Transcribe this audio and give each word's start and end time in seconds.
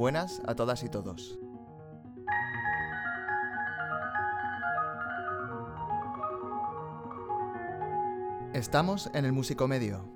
Buenas 0.00 0.40
a 0.46 0.54
todas 0.54 0.82
y 0.82 0.88
todos. 0.88 1.38
Estamos 8.54 9.10
en 9.12 9.26
el 9.26 9.32
Musicomedio. 9.32 10.10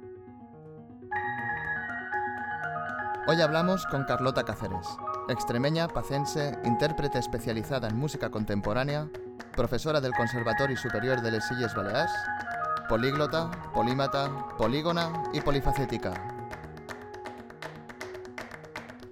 Hoy 3.26 3.42
hablamos 3.42 3.84
con 3.84 4.04
Carlota 4.04 4.44
Cáceres, 4.44 4.88
extremeña, 5.28 5.86
pacense, 5.88 6.58
intérprete 6.64 7.18
especializada 7.18 7.88
en 7.88 7.98
música 7.98 8.30
contemporánea, 8.30 9.10
profesora 9.54 10.00
del 10.00 10.14
Conservatorio 10.14 10.78
Superior 10.78 11.20
de 11.20 11.32
Les 11.32 11.50
Illes 11.50 11.74
Balears, 11.74 12.10
políglota, 12.88 13.50
polímata, 13.74 14.30
polígona 14.56 15.24
y 15.34 15.42
polifacética. 15.42 16.33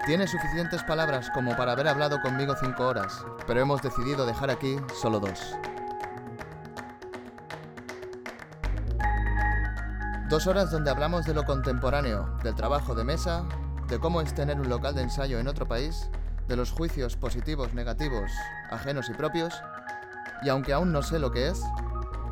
Tiene 0.04 0.26
suficientes 0.26 0.82
palabras 0.82 1.30
como 1.30 1.56
para 1.56 1.72
haber 1.72 1.86
hablado 1.86 2.20
conmigo 2.20 2.54
cinco 2.58 2.88
horas, 2.88 3.24
pero 3.46 3.60
hemos 3.60 3.82
decidido 3.82 4.26
dejar 4.26 4.50
aquí 4.50 4.76
solo 5.00 5.20
dos. 5.20 5.56
Dos 10.28 10.48
horas 10.48 10.72
donde 10.72 10.90
hablamos 10.90 11.24
de 11.24 11.34
lo 11.34 11.44
contemporáneo, 11.44 12.36
del 12.42 12.56
trabajo 12.56 12.96
de 12.96 13.04
mesa, 13.04 13.44
de 13.86 14.00
cómo 14.00 14.20
es 14.20 14.34
tener 14.34 14.60
un 14.60 14.68
local 14.68 14.96
de 14.96 15.02
ensayo 15.02 15.38
en 15.38 15.46
otro 15.46 15.68
país, 15.68 16.10
de 16.48 16.56
los 16.56 16.72
juicios 16.72 17.16
positivos, 17.16 17.72
negativos, 17.72 18.32
ajenos 18.72 19.08
y 19.08 19.14
propios, 19.14 19.54
y 20.42 20.48
aunque 20.48 20.72
aún 20.72 20.90
no 20.90 21.02
sé 21.02 21.20
lo 21.20 21.30
que 21.30 21.46
es, 21.46 21.62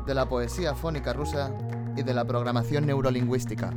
de 0.05 0.13
la 0.13 0.27
poesía 0.27 0.75
fónica 0.75 1.13
rusa 1.13 1.51
y 1.95 2.03
de 2.03 2.13
la 2.13 2.25
programación 2.25 2.85
neurolingüística. 2.85 3.71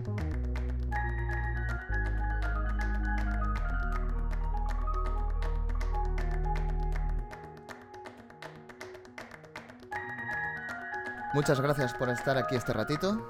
Muchas 11.34 11.60
gracias 11.60 11.92
por 11.94 12.08
estar 12.10 12.38
aquí 12.38 12.54
este 12.54 12.72
ratito 12.72 13.28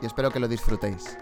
y 0.00 0.06
espero 0.06 0.32
que 0.32 0.40
lo 0.40 0.48
disfrutéis. 0.48 1.16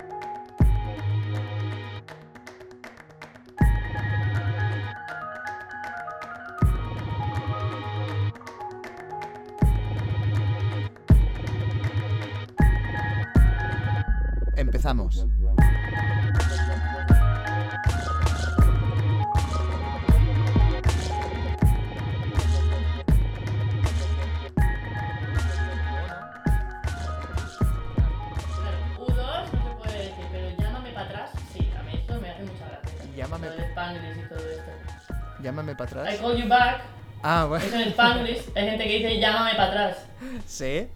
Bueno. 37.50 37.64
eso 37.66 37.76
en 37.76 37.88
Spanglish, 37.88 38.42
hay 38.54 38.64
gente 38.70 38.84
que 38.86 38.98
dice 38.98 39.18
llámame 39.18 39.50
para 39.56 39.68
atrás. 39.70 40.06
Sí. 40.46 40.86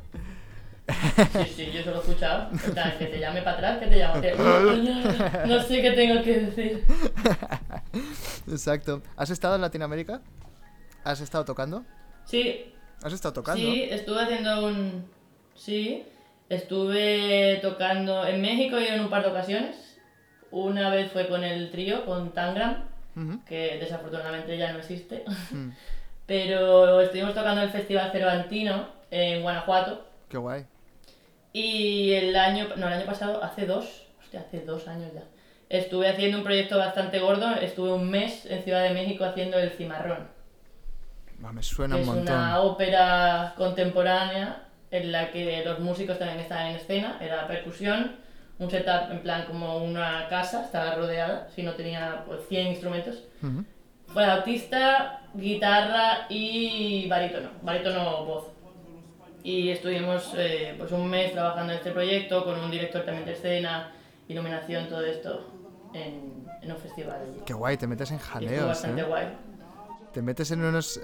Sí, 1.32 1.52
sí, 1.56 1.70
yo 1.72 1.80
eso 1.80 1.90
lo 1.90 1.96
he 1.96 2.00
escuchado. 2.00 2.50
O 2.52 2.74
sea, 2.74 2.96
que 2.98 3.06
te 3.06 3.18
llame 3.18 3.40
para 3.42 3.56
atrás, 3.56 3.78
que 3.80 3.86
te 3.86 3.98
llame. 3.98 4.20
que- 4.20 5.46
No 5.46 5.62
sé 5.62 5.80
qué 5.82 5.90
tengo 5.92 6.22
que 6.22 6.40
decir. 6.40 6.84
Exacto. 8.50 9.02
¿Has 9.16 9.30
estado 9.30 9.54
en 9.56 9.62
Latinoamérica? 9.62 10.20
¿Has 11.02 11.20
estado 11.20 11.44
tocando? 11.44 11.84
Sí, 12.24 12.72
¿Has 13.02 13.12
estado 13.12 13.32
tocando? 13.34 13.60
sí, 13.60 13.82
estuve 13.90 14.22
haciendo 14.22 14.66
un. 14.66 15.04
Sí, 15.54 16.04
estuve 16.48 17.58
tocando 17.62 18.26
en 18.26 18.40
México 18.40 18.78
y 18.80 18.86
en 18.86 19.00
un 19.00 19.10
par 19.10 19.22
de 19.24 19.30
ocasiones. 19.30 19.98
Una 20.50 20.90
vez 20.90 21.10
fue 21.12 21.28
con 21.28 21.42
el 21.44 21.70
trío, 21.70 22.04
con 22.06 22.32
Tangram, 22.32 22.84
Ujú. 23.16 23.44
que 23.44 23.78
desafortunadamente 23.80 24.56
ya 24.56 24.72
no 24.72 24.78
existe. 24.78 25.24
Mm, 25.50 25.70
Pero 26.26 27.00
estuvimos 27.00 27.34
tocando 27.34 27.62
el 27.62 27.70
Festival 27.70 28.10
Cervantino 28.12 28.88
en 29.10 29.42
Guanajuato. 29.42 30.06
Qué 30.28 30.38
guay. 30.38 30.64
Y 31.52 32.12
el 32.12 32.34
año, 32.34 32.68
no, 32.76 32.86
el 32.88 32.94
año 32.94 33.06
pasado, 33.06 33.42
hace 33.44 33.66
dos, 33.66 34.06
hostia, 34.22 34.40
hace 34.40 34.60
dos 34.60 34.88
años 34.88 35.12
ya. 35.14 35.22
Estuve 35.68 36.08
haciendo 36.08 36.38
un 36.38 36.44
proyecto 36.44 36.78
bastante 36.78 37.18
gordo, 37.20 37.54
estuve 37.56 37.92
un 37.92 38.10
mes 38.10 38.46
en 38.46 38.62
Ciudad 38.62 38.82
de 38.82 38.90
México 38.90 39.24
haciendo 39.24 39.58
El 39.58 39.70
Cimarrón, 39.70 40.28
Va, 41.44 41.52
me 41.52 41.62
suena 41.62 41.96
que 41.96 42.02
un 42.02 42.08
es 42.08 42.14
montón. 42.14 42.34
una 42.36 42.60
ópera 42.60 43.54
contemporánea 43.56 44.62
en 44.90 45.10
la 45.12 45.30
que 45.30 45.62
los 45.64 45.80
músicos 45.80 46.18
también 46.18 46.40
estaban 46.40 46.68
en 46.68 46.76
escena, 46.76 47.18
era 47.20 47.46
percusión, 47.46 48.16
un 48.58 48.70
setup 48.70 49.10
en 49.10 49.20
plan 49.20 49.44
como 49.46 49.78
una 49.78 50.28
casa, 50.28 50.64
estaba 50.64 50.94
rodeada, 50.94 51.48
si 51.54 51.62
no 51.62 51.72
tenía 51.72 52.22
pues 52.26 52.40
100 52.48 52.68
instrumentos. 52.68 53.24
Ujú. 53.42 53.64
Fue 53.64 53.73
autista, 54.22 55.22
guitarra 55.34 56.26
y 56.28 57.08
barítono, 57.08 57.48
barítono 57.62 58.24
voz. 58.24 58.44
Y 59.42 59.70
estuvimos 59.70 60.32
eh, 60.36 60.74
pues 60.78 60.90
un 60.92 61.08
mes 61.08 61.32
trabajando 61.32 61.72
en 61.72 61.78
este 61.78 61.90
proyecto 61.90 62.44
con 62.44 62.58
un 62.58 62.70
director 62.70 63.02
también 63.04 63.26
de 63.26 63.32
escena, 63.32 63.92
iluminación, 64.28 64.88
todo 64.88 65.04
esto 65.04 65.50
en, 65.92 66.46
en 66.62 66.72
un 66.72 66.78
festival. 66.78 67.18
Qué 67.44 67.52
guay, 67.52 67.76
te 67.76 67.86
metes 67.86 68.10
en 68.10 68.16
Y 68.16 68.20
estuvo 68.20 68.34
jaleos, 68.34 68.66
bastante 68.66 69.00
¿eh? 69.02 69.04
guay. 69.04 69.26
Te 70.12 70.22
metes 70.22 70.50
en 70.50 70.64
unos, 70.64 71.00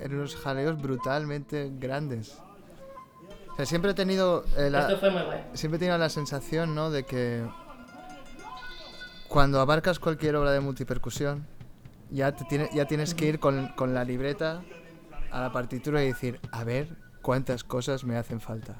en 0.00 0.14
unos 0.14 0.34
jaleos 0.36 0.80
brutalmente 0.80 1.70
grandes. 1.78 2.38
O 3.52 3.56
sea, 3.56 3.66
siempre 3.66 3.90
he 3.90 3.94
tenido 3.94 4.44
eh, 4.56 4.70
la, 4.70 4.82
Esto 4.82 4.96
fue 4.98 5.10
muy 5.10 5.22
guay. 5.22 5.40
siempre 5.52 5.76
he 5.76 5.80
tenido 5.80 5.98
la 5.98 6.08
sensación, 6.08 6.74
¿no? 6.74 6.90
De 6.90 7.02
que 7.04 7.44
cuando 9.28 9.60
abarcas 9.60 9.98
cualquier 9.98 10.36
obra 10.36 10.52
de 10.52 10.60
multipercusión, 10.60 11.46
ya, 12.10 12.32
te 12.34 12.44
tiene, 12.44 12.68
ya 12.74 12.86
tienes 12.86 13.14
que 13.14 13.26
ir 13.26 13.38
con, 13.38 13.68
con 13.76 13.94
la 13.94 14.04
libreta 14.04 14.62
a 15.30 15.40
la 15.40 15.52
partitura 15.52 16.02
y 16.02 16.08
decir, 16.08 16.40
a 16.52 16.64
ver 16.64 16.96
cuántas 17.22 17.64
cosas 17.64 18.04
me 18.04 18.16
hacen 18.16 18.40
falta. 18.40 18.76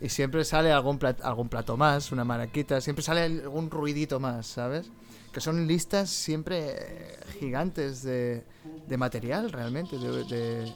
Y 0.00 0.08
siempre 0.08 0.44
sale 0.44 0.72
algún, 0.72 0.98
plat- 0.98 1.22
algún 1.22 1.48
plato 1.48 1.76
más, 1.76 2.10
una 2.12 2.24
maraquita, 2.24 2.80
siempre 2.80 3.02
sale 3.02 3.20
algún 3.22 3.70
ruidito 3.70 4.18
más, 4.20 4.46
¿sabes? 4.46 4.90
Que 5.32 5.40
son 5.40 5.66
listas 5.66 6.10
siempre 6.10 6.70
eh, 6.70 7.18
gigantes 7.38 8.02
de, 8.02 8.44
de 8.86 8.96
material, 8.96 9.50
realmente, 9.52 9.98
de, 9.98 10.24
de- 10.24 10.72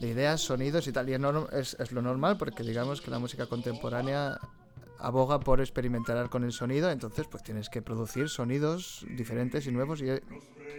de 0.00 0.08
ideas, 0.08 0.40
sonidos 0.40 0.86
y 0.86 0.92
tal. 0.92 1.08
Y 1.08 1.14
es, 1.52 1.74
es, 1.78 1.92
lo 1.92 2.00
normal 2.02 2.38
porque 2.38 2.62
digamos 2.62 3.00
que 3.00 3.10
la 3.10 3.18
música 3.18 3.46
contemporánea 3.46 4.38
aboga 5.00 5.40
por 5.40 5.60
experimentar 5.60 6.28
con 6.30 6.44
el 6.44 6.52
sonido, 6.52 6.90
entonces 6.90 7.26
pues 7.30 7.42
tienes 7.42 7.68
que 7.68 7.82
producir 7.82 8.28
sonidos 8.28 9.04
diferentes 9.16 9.66
y 9.66 9.72
nuevos 9.72 10.00
y 10.00 10.06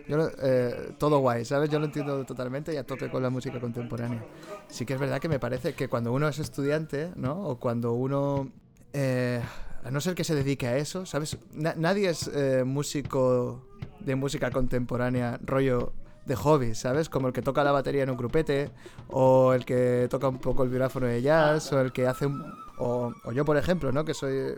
eh, 0.07 0.93
todo 0.97 1.19
guay, 1.19 1.45
¿sabes? 1.45 1.69
Yo 1.69 1.79
lo 1.79 1.85
entiendo 1.85 2.25
totalmente 2.25 2.73
y 2.73 2.77
a 2.77 2.83
tope 2.85 3.09
con 3.09 3.21
la 3.23 3.29
música 3.29 3.59
contemporánea. 3.59 4.23
Sí 4.67 4.85
que 4.85 4.93
es 4.93 4.99
verdad 4.99 5.19
que 5.19 5.29
me 5.29 5.39
parece 5.39 5.73
que 5.73 5.87
cuando 5.87 6.11
uno 6.13 6.27
es 6.27 6.39
estudiante, 6.39 7.11
¿no? 7.15 7.47
O 7.47 7.59
cuando 7.59 7.93
uno... 7.93 8.49
eh, 8.93 9.41
a 9.83 9.91
no 9.91 10.01
ser 10.01 10.13
que 10.13 10.23
se 10.25 10.35
dedique 10.35 10.67
a 10.67 10.77
eso, 10.77 11.05
¿sabes? 11.05 11.37
Na- 11.53 11.75
nadie 11.77 12.09
es 12.09 12.29
eh, 12.33 12.63
músico 12.65 13.65
de 14.01 14.15
música 14.15 14.51
contemporánea, 14.51 15.39
rollo 15.41 15.93
de 16.25 16.35
hobby, 16.35 16.75
¿sabes? 16.75 17.07
Como 17.09 17.27
el 17.27 17.33
que 17.33 17.41
toca 17.41 17.63
la 17.63 17.71
batería 17.71 18.03
en 18.03 18.09
un 18.09 18.17
grupete, 18.17 18.71
o 19.07 19.53
el 19.53 19.63
que 19.63 20.07
toca 20.09 20.27
un 20.27 20.39
poco 20.39 20.63
el 20.63 20.69
vibráfono 20.69 21.07
de 21.07 21.21
jazz, 21.21 21.71
o 21.71 21.79
el 21.79 21.91
que 21.93 22.07
hace 22.07 22.25
un... 22.25 22.43
O 22.77 23.13
yo, 23.33 23.45
por 23.45 23.57
ejemplo, 23.57 23.91
¿no? 23.91 24.03
Que 24.05 24.13
soy... 24.13 24.55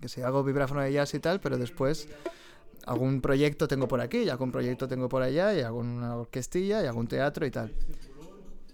Que 0.00 0.08
si 0.08 0.22
hago 0.22 0.42
vibráfono 0.44 0.80
de 0.80 0.92
jazz 0.92 1.14
y 1.14 1.20
tal, 1.20 1.40
pero 1.40 1.56
después 1.56 2.08
algún 2.86 3.20
proyecto 3.20 3.68
tengo 3.68 3.88
por 3.88 4.00
aquí, 4.00 4.18
y 4.18 4.28
algún 4.28 4.52
proyecto 4.52 4.88
tengo 4.88 5.08
por 5.08 5.22
allá, 5.22 5.54
y 5.54 5.60
hago 5.60 5.78
una 5.78 6.16
orquestilla, 6.16 6.84
y 6.84 6.88
un 6.88 7.06
teatro 7.06 7.46
y 7.46 7.50
tal. 7.50 7.72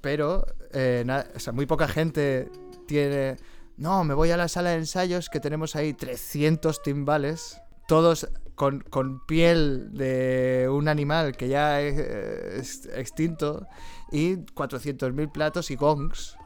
Pero, 0.00 0.47
eh, 0.73 1.05
o 1.35 1.38
sea, 1.38 1.53
muy 1.53 1.67
poca 1.67 1.88
gente 1.88 2.50
tiene... 2.87 3.37
No, 3.76 4.05
me 4.05 4.14
voy 4.14 4.31
a 4.31 4.37
la 4.37 4.49
sala 4.49 4.70
de 4.70 4.76
ensayos 4.76 5.29
que 5.29 5.38
tenemos 5.38 5.76
ahí 5.76 5.93
300 5.93 6.82
timbales, 6.82 7.61
todos 7.88 8.29
con, 8.55 8.81
con 8.81 9.26
piel 9.26 9.93
de 9.93 10.69
un 10.70 10.88
animal 10.88 11.37
que 11.37 11.49
ya 11.49 11.82
es, 11.82 11.99
es 11.99 12.87
extinto, 12.94 13.67
y 14.11 14.37
400.000 14.37 15.31
platos 15.31 15.70
y 15.70 15.76
gongs. 15.76 16.37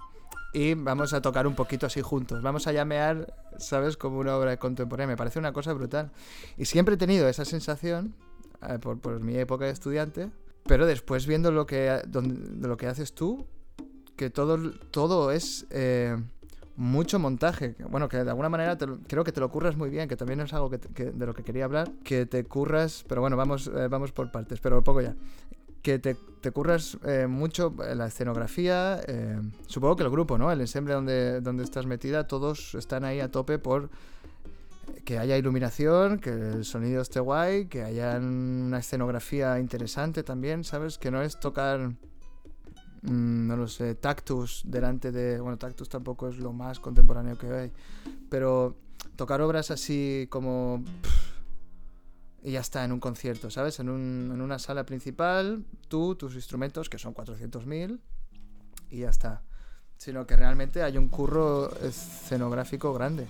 Y 0.53 0.75
vamos 0.75 1.13
a 1.13 1.21
tocar 1.23 1.47
un 1.47 1.55
poquito 1.55 1.87
así 1.87 2.01
juntos. 2.03 2.43
Vamos 2.43 2.67
a 2.67 2.73
llamear, 2.73 3.33
¿sabes? 3.59 3.97
Como 3.97 4.19
una 4.19 4.37
obra 4.37 4.57
contemporánea. 4.57 5.07
Me 5.15 5.17
parece 5.17 5.39
una 5.39 5.53
cosa 5.53 5.73
brutal. 5.73 6.11
Y 6.57 6.65
siempre 6.65 6.95
he 6.97 6.99
tenido 6.99 7.29
esa 7.29 7.45
sensación, 7.45 8.15
eh, 8.69 8.79
por, 8.81 8.99
por 8.99 9.21
mi 9.21 9.37
época 9.37 9.67
de 9.67 9.71
estudiante, 9.71 10.31
pero 10.65 10.87
después 10.87 11.27
viendo 11.27 11.53
lo 11.53 11.67
que, 11.67 12.03
lo 12.61 12.77
que 12.77 12.87
haces 12.89 13.15
tú, 13.15 13.47
que 14.17 14.29
todo, 14.29 14.73
todo 14.91 15.31
es 15.31 15.67
eh, 15.71 16.17
mucho 16.77 17.21
montaje. 17.21 17.77
Bueno, 17.89 18.09
que 18.09 18.17
de 18.25 18.31
alguna 18.31 18.49
manera 18.49 18.77
te 18.77 18.87
creo 19.07 19.23
que 19.23 19.33
te 19.33 19.41
lo 19.41 19.51
curras 19.51 19.77
muy 19.77 19.89
bien, 19.89 20.09
que 20.09 20.17
también 20.17 20.41
es 20.41 20.53
algo 20.53 20.69
que- 20.69 20.79
de 21.13 21.27
lo 21.27 21.33
que 21.33 21.45
quería 21.45 21.65
hablar, 21.65 21.91
que 22.03 22.27
te 22.27 22.45
curras, 22.45 23.05
pero 23.09 23.21
bueno, 23.21 23.37
vamos, 23.37 23.69
eh, 23.69 23.87
vamos 23.89 24.11
por 24.13 24.31
partes, 24.33 24.59
pero 24.61 24.83
poco 24.83 25.01
ya. 25.01 25.15
Que 25.83 25.99
te, 25.99 26.15
te 26.15 26.51
curras 26.51 26.99
eh, 27.05 27.27
mucho 27.27 27.75
eh, 27.85 27.95
la 27.95 28.07
escenografía, 28.07 29.01
eh, 29.07 29.41
supongo 29.67 29.97
que 29.97 30.03
el 30.03 30.11
grupo, 30.11 30.39
¿no? 30.39 30.51
El 30.51 30.61
ensemble 30.61 30.95
donde, 30.95 31.41
donde 31.41 31.65
estás 31.65 31.87
metida, 31.87 32.27
todos 32.27 32.75
están 32.75 33.05
ahí 33.05 33.21
a 33.21 33.31
tope 33.31 33.59
por 33.59 33.91
que 35.05 35.19
haya 35.19 35.37
iluminación, 35.37 36.19
que 36.19 36.31
el 36.31 36.65
sonido 36.65 37.03
esté 37.03 37.21
guay, 37.21 37.67
que 37.67 37.83
haya 37.83 38.19
una 38.19 38.79
escenografía 38.79 39.59
interesante 39.59 40.23
también, 40.23 40.65
¿sabes? 40.65 40.99
Que 40.99 41.11
no 41.11 41.23
es 41.23 41.39
tocar, 41.39 41.81
mm, 43.03 43.47
no 43.47 43.57
lo 43.57 43.69
sé, 43.69 43.95
Tactus 43.95 44.63
delante 44.67 45.13
de... 45.13 45.41
Bueno, 45.41 45.59
Tactus 45.59 45.89
tampoco 45.89 46.29
es 46.29 46.39
lo 46.39 46.53
más 46.53 46.81
contemporáneo 46.81 47.39
que 47.39 47.47
hay, 47.47 47.73
pero 48.29 48.77
tocar 49.17 49.41
obras 49.41 49.71
así 49.71 50.27
como... 50.31 50.83
y 52.43 52.53
ya 52.53 52.61
está, 52.61 52.85
en 52.85 52.93
un 52.93 53.01
concierto, 53.01 53.51
¿sabes? 53.51 53.79
En, 53.81 53.89
un- 53.89 54.31
en 54.35 54.41
una 54.41 54.59
sala 54.59 54.85
principal, 54.85 55.65
tú, 55.89 56.15
tus 56.15 56.35
instrumentos, 56.35 56.89
que 56.89 56.99
son 56.99 57.13
400.000, 57.15 57.99
y 58.91 59.01
ya 59.01 59.11
está. 59.11 59.43
Sino 59.97 60.27
que 60.27 60.35
realmente 60.37 60.83
hay 60.83 60.97
un 60.97 61.09
curro 61.09 61.71
escenográfico 61.83 62.93
grande. 62.95 63.27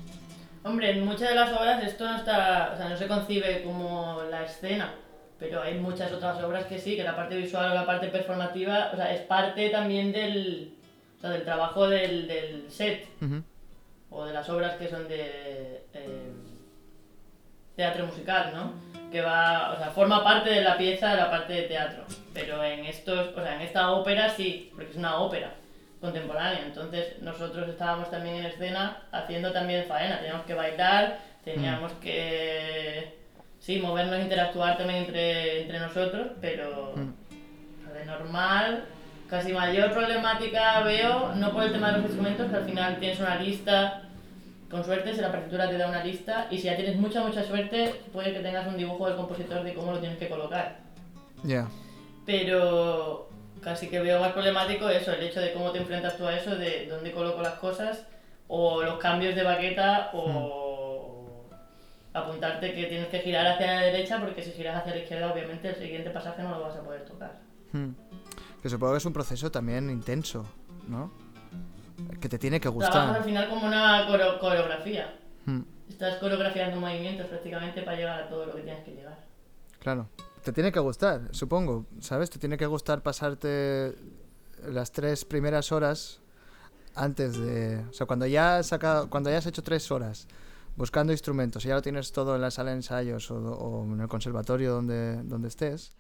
Hombre, 0.63 0.91
en 0.91 1.05
muchas 1.05 1.31
de 1.31 1.35
las 1.35 1.51
obras 1.59 1.83
esto 1.83 2.05
no 2.05 2.17
está, 2.17 2.73
o 2.75 2.77
sea, 2.77 2.89
no 2.89 2.97
se 2.97 3.09
concibe 3.09 3.63
como 3.65 4.23
la 4.31 4.45
escena, 4.45 4.95
pero 5.39 5.63
hay 5.63 5.79
muchas 5.81 6.13
otras 6.13 6.41
obras 6.45 6.67
que 6.67 6.79
sí, 6.79 6.97
que 6.97 7.03
la 7.03 7.17
parte 7.17 7.37
visual 7.37 7.73
o 7.73 7.75
la 7.75 7.87
parte 7.87 8.09
performativa, 8.09 8.91
o 8.93 8.97
sea, 8.97 9.13
es 9.15 9.23
parte 9.23 9.71
también 9.71 10.13
del, 10.13 10.77
o 11.17 11.21
sea, 11.23 11.31
del 11.31 11.45
trabajo 11.45 11.89
del, 11.89 12.29
del 12.29 12.71
set 12.71 13.09
Ujú. 13.23 13.43
o 14.11 14.27
de 14.27 14.33
las 14.35 14.49
obras 14.51 14.77
que 14.77 14.89
son 14.89 15.09
de 15.09 15.87
eh, 15.95 16.33
teatro 17.75 18.07
musical, 18.07 18.53
¿no? 18.55 18.90
Que 19.11 19.21
va, 19.23 19.73
o 19.73 19.77
sea, 19.79 19.91
forma 19.91 20.23
parte 20.23 20.51
de 20.51 20.63
la 20.63 20.77
pieza 20.77 21.11
de 21.11 21.17
la 21.17 21.31
parte 21.31 21.53
de 21.53 21.63
teatro, 21.63 22.05
pero 22.33 22.63
en 22.63 22.85
estos, 22.85 23.37
o 23.37 23.43
sea, 23.43 23.57
en 23.57 23.63
esta 23.63 23.91
ópera 23.91 24.29
sí, 24.29 24.71
porque 24.75 24.91
es 24.93 24.97
una 24.97 25.17
ópera 25.17 25.53
contemporánea, 26.01 26.61
entonces 26.65 27.21
nosotros 27.21 27.69
estábamos 27.69 28.11
también 28.11 28.37
en 28.37 28.47
escena 28.47 29.03
haciendo 29.13 29.53
también 29.53 29.85
faena, 29.87 30.19
teníamos 30.19 30.47
que 30.47 30.55
bailar, 30.55 31.19
teníamos 31.45 31.93
que 31.95 33.19
sí, 33.59 33.79
movernos, 33.81 34.21
interactuar 34.21 34.79
también 34.79 35.01
entre, 35.01 35.63
entre 35.63 35.81
nosotros, 35.81 36.29
pero 36.41 36.95
Mm. 36.97 37.93
de 37.93 38.05
normal, 38.07 38.85
casi 39.29 39.53
mayor 39.53 39.93
problemática 39.93 40.81
veo, 40.81 41.35
no 41.35 41.53
por 41.53 41.65
el 41.65 41.73
tema 41.73 41.89
de 41.89 41.99
los 41.99 42.07
instrumentos, 42.07 42.49
que 42.51 42.57
al 42.57 42.65
final 42.65 42.99
tienes 42.99 43.21
una 43.21 43.35
lista, 43.37 44.03
con 44.71 44.85
suerte 44.85 45.15
si 45.15 45.21
la 45.21 45.33
partitura 45.33 45.69
te 45.69 45.77
da 45.77 45.89
una 45.89 46.05
lista, 46.05 46.47
y 46.51 46.59
si 46.59 46.65
ya 46.65 46.77
tienes 46.77 46.97
mucha, 46.97 47.23
mucha 47.23 47.43
suerte, 47.43 48.03
puede 48.13 48.33
que 48.33 48.41
tengas 48.41 48.67
un 48.69 48.77
dibujo 48.77 49.07
del 49.07 49.17
compositor 49.17 49.65
de 49.65 49.75
cómo 49.75 49.93
lo 49.93 49.99
tienes 49.99 50.19
que 50.19 50.29
colocar. 50.29 50.79
Ya. 51.43 51.69
Pero 52.25 53.29
casi 53.61 53.89
que 53.89 54.01
veo 54.01 54.21
más 54.21 54.33
problemático 54.33 54.89
eso, 54.89 55.13
el 55.13 55.25
hecho 55.25 55.41
de 55.41 55.53
cómo 55.53 55.73
te 55.73 55.79
enfrentas 55.79 56.17
tú 56.17 56.27
a 56.27 56.37
eso, 56.37 56.55
de 56.55 56.87
dónde 56.87 57.11
coloco 57.13 57.43
las 57.43 57.55
cosas, 57.55 58.07
o 58.47 58.83
los 58.83 58.99
cambios 58.99 59.35
de 59.35 59.43
baqueta, 59.43 60.11
o 60.13 61.47
apuntarte 62.13 62.73
que 62.73 62.85
tienes 62.85 63.09
que 63.09 63.21
girar 63.21 63.47
hacia 63.47 63.75
la 63.75 63.81
derecha, 63.83 64.21
porque 64.21 64.43
si 64.43 64.53
giras 64.53 64.79
hacia 64.79 64.95
la 64.95 65.01
izquierda, 65.01 65.33
obviamente 65.33 65.69
el 65.69 65.77
siguiente 65.77 66.11
pasaje 66.11 66.43
no 66.43 66.51
lo 66.51 66.61
vas 66.61 66.77
a 66.77 66.83
poder 66.83 67.05
tocar. 67.05 67.39
Hmm. 67.73 67.91
Que 68.63 68.69
supongo 68.69 68.93
que 68.93 68.99
es 68.99 69.05
un 69.05 69.13
proceso 69.13 69.51
también 69.51 69.91
intenso, 69.91 70.47
¿no? 70.89 71.13
Que 72.21 72.29
te 72.29 72.39
tiene 72.39 72.61
que 72.61 72.69
Trabajas 72.71 72.95
al 72.97 73.07
gustar. 73.09 73.25
final 73.25 73.49
como 73.49 73.67
una 73.67 74.07
coreo- 74.07 74.39
coreografía. 74.39 75.15
Hmm, 75.47 75.61
Estás 75.89 76.17
coreografiando 76.19 76.79
movimientos 76.81 77.27
prácticamente 77.27 77.83
para 77.83 77.97
llegar 77.97 78.21
a 78.23 78.29
todo 78.29 78.47
lo 78.47 78.55
que 78.55 78.63
tienes 78.63 78.85
que 78.85 78.93
llegar. 78.93 79.19
Claro. 79.81 80.09
Te 80.45 80.53
tiene 80.53 80.71
que 80.73 80.79
gustar, 80.81 81.23
supongo, 81.33 81.87
¿sabes? 82.01 82.31
Te 82.31 82.39
tiene 82.39 82.57
que 82.57 82.67
gustar 82.67 83.03
pasarte 83.03 83.95
las 84.67 84.93
tres 84.93 85.25
primeras 85.25 85.73
horas 85.73 86.21
antes 86.95 87.39
de... 87.39 87.85
O 87.91 87.93
sea, 87.93 88.07
cuando 88.07 88.27
ya 88.27 88.59
has, 88.59 88.67
sacado, 88.69 89.11
cuando 89.11 89.31
ya 89.31 89.39
has 89.39 89.47
hecho 89.47 89.63
tres 89.63 89.91
horas 89.91 90.27
buscando 90.77 91.13
instrumentos 91.13 91.65
y 91.65 91.69
ya 91.69 91.75
lo 91.75 91.83
tienes 91.83 92.13
todo 92.13 92.37
en 92.37 92.41
la 92.41 92.51
sala 92.51 92.71
de 92.71 92.77
ensayos 92.77 93.31
o, 93.31 93.37
o 93.37 93.85
en 93.85 94.01
el 94.01 94.09
conservatorio 94.09 94.73
donde, 94.73 95.23
donde 95.25 95.49
estés, 95.49 95.93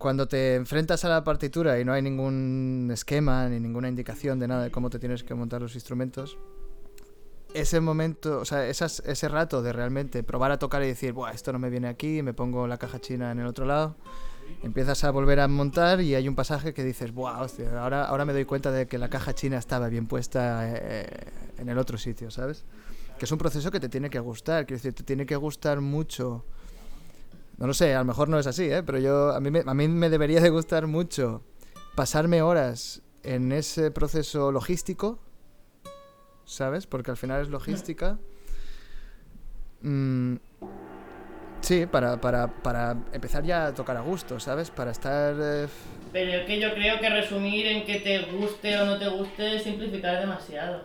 cuando 0.00 0.26
te 0.26 0.54
enfrentas 0.54 1.04
a 1.04 1.10
la 1.10 1.22
partitura 1.24 1.78
y 1.78 1.84
no 1.84 1.92
hay 1.92 2.00
ningún 2.00 2.88
esquema 2.90 3.46
ni 3.50 3.60
ninguna 3.60 3.86
indicación 3.86 4.38
de 4.38 4.48
nada 4.48 4.62
de 4.64 4.70
cómo 4.70 4.88
te 4.88 4.98
tienes 4.98 5.22
que 5.22 5.34
montar 5.34 5.60
los 5.60 5.74
instrumentos, 5.74 6.38
ese 7.52 7.80
momento, 7.80 8.38
o 8.38 8.46
sea, 8.46 8.66
esas, 8.66 9.00
ese 9.00 9.28
rato 9.28 9.60
de 9.60 9.74
realmente 9.74 10.22
probar 10.22 10.52
a 10.52 10.58
tocar 10.58 10.82
y 10.82 10.86
decir, 10.86 11.12
Buah, 11.12 11.32
esto 11.32 11.52
no 11.52 11.58
me 11.58 11.68
viene 11.68 11.86
aquí, 11.86 12.22
me 12.22 12.32
pongo 12.32 12.66
la 12.66 12.78
caja 12.78 12.98
china 12.98 13.30
en 13.30 13.40
el 13.40 13.46
otro 13.46 13.66
lado, 13.66 13.94
empiezas 14.62 15.04
a 15.04 15.10
volver 15.10 15.38
a 15.38 15.48
montar 15.48 16.00
y 16.00 16.14
hay 16.14 16.28
un 16.28 16.34
pasaje 16.34 16.72
que 16.72 16.82
dices, 16.82 17.12
Buah, 17.12 17.42
hostia, 17.42 17.78
ahora, 17.78 18.06
ahora 18.06 18.24
me 18.24 18.32
doy 18.32 18.46
cuenta 18.46 18.72
de 18.72 18.86
que 18.86 18.96
la 18.96 19.10
caja 19.10 19.34
china 19.34 19.58
estaba 19.58 19.90
bien 19.90 20.06
puesta 20.06 20.62
eh, 20.66 21.06
en 21.58 21.68
el 21.68 21.76
otro 21.76 21.98
sitio, 21.98 22.30
¿sabes? 22.30 22.64
Que 23.18 23.26
es 23.26 23.32
un 23.32 23.36
proceso 23.36 23.70
que 23.70 23.80
te 23.80 23.90
tiene 23.90 24.08
que 24.08 24.18
gustar, 24.18 24.64
quiero 24.64 24.78
decir, 24.78 24.94
te 24.94 25.02
tiene 25.02 25.26
que 25.26 25.36
gustar 25.36 25.82
mucho. 25.82 26.46
No 27.60 27.66
lo 27.66 27.74
sé, 27.74 27.94
a 27.94 27.98
lo 27.98 28.06
mejor 28.06 28.30
no 28.30 28.38
es 28.38 28.46
así, 28.46 28.64
¿eh? 28.70 28.82
pero 28.82 28.98
yo, 28.98 29.32
a, 29.32 29.40
mí 29.40 29.50
me, 29.50 29.62
a 29.66 29.74
mí 29.74 29.86
me 29.86 30.08
debería 30.08 30.40
de 30.40 30.48
gustar 30.48 30.86
mucho 30.86 31.42
pasarme 31.94 32.40
horas 32.40 33.02
en 33.22 33.52
ese 33.52 33.90
proceso 33.90 34.50
logístico, 34.50 35.18
¿sabes? 36.46 36.86
Porque 36.86 37.10
al 37.10 37.18
final 37.18 37.42
es 37.42 37.48
logística. 37.48 38.18
Mm, 39.82 40.36
sí, 41.60 41.84
para, 41.84 42.18
para, 42.18 42.48
para 42.48 42.96
empezar 43.12 43.44
ya 43.44 43.66
a 43.66 43.74
tocar 43.74 43.98
a 43.98 44.00
gusto, 44.00 44.40
¿sabes? 44.40 44.70
Para 44.70 44.92
estar... 44.92 45.34
eh, 45.38 45.66
Pero 46.14 46.32
es 46.32 46.46
que 46.46 46.58
yo 46.60 46.72
creo 46.72 46.98
que 46.98 47.10
resumir 47.10 47.66
en 47.66 47.84
que 47.84 47.96
te 48.00 48.20
guste 48.32 48.78
o 48.80 48.86
no 48.86 48.98
te 48.98 49.08
guste 49.08 49.56
es 49.56 49.64
simplificar 49.64 50.18
demasiado. 50.18 50.84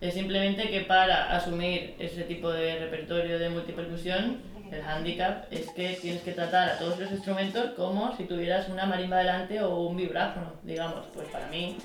Es 0.00 0.14
simplemente 0.14 0.70
que 0.70 0.80
para 0.80 1.36
asumir 1.36 1.96
ese 1.98 2.22
tipo 2.22 2.50
de 2.50 2.78
repertorio 2.78 3.38
de 3.38 3.50
multipercusión, 3.50 4.53
el 4.70 4.82
handicap 4.82 5.44
es 5.50 5.70
que 5.70 5.98
tienes 6.00 6.22
que 6.22 6.32
tratar 6.32 6.70
a 6.70 6.78
todos 6.78 6.98
los 6.98 7.10
instrumentos 7.10 7.70
como 7.76 8.16
si 8.16 8.24
tuvieras 8.24 8.68
una 8.68 8.86
marimba 8.86 9.18
delante 9.18 9.62
o 9.62 9.80
un 9.80 9.96
vibráfono, 9.96 10.52
digamos. 10.62 11.06
Pues 11.14 11.28
para 11.28 11.46
mí, 11.48 11.76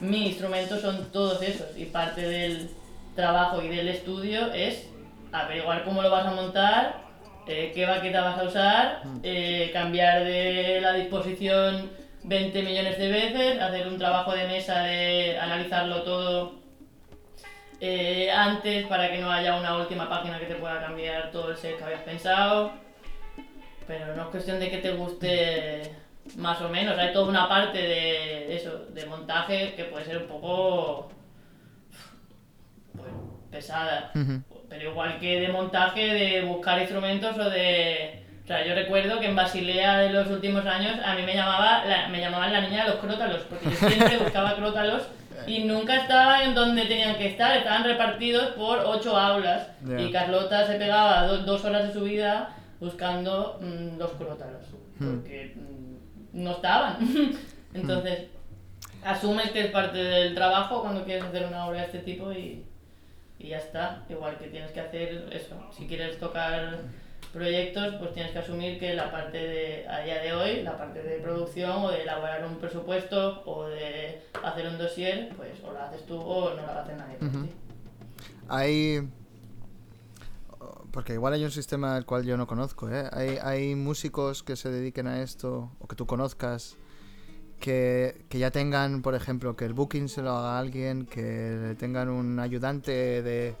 mis 0.00 0.28
instrumentos 0.28 0.80
son 0.80 1.10
todos 1.12 1.42
esos 1.42 1.76
y 1.76 1.86
parte 1.86 2.22
del 2.22 2.70
trabajo 3.14 3.62
y 3.62 3.68
del 3.68 3.88
estudio 3.88 4.52
es 4.52 4.88
averiguar 5.32 5.84
cómo 5.84 6.02
lo 6.02 6.10
vas 6.10 6.26
a 6.26 6.32
montar, 6.32 7.02
eh, 7.46 7.72
qué 7.74 7.86
baqueta 7.86 8.22
vas 8.22 8.38
a 8.38 8.44
usar, 8.44 9.02
eh, 9.22 9.70
cambiar 9.72 10.24
de 10.24 10.80
la 10.80 10.92
disposición 10.92 11.90
20 12.24 12.62
millones 12.62 12.98
de 12.98 13.08
veces, 13.08 13.60
hacer 13.60 13.86
un 13.86 13.98
trabajo 13.98 14.32
de 14.32 14.46
mesa 14.46 14.80
de 14.80 15.38
analizarlo 15.38 16.02
todo 16.02 16.65
eh, 17.80 18.30
antes 18.30 18.86
para 18.86 19.10
que 19.10 19.18
no 19.18 19.30
haya 19.30 19.56
una 19.56 19.76
última 19.76 20.08
página 20.08 20.38
que 20.38 20.46
te 20.46 20.54
pueda 20.54 20.80
cambiar 20.80 21.30
todo 21.30 21.50
el 21.50 21.56
set 21.56 21.76
que 21.76 21.84
habías 21.84 22.02
pensado. 22.02 22.72
Pero 23.86 24.16
no 24.16 24.22
es 24.22 24.28
cuestión 24.28 24.58
de 24.58 24.70
que 24.70 24.78
te 24.78 24.92
guste 24.92 25.94
más 26.36 26.60
o 26.60 26.68
menos, 26.68 26.98
hay 26.98 27.12
toda 27.12 27.28
una 27.28 27.48
parte 27.48 27.78
de 27.78 28.56
eso, 28.56 28.86
de 28.90 29.06
montaje 29.06 29.74
que 29.74 29.84
puede 29.84 30.04
ser 30.04 30.18
un 30.18 30.26
poco 30.26 31.08
pues, 32.96 33.12
pesada. 33.50 34.10
ujú. 34.14 34.42
Pero 34.68 34.90
igual 34.90 35.18
que 35.20 35.40
de 35.40 35.48
montaje, 35.48 36.12
de 36.12 36.42
buscar 36.42 36.80
instrumentos 36.80 37.38
o 37.38 37.50
de... 37.50 38.24
O 38.42 38.46
sea, 38.46 38.64
yo 38.64 38.74
recuerdo 38.74 39.18
que 39.20 39.26
en 39.26 39.36
Basilea 39.36 39.98
de 39.98 40.10
los 40.10 40.28
últimos 40.28 40.64
años 40.66 40.98
a 41.04 41.14
mí 41.14 41.22
me, 41.22 41.34
llamaba 41.34 41.84
la, 41.84 42.08
me 42.08 42.20
llamaban 42.20 42.52
la 42.52 42.60
niña 42.60 42.84
de 42.84 42.90
los 42.90 42.98
crótalos, 42.98 43.42
porque 43.42 43.70
yo 43.70 43.76
siempre 43.88 44.18
buscaba 44.22 44.54
crótalos 44.54 45.08
y 45.46 45.64
nunca 45.64 45.96
estaban 45.96 46.42
en 46.42 46.54
donde 46.54 46.86
tenían 46.86 47.16
que 47.16 47.26
estar, 47.28 47.56
estaban 47.56 47.84
repartidos 47.84 48.48
por 48.56 48.78
ocho 48.80 49.16
aulas. 49.16 49.68
Y 49.98 50.10
Carlota 50.12 50.66
se 50.66 50.74
pegaba 50.76 51.26
do- 51.26 51.38
dos 51.44 51.64
horas 51.64 51.86
de 51.88 51.92
su 51.92 52.02
vida 52.04 52.54
buscando 52.80 53.58
mm, 53.60 53.98
los 53.98 54.10
crótalos, 54.12 54.62
Hmm. 54.98 55.16
porque 55.20 55.54
mm, 55.56 56.42
no 56.44 56.52
estaban. 56.52 56.96
Entonces, 57.74 58.28
asumes 59.04 59.50
que 59.50 59.60
es 59.60 59.70
parte 59.70 59.98
del 59.98 60.34
trabajo 60.34 60.80
cuando 60.82 61.04
quieres 61.04 61.24
hacer 61.24 61.44
una 61.46 61.66
obra 61.66 61.80
de 61.80 61.86
este 61.86 61.98
tipo 62.00 62.32
y, 62.32 62.64
y 63.38 63.48
ya 63.48 63.58
está. 63.58 64.02
Igual 64.08 64.36
que 64.38 64.46
tienes 64.48 64.70
que 64.72 64.80
hacer 64.80 65.28
eso. 65.32 65.54
Si 65.76 65.86
quieres 65.86 66.18
tocar 66.18 66.78
proyectos, 67.36 67.94
pues 68.00 68.12
tienes 68.14 68.32
que 68.32 68.38
asumir 68.38 68.78
que 68.80 68.94
la 68.94 69.12
parte 69.12 69.36
de, 69.36 69.88
a 69.88 70.00
día 70.00 70.20
de 70.22 70.32
hoy, 70.32 70.62
la 70.62 70.76
parte 70.76 71.02
de 71.02 71.18
producción 71.18 71.84
o 71.84 71.90
de 71.90 72.02
elaborar 72.02 72.44
un 72.46 72.56
presupuesto 72.56 73.42
o 73.44 73.66
de 73.66 74.22
hacer 74.42 74.66
un 74.66 74.78
dossier, 74.78 75.34
pues 75.36 75.52
o 75.62 75.72
la 75.72 75.86
haces 75.86 76.04
tú 76.06 76.18
o 76.18 76.50
no 76.50 76.62
la 76.62 76.82
hacer 76.82 76.96
nadie 76.96 77.18
Ujú. 77.20 77.44
ti. 77.44 77.52
Hay... 78.48 79.08
Porque 80.90 81.12
igual 81.12 81.34
hay 81.34 81.44
un 81.44 81.50
sistema 81.50 81.98
el 81.98 82.06
cual 82.06 82.24
yo 82.24 82.38
no 82.38 82.46
conozco, 82.46 82.88
¿eh? 82.90 83.06
Hay, 83.12 83.38
hay 83.42 83.74
músicos 83.74 84.42
que 84.42 84.56
se 84.56 84.70
dediquen 84.70 85.06
a 85.06 85.20
esto, 85.20 85.70
o 85.78 85.86
que 85.86 85.94
tú 85.94 86.06
conozcas, 86.06 86.76
que, 87.60 88.24
que 88.30 88.38
ya 88.38 88.50
tengan, 88.50 89.02
por 89.02 89.14
ejemplo, 89.14 89.56
que 89.56 89.66
el 89.66 89.74
booking 89.74 90.08
se 90.08 90.22
lo 90.22 90.30
haga 90.30 90.58
alguien, 90.58 91.04
que 91.04 91.76
tengan 91.78 92.08
un 92.08 92.40
ayudante 92.40 93.22
de 93.22 93.54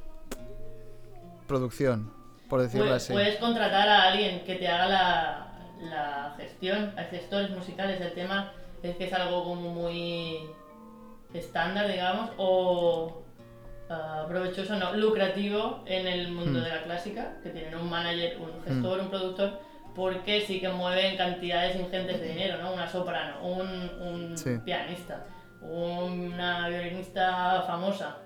producción, 1.46 2.10
por 2.48 2.62
decirlo 2.62 2.86
Puedes, 2.86 3.02
así. 3.04 3.12
puedes 3.12 3.36
contratar 3.36 3.88
a 3.88 4.02
alguien 4.12 4.44
que 4.44 4.54
te 4.56 4.68
haga 4.68 4.86
la, 4.86 5.46
la 5.80 6.34
gestión, 6.36 6.92
hay 6.96 7.06
gestores 7.06 7.50
musicales. 7.50 8.00
El 8.00 8.12
tema 8.12 8.52
es 8.82 8.96
que 8.96 9.04
es 9.04 9.12
algo 9.12 9.44
como 9.44 9.70
muy 9.72 10.38
estándar, 11.34 11.88
digamos, 11.88 12.30
o 12.36 13.22
ah, 13.90 14.24
provechoso, 14.28 14.76
no, 14.76 14.94
lucrativo 14.94 15.82
en 15.86 16.06
el 16.06 16.28
mundo 16.32 16.60
Hmm. 16.60 16.64
de 16.64 16.68
la 16.70 16.82
clásica, 16.84 17.34
que 17.42 17.50
tienen 17.50 17.74
un 17.76 17.90
manager, 17.90 18.38
un 18.40 18.62
gestor, 18.64 19.00
un 19.00 19.08
productor, 19.10 19.60
porque 19.94 20.42
sí 20.42 20.60
que 20.60 20.68
mueven 20.68 21.16
cantidades 21.16 21.74
ingentes 21.76 22.20
de 22.20 22.28
dinero, 22.28 22.62
¿no? 22.62 22.72
Una 22.74 22.86
soprano, 22.86 23.42
un, 23.42 23.90
un 24.00 24.38
Sí. 24.38 24.58
pianista, 24.64 25.24
una 25.62 26.68
violinista 26.68 27.62
famosa. 27.66 28.18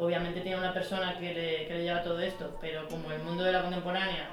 Obviamente 0.00 0.40
tiene 0.40 0.56
una 0.58 0.72
persona 0.72 1.18
que 1.18 1.34
le, 1.34 1.66
que 1.68 1.74
le 1.74 1.82
lleva 1.84 2.02
todo 2.02 2.18
esto, 2.20 2.56
pero 2.60 2.88
como 2.88 3.10
el 3.12 3.22
mundo 3.22 3.44
de 3.44 3.52
la 3.52 3.62
contemporánea 3.62 4.30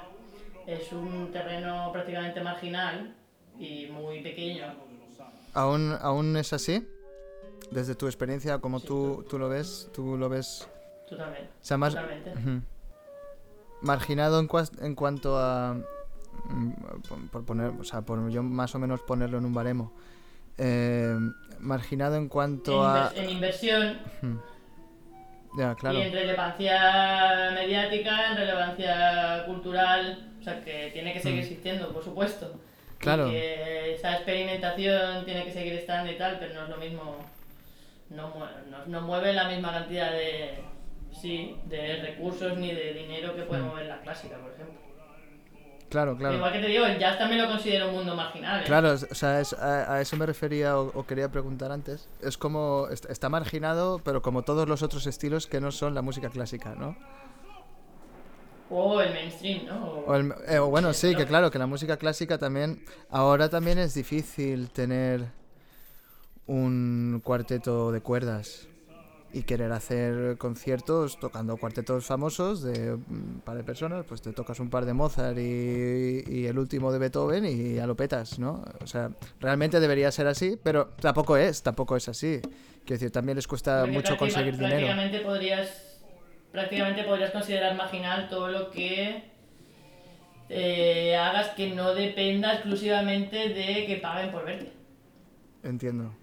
es 0.66 0.90
un 0.92 1.30
terreno 1.30 1.90
prácticamente 1.92 2.40
marginal 2.40 3.14
y 3.58 3.86
muy 3.86 4.22
pequeño, 4.22 4.64
¿Aún, 5.54 5.96
¿Aún 6.00 6.36
es 6.36 6.52
así? 6.52 6.86
Desde 7.70 7.94
tu 7.94 8.06
experiencia, 8.06 8.58
como 8.58 8.78
Sí. 8.80 8.86
tú, 8.86 9.26
tú 9.28 9.38
lo 9.38 9.48
ves, 9.48 9.88
tú 9.92 10.16
lo 10.16 10.28
ves... 10.28 10.68
tú 11.08 11.16
también, 11.16 11.44
O 11.44 11.64
sea, 11.64 11.76
más 11.76 11.94
totalmente. 11.94 12.32
marginado 13.82 14.40
en, 14.40 14.46
cuas- 14.46 14.72
en 14.80 14.94
cuanto 14.94 15.36
a... 15.38 15.74
mm, 16.48 16.72
por- 17.08 17.30
Por 17.30 17.44
poner, 17.44 17.72
o 17.78 17.84
sea, 17.84 18.02
por 18.02 18.28
yo 18.30 18.42
más 18.42 18.74
o 18.74 18.78
menos 18.78 19.00
ponerlo 19.02 19.38
en 19.38 19.44
un 19.46 19.54
baremo. 19.54 19.92
Eh, 20.58 21.16
marginado 21.58 22.16
en 22.16 22.22
En, 22.22 22.28
cuanto 22.28 22.82
a... 22.84 23.10
inver- 23.12 23.18
en 23.18 23.30
inversión. 23.30 23.98
Ya, 25.58 25.74
claro. 25.74 25.98
y 25.98 26.02
en 26.02 26.12
relevancia 26.12 27.50
mediática, 27.52 28.30
en 28.30 28.36
relevancia 28.36 29.42
cultural, 29.46 30.30
o 30.40 30.42
sea 30.44 30.60
que 30.60 30.90
tiene 30.92 31.12
que 31.12 31.18
seguir 31.20 31.38
Mm. 31.38 31.42
existiendo, 31.42 31.92
por 31.92 32.04
supuesto. 32.04 32.54
Y 32.94 32.98
Claro. 33.02 33.28
que 33.30 33.94
esa 33.94 34.14
experimentación 34.14 35.24
tiene 35.24 35.44
que 35.44 35.50
seguir 35.52 35.72
estando 35.74 36.10
y 36.12 36.16
tal, 36.16 36.36
pero 36.38 36.54
no 36.54 36.62
es 36.64 36.68
lo 36.68 36.76
mismo, 36.76 37.16
no, 38.10 38.32
no, 38.70 38.86
no 38.86 39.00
mueve 39.02 39.32
la 39.32 39.48
misma 39.48 39.72
cantidad 39.72 40.12
de, 40.12 40.58
sí, 41.12 41.56
de 41.64 41.96
recursos 42.02 42.56
ni 42.56 42.72
de 42.72 42.92
dinero 42.94 43.34
que 43.34 43.42
puede 43.42 43.62
Mm. 43.62 43.66
mover 43.66 43.86
la 43.86 44.00
clásica, 44.00 44.36
por 44.38 44.52
ejemplo. 44.52 44.78
Claro, 45.88 46.16
claro. 46.18 46.36
Igual 46.36 46.52
que 46.52 46.60
te 46.60 46.66
digo, 46.66 46.84
el 46.84 46.98
jazz 46.98 47.16
también 47.18 47.40
lo 47.42 47.48
considero 47.48 47.88
un 47.88 47.94
mundo 47.94 48.14
marginal. 48.14 48.60
¿eh? 48.60 48.64
Claro, 48.64 48.92
o 48.92 49.14
sea, 49.14 49.40
es- 49.40 49.54
a, 49.54 49.94
a 49.94 50.00
eso 50.02 50.16
me 50.16 50.26
refería 50.26 50.78
o, 50.78 50.92
o 50.94 51.06
quería 51.06 51.30
preguntar 51.30 51.72
antes. 51.72 52.08
Es 52.20 52.36
como, 52.36 52.88
est- 52.90 53.06
está 53.08 53.28
marginado, 53.30 53.98
pero 54.04 54.20
como 54.20 54.42
todos 54.42 54.68
los 54.68 54.82
otros 54.82 55.06
estilos 55.06 55.46
que 55.46 55.60
no 55.60 55.70
son 55.72 55.94
la 55.94 56.02
música 56.02 56.28
clásica, 56.28 56.74
¿no? 56.74 56.94
O 58.70 59.00
el 59.00 59.14
mainstream, 59.14 59.64
¿no? 59.64 59.82
O- 60.06 60.14
el- 60.14 60.34
eh, 60.46 60.58
o 60.58 60.66
bueno, 60.68 60.92
sí, 60.92 61.14
que 61.14 61.24
claro, 61.24 61.50
que 61.50 61.58
la 61.58 61.66
música 61.66 61.96
clásica 61.96 62.36
también, 62.36 62.84
ahora 63.08 63.48
también 63.48 63.78
es 63.78 63.94
difícil 63.94 64.68
tener 64.70 65.24
un 66.46 67.20
cuarteto 67.24 67.92
de 67.92 68.00
cuerdas 68.00 68.68
y 69.32 69.42
querer 69.42 69.72
hacer 69.72 70.38
conciertos 70.38 71.18
tocando 71.18 71.56
cuartetos 71.56 72.06
famosos 72.06 72.62
de 72.62 72.94
un 72.94 73.42
par 73.44 73.56
de 73.56 73.64
personas, 73.64 74.04
pues 74.06 74.22
te 74.22 74.32
tocas 74.32 74.58
un 74.60 74.70
par 74.70 74.86
de 74.86 74.94
Mozart 74.94 75.36
y, 75.38 76.24
y 76.26 76.46
el 76.46 76.58
último 76.58 76.92
de 76.92 76.98
Beethoven 76.98 77.44
y 77.44 77.74
ya 77.74 77.86
lo 77.86 77.96
petas, 77.96 78.38
¿no? 78.38 78.64
O 78.82 78.86
sea, 78.86 79.10
realmente 79.40 79.80
debería 79.80 80.10
ser 80.10 80.26
así, 80.26 80.58
pero 80.62 80.88
tampoco 81.00 81.36
es, 81.36 81.62
tampoco 81.62 81.96
es 81.96 82.08
así. 82.08 82.40
Quiero 82.88 83.00
decir, 83.00 83.10
también 83.10 83.36
les 83.36 83.46
cuesta 83.46 83.80
Porque 83.80 83.92
mucho 83.92 84.16
conseguir 84.16 84.54
dinero. 84.56 84.86
Prácticamente 84.86 85.20
podrías, 85.20 86.00
prácticamente 86.50 87.04
podrías 87.04 87.30
considerar 87.30 87.76
marginal 87.76 88.28
todo 88.30 88.48
lo 88.48 88.70
que 88.70 89.24
eh, 90.48 91.16
hagas 91.16 91.48
que 91.50 91.70
no 91.74 91.94
dependa 91.94 92.54
exclusivamente 92.54 93.50
de 93.50 93.84
que 93.86 93.98
paguen 94.00 94.30
por 94.32 94.46
verte. 94.46 94.72
Entiendo, 95.62 96.14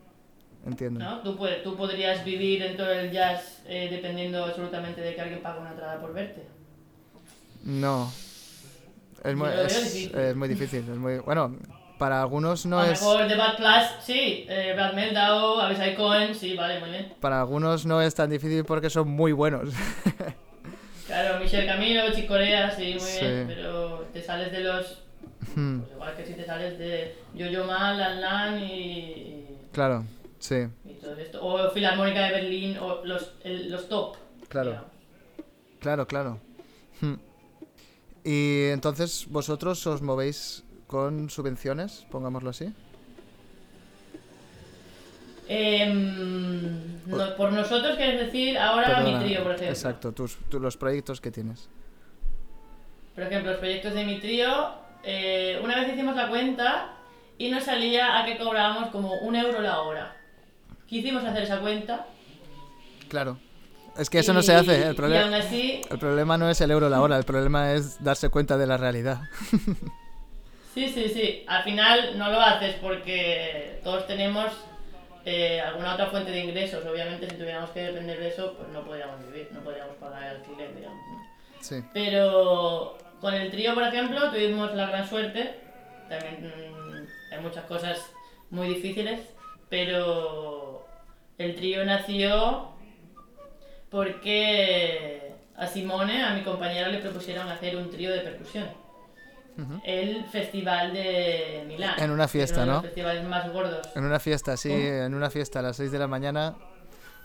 entiendo. 0.66 1.00
¿no? 1.00 1.20
Tú, 1.22 1.36
puedes, 1.38 1.64
tú 1.64 1.76
podrías 1.76 2.24
vivir 2.26 2.62
en 2.64 2.76
todo 2.78 2.92
el 2.92 3.12
jazz 3.12 3.62
eh, 3.68 3.88
dependiendo 3.90 4.44
absolutamente 4.44 5.02
de 5.02 5.16
que 5.16 5.22
alguien 5.22 5.42
pague 5.42 5.60
una 5.60 5.72
entrada 5.72 6.00
por 6.00 6.14
verte. 6.14 6.44
No. 7.64 8.12
Es 9.24 9.36
muy, 9.36 9.50
es- 9.50 9.68
difícil. 9.76 10.16
es 10.16 10.36
muy 10.36 10.48
difícil. 10.48 10.80
es 10.82 10.98
muy, 10.98 11.18
bueno, 11.20 11.56
para 11.98 12.22
algunos 12.22 12.66
no 12.66 12.80
a 12.80 12.92
es. 12.92 13.02
mejor 13.02 13.28
de 13.28 13.36
Bad 13.36 13.58
Class, 13.58 13.92
sí. 14.04 14.46
Eh, 14.50 14.74
Brad 14.76 14.94
Meldau, 14.94 15.60
Abisai 15.60 15.96
Cohen, 15.96 16.36
sí, 16.36 16.56
vale, 16.56 16.80
muy 16.80 16.90
bien. 16.92 17.14
Para 17.22 17.40
algunos 17.42 17.86
no 17.86 18.02
es 18.02 18.14
tan 18.14 18.30
difícil 18.30 18.64
porque 18.66 18.90
son 18.90 19.10
muy 19.10 19.32
buenos. 19.32 19.70
Claro, 21.08 21.40
Michel 21.40 21.68
Camilo, 21.68 22.12
Chick 22.16 22.28
Corea, 22.28 22.72
sí, 22.72 22.94
muy 22.94 23.00
Sí. 23.00 23.20
bien. 23.24 23.46
Pero 23.48 24.08
te 24.12 24.24
sales 24.24 24.52
de 24.52 24.62
los 24.62 25.04
Hmm, 25.56 25.82
Pues 25.82 25.92
igual 25.94 26.16
que 26.16 26.26
si 26.26 26.34
te 26.34 26.44
sales 26.44 26.80
de 26.80 27.16
Yo-Yo 27.36 27.66
Ma, 27.66 27.94
Lan 27.94 28.20
Lan 28.22 28.64
y, 28.64 29.46
claro, 29.72 30.04
sí, 30.46 30.68
y 30.86 30.94
todo 30.96 31.16
esto. 31.18 31.40
O 31.46 31.70
Filarmónica 31.72 32.22
de 32.28 32.32
Berlín, 32.32 32.78
o 32.78 33.04
los, 33.06 33.34
el- 33.44 33.72
los 33.72 33.88
top. 33.90 34.16
Claro. 34.48 34.70
digamos. 34.72 34.92
claro, 35.80 36.08
claro. 36.08 36.40
Y 38.28 38.70
entonces 38.70 39.28
vosotros 39.30 39.86
os 39.86 40.02
movéis 40.02 40.64
con 40.88 41.30
subvenciones, 41.30 42.08
pongámoslo 42.10 42.50
así. 42.50 42.74
No- 47.06 47.36
por 47.38 47.52
nosotros, 47.52 47.96
quieres 47.98 48.20
decir, 48.26 48.58
ahora 48.58 48.88
Perdona, 48.96 49.20
mi 49.20 49.24
trío, 49.26 49.44
por 49.44 49.52
ejemplo. 49.52 49.70
Exacto, 49.74 50.12
tus, 50.12 50.38
tú- 50.50 50.60
los 50.60 50.76
proyectos 50.78 51.22
que 51.22 51.30
tienes. 51.32 51.70
Por 53.14 53.24
ejemplo, 53.26 53.52
los 53.52 53.60
proyectos 53.60 53.94
de 53.94 54.04
mi 54.06 54.20
trío, 54.20 54.74
eh, 55.04 55.60
una 55.64 55.76
vez 55.80 55.94
hicimos 55.94 56.16
la 56.16 56.28
cuenta 56.30 56.94
y 57.38 57.50
nos 57.52 57.64
salía 57.64 58.20
a 58.20 58.26
que 58.26 58.38
cobrábamos 58.38 58.90
como 58.90 59.14
un 59.20 59.36
euro 59.36 59.62
la 59.62 59.82
hora. 59.82 60.16
Quisimos 60.88 61.24
hacer 61.24 61.44
esa 61.44 61.60
cuenta. 61.60 62.08
Claro. 63.10 63.38
Es 63.98 64.10
que 64.10 64.20
eso 64.20 64.34
no 64.34 64.42
se 64.42 64.54
hace. 64.54 64.88
El, 64.88 64.96
problema 64.96 65.38
así, 65.38 65.82
el 65.90 65.98
problema 65.98 66.38
no 66.38 66.50
es 66.50 66.60
el 66.60 66.72
euro 66.72 66.90
la 66.90 67.02
hora, 67.02 67.18
el 67.18 67.24
problema 67.24 67.74
es 67.74 68.04
darse 68.04 68.30
cuenta 68.30 68.58
de 68.58 68.68
la 68.68 68.78
realidad. 68.78 69.22
Sí, 70.76 70.90
sí, 70.90 71.08
sí. 71.08 71.46
Al 71.48 71.64
final 71.64 72.18
no 72.18 72.30
lo 72.30 72.42
haces 72.42 72.76
porque 72.82 73.80
todos 73.82 74.06
tenemos 74.08 74.52
eh, 75.24 75.62
alguna 75.62 75.94
otra 75.94 76.08
fuente 76.08 76.32
de 76.32 76.42
ingresos. 76.42 76.86
Obviamente, 76.86 77.30
si 77.30 77.38
tuviéramos 77.38 77.70
que 77.70 77.80
depender 77.80 78.20
de 78.20 78.28
eso, 78.28 78.56
pues 78.58 78.68
no 78.74 78.84
podríamos 78.84 79.26
vivir, 79.26 79.48
no 79.54 79.62
podríamos 79.62 79.96
pagar 79.96 80.24
el 80.24 80.36
alquiler, 80.36 80.76
digamos. 80.76 81.02
Sí. 81.62 81.82
Pero 81.94 82.98
con 83.22 83.34
el 83.34 83.50
trío, 83.52 83.74
por 83.74 83.84
ejemplo, 83.84 84.30
tuvimos 84.32 84.76
la 84.76 84.88
gran 84.88 85.08
suerte. 85.08 85.62
También 86.10 86.54
mm, 86.54 87.34
hay 87.34 87.40
muchas 87.40 87.64
cosas 87.64 87.98
muy 88.50 88.68
difíciles, 88.68 89.22
pero 89.70 90.86
el 91.38 91.56
trío 91.56 91.86
nació 91.86 92.70
porque 93.90 95.34
a 95.58 95.68
Simone, 95.68 96.24
a 96.24 96.34
mi 96.34 96.42
compañero, 96.44 96.90
le 96.90 97.00
propusieron 97.00 97.48
hacer 97.48 97.76
un 97.78 97.90
trío 97.90 98.12
de 98.12 98.20
percusión. 98.20 98.68
El 99.86 100.26
festival 100.26 100.92
de 100.92 101.64
Milán. 101.66 101.98
En 101.98 102.12
una 102.12 102.28
fiesta, 102.28 102.64
uno 102.64 102.66
de 102.66 102.68
¿no? 102.68 102.74
Los 102.74 102.86
festivales 102.86 103.24
más 103.24 103.54
gordos. 103.54 103.88
En 103.96 104.04
una 104.04 104.20
fiesta, 104.20 104.58
sí, 104.58 104.68
¿Cómo? 104.68 104.82
en 104.82 105.14
una 105.14 105.30
fiesta 105.30 105.60
a 105.60 105.62
las 105.62 105.78
6 105.78 105.92
de 105.94 106.00
la 106.00 106.08
mañana. 106.08 106.56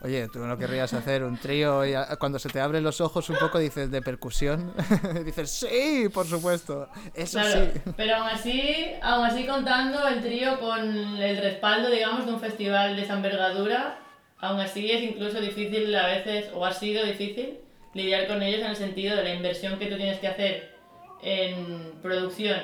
Oye, 0.02 0.28
tú 0.28 0.38
no 0.40 0.56
querrías 0.56 0.94
hacer 0.94 1.22
un 1.24 1.36
trío 1.36 1.84
y 1.84 1.92
a- 1.94 2.16
cuando 2.16 2.38
se 2.38 2.48
te 2.48 2.58
abren 2.60 2.82
los 2.82 3.00
ojos 3.02 3.28
un 3.28 3.36
poco 3.36 3.58
dices 3.58 3.90
de 3.90 4.00
percusión. 4.00 4.72
dices, 5.26 5.50
sí, 5.50 6.08
por 6.12 6.26
supuesto. 6.26 6.88
Eso 7.14 7.38
Claro, 7.38 7.66
sí. 7.74 7.80
pero 7.96 8.16
aún 8.16 8.28
así, 8.28 8.86
aún 9.02 9.24
así 9.26 9.46
contando 9.46 10.06
el 10.08 10.22
trío 10.22 10.58
con 10.58 10.80
el 11.18 11.36
respaldo, 11.38 11.90
digamos, 11.90 12.24
de 12.24 12.32
un 12.32 12.40
festival 12.40 12.96
de 12.96 13.02
esa 13.02 13.14
envergadura, 13.14 13.98
aún 14.38 14.58
así 14.60 14.90
es 14.90 15.02
incluso 15.02 15.38
difícil 15.40 15.94
a 15.94 16.06
veces, 16.06 16.46
o 16.54 16.64
ha 16.64 16.72
sido 16.72 17.04
difícil, 17.04 17.58
lidiar 17.92 18.26
con 18.26 18.42
ellos 18.42 18.60
en 18.60 18.66
el 18.70 18.76
sentido 18.76 19.16
de 19.16 19.24
la 19.24 19.34
inversión 19.34 19.78
que 19.78 19.86
tú 19.86 19.96
tienes 19.96 20.18
que 20.18 20.28
hacer 20.28 20.74
en 21.22 21.92
producción 22.00 22.58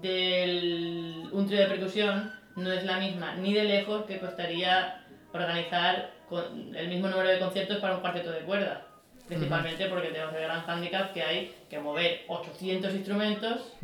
de 0.00 1.28
un 1.32 1.46
trío 1.46 1.60
de 1.60 1.66
percusión 1.66 2.32
no 2.56 2.72
es 2.72 2.84
la 2.84 2.98
misma 2.98 3.34
ni 3.36 3.52
de 3.54 3.64
lejos 3.64 4.04
que 4.06 4.18
costaría 4.18 5.04
organizar 5.32 6.11
con 6.32 6.74
el 6.74 6.88
mismo 6.88 7.08
número 7.08 7.28
de 7.28 7.38
conciertos 7.38 7.76
para 7.76 7.96
un 7.96 8.00
cuarteto 8.00 8.30
de 8.30 8.40
cuerda. 8.40 8.86
Principalmente 9.28 9.86
porque 9.86 10.08
tenemos 10.08 10.34
el 10.34 10.42
gran 10.42 10.68
handicap 10.68 11.12
que 11.12 11.22
hay 11.22 11.54
que 11.68 11.78
mover 11.78 12.22
800 12.26 12.94
instrumentos 12.94 13.74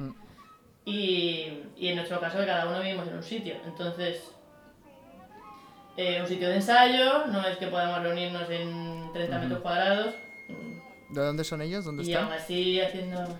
y, 0.87 1.47
y 1.77 1.89
en 1.89 1.97
nuestro 1.97 2.19
caso 2.19 2.39
cada 2.39 2.67
uno 2.67 2.81
vivimos 2.81 3.07
en 3.07 3.17
un 3.17 3.23
sitio. 3.23 3.55
Entonces, 3.67 4.33
eh, 5.99 6.23
un 6.23 6.27
sitio 6.27 6.49
de 6.49 6.57
ensayo, 6.57 7.27
no 7.27 7.47
es 7.47 7.59
que 7.59 7.67
podamos 7.67 8.03
reunirnos 8.03 8.49
en 8.49 9.11
30 9.13 9.39
metros 9.41 9.61
cuadrados. 9.61 10.15
¿De 11.11 11.21
dónde 11.21 11.45
son 11.45 11.61
ellos? 11.61 11.85
¿Dónde 11.85 12.03
y 12.03 12.13
están? 12.13 12.25
aún 12.25 12.33
así 12.33 12.81
haciendo... 12.81 13.39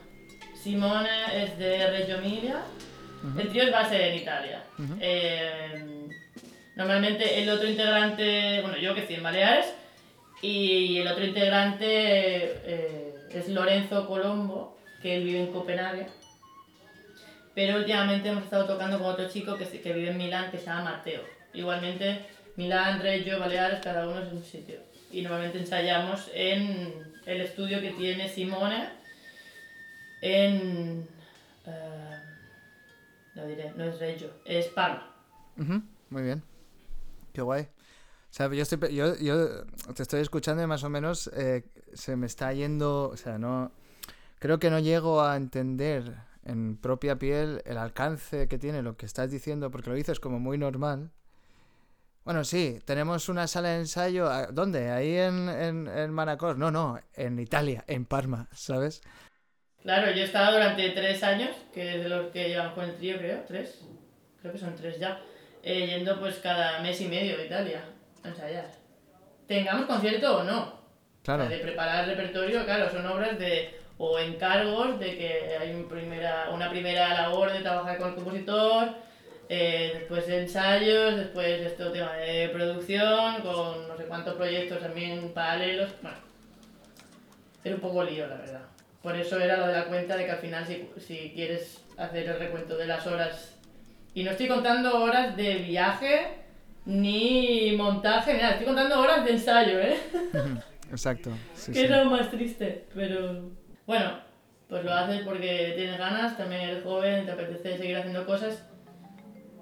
Simone 0.55 1.45
es 1.45 1.59
de 1.59 1.91
Reggio 1.91 2.17
Emilia. 2.19 2.63
El 3.39 3.49
trío 3.49 3.63
es 3.63 3.73
base 3.73 4.11
en 4.11 4.17
Italia. 4.17 4.65
Eh, 5.01 5.98
Normalmente 6.79 7.43
el 7.43 7.51
otro 7.51 7.69
integrante, 7.69 8.61
bueno, 8.63 8.79
yo 8.79 8.95
que 8.95 9.01
estoy 9.01 9.17
en 9.17 9.25
Baleares, 9.25 9.75
y 10.41 10.99
el 10.99 11.09
otro 11.09 11.25
integrante 11.25 11.87
eh, 11.89 13.15
es 13.33 13.49
Lorenzo 13.49 14.07
Colombo, 14.07 14.79
que 15.03 15.17
él 15.17 15.25
vive 15.25 15.41
en 15.41 15.53
Copenhague. 15.53 16.07
Pero 17.53 17.79
últimamente 17.79 18.29
hemos 18.29 18.45
estado 18.45 18.67
tocando 18.67 18.97
con 18.99 19.09
otro 19.09 19.29
chico 19.29 19.57
que, 19.57 19.65
que 19.65 19.93
vive 19.93 20.11
en 20.11 20.19
Milán, 20.19 20.53
que 20.53 20.59
se 20.59 20.67
llama 20.67 20.93
Mateo. 20.93 21.23
Igualmente, 21.53 22.27
Milán, 22.55 23.03
Reggio, 23.03 23.41
Baleares, 23.41 23.81
cada 23.81 24.09
uno 24.09 24.21
es 24.21 24.33
un 24.33 24.45
sitio. 24.45 24.77
Y 25.11 25.23
normalmente 25.23 25.59
ensayamos 25.59 26.31
en 26.33 26.95
el 27.27 27.41
estudio 27.41 27.81
que 27.81 27.91
tiene 27.91 28.29
Simone 28.29 28.89
en... 30.23 31.09
Uh, 31.67 31.75
no 33.35 33.47
diré, 33.49 33.73
no 33.75 33.83
es 33.83 33.99
Reggio, 33.99 34.31
es 34.45 34.67
Parma. 34.69 35.13
muy 36.11 36.23
bien. 36.23 36.48
Qué 37.33 37.43
guay. 37.43 37.63
O 37.63 38.33
sea, 38.33 38.49
yo, 38.53 38.65
te 39.95 40.03
estoy 40.03 40.21
escuchando 40.21 40.63
y 40.63 40.67
más 40.67 40.85
o 40.85 40.91
menos 40.91 41.31
eh, 41.35 41.65
se 41.95 42.15
me 42.17 42.27
está 42.27 42.53
yendo, 42.53 43.09
o 43.09 43.17
sea, 43.17 43.39
no, 43.39 43.73
creo 44.39 44.59
que 44.59 44.71
no 44.71 44.79
llego 44.79 45.23
a 45.23 45.37
entender 45.37 46.15
en 46.45 46.77
propia 46.77 47.17
piel 47.17 47.63
el 47.65 47.79
alcance 47.79 48.47
que 48.49 48.59
tiene 48.59 48.83
lo 48.83 48.97
que 48.97 49.07
estás 49.07 49.31
diciendo, 49.31 49.71
porque 49.71 49.91
lo 49.91 49.97
dices 49.97 50.21
como 50.21 50.39
muy 50.39 50.59
normal. 50.59 51.11
Bueno, 52.25 52.45
sí, 52.45 52.79
tenemos 52.85 53.31
una 53.31 53.47
sala 53.47 53.71
de 53.71 53.79
ensayo. 53.79 54.29
¿Dónde? 54.53 54.91
¿Ahí 54.91 55.17
en, 55.17 55.49
en, 55.49 55.89
en 55.89 56.13
Manacor? 56.13 56.59
No, 56.59 56.71
no, 56.71 57.01
en 57.15 57.39
Italia, 57.39 57.85
en 57.87 58.05
Parma, 58.05 58.49
¿sabes? 58.53 59.01
Claro, 59.83 60.11
yo 60.11 60.21
he 60.21 60.25
estado 60.25 60.53
durante 60.53 60.91
tres 60.91 61.23
años, 61.23 61.57
que 61.73 61.97
es 61.97 62.03
de 62.03 62.09
los 62.11 62.31
que 62.31 62.49
llevamos 62.49 62.75
con 62.75 62.85
el 62.85 62.97
trío, 62.97 63.17
creo, 63.17 63.45
tres. 63.47 63.81
Creo 64.41 64.53
que 64.53 64.59
son 64.59 64.75
tres 64.75 64.99
ya. 64.99 65.19
Eh, 65.63 65.87
yendo 65.87 66.19
pues 66.19 66.37
cada 66.37 66.81
mes 66.81 67.01
y 67.01 67.09
medio 67.09 67.39
a 67.39 67.45
Italia 67.45 67.85
a 68.23 68.29
ensayar. 68.29 68.67
Tengamos 69.47 69.87
concierto 69.87 70.39
o 70.39 70.45
no. 70.45 70.79
Claro. 71.23 71.47
de 71.47 71.59
preparar 71.59 72.05
el 72.05 72.17
repertorio, 72.17 72.65
claro, 72.65 72.91
son 72.91 73.05
obras 73.05 73.39
de 73.39 73.79
o 73.99 74.19
encargos 74.19 74.99
de 74.99 75.19
que 75.19 75.57
hay 75.61 75.75
un 75.75 75.87
primera, 75.87 76.49
una 76.51 76.71
primera 76.71 77.13
labor 77.13 77.53
de 77.53 77.61
trabajar 77.61 77.99
con 77.99 78.09
el 78.09 78.15
compositor, 78.15 78.95
eh, 79.51 79.91
después 79.95 80.27
de 80.27 80.43
ensayos, 80.43 81.17
después 81.17 81.61
esto 81.61 81.91
tema 81.91 82.15
de 82.15 82.49
producción, 82.49 83.43
con 83.43 83.89
no 83.89 83.97
sé 83.97 84.05
cuántos 84.05 84.37
proyectos 84.37 84.81
también 84.81 85.33
paralelos. 85.35 85.91
Bueno, 86.01 86.17
era 87.65 87.75
un 87.75 87.81
poco 87.81 88.05
lío, 88.05 88.27
la 88.27 88.37
verdad. 88.37 88.63
Por 89.03 89.17
eso 89.17 89.39
era 89.39 89.57
lo 89.57 89.67
de 89.67 89.73
la 89.73 89.85
cuenta 89.85 90.17
de 90.17 90.25
que 90.25 90.31
al 90.31 90.39
final 90.39 90.67
si, 90.67 90.89
si 90.99 91.33
quieres 91.35 91.85
hacer 91.97 92.27
el 92.27 92.39
recuento 92.39 92.77
de 92.77 92.87
las 92.87 93.07
horas, 93.07 93.58
y 94.19 94.25
no 94.25 94.33
estoy 94.33 94.49
contando 94.49 95.01
horas 95.01 95.37
de 95.37 95.59
viaje, 95.59 96.27
ni 96.87 97.73
montaje, 97.77 98.35
nada, 98.35 98.51
estoy 98.51 98.67
contando 98.67 98.99
horas 98.99 99.25
de 99.25 99.31
ensayo, 99.31 99.79
¿eh? 99.79 99.97
Exacto. 100.91 101.31
que 101.73 101.85
es 101.85 101.89
lo 101.89 102.05
más 102.07 102.29
triste, 102.29 102.89
pero 102.93 103.49
bueno, 103.87 104.19
pues 104.69 104.85
lo 104.85 104.93
haces 104.93 105.23
porque 105.25 105.75
tienes 105.77 105.99
ganas, 105.99 106.37
también 106.37 106.63
eres 106.63 106.83
joven, 106.83 107.27
te 107.27 107.31
apetece 107.31 107.79
seguir 107.79 107.97
haciendo 107.97 108.27
cosas. 108.27 108.67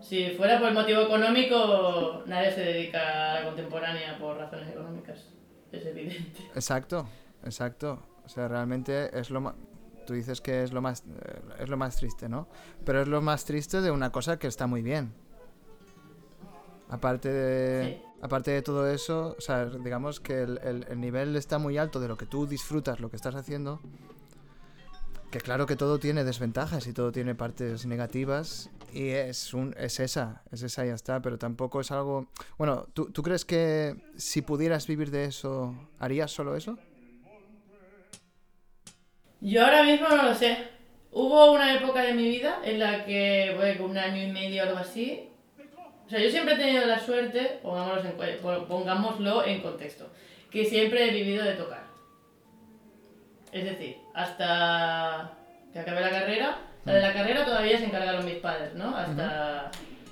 Si 0.01 0.31
fuera 0.31 0.59
por 0.59 0.69
el 0.69 0.75
motivo 0.75 1.03
económico, 1.03 2.23
nadie 2.25 2.51
se 2.51 2.63
dedica 2.63 3.33
a 3.33 3.41
la 3.41 3.45
contemporánea 3.45 4.17
por 4.19 4.39
razones 4.39 4.71
económicas. 4.71 5.35
Es 5.71 5.85
evidente. 5.85 6.41
Exacto, 6.55 7.07
exacto. 7.45 8.03
O 8.25 8.29
sea, 8.31 8.49
realmente 8.49 9.11
es 9.13 9.29
lo 9.29 9.43
más... 9.43 9.55
Tú 10.07 10.15
dices 10.15 10.41
que 10.41 10.63
es 10.63 10.73
lo 10.73 10.81
más 10.81 11.01
eh, 11.01 11.41
es 11.61 11.69
lo 11.69 11.77
más 11.77 11.97
triste, 11.97 12.29
¿no? 12.29 12.49
Pero 12.85 13.03
es 13.03 13.09
lo 13.09 13.21
más 13.21 13.45
triste 13.45 13.81
de 13.81 13.91
una 13.91 14.11
cosa 14.11 14.39
que 14.39 14.47
está 14.47 14.67
muy 14.67 14.83
bien. 14.83 15.13
Aparte 16.89 17.29
de, 17.29 18.03
aparte 18.23 18.53
de 18.53 18.63
todo 18.63 18.89
eso, 18.89 19.35
o 19.37 19.41
sea, 19.41 19.67
digamos 19.67 20.21
que 20.21 20.43
el, 20.43 20.61
el, 20.89 21.01
nivel 21.01 21.35
está 21.35 21.59
muy 21.59 21.79
alto 21.79 21.99
de 21.99 22.07
lo 22.07 22.17
que 22.17 22.27
tú 22.27 22.47
disfrutas, 22.47 23.01
lo 23.01 23.11
que 23.11 23.17
estás 23.17 23.35
haciendo, 23.35 23.81
que 25.33 25.41
claro 25.41 25.67
que 25.67 25.75
todo 25.75 25.99
tiene 25.99 26.23
desventajas 26.23 26.87
y 26.87 26.93
todo 26.93 27.11
tiene 27.11 27.35
partes 27.35 27.87
negativas 27.87 28.71
y 28.93 29.09
es, 29.09 29.53
un, 29.53 29.75
es 29.77 29.99
esa, 29.99 30.43
es 30.53 30.63
esa 30.63 30.85
y 30.85 30.89
ya 30.89 30.95
está, 30.95 31.21
pero 31.21 31.39
tampoco 31.39 31.81
es 31.81 31.91
algo... 31.91 32.29
Bueno, 32.57 32.87
¿tú, 32.95 33.11
¿tú 33.11 33.23
crees 33.23 33.45
que 33.45 34.01
si 34.17 34.43
pudieras 34.43 34.87
vivir 34.87 35.11
de 35.11 35.25
eso, 35.25 35.75
harías 35.99 36.31
solo 36.31 36.55
eso? 36.55 36.79
Yo 39.41 39.65
ahora 39.65 39.83
mismo 39.83 40.09
no 40.09 40.23
lo 40.23 40.35
sé. 40.35 40.57
Hubo 41.13 41.53
una 41.53 41.75
época 41.75 42.03
de 42.03 42.15
mi 42.15 42.29
vida 42.29 42.59
en 42.65 42.79
la 42.79 43.05
que, 43.05 43.53
bueno, 43.57 43.87
un 43.87 43.99
año 43.99 44.23
y 44.23 44.33
medio 44.33 44.63
o 44.63 44.67
algo 44.67 44.79
así. 44.79 45.29
O 46.07 46.09
sea, 46.09 46.21
yo 46.21 46.31
siempre 46.31 46.55
he 46.55 46.59
tenido 46.59 46.87
la 46.87 47.01
suerte, 47.01 47.61
pongámoslo 47.63 49.45
en 49.45 49.61
contexto, 49.61 50.09
que 50.51 50.65
siempre 50.65 51.09
he 51.09 51.13
vivido 51.13 51.45
de 51.45 51.55
tocar. 51.55 51.85
Es 53.51 53.65
decir, 53.65 53.97
hasta 54.15 55.33
que 55.73 55.81
acabé 55.81 56.01
la 56.03 56.11
carrera, 56.11 56.59
la 56.85 56.95
de 56.95 57.01
la 57.01 57.13
carrera 57.13 57.45
todavía 57.45 57.79
se 57.79 57.87
encargaron 57.87 58.25
mis 58.25 58.37
padres, 58.37 58.75
¿no? 58.75 58.97
Hasta 58.97 59.71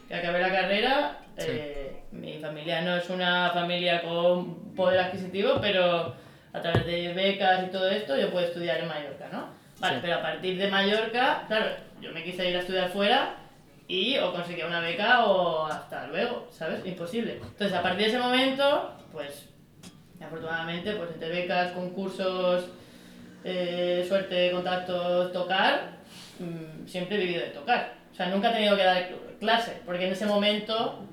que 0.08 0.14
acabé 0.14 0.40
la 0.40 0.50
carrera, 0.50 1.18
eh, 1.36 2.02
mi 2.10 2.38
familia 2.38 2.80
no 2.82 2.96
es 2.96 3.08
una 3.10 3.50
familia 3.50 4.02
con 4.02 4.74
poder 4.74 4.98
adquisitivo, 4.98 5.58
pero 5.60 6.14
a 6.54 6.62
través 6.62 6.86
de 6.86 7.12
becas 7.12 7.64
y 7.64 7.70
todo 7.70 7.88
esto 7.90 8.16
yo 8.16 8.30
puedo 8.30 8.46
estudiar 8.46 8.78
en 8.78 8.88
Mallorca, 8.88 9.28
¿no? 9.30 9.48
Vale, 9.80 9.98
pero 10.00 10.14
a 10.14 10.22
partir 10.22 10.56
de 10.56 10.68
Mallorca, 10.68 11.44
claro, 11.48 11.66
yo 12.00 12.12
me 12.12 12.22
quise 12.22 12.48
ir 12.48 12.56
a 12.56 12.60
estudiar 12.60 12.88
fuera 12.88 13.34
y 13.88 14.16
o 14.18 14.32
conseguía 14.32 14.66
una 14.66 14.80
beca 14.80 15.26
o 15.26 15.66
hasta 15.66 16.06
luego, 16.06 16.48
¿sabes? 16.50 16.86
Imposible. 16.86 17.32
Entonces, 17.32 17.72
a 17.76 17.82
partir 17.82 18.02
de 18.02 18.12
ese 18.12 18.18
momento, 18.18 18.92
pues, 19.12 19.48
afortunadamente, 20.24 20.92
pues 20.92 21.10
entre 21.10 21.28
becas, 21.28 21.72
concursos 21.72 22.68
eh, 23.42 24.04
suerte, 24.08 24.52
contactos, 24.52 25.32
tocar, 25.32 25.90
mm, 26.38 26.86
siempre 26.86 27.16
he 27.16 27.26
vivido 27.26 27.42
de 27.42 27.50
tocar. 27.50 27.94
O 28.10 28.14
sea, 28.14 28.28
nunca 28.28 28.50
he 28.50 28.54
tenido 28.54 28.76
que 28.76 28.84
dar 28.84 29.08
clase, 29.40 29.82
porque 29.84 30.06
en 30.06 30.12
ese 30.12 30.24
momento, 30.24 31.04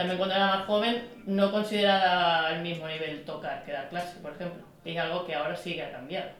también 0.00 0.16
cuando 0.16 0.34
era 0.34 0.46
más 0.46 0.66
joven, 0.66 1.08
no 1.26 1.52
consideraba 1.52 2.52
el 2.52 2.62
mismo 2.62 2.88
nivel 2.88 3.22
tocar 3.24 3.62
que 3.64 3.72
dar 3.72 3.90
clase, 3.90 4.18
por 4.20 4.32
ejemplo. 4.32 4.62
es 4.82 4.98
algo 4.98 5.26
que 5.26 5.34
ahora 5.34 5.54
sí 5.54 5.74
que 5.74 5.82
ha 5.82 5.92
cambiado. 5.92 6.30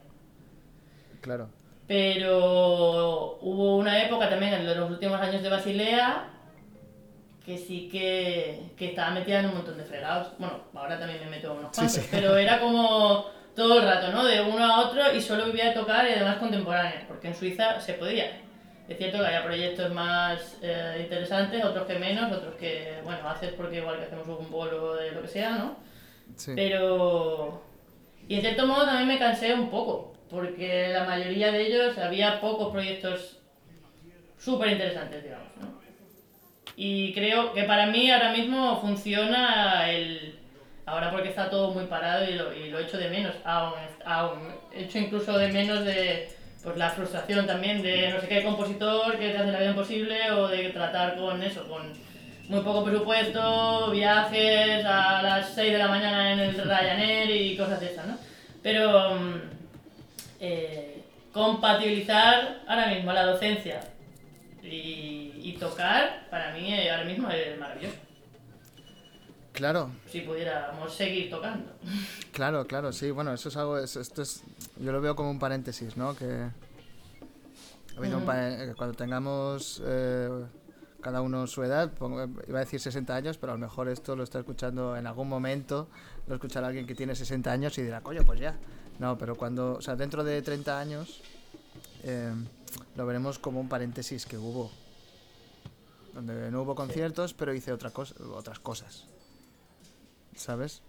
Claro. 1.21 1.51
Pero 1.87 3.37
hubo 3.43 3.77
una 3.77 4.03
época 4.03 4.31
también 4.31 4.55
en 4.55 4.67
los 4.67 4.91
últimos 4.91 5.21
años 5.21 5.43
de 5.43 5.51
Basilea 5.51 6.31
que 7.45 7.59
sí 7.59 7.91
que, 7.91 8.71
que 8.79 8.91
estaba 8.91 9.11
metida 9.11 9.41
en 9.41 9.47
un 9.47 9.57
montón 9.57 9.77
de 9.77 9.85
fregados. 9.85 10.33
Bueno, 10.39 10.61
ahora 10.75 10.99
también 10.99 11.21
me 11.21 11.31
meto 11.31 11.53
unos 11.53 11.77
cuantos, 11.77 12.07
pero 12.11 12.39
era 12.39 12.61
como 12.61 13.27
todo 13.55 13.81
el 13.81 13.85
rato, 13.85 14.11
¿no? 14.11 14.25
De 14.25 14.41
uno 14.41 14.65
a 14.65 14.87
otro 14.87 15.13
y 15.13 15.21
solo 15.21 15.45
vivía 15.47 15.67
de 15.67 15.75
tocar 15.75 16.07
y 16.09 16.15
además 16.15 16.37
contemporáneas, 16.37 17.05
porque 17.07 17.29
en 17.29 17.35
Suiza 17.35 17.79
se 17.79 17.95
podía. 17.95 18.41
Es 18.91 18.99
cierto 18.99 19.19
que 19.21 19.27
había 19.27 19.45
proyectos 19.45 19.93
más 19.95 20.59
eh, 20.63 20.99
interesantes, 21.05 21.65
otros 21.65 21.87
que 21.87 21.97
menos, 21.97 22.33
otros 22.33 22.57
que, 22.57 22.99
bueno, 23.05 23.29
haces 23.29 23.53
porque 23.53 23.77
igual 23.77 23.99
que 23.99 24.07
hacemos 24.07 24.27
un 24.27 24.51
bolo 24.51 24.97
de 24.97 25.13
lo 25.13 25.23
que 25.23 25.29
sea, 25.29 25.51
¿no? 25.53 25.77
Sí. 26.35 26.53
Pero... 26.57 27.63
Y 28.27 28.35
en 28.35 28.41
cierto 28.41 28.67
modo 28.67 28.87
también 28.87 29.07
me 29.07 29.19
cansé 29.21 29.55
un 29.55 29.71
poco, 29.71 30.13
porque 30.29 30.89
la 30.89 31.05
mayoría 31.05 31.53
de 31.53 31.69
ellos 31.69 31.99
había 31.99 32.41
pocos 32.41 32.73
proyectos 32.73 33.39
súper 34.37 34.71
interesantes, 34.71 35.23
digamos, 35.23 35.57
¿no? 35.61 35.81
Y 36.75 37.15
creo 37.15 37.53
que 37.53 37.63
para 37.65 37.87
mí 37.87 38.11
ahora 38.11 38.33
mismo 38.33 38.81
funciona 38.81 39.89
el 39.89 40.41
Ahora 40.91 41.13
porque 41.13 41.29
está 41.29 41.49
todo 41.49 41.71
muy 41.71 41.85
parado 41.85 42.29
y 42.29 42.35
lo, 42.35 42.53
y 42.53 42.69
lo 42.69 42.81
echo 42.81 42.99
de 42.99 43.09
menos, 43.09 43.37
aún, 43.45 43.75
aún 44.05 44.53
echo 44.75 44.99
incluso 44.99 45.39
de 45.39 45.47
menos 45.53 45.85
de 45.85 46.29
pues, 46.63 46.77
la 46.77 46.91
frustración 46.91 47.47
también 47.47 47.83
de 47.83 48.11
no 48.13 48.21
sé 48.21 48.29
qué 48.29 48.43
compositor 48.43 49.19
que 49.19 49.31
te 49.31 49.39
hace 49.39 49.53
la 49.53 49.59
vida 49.61 49.71
imposible 49.71 50.31
o 50.33 50.49
de 50.49 50.71
tratar 50.71 51.17
con 51.17 51.43
eso, 51.43 51.67
con 51.69 51.93
muy 52.49 52.61
poco 52.61 52.85
presupuesto, 52.85 53.91
viajes 53.93 54.85
a 54.85 55.23
las 55.23 55.55
6 55.55 55.73
de 55.73 55.79
la 55.79 55.89
mañana 55.89 56.33
en 56.33 56.41
el 56.41 56.55
Ryanair 56.55 57.31
y 57.31 57.57
cosas 57.57 57.81
de 57.81 57.93
esas, 57.93 58.07
¿no? 58.07 58.19
Pero 58.63 59.15
mm, 59.15 59.41
eh, 60.41 61.03
compatibilizar 61.33 62.63
ahora 62.67 62.89
mismo 62.89 63.13
la 63.13 63.25
docencia 63.27 63.81
y, 64.63 65.33
y 65.37 65.57
tocar, 65.59 66.27
para 66.29 66.53
mí 66.53 66.75
eh, 66.75 66.91
ahora 66.91 67.05
mismo 67.05 67.31
es 67.31 67.59
maravilloso. 67.59 67.97
Claro. 69.53 69.91
Si 70.11 70.21
pudiéramos 70.21 70.93
seguir 70.95 71.29
tocando. 71.31 71.73
Claro, 72.33 72.67
claro, 72.67 72.93
sí. 72.93 73.11
Bueno, 73.11 73.35
eso 73.35 73.49
es 73.49 73.57
algo. 73.57 73.79
esto 73.79 74.23
es, 74.23 74.43
yo 74.81 74.93
lo 74.93 75.01
veo 75.01 75.15
como 75.15 75.31
un 75.31 75.39
paréntesis, 75.39 75.97
¿no? 75.97 76.15
Que. 76.17 76.49
cuando 77.97 78.95
tengamos 78.95 79.83
eh, 79.85 80.47
cada 81.01 81.23
uno 81.23 81.47
su 81.47 81.63
edad, 81.63 81.93
iba 82.49 82.59
a 82.59 82.65
decir 82.65 82.81
60 82.81 83.15
años, 83.15 83.39
pero 83.39 83.53
a 83.53 83.57
lo 83.57 83.61
mejor 83.61 83.89
esto 83.89 84.17
lo 84.17 84.23
está 84.23 84.39
escuchando 84.39 84.97
en 84.97 85.07
algún 85.07 85.29
momento, 85.29 85.89
lo 86.27 86.35
escuchará 86.35 86.69
alguien 86.69 86.87
que 86.87 86.95
tiene 86.95 87.15
60 87.15 87.51
años 87.51 87.77
y 87.79 87.83
dirá, 87.83 88.01
coño, 88.01 88.25
pues 88.25 88.41
ya. 88.41 88.59
No, 88.99 89.17
pero 89.17 89.35
cuando, 89.35 89.75
o 89.75 89.83
sea, 89.83 89.97
dentro 89.97 90.25
de 90.25 90.43
30 90.43 90.79
años, 90.79 91.23
eh, 92.03 92.33
lo 92.97 93.07
veremos 93.07 93.39
como 93.39 93.61
un 93.61 93.69
paréntesis 93.69 94.27
que 94.27 94.37
hubo. 94.37 94.71
donde 96.15 96.51
no 96.51 96.63
hubo 96.63 96.75
conciertos, 96.75 97.35
pero 97.35 97.55
hice 97.55 97.73
otra 97.73 97.91
cosa, 97.91 98.15
otras 98.35 98.59
cosas. 98.59 99.07
¿Sabes? 100.35 100.83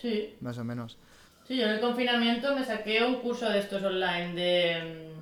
Sí. 0.00 0.36
Más 0.40 0.58
o 0.58 0.64
menos. 0.64 0.98
Sí, 1.46 1.56
yo 1.56 1.64
en 1.66 1.72
el 1.72 1.80
confinamiento 1.80 2.54
me 2.54 2.64
saqué 2.64 3.04
un 3.04 3.16
curso 3.16 3.48
de 3.48 3.60
estos 3.60 3.82
online 3.82 4.34
de 4.34 5.12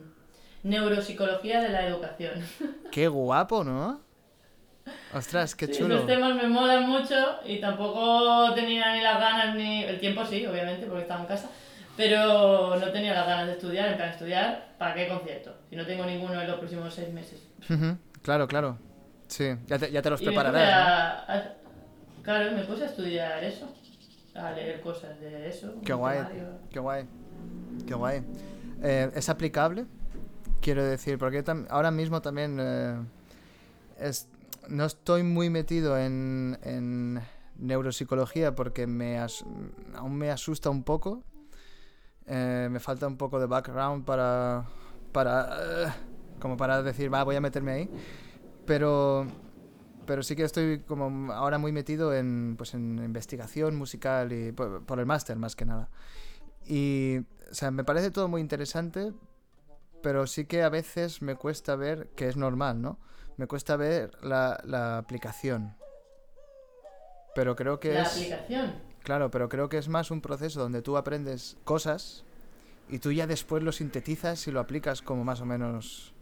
mm, 0.62 0.68
neuropsicología 0.68 1.60
de 1.60 1.68
la 1.68 1.87
educación. 1.87 2.42
Qué 2.90 3.08
guapo, 3.08 3.64
¿no? 3.64 4.00
Ostras, 5.12 5.54
qué 5.54 5.66
Sí, 5.66 5.78
chulo. 5.78 5.94
Esos 5.96 6.06
temas 6.06 6.34
me 6.34 6.48
molan 6.48 6.88
mucho 6.88 7.14
y 7.44 7.58
tampoco 7.58 8.52
tenía 8.54 8.94
ni 8.94 9.00
las 9.00 9.18
ganas 9.18 9.54
ni... 9.54 9.84
El 9.84 9.98
tiempo 9.98 10.24
sí, 10.24 10.44
obviamente, 10.44 10.87
porque 10.87 11.02
estaba 11.02 11.20
en 11.20 11.26
casa. 11.26 11.50
Pero 11.96 12.76
no 12.76 12.90
tenía 12.90 13.14
las 13.14 13.26
ganas 13.26 13.46
de 13.46 13.52
estudiar, 13.52 13.88
en 13.90 13.96
plan 13.96 14.10
estudiar, 14.10 14.74
¿para 14.78 14.94
qué 14.94 15.08
concierto? 15.08 15.54
Si 15.70 15.76
no 15.76 15.87
tengo 15.87 16.04
ninguno 16.04 16.40
en 16.40 16.48
los 16.48 16.58
próximos 16.58 16.92
seis 16.92 17.12
meses. 17.12 17.40
Claro, 18.22 18.48
claro. 18.48 18.78
Sí, 19.28 19.54
ya 19.66 19.78
te, 19.78 19.90
ya 19.90 20.02
te 20.02 20.10
los 20.10 20.20
Y 20.20 20.24
Claro, 22.22 22.52
me 22.52 22.64
puse 22.64 22.84
a 22.84 22.87
estudiar 22.87 23.44
eso, 23.44 23.68
a 24.35 24.53
leer 24.53 24.81
cosas 24.81 25.18
de 25.20 25.49
eso. 25.49 25.75
Qué 25.85 25.92
guay, 25.92 26.18
qué 26.70 26.81
guay, 26.81 27.07
qué 27.87 27.94
guay. 27.94 28.23
Eh, 28.83 29.11
¿Es 29.14 29.29
aplicable? 29.29 29.87
Quiero 30.61 30.83
decir, 30.85 31.18
porque 31.18 31.44
ahora 31.68 31.90
mismo 31.90 32.20
también 32.23 32.59
eh, 32.61 32.97
es- 33.99 34.29
no 34.68 34.85
estoy 34.87 35.23
muy 35.23 35.51
metido 35.51 35.99
en, 35.99 36.59
en 36.62 37.20
neuropsicología 37.59 38.55
porque 38.55 38.87
me 38.87 39.18
as- 39.18 39.44
aún 39.94 40.16
me 40.16 40.31
asusta 40.31 40.70
un 40.70 40.83
poco. 40.83 41.23
Eh, 42.27 42.68
me 42.70 42.81
falta 42.81 43.07
un 43.07 43.16
poco 43.18 43.38
de 43.38 43.47
background 43.47 44.05
para, 44.05 44.64
para 45.12 45.94
como 46.40 46.57
para 46.57 46.83
decir, 46.83 47.12
va, 47.12 47.23
voy 47.25 47.37
a 47.37 47.40
meterme 47.40 47.73
ahí. 47.73 47.90
Pero, 48.66 49.27
pero 50.07 50.23
sí 50.23 50.37
que 50.37 50.45
estoy 50.45 50.81
como 50.81 51.33
ahora 51.33 51.59
muy 51.59 51.73
metido 51.73 52.14
en, 52.14 52.55
pues, 52.57 52.75
en 52.75 53.03
investigación 53.05 53.77
musical 53.77 54.33
y 54.33 54.53
por, 54.53 54.85
por 54.85 54.99
el 55.01 55.07
máster 55.07 55.37
más 55.37 55.57
que 55.57 55.64
nada. 55.64 55.88
Y, 56.67 57.19
o 57.51 57.55
sea, 57.55 57.71
me 57.71 57.85
parece 57.85 58.11
todo 58.11 58.29
muy 58.29 58.40
interesante, 58.40 59.12
pero 60.03 60.27
sí 60.27 60.47
que 60.47 60.62
a 60.62 60.69
veces 60.69 61.23
me 61.23 61.35
cuesta 61.37 61.77
ver, 61.77 62.09
que 62.17 62.29
es 62.29 62.37
normal, 62.37 62.81
¿no? 62.81 62.99
Me 63.37 63.47
cuesta 63.47 63.77
ver 63.77 64.11
la, 64.23 64.61
la 64.64 64.99
aplicación. 64.99 65.75
Pero 67.35 67.57
creo 67.57 67.81
que 67.81 67.93
La 67.95 68.03
es... 68.03 68.12
aplicación. 68.12 68.75
Claro, 69.03 69.31
pero 69.31 69.49
creo 69.49 69.69
que 69.69 69.77
es 69.77 69.88
más 69.88 70.11
un 70.11 70.21
proceso 70.23 70.61
donde 70.61 70.81
tú 70.81 70.97
aprendes 70.97 71.57
cosas 71.64 72.25
y 72.88 72.99
tú 73.01 73.12
ya 73.12 73.27
después 73.27 73.62
lo 73.62 73.73
sintetizas 73.73 74.47
y 74.47 74.51
lo 74.51 74.61
aplicas 74.61 75.03
como 75.03 75.25
más 75.25 75.40
o 75.43 75.45
menos 75.47 76.14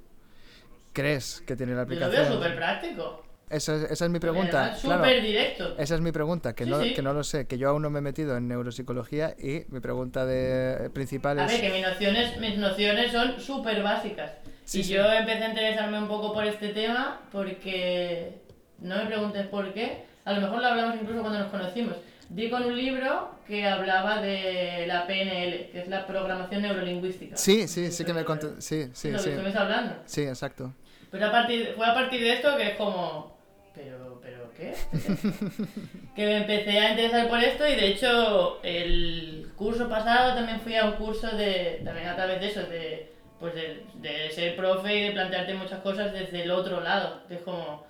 crees 0.93 1.43
que 1.47 1.55
tiene 1.55 1.75
la 1.75 1.85
Yo 1.85 1.91
lo 1.95 1.97
veo 1.97 2.07
aplicación. 2.09 2.35
súper 2.35 2.57
práctico. 2.57 3.23
Esa 3.53 3.77
es, 3.77 3.91
esa 3.91 4.05
es 4.07 4.11
mi 4.11 4.19
pregunta. 4.19 4.63
Además, 4.63 4.81
Claro, 4.81 5.05
Súper 5.05 5.23
directo. 5.23 5.75
esa 5.79 5.95
es 5.95 6.01
mi 6.01 6.11
pregunta, 6.11 6.55
que, 6.55 6.65
Sí, 6.65 6.71
no, 6.71 6.81
sí. 6.83 6.95
que 6.95 7.03
no 7.03 7.13
lo 7.13 7.23
sé, 7.23 7.47
que 7.47 7.59
yo 7.59 7.69
aún 7.69 7.83
no 7.83 7.91
me 7.91 7.99
he 7.99 8.03
metido 8.03 8.37
en 8.37 8.49
neuropsicología 8.49 9.35
y 9.39 9.65
mi 9.69 9.81
pregunta 9.81 10.25
de, 10.25 10.91
principal 10.91 11.39
A 11.39 11.45
es... 11.47 11.53
ver, 11.53 11.61
que 11.61 11.79
mis 11.79 11.87
nociones, 11.87 12.41
mis 12.41 12.57
nociones 12.59 13.13
son 13.13 13.39
súper 13.41 13.83
básicas. 13.83 14.33
Sí, 14.65 14.81
y 14.81 14.85
yo 14.85 15.05
empecé 15.05 15.45
a 15.45 15.49
interesarme 15.51 15.99
un 15.99 16.09
poco 16.09 16.33
por 16.33 16.45
este 16.47 16.69
tema 16.69 17.21
porque, 17.31 18.41
no 18.79 18.97
me 18.97 19.07
preguntes 19.07 19.47
por 19.49 19.73
qué, 19.75 20.05
a 20.25 20.33
lo 20.33 20.41
mejor 20.41 20.61
lo 20.61 20.67
hablamos 20.69 20.97
incluso 21.01 21.21
cuando 21.21 21.39
nos 21.41 21.51
conocimos. 21.51 21.97
Di 22.29 22.49
con 22.49 22.65
un 22.65 22.75
libro 22.75 23.31
que 23.47 23.67
hablaba 23.67 24.23
de 24.23 24.87
la 24.87 25.07
PNL, 25.07 25.71
que 25.71 25.81
es 25.81 25.89
la 25.89 26.07
programación 26.07 26.63
neurolingüística. 26.63 27.37
Sí, 27.37 27.69
sí, 27.69 27.93
sí 27.93 28.05
que 28.07 28.15
me 28.15 28.25
conté... 28.25 28.61
Sí, 28.63 28.89
sí, 28.95 29.11
lo 29.11 29.19
que 29.19 29.25
sí. 29.25 29.59
hablando. 29.59 29.97
Sí, 30.07 30.23
exacto. 30.23 30.73
Pues 31.11 31.23
a 31.23 31.31
partir, 31.31 31.75
fue 31.77 31.85
a 31.87 31.93
partir 31.93 32.23
de 32.23 32.33
esto 32.33 32.57
que 32.57 32.69
es 32.71 32.77
como, 32.77 33.37
¿pero, 33.75 34.21
pero 34.23 34.53
qué? 34.57 34.75
que 36.17 36.27
me 36.27 36.37
empecé 36.39 36.79
a 36.79 36.91
interesar 36.91 37.29
por 37.29 37.39
esto 37.39 37.67
y 37.67 37.75
de 37.75 37.89
hecho 37.89 38.63
el 38.63 39.51
curso 39.57 39.89
pasado 39.89 40.35
también 40.35 40.61
fui 40.61 40.77
a 40.77 40.87
un 40.87 40.93
curso 40.93 41.29
de, 41.37 41.81
también 41.85 42.09
a 42.09 42.17
través 42.17 42.41
de 42.41 42.47
eso, 42.49 42.61
de, 42.63 43.13
pues 43.41 43.55
de, 43.55 43.85
de 43.97 44.31
ser 44.31 44.57
profe 44.57 44.97
y 44.97 45.03
de 45.03 45.13
plantearte 45.13 45.55
muchas 45.55 45.81
cosas 45.81 46.13
desde 46.13 46.43
el 46.43 46.51
otro 46.51 46.81
lado, 46.81 47.27
que 47.29 47.35
es 47.35 47.43
como, 47.43 47.85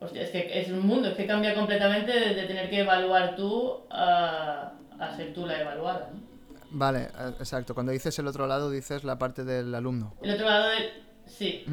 hostia, 0.00 0.22
es 0.22 0.30
que 0.30 0.60
es 0.60 0.68
un 0.68 0.86
mundo, 0.86 1.08
es 1.08 1.14
que 1.14 1.26
cambia 1.26 1.54
completamente 1.54 2.12
desde 2.12 2.46
tener 2.46 2.70
que 2.70 2.80
evaluar 2.80 3.36
tú 3.36 3.84
a, 3.90 4.72
a 4.98 5.16
ser 5.16 5.32
tú 5.32 5.46
la 5.46 5.60
evaluada. 5.60 6.10
¿no? 6.12 6.26
Vale, 6.70 7.04
eh, 7.04 7.32
exacto. 7.38 7.74
Cuando 7.74 7.92
dices 7.92 8.18
el 8.18 8.26
otro 8.26 8.46
lado, 8.46 8.70
dices 8.70 9.04
la 9.04 9.18
parte 9.18 9.44
del 9.44 9.74
alumno. 9.74 10.14
El 10.22 10.32
otro 10.32 10.46
lado 10.46 10.68
del... 10.70 10.90
Sí. 11.26 11.64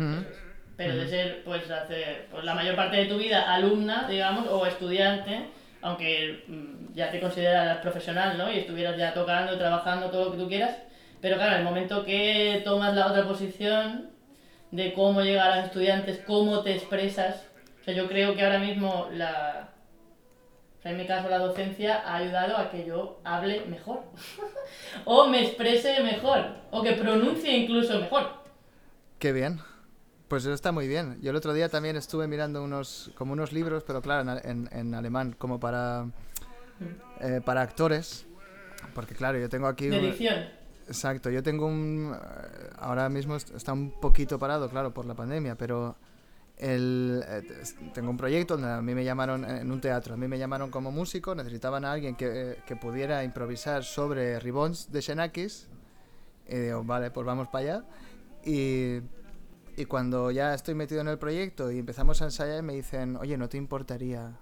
Eso 0.78 0.92
es. 0.92 0.94
pero 0.94 0.96
de 0.96 1.08
ser, 1.08 1.44
pues, 1.44 1.70
hacer 1.70 2.28
pues, 2.32 2.44
la 2.44 2.56
mayor 2.56 2.76
parte 2.76 2.98
de 2.98 3.06
tu 3.06 3.18
vida 3.18 3.54
alumna, 3.54 4.08
digamos, 4.10 4.48
o 4.48 4.66
estudiante, 4.66 5.46
aunque 5.82 6.44
mm, 6.48 6.94
ya 6.94 7.12
te 7.12 7.20
consideras 7.20 7.78
profesional, 7.78 8.38
¿no? 8.38 8.52
Y 8.52 8.60
estuvieras 8.60 8.98
ya 8.98 9.14
tocando, 9.14 9.58
trabajando, 9.58 10.10
todo 10.10 10.26
lo 10.26 10.32
que 10.32 10.38
tú 10.38 10.48
quieras, 10.48 10.78
pero 11.22 11.38
claro, 11.38 11.58
el 11.58 11.64
momento 11.64 12.04
que 12.04 12.62
tomas 12.64 12.94
la 12.96 13.08
otra 13.08 13.28
posición 13.28 14.10
de 14.72 14.94
cómo 14.94 15.22
llegar 15.22 15.52
a 15.52 15.56
los 15.58 15.66
estudiantes, 15.66 16.22
cómo 16.26 16.62
te 16.62 16.74
expresas, 16.74 17.46
o 17.82 17.84
sea, 17.84 17.94
yo 17.94 18.08
creo 18.08 18.36
que 18.36 18.44
ahora 18.44 18.60
mismo 18.60 19.08
la... 19.14 19.70
o 20.80 20.82
sea, 20.82 20.92
en 20.92 20.98
mi 20.98 21.06
caso 21.06 21.30
la 21.30 21.38
docencia 21.38 22.02
ha 22.06 22.16
ayudado 22.16 22.58
a 22.58 22.72
que 22.72 22.86
yo 22.86 23.20
hable 23.24 23.66
mejor, 23.68 24.04
o 25.06 25.28
me 25.28 25.42
exprese 25.42 26.02
mejor, 26.02 26.46
o 26.72 26.82
que 26.82 26.94
pronuncie 26.94 27.56
incluso 27.56 28.00
mejor. 28.00 28.42
Qué 29.20 29.32
bien. 29.32 29.60
Pues 30.34 30.46
eso 30.46 30.54
está 30.56 30.72
muy 30.72 30.88
bien. 30.88 31.20
Yo 31.22 31.30
el 31.30 31.36
otro 31.36 31.54
día 31.54 31.70
también 31.70 31.96
estuve 31.96 32.28
mirando 32.28 32.64
unos, 32.64 33.12
como 33.14 33.34
unos 33.34 33.54
libros, 33.54 33.84
pero 33.86 34.02
claro, 34.02 34.32
en, 34.44 34.50
en- 34.50 34.70
en 34.72 34.96
alemán, 34.96 35.36
como 35.38 35.60
para, 35.60 36.08
eh, 37.20 37.40
para 37.46 37.62
actores. 37.62 38.26
Porque 38.96 39.14
claro, 39.14 39.38
yo 39.38 39.48
tengo 39.48 39.68
aquí... 39.68 39.90
De 39.90 40.00
un- 40.00 40.06
edición. 40.06 40.46
Exacto, 40.88 41.30
yo 41.30 41.44
tengo 41.44 41.68
un... 41.68 42.16
eh, 42.16 42.70
Ahora 42.80 43.10
mismo 43.10 43.36
est- 43.36 43.52
está 43.54 43.74
un 43.74 43.92
poquito 44.02 44.40
parado, 44.40 44.68
claro, 44.72 44.92
por 44.92 45.06
la 45.06 45.14
pandemia, 45.14 45.54
pero 45.54 45.98
el, 46.58 47.24
eh, 47.28 47.44
tengo 47.94 48.10
un 48.10 48.18
proyecto 48.18 48.56
donde 48.58 48.72
a 48.72 48.82
mí 48.82 48.96
me 48.96 49.04
llamaron 49.04 49.46
en 49.46 49.72
un 49.72 49.80
teatro, 49.80 50.16
a 50.16 50.18
mí 50.18 50.28
me 50.28 50.40
llamaron 50.40 50.72
como 50.72 50.92
músico, 50.92 51.36
necesitaban 51.36 51.86
a 51.86 51.92
alguien 51.92 52.16
que, 52.16 52.58
que 52.66 52.76
pudiera 52.76 53.24
improvisar 53.24 53.84
sobre 53.84 54.40
Ribbons 54.40 54.92
de 54.92 55.00
Xenakis, 55.00 55.68
y 56.50 56.56
digo, 56.56 56.84
vale, 56.84 57.12
pues 57.12 57.24
vamos 57.24 57.50
para 57.50 57.64
allá. 57.76 57.84
Y, 58.44 59.00
y 59.76 59.86
cuando 59.86 60.32
ya 60.32 60.54
estoy 60.54 60.76
metido 60.76 61.02
en 61.02 61.08
el 61.08 61.18
proyecto 61.18 61.72
y 61.72 61.80
empezamos 61.80 62.22
a 62.22 62.26
ensayar, 62.26 62.64
me 62.64 62.74
dicen, 62.74 63.16
oye, 63.18 63.38
¿no 63.38 63.50
te 63.50 63.58
importaría 63.58 64.38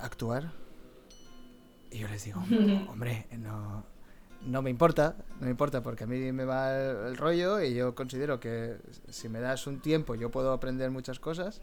actuar? 0.00 0.52
Y 1.90 1.98
yo 1.98 2.08
les 2.08 2.24
digo, 2.24 2.42
hombre, 2.90 3.26
no, 3.38 3.84
no 4.42 4.62
me 4.62 4.70
importa, 4.70 5.16
no 5.38 5.46
me 5.46 5.50
importa 5.50 5.82
porque 5.82 6.04
a 6.04 6.06
mí 6.06 6.32
me 6.32 6.44
va 6.44 6.76
el, 6.76 6.96
el 7.08 7.16
rollo 7.16 7.60
y 7.62 7.74
yo 7.74 7.94
considero 7.94 8.40
que 8.40 8.76
si 9.08 9.28
me 9.28 9.40
das 9.40 9.66
un 9.66 9.80
tiempo 9.80 10.14
yo 10.14 10.30
puedo 10.30 10.52
aprender 10.52 10.90
muchas 10.90 11.18
cosas, 11.18 11.62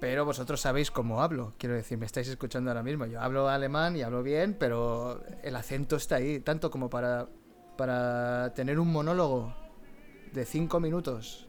pero 0.00 0.24
vosotros 0.24 0.60
sabéis 0.60 0.90
cómo 0.90 1.22
hablo, 1.22 1.54
quiero 1.58 1.74
decir, 1.74 1.98
me 1.98 2.06
estáis 2.06 2.28
escuchando 2.28 2.70
ahora 2.70 2.82
mismo, 2.82 3.06
yo 3.06 3.20
hablo 3.20 3.48
alemán 3.48 3.96
y 3.96 4.02
hablo 4.02 4.22
bien, 4.22 4.56
pero 4.58 5.22
el 5.42 5.56
acento 5.56 5.96
está 5.96 6.16
ahí, 6.16 6.40
tanto 6.40 6.70
como 6.70 6.90
para, 6.90 7.28
para 7.76 8.52
tener 8.54 8.78
un 8.78 8.92
monólogo 8.92 9.61
de 10.32 10.44
cinco 10.44 10.80
minutos 10.80 11.46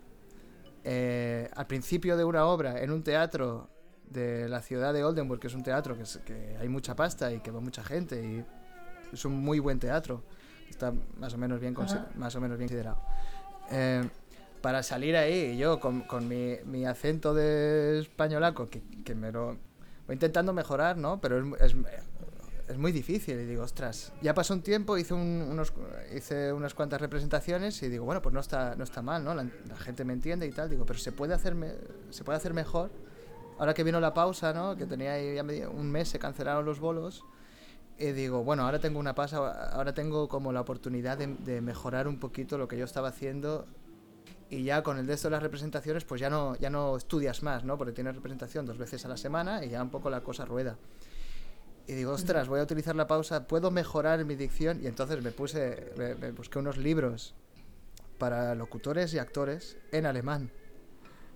eh, 0.83 1.49
al 1.55 1.67
principio 1.67 2.17
de 2.17 2.23
una 2.23 2.45
obra 2.45 2.81
en 2.81 2.91
un 2.91 3.03
teatro 3.03 3.69
de 4.09 4.49
la 4.49 4.61
ciudad 4.61 4.93
de 4.93 5.03
Oldenburg, 5.03 5.39
que 5.39 5.47
es 5.47 5.53
un 5.55 5.63
teatro 5.63 5.95
que, 5.95 6.03
es- 6.03 6.19
que 6.25 6.57
hay 6.59 6.67
mucha 6.69 6.95
pasta 6.95 7.31
y 7.31 7.39
que 7.39 7.51
va 7.51 7.59
mucha 7.61 7.83
gente 7.83 8.21
y 8.23 8.43
es 9.13 9.25
un 9.25 9.33
muy 9.39 9.59
buen 9.59 9.79
teatro. 9.79 10.23
Está 10.69 10.93
más 11.17 11.33
o 11.33 11.37
menos 11.37 11.59
bien, 11.59 11.73
más 12.15 12.35
o 12.35 12.41
menos 12.41 12.57
bien 12.57 12.67
considerado. 12.67 13.01
Eh, 13.71 14.03
para 14.61 14.81
salir 14.83 15.15
ahí, 15.15 15.57
yo 15.57 15.79
con, 15.79 16.01
con 16.01 16.27
mi, 16.27 16.55
mi 16.65 16.85
acento 16.85 17.33
de 17.33 17.99
españolaco, 17.99 18.69
que, 18.69 18.81
que 19.03 19.13
me 19.15 19.31
lo 19.31 19.57
voy 20.07 20.13
intentando 20.13 20.51
mejorar, 20.53 20.97
¿no? 20.97 21.19
Pero 21.21 21.55
es, 21.57 21.71
es, 21.73 21.75
es 22.67 22.77
muy 22.77 22.91
difícil. 22.91 23.39
Y 23.39 23.45
digo, 23.45 23.63
ostras, 23.63 24.13
ya 24.21 24.33
pasó 24.33 24.53
un 24.53 24.61
tiempo, 24.61 24.97
hice, 24.97 25.13
un- 25.13 25.47
unos, 25.49 25.73
hice 26.15 26.51
unas 26.53 26.73
cuantas 26.73 27.01
representaciones 27.01 27.81
y 27.83 27.89
digo, 27.89 28.05
bueno, 28.05 28.21
pues 28.21 28.33
no 28.33 28.39
está, 28.39 28.75
no 28.75 28.83
está 28.83 29.01
mal, 29.01 29.23
¿no? 29.23 29.33
La, 29.35 29.43
la 29.67 29.75
gente 29.77 30.05
me 30.05 30.13
entiende 30.13 30.45
y 30.47 30.51
tal. 30.51 30.69
Digo, 30.69 30.85
pero 30.85 30.99
se 30.99 31.11
puede 31.11 31.33
hacer, 31.33 31.55
se 32.09 32.23
puede 32.23 32.37
hacer 32.37 32.53
mejor. 32.53 32.91
Ahora 33.59 33.73
que 33.73 33.83
vino 33.83 33.99
la 33.99 34.13
pausa, 34.13 34.53
¿no? 34.53 34.75
Que 34.75 34.85
tenía 34.85 35.19
ya 35.35 35.43
un 35.69 35.91
mes, 35.91 36.09
se 36.09 36.19
cancelaron 36.19 36.65
los 36.65 36.79
bolos. 36.79 37.23
Y 37.99 38.11
digo, 38.11 38.43
bueno, 38.43 38.63
ahora 38.65 38.79
tengo 38.79 38.99
una 38.99 39.13
pausa, 39.13 39.69
ahora 39.71 39.93
tengo 39.93 40.27
como 40.27 40.51
la 40.51 40.61
oportunidad 40.61 41.17
de, 41.17 41.27
de 41.27 41.61
mejorar 41.61 42.07
un 42.07 42.19
poquito 42.19 42.57
lo 42.57 42.67
que 42.67 42.77
yo 42.77 42.85
estaba 42.85 43.09
haciendo. 43.09 43.67
Y 44.49 44.63
ya 44.63 44.81
con 44.83 44.97
el 44.97 45.05
de 45.05 45.13
esto 45.13 45.27
de 45.27 45.31
las 45.33 45.43
representaciones, 45.43 46.03
pues 46.03 46.19
ya 46.19 46.29
no, 46.29 46.55
ya 46.57 46.69
no 46.69 46.97
estudias 46.97 47.43
más, 47.43 47.63
¿no? 47.63 47.77
Porque 47.77 47.93
tienes 47.93 48.15
representación 48.15 48.65
dos 48.65 48.77
veces 48.77 49.05
a 49.05 49.07
la 49.07 49.17
semana 49.17 49.63
y 49.63 49.69
ya 49.69 49.81
un 49.81 49.89
poco 49.89 50.09
la 50.09 50.21
cosa 50.21 50.45
rueda. 50.45 50.77
Y 51.87 51.93
digo, 51.93 52.11
ostras, 52.13 52.47
voy 52.47 52.59
a 52.59 52.63
utilizar 52.63 52.95
la 52.95 53.07
pausa, 53.07 53.47
puedo 53.47 53.69
mejorar 53.71 54.23
mi 54.25 54.35
dicción. 54.35 54.79
Y 54.81 54.87
entonces 54.87 55.21
me 55.23 55.31
puse, 55.31 55.91
me, 55.97 56.15
me 56.15 56.31
busqué 56.31 56.59
unos 56.59 56.77
libros 56.77 57.33
para 58.17 58.55
locutores 58.55 59.13
y 59.13 59.19
actores 59.19 59.77
en 59.91 60.05
alemán. 60.05 60.51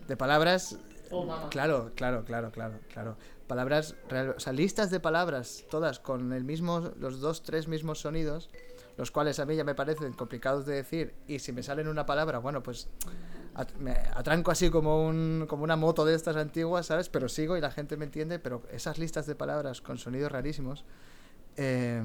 De 0.07 0.15
palabras 0.17 0.77
Oh. 1.09 1.25
Claro, 1.49 1.93
claro, 1.95 2.25
claro, 2.25 2.51
claro, 2.51 2.79
claro. 2.91 3.15
Palabras, 3.47 3.95
real- 4.09 4.33
o 4.35 4.39
sea, 4.41 4.51
listas 4.51 4.91
de 4.91 4.99
palabras, 4.99 5.63
todas 5.69 5.99
con 6.01 6.33
el 6.33 6.43
mismo, 6.43 6.91
los 6.99 7.21
dos, 7.21 7.43
tres 7.43 7.69
mismos 7.69 8.01
sonidos, 8.01 8.49
los 8.97 9.09
cuales 9.09 9.39
a 9.39 9.45
mí 9.45 9.55
ya 9.55 9.63
me 9.63 9.73
parecen 9.73 10.11
complicados 10.11 10.65
de 10.65 10.75
decir, 10.75 11.15
y 11.25 11.39
si 11.39 11.53
me 11.53 11.63
salen 11.63 11.87
una 11.87 12.05
palabra, 12.05 12.39
bueno, 12.39 12.61
pues 12.61 12.89
atranco 13.57 14.51
así 14.51 14.69
como, 14.69 15.07
un, 15.07 15.45
como 15.47 15.63
una 15.63 15.75
moto 15.75 16.05
de 16.05 16.13
estas 16.13 16.35
antiguas, 16.35 16.85
¿sabes? 16.85 17.09
Pero 17.09 17.27
sigo 17.27 17.57
y 17.57 17.61
la 17.61 17.71
gente 17.71 17.97
me 17.97 18.05
entiende, 18.05 18.39
pero 18.39 18.61
esas 18.71 18.99
listas 18.99 19.25
de 19.25 19.35
palabras 19.35 19.81
con 19.81 19.97
sonidos 19.97 20.31
rarísimos, 20.31 20.85
eh, 21.55 22.03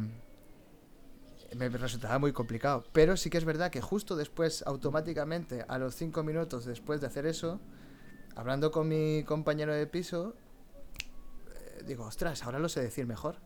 me 1.55 1.69
resultaba 1.69 2.19
muy 2.19 2.33
complicado. 2.33 2.85
Pero 2.93 3.17
sí 3.19 3.29
que 3.29 3.37
es 3.37 3.45
verdad 3.45 3.71
que 3.71 3.83
justo 3.83 4.17
después, 4.17 4.63
automáticamente, 4.67 5.65
a 5.69 5.79
los 5.79 5.95
cinco 5.95 6.23
minutos 6.23 6.65
después 6.65 7.03
de 7.03 7.07
hacer 7.09 7.27
eso, 7.27 7.61
hablando 8.35 8.71
con 8.71 8.89
mi 8.89 9.23
compañero 9.25 9.75
de 9.75 9.87
piso, 9.87 10.35
eh, 11.55 11.83
digo, 11.87 12.05
ostras, 12.05 12.43
ahora 12.45 12.59
lo 12.59 12.71
sé 12.71 12.81
decir 12.81 13.07
mejor. 13.07 13.37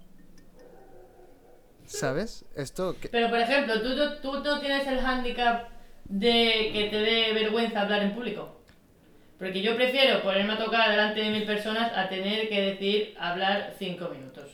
¿Sabes? 1.87 2.45
Esto 2.55 2.97
que... 3.01 3.09
Pero, 3.09 3.31
por 3.31 3.39
ejemplo, 3.39 3.81
¿tú, 3.81 3.97
tú, 4.23 4.43
tú 4.43 4.49
no 4.49 4.61
tienes 4.61 4.87
el 4.87 5.01
hándicap 5.01 5.76
de 6.09 6.71
que 6.73 6.89
te 6.91 6.97
dé 6.99 7.33
vergüenza 7.33 7.83
hablar 7.83 8.03
en 8.03 8.15
público. 8.15 8.53
Porque 9.39 9.61
yo 9.61 9.77
prefiero 9.77 10.23
ponerme 10.23 10.55
a 10.55 10.59
tocar 10.59 10.91
delante 10.91 11.21
de 11.21 11.31
mil 11.31 11.45
personas 11.45 11.93
a 11.95 12.09
tener 12.09 12.49
que 12.49 12.61
decir 12.63 13.15
hablar 13.19 13.75
cinco 13.79 14.09
minutos. 14.09 14.51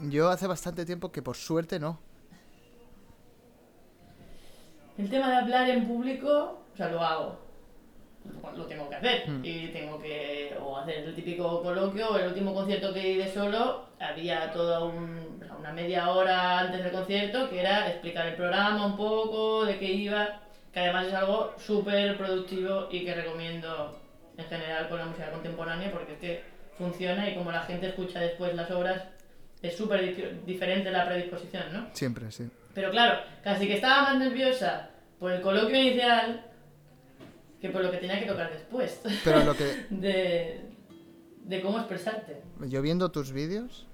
Yo 0.00 0.28
hace 0.28 0.46
bastante 0.46 0.84
tiempo 0.84 1.10
que 1.10 1.22
por 1.22 1.36
suerte 1.36 1.78
no. 1.78 1.98
El 4.98 5.08
tema 5.08 5.28
de 5.30 5.36
hablar 5.36 5.70
en 5.70 5.86
público, 5.86 6.62
o 6.72 6.76
sea, 6.76 6.88
lo 6.88 7.00
hago. 7.00 7.40
Lo 8.56 8.64
tengo 8.66 8.88
que 8.88 8.94
hacer. 8.96 9.28
Mm. 9.28 9.40
Y 9.44 9.68
tengo 9.68 9.98
que 10.00 10.54
o 10.62 10.76
hacer 10.78 10.98
el 10.98 11.14
típico 11.14 11.62
coloquio 11.62 12.10
o 12.10 12.18
el 12.18 12.28
último 12.28 12.54
concierto 12.54 12.92
que 12.92 13.00
di 13.00 13.14
de 13.16 13.32
solo. 13.32 13.86
Había 14.00 14.50
toda 14.52 14.84
un- 14.84 15.42
una 15.58 15.72
media 15.72 16.10
hora 16.10 16.60
antes 16.60 16.82
del 16.84 16.92
concierto 16.92 17.48
que 17.50 17.60
era 17.60 17.88
explicar 17.90 18.26
el 18.28 18.34
programa 18.34 18.86
un 18.86 18.96
poco, 18.96 19.64
de 19.64 19.78
qué 19.78 19.92
iba. 19.92 20.40
Que 20.74 20.80
además 20.80 21.06
es 21.06 21.14
algo 21.14 21.54
súper 21.64 22.16
productivo 22.18 22.88
y 22.90 23.04
que 23.04 23.14
recomiendo 23.14 23.96
en 24.36 24.44
general 24.46 24.88
con 24.88 24.98
la 24.98 25.06
música 25.06 25.30
contemporánea 25.30 25.92
porque 25.92 26.14
es 26.14 26.18
que 26.18 26.42
funciona 26.76 27.30
y 27.30 27.36
como 27.36 27.52
la 27.52 27.62
gente 27.62 27.86
escucha 27.88 28.18
después 28.20 28.52
las 28.56 28.68
obras 28.72 29.04
es 29.62 29.76
súper 29.76 30.00
dif- 30.16 30.44
diferente 30.44 30.90
la 30.90 31.06
predisposición, 31.06 31.72
¿no? 31.72 31.86
Siempre, 31.92 32.30
sí. 32.32 32.50
Pero 32.74 32.90
claro, 32.90 33.20
casi 33.44 33.68
que 33.68 33.74
estaba 33.74 34.02
más 34.02 34.18
nerviosa 34.18 34.90
por 35.20 35.30
el 35.30 35.40
coloquio 35.40 35.76
inicial 35.80 36.44
que 37.60 37.70
por 37.70 37.82
lo 37.82 37.90
que 37.92 37.98
tenía 37.98 38.18
que 38.18 38.26
tocar 38.26 38.50
después. 38.52 39.00
Pero 39.22 39.44
lo 39.44 39.56
que... 39.56 39.86
de, 39.90 40.60
de 41.44 41.60
cómo 41.62 41.78
expresarte. 41.78 42.42
Yo 42.66 42.82
viendo 42.82 43.10
tus 43.12 43.30
vídeos, 43.32 43.86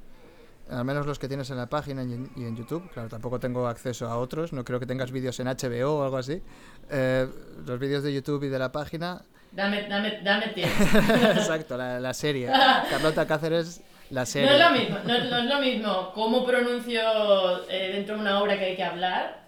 al 0.70 0.85
menos 0.85 1.06
los 1.06 1.18
que 1.18 1.28
tienes 1.28 1.50
en 1.50 1.56
la 1.56 1.66
página 1.68 2.02
y 2.04 2.12
en, 2.12 2.30
y 2.37 2.44
en 2.44 2.56
YouTube, 2.56 2.88
claro, 2.92 3.09
tampoco 3.09 3.38
tengo 3.40 3.66
acceso 3.66 4.06
a 4.09 4.16
otros, 4.18 4.52
no 4.52 4.64
creo 4.64 4.78
que 4.80 4.87
tengas 4.87 5.11
vídeos 5.11 5.38
en 5.40 5.46
HBO 5.48 5.98
o 5.98 6.04
algo 6.04 6.16
así. 6.18 6.42
Eh, 6.90 7.26
los 7.66 7.78
vídeos 7.78 8.02
de 8.02 8.12
YouTube 8.12 8.44
y 8.44 8.48
de 8.48 8.59
la 8.59 8.70
página, 8.72 9.22
Dame, 9.52 9.88
dame, 9.88 10.20
dame 10.22 10.46
tiempo. 10.48 10.76
exacto, 11.35 11.76
la, 11.76 11.98
la 11.98 12.14
serie. 12.14 12.46
Carlota 12.90 13.26
Cáceres, 13.26 13.83
la 14.11 14.24
serie. 14.24 14.48
No 14.48 14.54
es 14.56 14.61
lo 14.64 14.70
mismo, 14.70 14.98
no, 15.04 15.18
no 15.24 15.37
es 15.38 15.44
lo 15.46 15.59
mismo 15.61 16.12
cómo 16.14 16.46
pronuncio 16.46 17.68
eh, 17.68 17.90
dentro 17.94 18.14
de 18.14 18.20
una 18.20 18.40
obra 18.40 18.56
que 18.56 18.64
hay 18.66 18.76
que 18.76 18.85
hablar. 18.85 19.40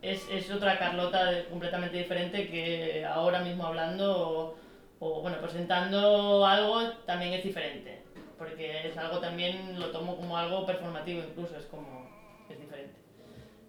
Es, 0.00 0.22
es 0.30 0.50
otra 0.50 0.78
Carlota 0.78 1.24
de- 1.24 1.44
completamente 1.46 1.96
diferente 1.98 2.48
que 2.48 3.04
ahora 3.04 3.40
mismo 3.40 3.66
hablando 3.66 4.16
o, 4.16 4.56
o, 5.00 5.22
bueno, 5.22 5.38
presentando 5.42 6.46
algo 6.46 6.90
también 7.04 7.32
es 7.34 7.42
diferente. 7.44 7.99
Porque 8.40 8.88
es 8.88 8.96
algo 8.96 9.18
también, 9.18 9.78
lo 9.78 9.90
tomo 9.90 10.16
como 10.16 10.34
algo 10.34 10.64
performativo 10.64 11.20
incluso, 11.20 11.58
es 11.58 11.66
como, 11.66 12.08
es 12.48 12.58
diferente. 12.58 12.98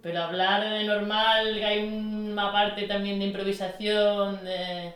Pero 0.02 0.22
hablar 0.22 0.64
de 0.64 0.86
normal, 0.86 1.58
que 1.60 1.66
hay 1.66 1.80
una 1.84 2.54
parte 2.54 2.84
también 2.84 3.20
de 3.20 3.26
improvisación, 3.26 4.46
de... 4.46 4.94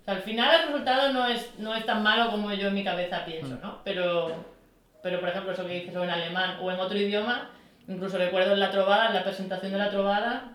O 0.00 0.04
sea, 0.04 0.14
al 0.14 0.22
final 0.22 0.54
el 0.54 0.66
resultado 0.68 1.12
no 1.12 1.26
es, 1.26 1.58
no 1.58 1.74
es 1.74 1.84
tan 1.86 2.04
malo 2.04 2.30
como 2.30 2.52
yo 2.52 2.68
en 2.68 2.74
mi 2.74 2.84
cabeza 2.84 3.24
pienso, 3.24 3.58
¿no? 3.60 3.80
Pero, 3.82 4.44
pero 5.02 5.18
por 5.18 5.28
ejemplo, 5.28 5.50
eso 5.50 5.66
que 5.66 5.80
dices 5.80 5.96
o 5.96 6.04
en 6.04 6.10
alemán 6.10 6.58
o 6.60 6.70
en 6.70 6.78
otro 6.78 6.96
idioma, 6.96 7.50
incluso 7.88 8.16
recuerdo 8.16 8.52
en 8.52 8.60
la 8.60 8.70
trovada, 8.70 9.08
en 9.08 9.14
la 9.14 9.24
presentación 9.24 9.72
de 9.72 9.78
la 9.78 9.90
trovada, 9.90 10.52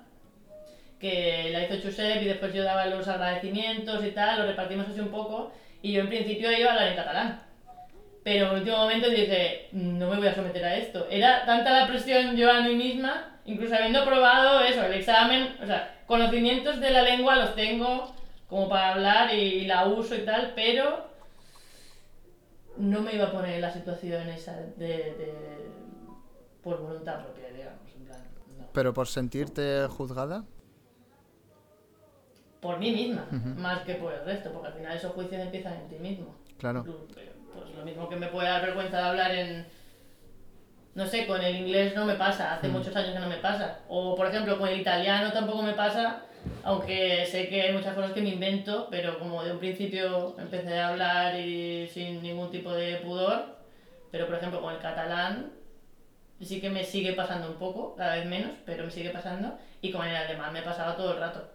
que 0.97 1.49
la 1.51 1.65
hizo 1.65 1.75
Chusep 1.81 2.21
y 2.21 2.25
después 2.27 2.53
yo 2.53 2.63
daba 2.63 2.86
los 2.86 3.05
agradecimientos 3.05 4.01
y 4.01 4.12
tal, 4.12 4.39
lo 4.39 4.45
repartimos 4.45 4.88
así 4.88 5.01
un 5.01 5.12
poco, 5.12 5.51
y 5.81 5.91
yo 5.91 5.99
en 5.99 6.07
principio 6.07 6.49
iba 6.57 6.69
a 6.69 6.71
hablar 6.71 6.88
en 6.88 6.95
catalán. 6.95 7.53
Pero 8.23 8.47
en 8.51 8.55
último 8.59 8.77
momento 8.77 9.09
dije, 9.09 9.67
no 9.73 10.09
me 10.09 10.17
voy 10.17 10.27
a 10.27 10.36
someter 10.36 10.63
a 10.63 10.77
esto. 10.77 11.07
Era 11.09 11.45
tanta 11.45 11.71
la 11.81 11.88
presión 11.88 12.36
yo 12.38 12.49
a 12.49 12.62
mí 12.62 12.73
misma, 12.75 13.39
incluso 13.45 13.75
habiendo 13.75 14.05
probado 14.05 14.62
eso, 14.62 14.81
el 14.83 14.93
examen, 14.93 15.55
o 15.62 15.65
sea, 15.65 16.01
conocimientos 16.07 16.79
de 16.79 16.89
la 16.91 17.01
lengua 17.01 17.36
los 17.36 17.53
tengo 17.55 18.13
como 18.47 18.69
para 18.69 18.93
hablar 18.93 19.33
y 19.33 19.65
la 19.65 19.88
uso 19.88 20.15
y 20.15 20.19
tal, 20.25 20.53
pero 20.55 21.07
no 22.77 23.01
me 23.01 23.13
iba 23.15 23.25
a 23.25 23.31
poner 23.31 23.55
en 23.55 23.62
la 23.62 23.71
situación 23.73 24.27
esa 24.29 24.53
de, 24.77 24.88
de- 24.88 25.71
por 26.63 26.79
voluntad 26.81 27.21
propia, 27.23 27.49
digamos, 27.49 27.81
en 27.95 28.05
plan, 28.05 28.19
no. 28.57 28.67
Pero 28.71 28.93
por 28.93 29.07
sentirte 29.07 29.86
juzgada. 29.89 30.45
Por 32.62 32.79
mí 32.79 32.91
misma, 32.91 33.27
más 33.57 33.81
que 33.81 33.95
por 33.95 34.13
el 34.13 34.23
resto, 34.23 34.49
porque 34.53 34.67
al 34.69 34.73
final 34.75 34.95
esos 34.95 35.12
juicios 35.12 35.41
empiezan 35.41 35.73
en 35.73 35.88
ti 35.89 35.95
mismo. 35.99 36.33
Claro. 36.57 36.86
Pues 37.56 37.76
lo 37.76 37.84
mismo 37.86 38.10
que 38.10 38.16
me 38.16 38.28
puede 38.28 38.48
dar 38.50 38.62
vergüenza 38.62 38.98
de 38.98 39.04
hablar 39.04 39.32
en... 39.36 39.66
No 40.96 41.08
sé, 41.08 41.26
con 41.26 41.42
el 41.42 41.56
inglés 41.56 41.96
no 41.96 42.06
me 42.06 42.16
pasa, 42.16 42.54
hace 42.54 42.68
Mm. 42.68 42.72
muchos 42.72 42.96
años 42.96 43.13
que 43.13 43.20
no 43.20 43.28
me 43.28 43.38
pasa. 43.38 43.80
O 43.88 44.16
por 44.16 44.28
ejemplo 44.28 44.58
con 44.60 44.70
el 44.70 44.80
italiano 44.80 45.32
tampoco 45.32 45.63
me 45.63 45.74
pasa, 45.74 46.22
aunque 46.63 47.26
sé 47.26 47.48
que 47.50 47.62
hay 47.63 47.74
muchas 47.74 47.96
cosas 47.96 48.12
que 48.12 48.22
me 48.22 48.30
invento, 48.30 48.88
pero 48.92 49.18
como 49.18 49.44
de 49.44 49.52
un 49.54 49.60
principio 49.60 50.36
empecé 50.39 50.78
a 50.80 50.89
hablar 50.89 51.39
y 51.39 51.88
sin 51.88 52.22
ningún 52.22 52.52
tipo 52.52 52.72
de 52.74 52.98
pudor. 52.98 53.58
Pero 54.12 54.28
por 54.28 54.36
ejemplo 54.36 54.62
con 54.62 54.74
el 54.76 54.80
catalán 54.80 55.52
sí 56.39 56.60
que 56.62 56.70
me 56.70 56.84
sigue 56.84 57.13
pasando 57.13 57.48
un 57.50 57.56
poco, 57.56 57.96
cada 57.96 58.16
vez 58.18 58.26
menos, 58.28 58.52
pero 58.66 58.84
me 58.84 58.92
sigue 58.92 59.10
pasando. 59.10 59.58
Y 59.82 59.92
con 59.92 60.06
el 60.06 60.16
alemán 60.16 60.54
me 60.54 60.62
pasaba 60.62 60.96
todo 60.96 61.13
el 61.13 61.20
rato. 61.20 61.50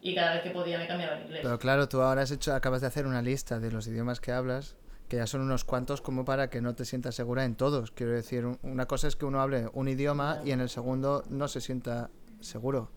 Y 0.00 0.14
cada 0.14 0.34
vez 0.34 0.42
que 0.42 0.50
podía 0.50 0.78
me 0.78 0.86
cambiaba 0.86 1.16
al 1.16 1.22
inglés. 1.22 1.40
Pero 1.42 1.58
claro, 1.58 1.86
tú 1.88 2.00
ahora 2.00 2.22
has 2.22 2.30
hecho, 2.30 2.54
acabas 2.54 2.80
de 2.80 2.86
hacer 2.86 3.06
una 3.06 3.20
lista 3.20 3.58
de 3.58 3.70
los 3.72 3.86
idiomas 3.88 4.20
que 4.20 4.32
hablas, 4.32 4.76
que 5.08 5.16
ya 5.16 5.26
son 5.26 5.40
unos 5.40 5.64
cuantos 5.64 6.00
como 6.02 6.24
para 6.24 6.50
que 6.50 6.60
no 6.60 6.74
te 6.74 6.84
sientas 6.84 7.14
segura 7.14 7.44
en 7.44 7.54
todos. 7.56 7.90
Quiero 7.90 8.12
decir, 8.12 8.44
un- 8.46 8.58
una 8.62 8.86
cosa 8.86 9.08
es 9.08 9.16
que 9.16 9.24
uno 9.24 9.40
hable 9.40 9.68
un 9.72 9.88
idioma 9.88 10.40
y 10.44 10.50
en 10.52 10.60
el 10.60 10.68
segundo 10.68 11.24
no 11.30 11.48
se 11.48 11.60
sienta 11.60 12.10
seguro. 12.40 12.90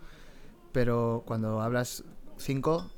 Pero 0.72 1.24
cuando 1.26 1.62
hablas 1.62 2.04
cinco, 2.38 2.90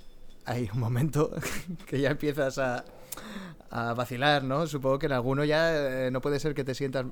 hay 0.46 0.70
un 0.74 0.80
momento 0.80 1.32
que 1.88 2.00
ya 2.02 2.12
empiezas 2.12 2.58
a, 2.58 2.86
a 3.70 3.94
vacilar, 3.94 4.44
¿no? 4.44 4.68
Supongo 4.68 5.00
que 5.00 5.06
en 5.08 5.12
alguno 5.14 5.44
ya 5.44 6.06
eh, 6.08 6.12
no 6.12 6.22
puede 6.22 6.40
ser 6.40 6.54
que 6.54 6.64
te 6.64 6.76
sientas 6.76 7.06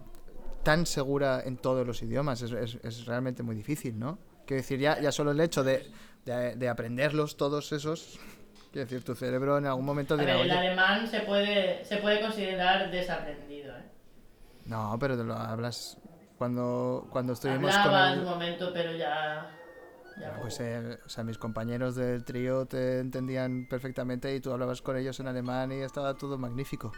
tan 0.63 0.85
segura 0.85 1.41
en 1.43 1.57
todos 1.57 1.85
los 1.87 2.01
idiomas. 2.03 2.41
Es, 2.41 2.51
es- 2.51 2.77
es 2.83 3.05
realmente 3.05 3.41
muy 3.43 3.55
difícil, 3.55 3.97
¿no? 3.97 4.17
Quiero 4.45 4.61
decir, 4.61 4.79
ya, 4.79 4.99
ya 4.99 5.11
solo 5.11 5.31
el 5.31 5.39
hecho 5.39 5.63
de, 5.63 5.85
de- 6.25 6.55
de 6.55 6.69
aprenderlos 6.69 7.37
todos 7.37 7.71
esos, 7.71 8.19
quiero 8.71 8.85
decir, 8.87 9.03
tu 9.03 9.15
cerebro 9.15 9.57
en 9.57 9.65
algún 9.65 9.85
momento 9.85 10.15
A 10.15 10.17
dirá, 10.17 10.37
ver, 10.37 10.45
el 10.45 10.51
"Oye, 10.51 10.67
alemán 10.69 11.07
se 11.07 11.21
puede, 11.21 11.83
se 11.85 11.97
puede 11.97 12.21
considerar 12.21 12.89
desaprendido. 12.91 13.75
¿eh? 13.77 13.83
no, 14.65 14.97
pero 14.99 15.17
te 15.17 15.23
lo 15.23 15.33
hablas 15.35 15.97
cuando, 16.37 17.07
cuando 17.11 17.33
estuvimos 17.33 17.75
Hablaba 17.77 18.07
con 18.07 18.13
el... 18.19 18.23
su 18.25 18.29
momento, 18.29 18.71
pero 18.73 18.91
ya. 18.95 19.49
ya 20.19 20.35
Pues, 20.39 20.59
eh, 20.59 20.97
o 21.05 21.09
sea, 21.09 21.23
mis 21.23 21.37
compañeros 21.37 21.95
del 21.95 22.23
trío 22.23 22.65
te 22.65 22.99
entendían 22.99 23.67
perfectamente 23.69 24.33
y 24.35 24.39
tú 24.39 24.51
hablabas 24.51 24.81
con 24.81 24.97
ellos 24.97 25.19
en 25.19 25.27
alemán 25.27 25.71
y 25.71 25.81
estaba 25.81 26.13
todo 26.15 26.37
magnífico. 26.37 26.91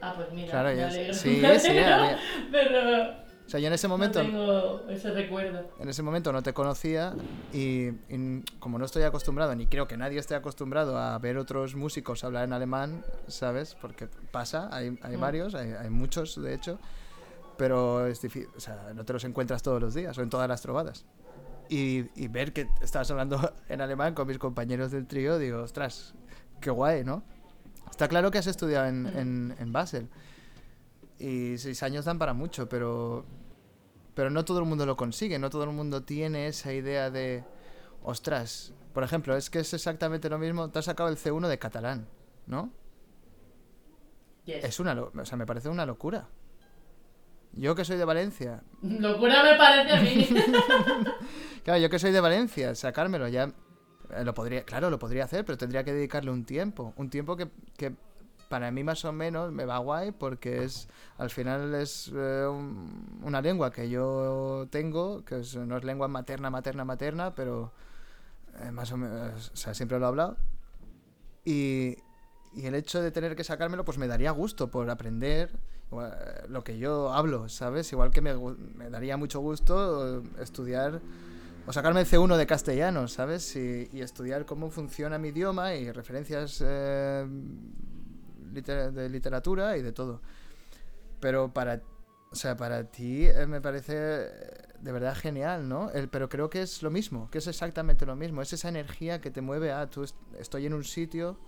Ah, 0.00 0.12
pues 0.16 0.30
mira, 0.32 0.50
Claro, 0.50 0.74
me 0.76 0.82
alegro. 0.82 1.14
sí, 1.14 1.40
me 1.40 1.58
sí, 1.58 1.68
alegro, 1.78 2.18
Pero 2.50 3.31
O 3.46 3.50
sea, 3.52 3.60
yo 3.60 3.66
en 3.66 3.72
ese 3.74 3.86
no 3.88 3.94
momento... 3.94 4.20
tengo 4.20 4.88
ese 4.88 5.10
recuerdo. 5.10 5.68
En 5.78 5.88
ese 5.88 6.02
momento 6.02 6.32
no 6.32 6.42
te 6.42 6.54
conocía 6.54 7.14
y, 7.52 7.88
y 8.08 8.42
como 8.60 8.78
no 8.78 8.84
estoy 8.84 9.02
acostumbrado, 9.02 9.54
ni 9.54 9.66
creo 9.66 9.86
que 9.86 9.96
nadie 9.96 10.18
esté 10.18 10.34
acostumbrado 10.34 10.96
a 10.96 11.18
ver 11.18 11.36
otros 11.36 11.74
músicos 11.74 12.24
hablar 12.24 12.44
en 12.44 12.52
alemán, 12.52 13.04
¿sabes? 13.26 13.74
Porque 13.80 14.06
pasa, 14.30 14.68
hay, 14.72 14.96
hay 15.02 15.16
Mm. 15.16 15.20
varios, 15.20 15.54
hay, 15.54 15.72
hay 15.72 15.90
muchos 15.90 16.40
de 16.40 16.54
hecho, 16.54 16.78
pero 17.58 18.06
es 18.06 18.22
difícil, 18.22 18.48
o 18.56 18.60
sea, 18.60 18.92
no 18.94 19.04
te 19.04 19.12
los 19.12 19.24
encuentras 19.24 19.62
todos 19.62 19.80
los 19.82 19.92
días 19.92 20.16
o 20.16 20.22
en 20.22 20.30
todas 20.30 20.48
las 20.48 20.62
trovadas. 20.62 21.04
Y, 21.68 22.06
y 22.14 22.28
ver 22.28 22.52
que 22.52 22.68
estabas 22.80 23.10
hablando 23.10 23.52
en 23.68 23.80
alemán 23.80 24.14
con 24.14 24.26
mis 24.28 24.38
compañeros 24.38 24.90
del 24.92 25.06
trío, 25.06 25.38
digo, 25.38 25.62
ostras, 25.62 26.14
qué 26.60 26.70
guay, 26.70 27.04
¿no? 27.04 27.22
Está 27.90 28.08
claro 28.08 28.30
que 28.30 28.38
has 28.38 28.46
estudiado 28.46 28.86
en, 28.86 29.06
en, 29.06 29.54
en 29.58 29.72
Basel. 29.72 30.08
Y 31.22 31.56
seis 31.56 31.82
años 31.84 32.04
dan 32.04 32.18
para 32.18 32.32
mucho, 32.32 32.68
pero 32.68 33.24
pero 34.14 34.28
no 34.28 34.44
todo 34.44 34.58
el 34.58 34.64
mundo 34.64 34.84
lo 34.84 34.96
consigue, 34.96 35.38
no 35.38 35.50
todo 35.50 35.64
el 35.64 35.70
mundo 35.70 36.02
tiene 36.02 36.48
esa 36.48 36.72
idea 36.72 37.10
de 37.10 37.44
ostras, 38.02 38.74
por 38.92 39.04
ejemplo, 39.04 39.36
es 39.36 39.48
que 39.48 39.60
es 39.60 39.72
exactamente 39.72 40.28
lo 40.28 40.36
mismo. 40.36 40.68
Te 40.70 40.80
has 40.80 40.84
sacado 40.84 41.08
el 41.08 41.16
C1 41.16 41.46
de 41.46 41.58
catalán, 41.58 42.08
¿no? 42.46 42.72
Yes. 44.46 44.64
Es 44.64 44.80
una, 44.80 45.00
o 45.00 45.24
sea, 45.24 45.38
me 45.38 45.46
parece 45.46 45.68
una 45.68 45.86
locura. 45.86 46.28
Yo 47.52 47.76
que 47.76 47.84
soy 47.84 47.98
de 47.98 48.04
Valencia, 48.04 48.64
Locura 48.82 49.44
me 49.44 49.54
parece 49.56 49.94
a 49.94 50.00
mí. 50.00 50.28
claro, 51.64 51.80
yo 51.80 51.88
que 51.88 51.98
soy 52.00 52.10
de 52.10 52.20
Valencia, 52.20 52.74
sacármelo 52.74 53.28
ya 53.28 53.52
eh, 54.10 54.24
lo 54.24 54.34
podría, 54.34 54.64
claro, 54.64 54.90
lo 54.90 54.98
podría 54.98 55.24
hacer, 55.24 55.44
pero 55.44 55.56
tendría 55.56 55.84
que 55.84 55.92
dedicarle 55.92 56.32
un 56.32 56.44
tiempo, 56.44 56.92
un 56.96 57.10
tiempo 57.10 57.36
que, 57.36 57.48
que 57.76 57.94
para 58.52 58.70
mí 58.70 58.82
más 58.84 59.04
o 59.06 59.12
menos 59.12 59.50
me 59.58 59.64
va 59.64 59.78
guay 59.78 60.12
porque 60.12 60.64
es 60.64 60.88
al 61.18 61.30
final 61.30 61.74
es 61.74 62.10
eh, 62.14 62.46
un- 62.58 63.20
una 63.22 63.40
lengua 63.40 63.70
que 63.76 63.88
yo 63.88 64.66
tengo, 64.70 65.24
que 65.24 65.36
no 65.66 65.76
es 65.78 65.84
lengua 65.84 66.08
materna, 66.08 66.50
materna, 66.50 66.84
materna, 66.84 67.34
pero 67.34 67.72
eh, 68.62 68.70
más 68.72 68.92
o 68.92 68.96
menos, 68.98 69.52
siempre 69.54 69.98
lo 69.98 70.04
he 70.06 70.08
hablado. 70.08 70.36
Y, 71.44 71.96
y 72.54 72.66
el 72.66 72.74
hecho 72.74 73.00
de 73.02 73.10
tener 73.10 73.34
que 73.36 73.44
sacármelo, 73.44 73.84
pues 73.84 73.98
me 73.98 74.06
daría 74.06 74.30
gusto 74.30 74.70
por 74.70 74.88
aprender 74.90 75.50
eh, 75.92 76.46
lo 76.48 76.62
que 76.62 76.78
yo 76.78 77.12
hablo, 77.12 77.48
¿sabes? 77.48 77.90
Igual 77.92 78.10
que 78.10 78.20
me, 78.20 78.34
me 78.76 78.90
daría 78.90 79.16
mucho 79.16 79.40
gusto 79.40 80.22
estudiar 80.40 81.00
o 81.66 81.72
sacarme 81.72 82.00
el 82.00 82.06
C1 82.06 82.36
de 82.36 82.46
castellano, 82.46 83.08
¿sabes? 83.08 83.56
Y, 83.56 83.88
estudiar 84.00 84.46
cómo 84.46 84.70
funciona 84.70 85.18
mi 85.18 85.28
idioma 85.28 85.74
y 85.74 85.90
referencias 85.92 86.62
liter- 88.52 88.92
de 88.92 89.08
literatura 89.08 89.76
y 89.76 89.82
de 89.82 89.92
todo. 89.92 90.20
Pero 91.20 91.52
para, 91.52 91.80
o 92.30 92.34
sea, 92.34 92.56
para 92.56 92.84
ti 92.84 93.26
eh, 93.26 93.46
me 93.46 93.60
parece 93.60 93.94
eh, 93.96 94.28
de 94.80 94.92
verdad 94.92 95.14
genial, 95.14 95.68
¿no? 95.68 95.90
El, 95.90 96.08
pero 96.08 96.28
creo 96.28 96.50
que 96.50 96.62
es 96.62 96.82
lo 96.82 96.90
mismo, 96.90 97.30
que 97.30 97.38
es 97.38 97.46
exactamente 97.46 98.06
lo 98.06 98.16
mismo. 98.16 98.42
Es 98.42 98.52
esa 98.52 98.68
energía 98.68 99.20
que 99.20 99.30
te 99.30 99.40
mueve 99.40 99.72
a, 99.72 99.88
tú 99.88 100.02
est- 100.02 100.16
estoy 100.38 100.66
en 100.66 100.74
un 100.74 100.84
sitio, 100.84 101.38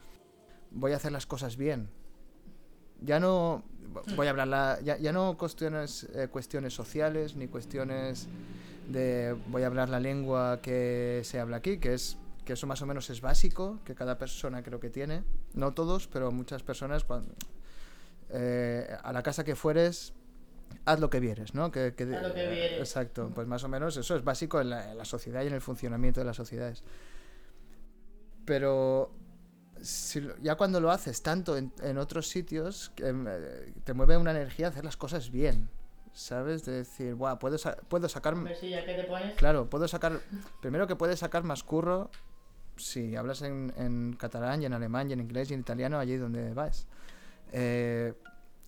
voy 0.71 0.93
a 0.93 0.97
hacer 0.97 1.13
las 1.13 1.27
cosas 1.27 1.57
bien. 1.57 1.89
Ya 3.01 3.19
no 3.21 3.65
voy 4.17 4.27
a 4.29 4.31
hablar 4.31 4.49
la- 4.49 4.81
ya, 4.83 4.97
ya 4.99 5.13
no 5.13 5.37
cuestiones 5.37 6.05
eh, 6.15 6.29
cuestiones 6.29 6.73
sociales 6.75 7.37
ni 7.37 7.49
cuestiones 7.49 8.29
de 8.89 9.37
voy 9.49 9.63
a 9.63 9.67
hablar 9.67 9.89
la 9.89 9.99
lengua 10.01 10.61
que 10.63 11.21
se 11.25 11.41
habla 11.41 11.57
aquí, 11.59 11.79
que 11.79 11.95
es 11.95 12.17
que 12.45 12.53
eso 12.55 12.67
más 12.67 12.81
o 12.83 12.87
menos 12.87 13.09
es 13.11 13.21
básico, 13.21 13.81
que 13.85 13.95
cada 13.95 14.19
persona 14.19 14.63
creo 14.63 14.81
que 14.81 14.91
tiene, 14.91 15.25
no 15.55 15.73
todos, 15.73 16.07
pero 16.09 16.31
muchas 16.31 16.63
personas 16.63 17.05
cuan- 17.05 17.27
eh, 18.31 18.97
a 19.03 19.13
la 19.13 19.23
casa 19.23 19.45
que 19.45 19.55
fueres 19.57 20.13
haz 20.87 20.99
lo 21.01 21.09
que 21.11 21.21
vieres, 21.21 21.55
¿no? 21.55 21.71
Que, 21.71 21.95
que- 21.95 22.05
Haz 22.15 22.23
lo 22.23 22.35
que 22.35 22.49
vieres. 22.49 22.79
Exacto, 22.79 23.31
pues 23.35 23.47
más 23.47 23.63
o 23.65 23.69
menos 23.69 23.97
eso 23.97 24.17
es 24.17 24.25
básico 24.25 24.61
en 24.61 24.71
la, 24.71 24.91
en 24.91 24.99
la 24.99 25.05
sociedad 25.05 25.43
y 25.43 25.47
en 25.47 25.55
el 25.55 25.61
funcionamiento 25.61 26.21
de 26.21 26.27
las 26.27 26.37
sociedades. 26.37 26.83
Pero 28.45 29.11
si 29.81 30.27
ya 30.43 30.57
cuando 30.57 30.81
lo 30.81 30.91
haces 30.91 31.23
tanto 31.23 31.57
en, 31.57 31.73
en 31.83 31.99
otros 31.99 32.29
sitios, 32.29 32.91
que, 32.95 33.05
eh, 33.09 33.73
te 33.85 33.95
mueve 33.95 34.17
una 34.17 34.31
energía 34.33 34.67
a 34.67 34.71
hacer 34.71 34.85
las 34.85 34.97
cosas 34.97 35.31
bien, 35.31 35.69
¿sabes? 36.13 36.65
De 36.65 36.73
decir, 36.73 37.15
Buah, 37.15 37.39
puedo, 37.39 37.59
sa- 37.59 37.77
puedo 37.89 38.09
sacar... 38.09 38.35
Si 38.59 38.71
ya 38.71 38.85
que 38.85 38.95
te 38.95 39.05
pones. 39.05 39.35
Claro, 39.37 39.69
puedo 39.71 39.89
sacar... 39.89 40.21
Primero 40.61 40.87
que 40.87 40.97
puedes 40.97 41.19
sacar 41.21 41.43
más 41.45 41.63
curro 41.63 42.11
si 42.77 43.15
hablas 43.17 43.43
en, 43.43 43.73
en 43.77 44.15
catalán 44.19 44.63
y 44.63 44.67
en 44.67 44.73
alemán 44.73 45.09
y 45.11 45.13
en 45.13 45.21
inglés 45.21 45.51
y 45.51 45.55
en 45.55 45.61
italiano 45.61 45.99
allí 45.99 46.17
donde 46.17 46.53
vas. 46.55 46.87
Eh, 47.53 48.13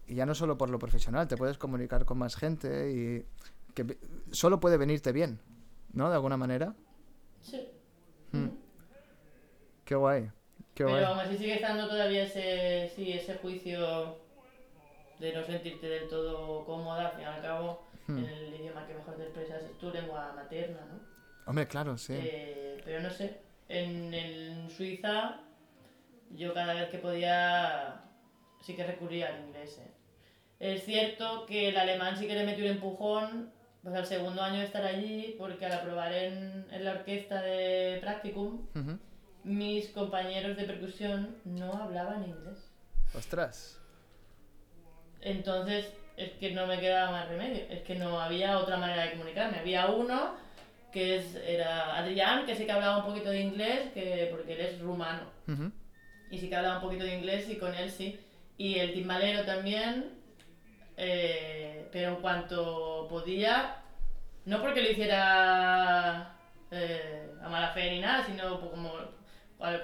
y 0.06 0.14
ya 0.14 0.24
no 0.26 0.34
solo 0.34 0.56
por 0.56 0.70
lo 0.70 0.78
profesional, 0.78 1.26
te 1.26 1.36
puedes 1.36 1.58
comunicar 1.58 2.04
con 2.04 2.18
más 2.18 2.36
gente 2.36 2.92
y 2.92 3.26
que 3.74 3.98
solo 4.30 4.60
puede 4.60 4.76
venirte 4.76 5.12
bien, 5.12 5.40
¿no? 5.92 6.08
De 6.08 6.14
alguna 6.14 6.36
manera. 6.36 6.74
Sí. 7.40 7.68
Mm. 8.32 8.46
Qué 9.84 9.94
guay. 9.94 10.30
Qué 10.74 10.84
Pero 10.84 10.90
guay. 10.90 11.04
aún 11.04 11.18
así 11.20 11.36
sigue 11.38 11.54
estando 11.56 11.88
todavía 11.88 12.24
ese, 12.24 12.92
sí, 12.94 13.12
ese 13.12 13.36
juicio 13.38 14.16
de 15.18 15.32
no 15.34 15.44
sentirte 15.44 15.86
del 15.88 16.08
todo 16.08 16.64
cómoda. 16.64 17.08
Al 17.08 17.12
fin 17.12 17.22
y 17.22 17.24
al 17.24 17.42
cabo, 17.42 17.82
Hmm. 18.08 18.18
en 18.18 18.24
el 18.28 18.54
idioma 18.60 18.86
que 18.86 18.94
mejor 18.94 19.16
te 19.16 19.22
expresas 19.24 19.64
es 19.64 19.76
tu 19.78 19.90
lengua 19.90 20.32
materna, 20.36 20.78
¿no? 20.86 21.00
Hombre, 21.46 21.66
claro, 21.66 21.98
sí. 21.98 22.12
Eh, 22.16 22.80
pero 22.84 23.02
no 23.02 23.10
sé, 23.10 23.40
en, 23.68 24.12
en 24.14 24.70
Suiza 24.70 25.40
yo 26.30 26.52
cada 26.54 26.74
vez 26.74 26.88
que 26.90 26.98
podía 26.98 28.02
sí 28.60 28.74
que 28.74 28.84
recurría 28.86 29.28
al 29.28 29.44
inglés. 29.46 29.78
eh. 29.78 29.90
Es 30.58 30.84
cierto 30.84 31.46
que 31.46 31.68
el 31.68 31.76
alemán 31.76 32.16
sí 32.16 32.26
que 32.26 32.34
le 32.34 32.44
metió 32.44 32.64
un 32.64 32.70
empujón 32.72 33.52
pues 33.82 33.94
al 33.94 34.06
segundo 34.06 34.42
año 34.42 34.58
de 34.58 34.64
estar 34.64 34.84
allí, 34.84 35.36
porque 35.38 35.66
al 35.66 35.72
aprobar 35.72 36.12
en, 36.12 36.66
en 36.72 36.84
la 36.84 36.92
orquesta 36.92 37.40
de 37.42 37.98
Practicum, 38.00 38.66
Ujú. 38.74 38.98
mis 39.44 39.88
compañeros 39.90 40.56
de 40.56 40.64
percusión 40.64 41.36
no 41.44 41.72
hablaban 41.74 42.24
inglés. 42.24 42.72
Ostras. 43.14 43.78
Entonces 45.20 45.92
es 46.16 46.30
que 46.32 46.50
no 46.52 46.66
me 46.66 46.80
quedaba 46.80 47.10
más 47.12 47.28
remedio, 47.28 47.64
es 47.70 47.82
que 47.82 47.94
no 47.94 48.18
había 48.20 48.58
otra 48.58 48.76
manera 48.78 49.04
de 49.04 49.12
comunicarme. 49.12 49.58
Había 49.58 49.86
uno 49.88 50.34
que 50.92 51.16
es, 51.16 51.34
era 51.34 51.96
Adrián, 51.96 52.46
que 52.46 52.54
sí 52.54 52.64
que 52.64 52.72
hablaba 52.72 52.98
un 52.98 53.04
poquito 53.04 53.30
de 53.30 53.40
inglés, 53.40 53.92
que, 53.92 54.28
porque 54.30 54.54
él 54.54 54.60
es 54.60 54.80
rumano. 54.80 55.30
Ujú. 55.46 55.70
Y 56.30 56.38
sí 56.38 56.48
que 56.48 56.56
hablaba 56.56 56.76
un 56.76 56.82
poquito 56.82 57.04
de 57.04 57.16
inglés 57.16 57.48
y 57.48 57.56
con 57.56 57.74
él 57.74 57.90
sí. 57.90 58.18
Y 58.58 58.78
el 58.78 58.94
timbalero 58.94 59.44
también, 59.44 60.12
eh, 60.96 61.88
pero 61.92 62.10
en 62.10 62.16
cuanto 62.16 63.06
podía, 63.08 63.76
no 64.44 64.62
porque 64.62 64.82
lo 64.82 64.90
hiciera 64.90 66.36
eh, 66.70 67.30
a 67.42 67.48
mala 67.48 67.68
fe 67.68 67.90
ni 67.90 68.00
nada, 68.00 68.24
sino 68.24 68.58
pues 68.58 68.70
como 68.70 68.92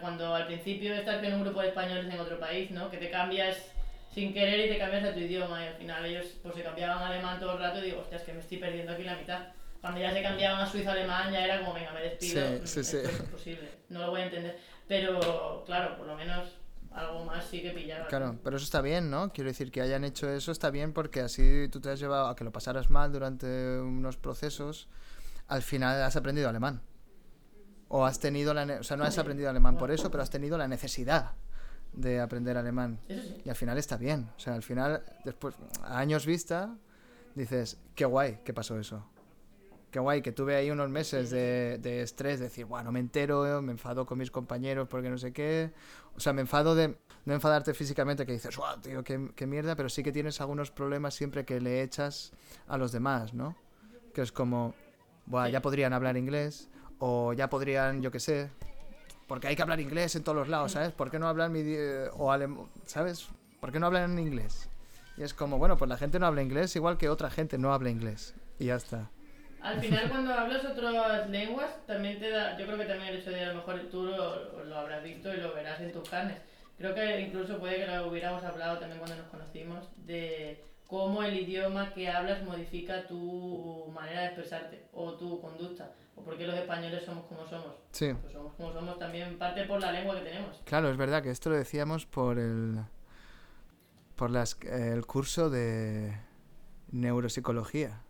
cuando 0.01 0.35
al 0.35 0.47
principio 0.47 0.95
estás 0.95 1.23
en 1.23 1.35
un 1.35 1.45
grupo 1.45 1.61
de 1.61 1.69
españoles 1.69 2.13
en 2.13 2.21
otro 2.21 2.39
país, 2.39 2.71
¿no? 2.71 2.91
Que 2.91 2.99
te 2.99 3.11
cambias 3.11 3.73
sin 4.13 4.35
querer 4.35 4.67
y 4.67 4.73
te 4.73 4.79
cambias 4.79 5.05
a 5.05 5.15
tu 5.15 5.21
idioma 5.21 5.65
y 5.65 5.69
al 5.69 5.75
final 5.75 6.05
ellos 6.05 6.27
pues 6.43 6.55
se 6.55 6.63
cambiaban 6.63 7.03
alemán 7.03 7.41
todo 7.41 7.53
el 7.53 7.59
rato 7.59 7.79
y 7.79 7.87
digo, 7.87 8.01
hostia, 8.01 8.19
es 8.19 8.23
que 8.23 8.33
me 8.35 8.41
estoy 8.41 8.59
perdiendo 8.59 8.93
aquí 8.93 9.05
la 9.05 9.17
mitad. 9.17 9.49
Cuando 9.83 10.01
ya 10.01 10.13
se 10.13 10.23
cambiaban 10.23 10.61
a 10.61 10.67
suizo-alemán 10.67 11.33
ya 11.33 11.45
era 11.45 11.59
como, 11.59 11.75
venga, 11.75 11.93
me 11.93 12.03
despido, 12.03 12.41
Sí, 12.41 12.61
sí, 12.65 12.85
sí. 12.85 12.97
esto 12.99 13.09
es 13.11 13.21
imposible, 13.21 13.71
no 13.89 14.01
lo 14.01 14.11
voy 14.11 14.21
a 14.21 14.25
entender. 14.27 14.59
Pero 14.87 15.65
claro, 15.67 15.97
por 15.99 16.07
lo 16.07 16.17
menos 16.17 16.57
algo 16.93 17.25
más 17.25 17.45
sí 17.47 17.63
que 17.63 17.71
pillaba. 17.71 18.07
Claro, 18.07 18.39
pero 18.45 18.57
eso 18.57 18.65
está 18.65 18.81
bien, 18.81 19.11
¿no? 19.11 19.33
Quiero 19.33 19.49
decir 19.49 19.73
que 19.73 19.81
hayan 19.81 20.05
hecho 20.05 20.31
eso 20.31 20.53
está 20.53 20.71
bien 20.71 20.93
porque 20.93 21.21
así 21.21 21.69
tú 21.69 21.81
te 21.81 21.91
has 21.91 21.99
llevado 21.99 22.29
a 22.29 22.37
que 22.37 22.45
lo 22.45 22.53
pasaras 22.53 22.91
mal 22.91 23.13
durante 23.13 23.81
unos 23.81 24.17
procesos, 24.17 24.89
al 25.49 25.63
final 25.63 26.01
has 26.01 26.15
aprendido 26.15 26.49
alemán. 26.49 26.81
O 27.89 28.07
has 28.07 28.21
tenido 28.21 28.55
la... 28.55 28.63
O 28.81 28.85
sea, 28.85 28.97
no 28.97 29.05
has 29.05 29.19
aprendido 29.19 29.51
alemán 29.51 29.77
por 29.77 29.91
eso, 29.91 30.11
pero 30.11 30.23
has 30.23 30.31
tenido 30.31 30.57
la 30.57 30.69
necesidad 30.69 31.33
de 31.93 32.21
aprender 32.21 32.57
alemán. 32.57 33.01
Sí. 33.09 33.43
Y 33.45 33.49
al 33.51 33.57
final 33.57 33.77
está 33.79 33.97
bien. 33.97 34.31
O 34.37 34.39
sea, 34.39 34.55
al 34.55 34.63
final, 34.63 35.03
después, 35.25 35.57
a 35.83 35.99
años 35.99 36.25
vista, 36.25 36.75
dices, 37.35 37.79
qué 37.95 38.05
guay 38.05 38.39
que 38.45 38.55
pasó 38.55 38.79
eso. 38.79 39.05
Qué 39.93 40.01
guay 40.01 40.23
que 40.23 40.33
tuve 40.33 40.57
ahí 40.57 40.71
unos 40.71 40.89
meses 40.89 41.29
de, 41.31 41.79
de 41.79 42.01
estrés, 42.01 42.39
de 42.41 42.47
decir, 42.47 42.65
bueno, 42.65 42.91
me 42.91 42.99
entero, 42.99 43.61
me 43.61 43.73
enfado 43.73 44.07
con 44.07 44.17
mis 44.19 44.31
compañeros 44.31 44.89
porque 44.89 45.11
no 45.11 45.19
sé 45.19 45.33
qué. 45.35 45.71
O 46.17 46.21
sea, 46.21 46.33
me 46.33 46.41
enfado 46.41 46.75
de 46.75 46.97
no 47.27 47.35
enfadarte 47.35 47.75
físicamente, 47.75 48.25
que 48.25 48.33
dices, 48.33 48.57
wow, 48.57 48.81
tío, 48.83 49.05
qué, 49.05 49.31
qué 49.37 49.47
mierda, 49.47 49.77
pero 49.77 49.91
sí 49.91 50.03
que 50.03 50.11
tienes 50.11 50.41
algunos 50.41 50.71
problemas 50.71 51.13
siempre 51.15 51.45
que 51.45 51.61
le 51.61 51.83
echas 51.83 52.33
a 52.69 52.79
los 52.79 52.91
demás, 52.91 53.35
¿no? 53.35 53.55
Que 54.15 54.23
es 54.23 54.33
como, 54.33 54.75
Buah, 55.27 55.49
ya 55.51 55.61
podrían 55.61 55.93
hablar 55.93 56.17
inglés, 56.17 56.69
o 56.99 57.35
ya 57.35 57.51
podrían, 57.51 58.01
yo 58.01 58.11
qué 58.11 58.19
sé, 58.19 58.49
porque 59.29 59.47
hay 59.49 59.57
que 59.57 59.63
hablar 59.63 59.79
inglés 59.81 60.17
en 60.17 60.25
todos 60.25 60.37
los 60.37 60.49
lados, 60.49 60.73
¿sabes? 60.73 60.93
¿Por 60.93 61.11
qué 61.11 61.19
no 61.19 61.29
hablan 61.29 61.53
mi 61.53 61.63
di- 61.63 61.77
o 62.15 62.33
alem- 62.33 62.67
¿sabes? 62.87 63.29
¿Por 63.61 63.71
qué 63.73 63.79
no 63.79 63.87
hablan 63.87 64.13
en 64.13 64.19
inglés? 64.27 64.71
Y 65.19 65.23
es 65.23 65.35
como, 65.35 65.59
bueno, 65.59 65.77
pues 65.77 65.89
la 65.91 65.99
gente 65.99 66.19
no 66.19 66.27
habla 66.27 66.43
inglés 66.43 66.75
igual 66.77 66.97
que 66.97 67.11
otra 67.11 67.31
gente 67.31 67.59
no 67.59 67.75
habla 67.75 67.91
inglés. 67.91 68.35
Y 68.59 68.67
ya 68.67 68.77
está. 68.77 69.11
Al 69.63 69.81
final 69.81 70.09
cuando 70.11 70.35
hablas 70.35 70.65
otras 70.65 71.29
lenguas 71.31 71.71
también 71.87 72.19
te 72.19 72.31
da, 72.31 72.59
yo 72.59 72.67
creo 72.67 72.79
que 72.79 72.85
también 72.85 73.11
el 73.15 73.21
hecho 73.21 73.31
de 73.31 73.45
a 73.45 73.49
lo 73.49 73.55
mejor 73.55 73.81
tú 73.91 74.05
lo, 74.07 74.65
lo 74.65 74.77
habrás 74.77 75.03
visto 75.05 75.33
y 75.33 75.37
lo 75.39 75.55
verás 75.55 75.81
en 75.81 75.93
tus 75.93 76.09
carnes. 76.09 76.39
Creo 76.79 76.95
que 76.95 77.21
incluso 77.21 77.59
puede 77.59 77.77
que 77.77 77.87
lo 77.87 78.09
hubiéramos 78.09 78.43
hablado 78.43 78.79
también 78.79 78.99
cuando 78.99 79.17
nos 79.17 79.27
conocimos 79.27 79.89
de 80.05 80.65
cómo 80.89 81.23
el 81.23 81.37
idioma 81.39 81.95
que 81.95 82.09
hablas 82.11 82.43
modifica 82.43 83.07
tu 83.07 83.91
manera 83.95 84.21
de 84.23 84.27
expresarte 84.27 84.87
o 84.93 85.13
tu 85.15 85.41
conducta 85.41 85.93
o 86.17 86.23
por 86.23 86.37
qué 86.37 86.47
los 86.47 86.57
españoles 86.57 87.05
somos 87.05 87.25
como 87.27 87.47
somos. 87.47 87.75
Sí, 87.93 88.13
Pues 88.21 88.33
somos 88.33 88.53
como 88.55 88.73
somos 88.73 88.99
también 88.99 89.39
parte 89.39 89.63
por 89.65 89.81
la 89.81 89.93
lengua 89.93 90.17
que 90.19 90.23
tenemos. 90.23 90.61
claro, 90.65 90.91
es 90.91 90.97
verdad 90.97 91.23
que 91.23 91.31
esto 91.31 91.51
lo 91.51 91.57
decíamos 91.57 92.05
por 92.05 92.39
el 92.39 92.81
por 94.17 94.31
las, 94.31 94.59
el 94.65 95.07
curso 95.07 95.51
de 95.51 96.17
neuropsicología. 96.91 98.03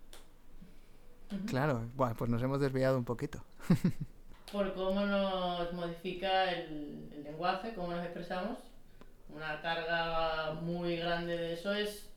Claro, 1.47 1.89
buah, 1.97 2.14
pues 2.14 2.30
nos 2.30 2.43
hemos 2.43 2.61
desviado 2.61 2.97
un 2.99 3.05
poquito. 3.05 3.43
por 4.53 4.74
cómo 4.74 5.01
nos 5.07 5.72
modifica 5.72 6.51
el, 6.53 7.09
el 7.12 7.24
lenguaje, 7.24 7.72
cómo 7.74 7.89
nos 7.93 8.05
expresamos. 8.05 8.59
Una 9.28 9.61
carga 9.62 10.53
muy 10.61 10.97
grande 10.97 11.37
de 11.37 11.55
eso 11.55 11.72
es 11.72 12.11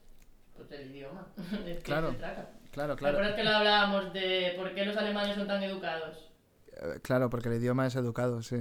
pues, 0.56 0.70
el 0.72 0.92
idioma. 0.92 1.28
Es 1.66 1.78
que 1.78 1.84
Claro, 1.84 2.12
se 2.12 2.18
trata. 2.18 2.50
Claro, 2.72 2.96
¿Te 2.96 3.00
claro. 3.00 3.18
acuerdas 3.18 3.36
que 3.38 3.44
lo 3.46 3.52
hablábamos 3.52 4.12
de 4.14 4.54
por 4.58 4.74
qué 4.76 4.86
los 4.86 4.98
alemanes 4.98 5.36
son 5.38 5.48
tan 5.48 5.64
educados? 5.64 6.30
Eh, 6.74 7.00
Claro, 7.02 7.30
porque 7.30 7.48
el 7.48 7.56
idioma 7.56 7.88
es 7.88 7.96
educado, 7.96 8.42
sí. 8.42 8.58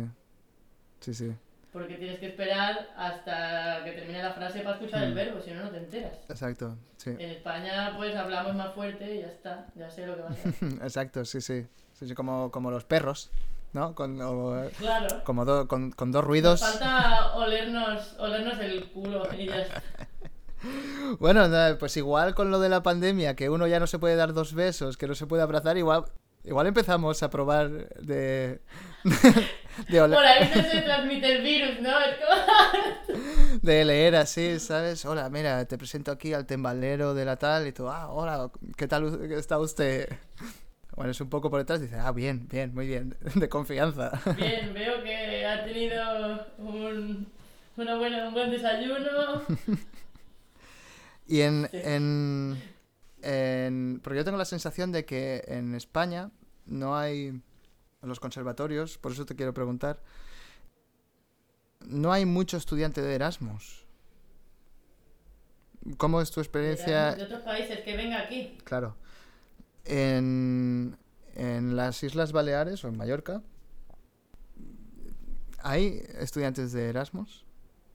Sí, 1.00 1.14
sí. 1.14 1.34
Porque 1.74 1.96
tienes 1.96 2.20
que 2.20 2.28
esperar 2.28 2.88
hasta 2.96 3.82
que 3.84 3.90
termine 3.92 4.22
la 4.22 4.32
frase 4.32 4.60
para 4.60 4.76
escuchar 4.76 5.02
el 5.02 5.10
Mm. 5.10 5.14
verbo, 5.16 5.40
si 5.42 5.50
no, 5.50 5.64
no 5.64 5.70
te 5.70 5.78
enteras. 5.78 6.12
Exacto, 6.28 6.78
sí. 6.96 7.10
En 7.10 7.30
España, 7.30 7.92
pues 7.96 8.14
hablamos 8.16 8.54
más 8.54 8.72
fuerte 8.74 9.12
y 9.16 9.20
ya 9.22 9.26
está, 9.26 9.66
ya 9.74 9.90
sé 9.90 10.06
lo 10.06 10.14
que 10.14 10.22
va 10.22 10.28
a 10.28 10.34
ser. 10.36 10.54
Exacto, 10.82 11.24
sí, 11.24 11.40
sí. 11.40 11.66
Sí, 11.94 12.06
sí, 12.08 12.14
como, 12.14 12.50
como 12.52 12.70
los 12.70 12.84
perros, 12.84 13.30
¿no? 13.72 13.92
Con, 13.96 14.20
o, 14.22 14.70
Claro. 14.78 15.22
como 15.24 15.44
do- 15.44 15.66
con, 15.66 15.90
con 15.90 16.12
dos 16.12 16.22
Nos 16.22 16.28
ruidos. 16.28 16.60
falta 16.60 17.34
olernos, 17.34 18.14
olernos 18.20 18.58
el 18.60 18.84
culo 18.92 19.24
y 19.36 19.46
ya 19.46 19.58
está. 19.60 19.82
Bueno, 21.18 21.46
no, 21.48 21.76
pues 21.78 21.94
igual 21.98 22.34
con 22.34 22.50
lo 22.50 22.58
de 22.58 22.70
la 22.70 22.82
pandemia, 22.82 23.36
que 23.36 23.50
uno 23.50 23.66
ya 23.66 23.78
no 23.80 23.86
se 23.86 23.98
puede 23.98 24.16
dar 24.16 24.32
dos 24.32 24.54
besos, 24.54 24.96
que 24.96 25.06
no 25.06 25.14
se 25.14 25.26
puede 25.26 25.42
abrazar, 25.42 25.76
igual, 25.76 26.04
igual 26.42 26.66
empezamos 26.66 27.22
a 27.22 27.28
probar 27.28 27.68
de, 27.98 28.60
de, 29.88 30.00
oler- 30.02 30.14
Por 30.16 30.24
ahí 30.24 30.50
no 30.54 30.62
se 30.62 30.80
transmite 30.82 31.36
el 31.36 31.42
virus, 31.42 31.80
¿no? 31.80 31.90
Es 32.00 32.16
como... 32.16 33.58
de 33.62 33.84
leer 33.84 34.16
así, 34.16 34.58
¿sabes? 34.60 35.04
Hola, 35.04 35.28
mira, 35.30 35.64
te 35.66 35.76
presento 35.78 36.10
aquí 36.12 36.32
al 36.34 36.46
tembalero 36.46 37.14
de 37.14 37.24
la 37.24 37.36
tal 37.36 37.66
y 37.66 37.72
tú, 37.72 37.88
ah, 37.88 38.08
hola, 38.10 38.50
¿qué 38.76 38.86
tal 38.88 39.32
está 39.32 39.58
usted? 39.58 40.08
Bueno, 40.96 41.10
es 41.10 41.20
un 41.20 41.28
poco 41.28 41.50
por 41.50 41.58
detrás, 41.60 41.80
dice, 41.80 41.96
ah, 41.98 42.12
bien, 42.12 42.46
bien, 42.48 42.72
muy 42.74 42.86
bien, 42.86 43.16
de 43.34 43.48
confianza. 43.48 44.12
Bien, 44.36 44.72
veo 44.72 45.02
que 45.02 45.44
ha 45.46 45.64
tenido 45.64 46.46
un, 46.58 47.26
una 47.76 47.96
buena, 47.96 48.28
un 48.28 48.34
buen 48.34 48.50
desayuno. 48.50 49.42
Y 51.26 51.40
en, 51.40 51.68
Sí. 51.70 51.78
en, 51.82 52.62
en- 53.22 54.00
Porque 54.04 54.18
yo 54.18 54.24
tengo 54.26 54.36
la 54.36 54.44
sensación 54.44 54.92
de 54.92 55.04
que 55.06 55.42
en 55.48 55.74
España 55.74 56.30
no 56.66 56.96
hay... 56.98 57.40
En 58.04 58.08
los 58.10 58.20
conservatorios, 58.20 58.98
por 58.98 59.12
eso 59.12 59.24
te 59.24 59.34
quiero 59.34 59.54
preguntar, 59.54 59.98
no 61.80 62.12
hay 62.12 62.26
mucho 62.26 62.58
estudiante 62.58 63.00
de 63.00 63.14
Erasmus. 63.14 63.86
¿Cómo 65.96 66.20
es 66.20 66.30
tu 66.30 66.40
experiencia? 66.40 67.14
De 67.14 67.24
otros 67.24 67.40
países, 67.40 67.80
que 67.80 67.96
venga 67.96 68.20
aquí. 68.20 68.58
Claro. 68.64 68.94
En, 69.86 70.98
en 71.34 71.76
las 71.76 72.02
Islas 72.02 72.32
Baleares 72.32 72.84
o 72.84 72.88
en 72.88 72.98
Mallorca, 72.98 73.42
¿hay 75.62 76.02
estudiantes 76.18 76.72
de 76.72 76.90
Erasmus? 76.90 77.46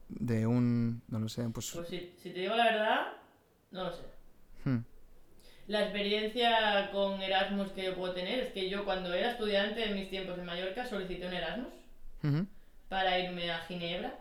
De 0.07 0.47
un... 0.47 1.03
no 1.07 1.20
lo 1.20 1.30
sé, 1.30 1.47
pues... 1.49 1.72
Pues 1.72 1.88
si, 1.88 2.16
si 2.18 2.32
te 2.32 2.39
digo 2.39 2.55
la 2.55 2.66
verdad, 2.66 3.14
no 3.70 3.84
lo 3.84 3.91
sé. 3.91 4.01
hmm, 4.66 4.80
La 5.70 5.84
experiencia 5.84 6.89
con 6.91 7.22
Erasmus 7.22 7.72
que 7.74 7.84
yo 7.84 7.95
puedo 7.95 8.11
tener 8.15 8.39
es 8.39 8.51
que 8.53 8.72
yo 8.72 8.84
cuando 8.86 9.13
era 9.13 9.30
estudiante 9.30 9.86
en 9.86 9.93
mis 9.93 10.09
tiempos 10.09 10.39
en 10.39 10.45
Mallorca 10.45 10.84
solicité 10.84 11.28
un 11.28 11.34
Erasmus 11.34 11.67
para 12.89 13.20
irme 13.20 13.51
a 13.51 13.59
Ginebra 13.59 14.17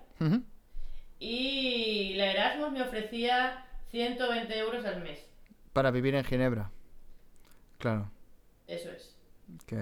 y 1.19 2.13
la 2.17 2.33
Erasmus 2.33 2.71
me 2.73 2.83
ofrecía 2.83 3.65
120 3.91 4.59
euros 4.59 4.85
al 4.85 5.03
mes. 5.03 5.27
Para 5.73 5.91
vivir 5.91 6.15
en 6.17 6.25
Ginebra. 6.25 6.71
Claro, 7.79 8.11
Eso 8.67 8.91
es. 8.91 9.17
que 9.67 9.77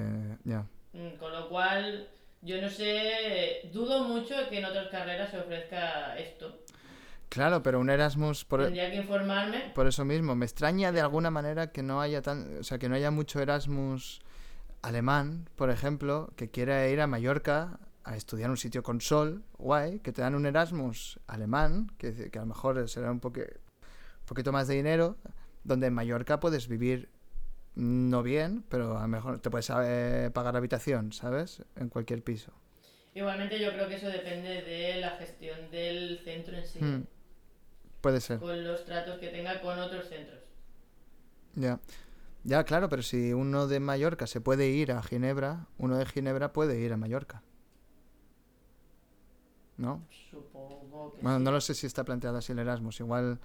ya. 0.45 0.65
Mm, 0.93 1.17
Con 1.19 1.33
lo 1.33 1.49
cual, 1.49 2.07
yo 2.43 2.63
no 2.63 2.71
sé, 2.71 3.69
dudo 3.73 4.05
mucho 4.05 4.37
que 4.49 4.59
en 4.59 4.67
otras 4.67 4.87
carreras 4.89 5.33
se 5.33 5.41
ofrezca 5.41 6.17
esto. 6.17 6.61
Claro, 7.37 7.63
pero 7.63 7.81
un 7.81 7.91
Erasmus 7.91 8.47
por, 8.47 8.65
Tendría 8.65 8.91
que 8.91 8.97
informarme. 8.97 9.59
por 9.75 9.87
eso 9.87 10.07
mismo. 10.07 10.35
Me 10.35 10.47
extraña 10.47 10.91
de 10.91 11.03
alguna 11.03 11.31
manera 11.31 11.71
que 11.71 11.83
no 11.83 12.01
haya 12.01 12.23
tan, 12.23 12.61
o 12.61 12.63
sea, 12.65 12.79
que 12.79 12.89
no 12.89 12.95
haya 12.95 13.11
mucho 13.11 13.41
Erasmus 13.41 14.21
alemán, 14.81 15.47
por 15.55 15.69
ejemplo, 15.69 16.31
que 16.37 16.49
quiera 16.51 16.89
ir 16.89 16.99
a 17.03 17.07
Mallorca 17.07 17.79
a 18.05 18.17
estudiar 18.17 18.49
un 18.49 18.57
sitio 18.57 18.83
con 18.83 19.03
sol, 19.03 19.43
guay, 19.59 19.99
que 20.01 20.13
te 20.13 20.23
dan 20.23 20.35
un 20.35 20.47
Erasmus 20.47 21.21
alemán, 21.27 21.91
que, 21.99 22.31
que 22.31 22.39
a 22.39 22.43
lo 22.43 22.47
mejor 22.47 22.89
será 22.89 23.11
un 23.11 23.21
poque- 23.21 23.59
poquito 24.25 24.51
más 24.51 24.67
de 24.67 24.77
dinero, 24.77 25.19
donde 25.63 25.89
en 25.89 25.93
Mallorca 25.93 26.41
puedes 26.41 26.69
vivir 26.69 27.11
no 27.75 28.23
bien, 28.23 28.65
pero 28.71 28.97
a 28.97 29.03
lo 29.03 29.09
mejor 29.09 29.41
te 29.41 29.51
puedes 29.51 29.71
eh, 29.77 30.31
pagar 30.33 30.57
habitación, 30.57 31.13
¿sabes? 31.13 31.63
En 31.77 31.91
cualquier 31.91 32.23
piso. 32.23 32.53
Igualmente 33.13 33.61
yo 33.61 33.73
creo 33.73 33.89
que 33.89 33.97
eso 33.97 34.09
depende 34.09 34.63
de 34.63 35.01
la 35.03 35.11
gestión 35.19 35.71
del 35.71 36.21
centro 36.25 36.57
en 36.57 36.67
sí, 36.67 36.79
Hmm, 36.81 37.03
Puede 38.07 38.21
ser. 38.21 38.39
con 38.39 38.63
los 38.63 38.85
tratos 38.85 39.19
que 39.19 39.29
tenga 39.31 39.61
con 39.61 39.77
otros 39.81 40.09
centros. 40.09 40.39
Ya. 41.57 41.81
Ya, 42.45 42.63
claro, 42.63 42.89
pero 42.89 43.03
si 43.03 43.33
uno 43.33 43.67
de 43.67 43.81
Mallorca 43.81 44.29
se 44.29 44.41
puede 44.41 44.69
ir 44.69 44.93
a 44.93 45.03
Ginebra, 45.03 45.67
uno 45.79 45.97
de 45.97 46.07
Ginebra 46.07 46.53
puede 46.53 46.79
ir 46.79 46.93
a 46.93 46.97
Mallorca. 46.97 47.43
¿No? 49.77 50.07
Supongo 50.31 51.15
que 51.15 51.23
Bueno, 51.23 51.39
sí. 51.39 51.45
no 51.45 51.51
lo 51.51 51.61
sé 51.61 51.75
si 51.75 51.87
está 51.89 52.05
planteado 52.05 52.39
así 52.39 52.53
el 52.53 52.61
Erasmus. 52.61 53.01
Igual 53.01 53.41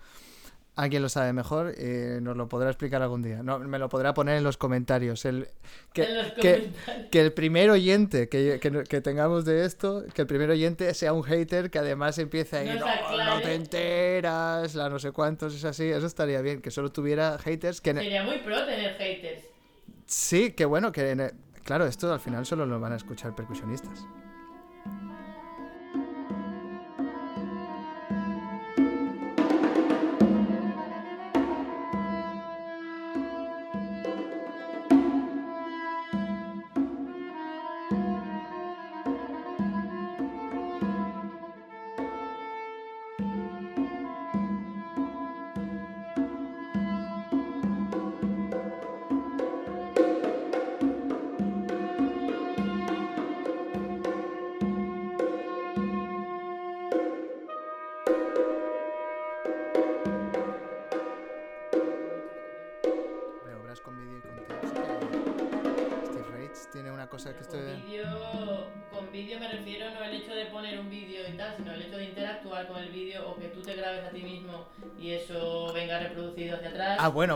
alguien 0.75 1.01
lo 1.01 1.09
sabe 1.09 1.33
mejor 1.33 1.73
y 1.77 2.21
nos 2.21 2.37
lo 2.37 2.47
podrá 2.47 2.69
explicar 2.69 3.01
algún 3.01 3.21
día. 3.21 3.43
No, 3.43 3.59
me 3.59 3.77
lo 3.77 3.89
podrá 3.89 4.13
poner 4.13 4.37
en 4.37 4.43
los 4.43 4.57
comentarios. 4.57 5.25
El, 5.25 5.47
que, 5.93 6.03
En 6.03 6.17
los 6.17 6.27
que, 6.33 6.53
comentarios. 6.55 7.07
que 7.11 7.21
el 7.21 7.33
primer 7.33 7.69
oyente 7.69 8.29
que, 8.29 8.59
que- 8.61 8.83
que 8.85 9.01
tengamos 9.01 9.43
de 9.45 9.65
esto, 9.65 10.03
que 10.13 10.21
el 10.21 10.27
primer 10.27 10.49
oyente 10.49 10.93
sea 10.93 11.13
un 11.13 11.23
hater 11.23 11.69
que 11.69 11.79
además 11.79 12.17
empiece 12.19 12.57
a 12.57 12.63
ir, 12.63 12.79
no, 12.79 12.85
aclare". 12.85 13.25
no 13.25 13.41
te 13.41 13.53
enteras, 13.55 14.73
la 14.75 14.89
no 14.89 14.97
sé 14.99 15.11
cuántos, 15.11 15.53
es 15.55 15.65
así. 15.65 15.83
Eso 15.85 16.07
estaría 16.07 16.41
bien, 16.41 16.61
que 16.61 16.71
solo 16.71 16.91
tuviera 16.91 17.37
haters 17.37 17.81
que... 17.81 17.93
Sería 17.93 18.23
muy 18.23 18.37
pro 18.39 18.65
tener 18.65 18.95
haters. 18.97 19.43
Sí, 20.05 20.51
que 20.53 20.65
bueno, 20.65 20.91
que 20.91 21.11
e- 21.11 21.31
claro, 21.63 21.85
esto 21.85 22.11
al 22.13 22.19
final 22.19 22.45
solo 22.45 22.65
lo 22.65 22.79
van 22.79 22.93
a 22.93 22.95
escuchar 22.95 23.35
percusionistas. 23.35 24.05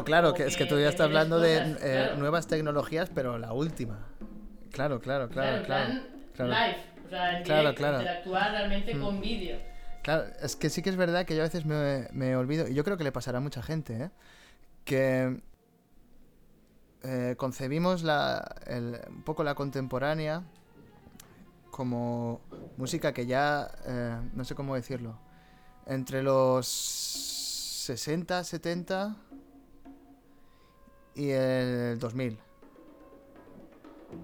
Claro, 0.05 0.33
que 0.33 0.43
es 0.45 0.55
que 0.55 0.65
tú 0.65 0.79
ya 0.79 0.87
estás 0.89 1.05
hablando 1.05 1.39
de 1.39 1.57
eh, 1.57 1.75
claro. 1.79 2.15
nuevas 2.17 2.47
tecnologías, 2.47 3.09
pero 3.13 3.37
la 3.37 3.51
última. 3.53 3.99
Claro, 4.71 4.99
claro, 5.01 5.27
claro, 5.29 5.63
claro. 5.63 5.93
claro. 6.33 6.51
live, 6.51 6.77
o 7.05 7.09
sea, 7.09 7.43
Claro, 7.43 7.75
claro. 7.75 7.99
interactuar 7.99 8.51
realmente 8.51 8.93
Mm. 8.95 9.01
con 9.01 9.19
vídeo. 9.21 9.57
Claro, 10.01 10.25
es 10.41 10.55
que 10.55 10.69
sí 10.69 10.81
que 10.81 10.89
es 10.89 10.95
verdad 10.97 11.25
que 11.25 11.35
yo 11.35 11.41
a 11.41 11.45
veces 11.45 11.65
me, 11.65 12.07
me 12.11 12.35
olvido, 12.35 12.67
y 12.67 12.73
yo 12.75 12.83
creo 12.83 12.97
que 12.97 13.03
le 13.03 13.11
pasará 13.11 13.39
a 13.39 13.41
mucha 13.41 13.61
gente, 13.63 14.03
¿eh? 14.03 14.09
que 14.85 15.39
eh, 17.03 17.35
concebimos 17.37 18.03
la, 18.03 18.55
el- 18.67 18.99
un 19.09 19.23
poco 19.23 19.43
la 19.43 19.55
contemporánea 19.55 20.43
como 21.71 22.41
música 22.77 23.13
que 23.13 23.25
ya, 23.25 23.69
eh, 23.85 24.17
no 24.33 24.43
sé 24.45 24.55
cómo 24.55 24.75
decirlo, 24.75 25.17
entre 25.85 26.23
los 26.23 26.67
60, 26.67 28.43
70 28.43 29.15
y 31.15 31.29
el 31.31 31.97
2000. 31.99 32.37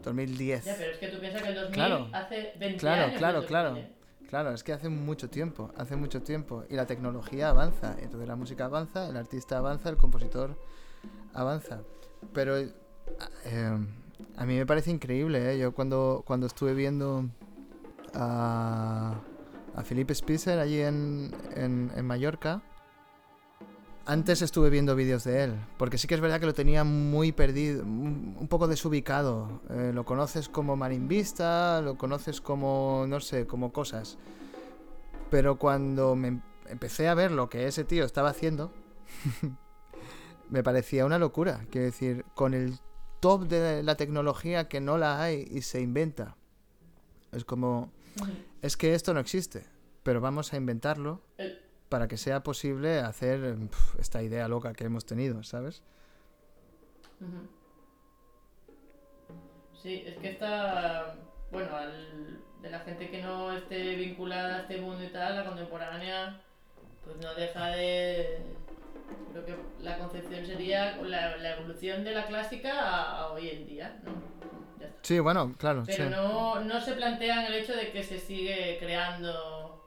2010. 0.04 0.66
Ya, 0.66 0.76
pero 0.78 0.92
es 0.92 0.98
que 0.98 1.08
tú 1.10 1.20
piensas 1.20 1.42
que 1.42 1.50
el 1.50 1.56
2000 1.56 1.74
Claro. 1.74 2.08
hace 2.14 2.54
20 2.60 2.78
Claro, 2.80 3.04
años. 3.06 3.18
claro, 3.18 3.46
claro. 3.46 3.70
2000, 3.72 3.86
¿eh? 3.86 3.92
Claro, 4.30 4.52
es 4.54 4.64
que 4.64 4.72
hace 4.72 4.88
mucho 4.88 5.30
tiempo, 5.30 5.72
hace 5.76 5.98
mucho 5.98 6.22
tiempo. 6.22 6.64
Y 6.70 6.76
la 6.76 6.86
tecnología 6.86 7.50
avanza. 7.50 7.98
Entonces 8.00 8.28
la 8.30 8.38
música 8.38 8.66
avanza, 8.66 9.10
el 9.10 9.18
artista 9.18 9.58
avanza, 9.58 9.90
el 9.90 9.98
compositor 9.98 10.58
avanza. 11.34 11.82
Pero 12.34 12.58
eh, 12.58 12.72
a 14.38 14.46
mí 14.46 14.56
me 14.56 14.66
parece 14.66 14.90
increíble, 14.92 15.52
¿eh? 15.54 15.60
Yo 15.60 15.74
cuando, 15.74 16.24
cuando 16.26 16.48
estuve 16.48 16.74
viendo 16.74 17.26
a, 18.14 19.20
a 19.76 19.84
Felipe 19.84 20.16
Spicer 20.16 20.60
allí 20.60 20.80
en, 20.82 21.32
en, 21.56 21.92
en 21.94 22.06
Mallorca, 22.06 22.62
Antes 24.06 24.42
estuve 24.42 24.70
viendo 24.72 24.96
vídeos 24.96 25.24
de 25.24 25.44
él, 25.44 25.56
porque 25.78 25.98
sí 26.00 26.08
que 26.08 26.16
es 26.16 26.22
verdad 26.22 26.40
que 26.40 26.48
lo 26.48 26.54
tenía 26.56 26.84
muy 26.84 27.32
perdido, 27.32 27.84
un 27.84 28.48
poco 28.50 28.68
desubicado. 28.68 29.62
Eh, 29.70 29.92
lo 29.94 30.06
conoces 30.06 30.50
como 30.50 30.76
marimbista, 30.76 31.82
lo 31.82 31.98
conoces 31.98 32.42
como, 32.42 33.06
no 33.08 33.20
sé, 33.20 33.46
como 33.46 33.72
cosas. 33.72 34.18
Pero 35.30 35.58
cuando 35.58 36.16
me 36.16 36.30
em- 36.30 36.42
empecé 36.68 37.08
a 37.10 37.14
ver 37.14 37.32
lo 37.32 37.48
que 37.48 37.68
ese 37.68 37.84
tío 37.84 38.04
estaba 38.04 38.30
haciendo, 38.30 38.72
me 40.50 40.64
parecía 40.64 41.06
una 41.06 41.20
locura. 41.20 41.66
Quiero 41.70 41.86
decir, 41.86 42.26
con 42.34 42.56
el 42.56 42.80
top 43.20 43.48
de 43.48 43.84
la 43.84 43.96
tecnología 43.96 44.68
que 44.68 44.82
no 44.82 44.98
la 44.98 45.22
hay 45.22 45.48
y 45.50 45.62
se 45.62 45.80
inventa. 45.80 46.36
Es 47.32 47.46
como, 47.46 47.92
es 48.64 48.76
que 48.78 48.96
esto 48.96 49.14
no 49.14 49.20
existe, 49.20 49.64
pero 50.04 50.20
vamos 50.22 50.54
a 50.54 50.58
inventarlo 50.58 51.22
El- 51.38 51.60
para 51.92 52.08
que 52.08 52.16
sea 52.16 52.42
posible 52.42 53.00
hacer 53.00 53.42
pf, 53.70 54.00
esta 54.00 54.24
idea 54.24 54.48
loca 54.48 54.72
que 54.74 54.86
hemos 54.86 55.06
tenido, 55.06 55.44
¿sabes? 55.44 55.84
Sí, 59.84 60.04
es 60.08 60.18
que 60.20 60.30
está, 60.32 61.16
bueno, 61.52 61.76
al- 61.76 62.40
de 62.62 62.70
la 62.70 62.80
gente 62.80 63.10
que 63.10 63.22
no 63.22 63.52
esté 63.52 63.96
vinculada 63.96 64.56
a 64.56 64.62
este 64.62 64.78
mundo 64.80 65.04
y 65.04 65.08
tal, 65.10 65.36
la 65.36 65.46
contemporánea, 65.46 66.40
pues 67.04 67.18
no 67.18 67.34
deja 67.36 67.68
de... 67.72 68.40
Creo 69.34 69.46
que 69.46 69.56
la 69.82 69.98
concepción 69.98 70.46
sería 70.46 70.96
la, 70.98 71.36
la 71.38 71.58
evolución 71.58 72.04
de 72.06 72.12
la 72.14 72.28
clásica 72.28 72.80
a, 72.80 73.18
a 73.24 73.32
hoy 73.34 73.50
en 73.50 73.68
día, 73.68 74.00
¿no? 74.04 74.12
Sí, 75.02 75.20
bueno, 75.20 75.56
claro, 75.58 75.84
Pero 75.86 76.06
sí. 76.06 76.10
no, 76.10 76.60
no 76.62 76.80
se 76.80 76.94
plantean 76.94 77.46
el 77.46 77.56
hecho 77.56 77.76
de 77.76 77.92
que 77.92 78.04
se 78.04 78.18
sigue 78.20 78.78
creando 78.80 79.81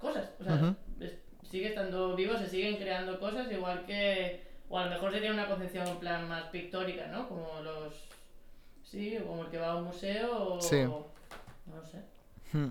cosas. 0.00 0.30
O 0.40 0.44
sea, 0.44 0.74
es- 1.00 1.18
sigue 1.48 1.68
estando 1.68 2.16
vivo, 2.16 2.36
se 2.36 2.48
siguen 2.48 2.76
creando 2.76 3.18
cosas, 3.20 3.50
igual 3.52 3.84
que. 3.86 4.48
O 4.68 4.78
a 4.78 4.84
lo 4.84 4.90
mejor 4.90 5.12
sería 5.12 5.32
una 5.32 5.48
concepción 5.48 5.86
en 5.86 5.98
plan 5.98 6.28
más 6.28 6.44
pictórica, 6.50 7.06
¿no? 7.08 7.28
Como 7.28 7.60
los. 7.62 8.08
Sí, 8.84 9.16
como 9.26 9.44
el 9.44 9.50
que 9.50 9.58
va 9.58 9.72
a 9.72 9.76
un 9.76 9.84
museo 9.84 10.54
o. 10.54 10.60
Sí. 10.60 10.82
No 10.82 11.76
lo 11.76 11.86
sé. 11.86 12.02
Hmm. 12.52 12.68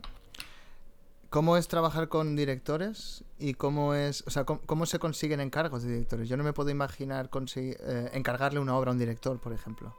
¿Cómo 1.29 1.57
es 1.57 1.67
trabajar 1.67 2.07
con 2.07 2.35
directores? 2.35 3.23
¿Y 3.37 3.53
cómo 3.53 3.93
es, 3.93 4.23
o 4.25 4.31
sea, 4.31 4.45
cómo, 4.45 4.61
cómo 4.65 4.85
se 4.87 4.97
consiguen 4.97 5.39
encargos 5.39 5.83
de 5.83 5.91
directores? 5.91 6.27
Yo 6.27 6.37
no 6.37 6.43
me 6.43 6.53
puedo 6.53 6.71
imaginar 6.71 7.29
eh, 7.55 8.09
encargarle 8.13 8.59
una 8.59 8.75
obra 8.75 8.89
a 8.89 8.93
un 8.93 8.99
director, 8.99 9.39
por 9.39 9.53
ejemplo. 9.53 9.95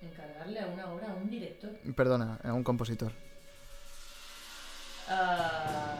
Encargarle 0.00 0.60
a 0.60 0.66
una 0.68 0.92
obra 0.92 1.10
a 1.10 1.14
un 1.14 1.28
director. 1.28 1.70
Perdona, 1.96 2.38
a 2.44 2.52
un 2.52 2.62
compositor. 2.62 3.10
Ah, 5.08 5.96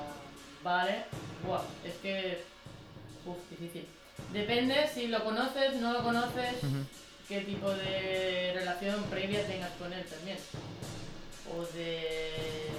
vale. 0.63 1.05
Buah, 1.47 1.63
es 1.85 1.95
que. 1.97 2.45
Uf, 3.27 3.37
difícil. 3.51 3.87
Depende 4.33 4.89
si 4.89 5.07
lo 5.09 5.23
conoces, 5.25 5.75
no 5.77 5.93
lo 5.93 6.03
conoces, 6.03 6.63
Ujú. 6.65 6.85
qué 7.29 7.41
tipo 7.43 7.71
de 7.71 8.53
relación 8.55 9.03
previa 9.05 9.47
tengas 9.47 9.71
con 9.73 9.93
él 9.93 10.05
también. 10.07 10.39
O 11.55 11.63
de. 11.75 12.71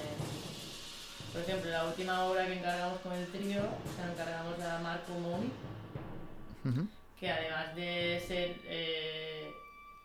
Por 1.32 1.42
ejemplo, 1.42 1.70
la 1.70 1.84
última 1.84 2.24
obra 2.24 2.46
que 2.46 2.54
encargamos 2.58 3.00
con 3.00 3.12
el 3.12 3.26
trío, 3.30 3.60
se 3.94 4.02
la 4.06 4.12
encargamos 4.12 4.58
a 4.60 4.78
Marco 4.78 5.12
Moni, 5.14 5.50
Ujú. 6.64 6.88
que 7.20 7.30
además 7.30 7.76
de 7.76 8.24
ser 8.26 8.56
eh, 8.64 9.50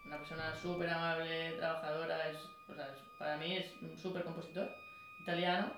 una 0.05 0.17
persona 0.17 0.53
súper 0.61 0.89
amable, 0.89 1.51
trabajadora, 1.53 2.29
es, 2.29 2.37
o 2.69 2.75
sea, 2.75 2.85
es- 2.87 3.17
para 3.17 3.37
mí 3.37 3.55
es 3.55 3.65
un 3.81 3.97
súper 3.97 4.23
compositor 4.23 4.69
italiano, 5.21 5.71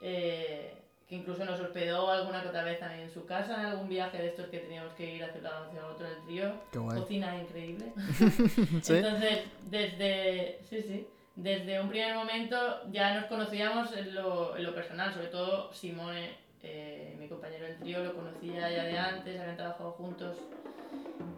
eh, 0.00 0.74
que 1.08 1.16
incluso 1.16 1.44
nos 1.44 1.58
hospedó 1.58 2.10
alguna 2.10 2.42
que 2.42 2.48
otra 2.48 2.64
vez 2.64 2.78
también 2.78 3.04
en 3.04 3.10
su 3.10 3.24
casa, 3.24 3.54
en 3.60 3.66
algún 3.66 3.88
viaje 3.88 4.18
de 4.18 4.28
estos 4.28 4.46
que 4.48 4.58
teníamos 4.58 4.92
que 4.92 5.14
ir 5.14 5.24
a 5.24 5.28
hacer 5.28 5.40
una 5.40 5.66
hacia 5.66 5.86
otro 5.86 6.06
en 6.06 6.12
el 6.12 6.24
trío. 6.26 6.52
Qué 6.70 6.78
guay. 6.78 7.00
Cocina 7.00 7.36
increíble. 7.40 7.92
¿Sí? 8.82 8.96
Entonces, 8.96 9.44
desde, 9.70 10.58
sí, 10.68 10.82
sí, 10.82 11.06
desde 11.34 11.80
un 11.80 11.88
primer 11.88 12.14
momento 12.14 12.56
ya 12.90 13.14
nos 13.14 13.24
conocíamos 13.24 13.96
en 13.96 14.14
lo, 14.14 14.54
en 14.56 14.64
lo 14.64 14.74
personal, 14.74 15.14
sobre 15.14 15.28
todo 15.28 15.72
Simone, 15.72 16.36
eh, 16.62 17.16
mi 17.18 17.26
compañero 17.28 17.64
del 17.64 17.78
trío, 17.78 18.04
lo 18.04 18.14
conocía 18.14 18.70
ya 18.70 18.84
de 18.84 18.98
antes, 18.98 19.40
habían 19.40 19.56
trabajado 19.56 19.92
juntos. 19.92 20.36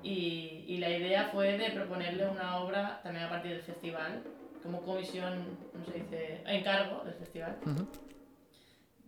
Y, 0.02 0.64
y 0.66 0.78
la 0.78 0.90
idea 0.90 1.28
fue 1.32 1.58
de 1.58 1.70
proponerle 1.70 2.26
una 2.26 2.56
obra 2.56 3.00
también 3.02 3.26
a 3.26 3.28
partir 3.28 3.52
del 3.52 3.62
festival, 3.62 4.22
como 4.62 4.80
comisión, 4.82 5.44
¿cómo 5.72 5.84
se 5.84 5.92
dice? 5.92 6.42
Encargo 6.46 7.04
del 7.04 7.14
festival. 7.14 7.56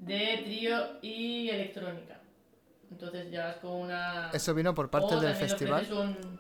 De 0.06 0.40
trío 0.44 0.98
y 1.02 1.48
electrónica. 1.48 2.18
Entonces 2.90 3.30
ya 3.30 3.46
vas 3.46 3.56
con 3.56 3.72
una... 3.72 4.30
¿Eso 4.32 4.52
vino 4.54 4.74
por 4.74 4.90
parte 4.90 5.14
o 5.14 5.20
del 5.20 5.34
festival? 5.34 5.86
un, 5.92 6.38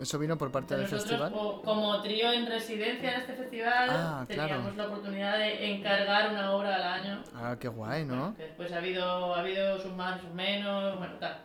¿Eso 0.00 0.18
vino 0.18 0.36
por 0.36 0.50
parte 0.50 0.74
del 0.74 0.82
nosotros, 0.84 1.08
festival? 1.08 1.32
o- 1.36 1.62
como 1.62 2.02
trío 2.02 2.32
en 2.32 2.46
residencia 2.46 3.14
en 3.14 3.20
este 3.20 3.34
festival, 3.34 3.88
Ah, 3.90 4.26
claro. 4.28 4.48
teníamos 4.54 4.76
la 4.76 4.86
oportunidad 4.88 5.38
de 5.38 5.72
encargar 5.74 6.30
una 6.32 6.50
obra 6.52 6.74
al 6.74 6.82
año. 6.82 7.22
Ah, 7.34 7.56
qué 7.60 7.68
guay, 7.68 8.04
¿no? 8.04 8.34
Después 8.36 8.72
ha 8.72 8.78
habido, 8.78 9.34
ha 9.34 9.38
habido 9.40 9.78
sus 9.78 9.92
más, 9.92 10.20
sus 10.20 10.30
menos, 10.30 10.98
bueno, 10.98 11.14
tal. 11.20 11.42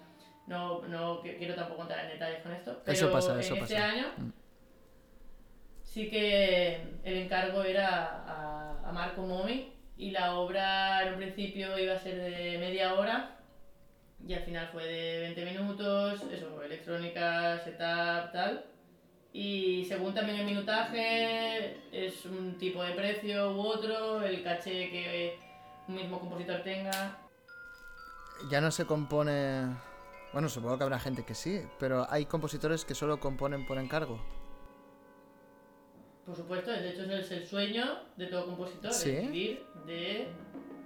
No, 0.47 0.81
no 0.87 1.21
qui- 1.21 1.37
quiero 1.37 1.53
tampoco 1.53 1.83
entrar 1.83 2.05
en 2.05 2.11
detalles 2.13 2.41
con 2.41 2.51
esto. 2.53 2.81
Pero 2.83 2.91
Eso 2.97 3.11
pasa, 3.11 3.39
eso 3.39 3.53
en 3.55 3.61
este 3.61 3.75
pasa. 3.75 3.85
año 3.87 4.07
Mm. 4.17 4.29
sí 5.83 6.09
que 6.09 6.81
el 7.03 7.17
encargo 7.17 7.61
era 7.63 8.23
a, 8.25 8.89
a 8.89 8.91
Marco 8.91 9.21
Momi 9.21 9.73
y 9.99 10.11
la 10.11 10.35
obra 10.35 11.03
en 11.03 11.13
un 11.13 11.19
principio 11.19 11.77
iba 11.77 11.93
a 11.93 11.99
ser 11.99 12.15
de 12.15 12.57
media 12.57 12.93
hora 12.93 13.35
y 14.25 14.33
al 14.33 14.43
final 14.43 14.69
fue 14.71 14.85
de 14.85 15.19
20 15.35 15.45
minutos, 15.45 16.21
eso, 16.31 16.63
electrónica, 16.63 17.59
setup, 17.59 18.31
tal. 18.31 18.65
Y 19.33 19.85
según 19.85 20.13
también 20.13 20.39
el 20.39 20.45
minutaje, 20.45 21.77
es 21.91 22.25
un 22.25 22.57
tipo 22.57 22.81
de 22.81 22.93
precio 22.93 23.51
u 23.51 23.59
otro, 23.59 24.23
el 24.23 24.41
caché 24.41 24.89
que 24.89 25.37
un 25.87 25.95
mismo 25.95 26.19
compositor 26.19 26.63
tenga. 26.63 27.17
Ya 28.49 28.61
no 28.61 28.71
se 28.71 28.85
compone... 28.85 29.75
Bueno, 30.31 30.47
supongo 30.47 30.77
que 30.77 30.83
habrá 30.83 30.99
gente 30.99 31.25
que 31.25 31.35
sí, 31.35 31.61
pero 31.77 32.07
hay 32.09 32.25
compositores 32.25 32.85
que 32.85 32.95
solo 32.95 33.19
componen 33.19 33.65
por 33.65 33.77
encargo. 33.77 34.19
Por 36.29 36.37
supuesto, 36.37 36.69
de 36.69 36.91
hecho 36.91 37.11
es 37.11 37.31
el 37.31 37.47
sueño 37.47 37.85
de 38.15 38.27
todo 38.27 38.45
compositor, 38.45 38.93
¿Sí? 38.93 39.09
es 39.09 39.31
vivir 39.31 39.65
de 39.87 40.27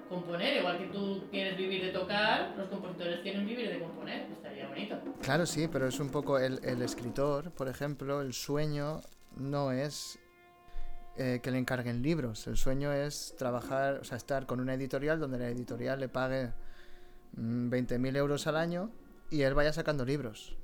componer, 0.07 0.59
igual 0.59 0.77
que 0.77 0.85
tú 0.85 1.23
quieres 1.31 1.57
vivir 1.57 1.83
de 1.83 1.91
tocar, 1.91 2.55
los 2.55 2.69
compositores 2.69 3.19
quieren 3.19 3.45
vivir 3.45 3.67
de 3.67 3.79
componer, 3.81 4.31
estaría 4.31 4.69
bonito. 4.69 4.97
Claro, 5.21 5.45
sí, 5.45 5.67
pero 5.67 5.85
es 5.85 5.99
un 5.99 6.09
poco 6.11 6.39
el, 6.39 6.63
el 6.63 6.81
escritor, 6.81 7.51
por 7.51 7.67
ejemplo, 7.67 8.21
el 8.21 8.31
sueño 8.31 9.01
no 9.35 9.73
es 9.73 10.17
eh, 11.17 11.41
que 11.43 11.51
le 11.51 11.57
encarguen 11.57 12.01
libros, 12.01 12.47
el 12.47 12.55
sueño 12.55 12.93
es 12.93 13.35
trabajar, 13.37 13.95
o 13.95 14.05
sea, 14.05 14.15
estar 14.15 14.45
con 14.45 14.61
una 14.61 14.75
editorial 14.75 15.19
donde 15.19 15.39
la 15.39 15.49
editorial 15.49 15.99
le 15.99 16.07
pague 16.07 16.53
mm, 17.35 17.69
20.000 17.69 18.15
euros 18.15 18.47
al 18.47 18.55
año 18.55 18.91
y 19.29 19.41
él 19.41 19.53
vaya 19.55 19.73
sacando 19.73 20.05
libros. 20.05 20.55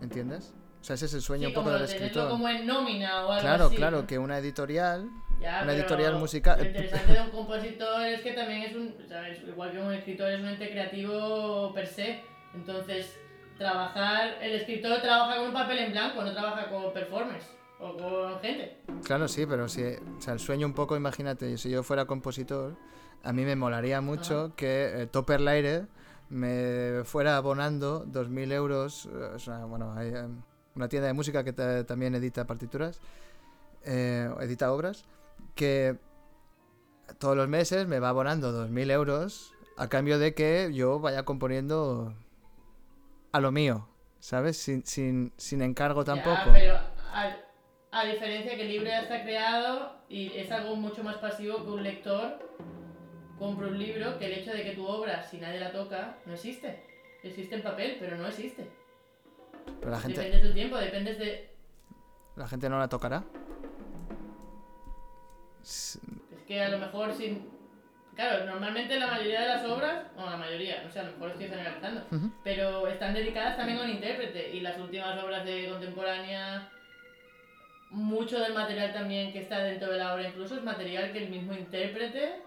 ¿Entiendes? 0.00 0.54
O 0.80 0.84
sea, 0.84 0.94
ese 0.94 1.06
es 1.06 1.14
el 1.14 1.20
sueño 1.22 1.42
Sí, 1.42 1.46
un 1.48 1.52
poco 1.52 1.70
del 1.70 1.82
escritor. 1.82 2.30
como 2.30 2.48
en 2.48 2.66
nómina 2.66 3.26
o 3.26 3.32
algo 3.32 3.40
Claro, 3.40 3.66
así. 3.66 3.74
claro, 3.74 4.06
que 4.06 4.18
una 4.18 4.38
editorial 4.38 5.10
Ya, 5.40 5.60
una 5.62 5.72
editorial 5.72 6.14
musical- 6.16 6.58
Lo 6.60 6.64
interesante 6.66 7.12
de 7.14 7.20
un 7.20 7.30
compositor 7.30 8.06
es 8.06 8.20
que 8.22 8.32
también 8.32 8.62
es 8.62 8.74
un, 8.74 8.94
¿sabes? 9.08 9.38
igual 9.46 9.72
que 9.72 9.78
un 9.78 9.92
escritor 9.92 10.30
es 10.30 10.40
un 10.40 10.46
ente 10.48 10.70
creativo 10.70 11.72
per 11.74 11.86
se. 11.86 12.22
Entonces, 12.54 13.18
trabajar, 13.58 14.38
el 14.42 14.52
escritor 14.54 15.00
trabaja 15.00 15.36
con 15.36 15.48
un 15.48 15.52
papel 15.52 15.78
en 15.78 15.92
blanco, 15.92 16.22
no 16.22 16.32
trabaja 16.32 16.68
con 16.70 16.92
performers 16.92 17.44
o 17.78 17.96
con 17.96 18.40
gente. 18.40 18.78
Claro, 19.04 19.28
sí, 19.28 19.46
pero 19.46 19.68
si, 19.68 19.82
o 19.82 20.20
sea, 20.20 20.32
el 20.34 20.40
sueño 20.40 20.66
un 20.66 20.74
poco, 20.74 20.96
imagínate, 20.96 21.56
si 21.58 21.70
yo 21.70 21.82
fuera 21.82 22.06
compositor, 22.06 22.74
a 23.22 23.32
mí 23.32 23.44
me 23.44 23.54
molaría 23.56 24.00
mucho 24.00 24.52
que 24.56 25.02
eh, 25.02 25.06
Topper 25.06 25.40
Laire 25.42 25.86
me 26.30 27.02
fuera 27.04 27.36
abonando 27.36 28.04
2.000 28.06 28.50
euros, 28.52 29.06
eh, 29.06 29.32
o 29.34 29.38
sea, 29.38 29.64
bueno, 29.64 29.92
hay 29.94 30.12
una 30.74 30.88
tienda 30.88 31.08
de 31.08 31.12
música 31.14 31.44
que 31.44 31.52
ta- 31.52 31.84
también 31.84 32.14
edita 32.14 32.46
partituras, 32.46 33.00
eh, 33.84 34.30
edita 34.40 34.72
obras, 34.72 35.04
que 35.54 35.96
todos 37.18 37.36
los 37.36 37.48
meses 37.48 37.86
me 37.86 37.98
va 37.98 38.10
abonando 38.10 38.52
2.000 38.52 38.90
euros 38.90 39.52
a 39.76 39.88
cambio 39.88 40.18
de 40.18 40.34
que 40.34 40.70
yo 40.72 41.00
vaya 41.00 41.24
componiendo 41.24 42.14
a 43.32 43.40
lo 43.40 43.50
mío, 43.52 43.88
¿sabes? 44.20 44.56
Sin, 44.58 44.84
sin, 44.86 45.32
sin 45.36 45.62
encargo 45.62 46.04
tampoco. 46.04 46.36
Ya, 46.46 46.52
pero 46.52 46.76
a, 47.12 47.36
a 47.92 48.04
diferencia 48.04 48.54
que 48.54 48.62
el 48.62 48.68
libro 48.68 48.86
ya 48.86 49.00
está 49.02 49.22
creado 49.22 49.92
y 50.08 50.32
es 50.36 50.50
algo 50.52 50.76
mucho 50.76 51.02
más 51.02 51.16
pasivo 51.16 51.64
que 51.64 51.70
un 51.70 51.82
lector 51.82 52.38
compra 53.38 53.68
un 53.68 53.78
libro, 53.78 54.18
que 54.18 54.26
el 54.26 54.32
hecho 54.34 54.50
de 54.52 54.62
que 54.62 54.72
tu 54.72 54.86
obra, 54.86 55.22
si 55.22 55.38
nadie 55.38 55.58
la 55.58 55.72
toca, 55.72 56.18
no 56.26 56.34
existe. 56.34 56.84
Existe 57.22 57.54
en 57.54 57.62
papel, 57.62 57.96
pero 57.98 58.16
no 58.18 58.26
existe. 58.26 58.70
Pero 59.80 59.90
la 59.90 60.00
gente, 60.00 60.20
Dependes 60.20 60.42
del 60.42 60.54
tiempo, 60.54 60.76
dependes 60.76 61.18
de... 61.18 61.50
la 62.36 62.48
gente 62.48 62.68
no 62.68 62.78
la 62.78 62.88
tocará. 62.88 63.24
Es 65.62 66.00
que 66.46 66.62
a 66.62 66.68
lo 66.68 66.78
mejor 66.78 67.12
sin... 67.14 67.48
Claro, 68.14 68.44
normalmente 68.44 68.98
la 68.98 69.06
mayoría 69.06 69.40
de 69.40 69.48
las 69.48 69.64
obras, 69.64 70.06
o 70.16 70.26
la 70.26 70.36
mayoría, 70.36 70.82
no 70.82 70.90
sé, 70.90 71.00
a 71.00 71.04
lo 71.04 71.12
mejor 71.12 71.30
estoy 71.30 71.48
generalizando, 71.48 72.04
pero 72.44 72.86
están 72.88 73.14
dedicadas 73.14 73.56
también 73.56 73.78
a 73.78 73.84
un 73.84 73.90
intérprete. 73.90 74.50
Y 74.54 74.60
las 74.60 74.78
últimas 74.78 75.22
obras 75.22 75.44
de 75.44 75.70
contemporánea, 75.70 76.68
mucho 77.90 78.38
del 78.38 78.52
material 78.52 78.92
también 78.92 79.32
que 79.32 79.40
está 79.40 79.60
dentro 79.60 79.90
de 79.90 79.98
la 79.98 80.14
obra 80.14 80.28
incluso 80.28 80.54
es 80.54 80.62
material 80.62 81.12
que 81.12 81.24
el 81.24 81.30
mismo 81.30 81.54
intérprete 81.54 82.42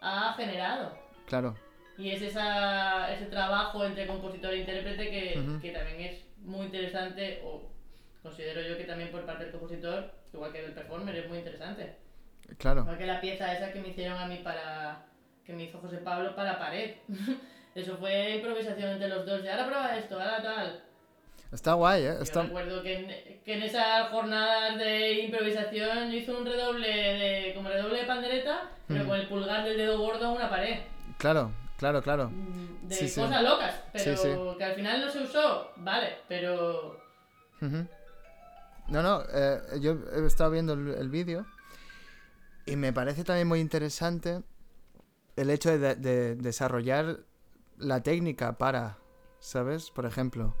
ha 0.00 0.34
generado. 0.36 0.96
Claro. 1.26 1.54
Y 1.96 2.10
es 2.10 2.22
esa, 2.22 3.12
ese 3.12 3.26
trabajo 3.26 3.84
entre 3.84 4.06
compositor 4.06 4.52
e 4.52 4.58
intérprete 4.58 5.10
que, 5.10 5.58
que 5.62 5.70
también 5.70 6.00
es 6.00 6.24
muy 6.44 6.66
interesante, 6.66 7.40
o 7.44 7.62
considero 8.22 8.60
yo 8.62 8.76
que 8.76 8.84
también 8.84 9.10
por 9.10 9.24
parte 9.26 9.44
del 9.44 9.52
compositor, 9.52 10.10
igual 10.32 10.52
que 10.52 10.62
del 10.62 10.72
performer, 10.72 11.14
es 11.16 11.28
muy 11.28 11.38
interesante. 11.38 11.96
Claro. 12.58 12.82
Igual 12.82 12.98
que 12.98 13.06
la 13.06 13.20
pieza 13.20 13.52
esa 13.52 13.72
que 13.72 13.80
me 13.80 13.88
hicieron 13.88 14.18
a 14.18 14.26
mí 14.26 14.38
para. 14.44 15.04
que 15.44 15.52
me 15.52 15.64
hizo 15.64 15.78
José 15.78 15.98
Pablo 15.98 16.34
para 16.36 16.58
pared. 16.58 16.94
Eso 17.74 17.96
fue 17.96 18.36
improvisación 18.36 18.90
entre 18.92 19.08
los 19.08 19.26
dos, 19.26 19.42
de 19.42 19.50
ahora 19.50 19.66
prueba 19.66 19.96
esto, 19.98 20.14
ahora 20.20 20.40
tal. 20.42 20.80
Está 21.50 21.72
guay, 21.74 22.02
¿eh? 22.04 22.14
Yo 22.16 22.22
Está... 22.22 22.42
recuerdo 22.42 22.82
que 22.82 22.94
en, 22.94 23.42
que 23.44 23.54
en 23.54 23.62
esas 23.64 24.08
jornadas 24.10 24.78
de 24.78 25.22
improvisación 25.24 26.10
yo 26.10 26.16
hice 26.16 26.32
un 26.32 26.44
redoble 26.46 26.88
de. 26.88 27.52
como 27.54 27.68
redoble 27.68 27.98
de 28.00 28.06
pandereta, 28.06 28.70
pero 28.86 29.04
Mm. 29.04 29.08
con 29.08 29.20
el 29.20 29.28
pulgar 29.28 29.64
del 29.64 29.76
dedo 29.76 29.98
gordo 29.98 30.26
a 30.26 30.30
una 30.32 30.48
pared. 30.50 30.78
Claro, 31.18 31.50
claro, 31.78 32.02
claro. 32.02 32.30
Mm, 32.30 32.88
De 32.88 32.94
Sí, 32.94 33.08
sí. 33.08 33.20
cosas 33.20 33.42
locas, 33.42 33.82
pero 33.92 34.16
Sí, 34.16 34.28
que 34.58 34.64
al 34.64 34.74
final 34.74 35.00
no 35.00 35.10
se 35.10 35.22
usó, 35.22 35.70
vale, 35.76 36.18
pero. 36.28 37.00
No, 38.88 39.02
no, 39.02 39.22
eh, 39.32 39.58
yo 39.80 39.96
he 40.14 40.26
estado 40.26 40.50
viendo 40.50 40.74
el, 40.74 40.88
el 40.88 41.08
vídeo 41.08 41.46
y 42.66 42.76
me 42.76 42.92
parece 42.92 43.24
también 43.24 43.48
muy 43.48 43.60
interesante 43.60 44.42
el 45.36 45.50
hecho 45.50 45.70
de, 45.70 45.78
de- 45.78 45.94
de 45.96 46.34
desarrollar 46.36 47.20
la 47.78 48.02
técnica 48.02 48.58
para, 48.58 48.98
¿sabes? 49.40 49.90
Por 49.90 50.04
ejemplo, 50.06 50.54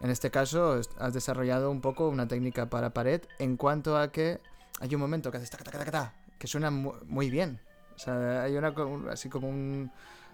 en 0.00 0.10
este 0.10 0.30
caso 0.30 0.80
has 0.98 1.14
desarrollado 1.14 1.70
un 1.70 1.80
poco 1.80 2.08
una 2.08 2.26
técnica 2.28 2.66
para 2.68 2.90
pared 2.90 3.22
en 3.38 3.56
cuanto 3.56 3.96
a 3.96 4.10
que 4.10 4.40
hay 4.80 4.94
un 4.94 5.00
momento 5.00 5.30
que 5.30 5.36
haces 5.38 5.50
taca, 5.50 5.64
taca, 5.70 6.14
que 6.38 6.46
suena 6.46 6.70
mu- 6.70 6.94
muy 7.06 7.30
bien. 7.30 7.60
O 7.94 7.98
sea, 7.98 8.42
hay 8.42 8.56
una 8.56 8.74
así 9.10 9.28
como 9.28 9.48
un, 9.48 9.90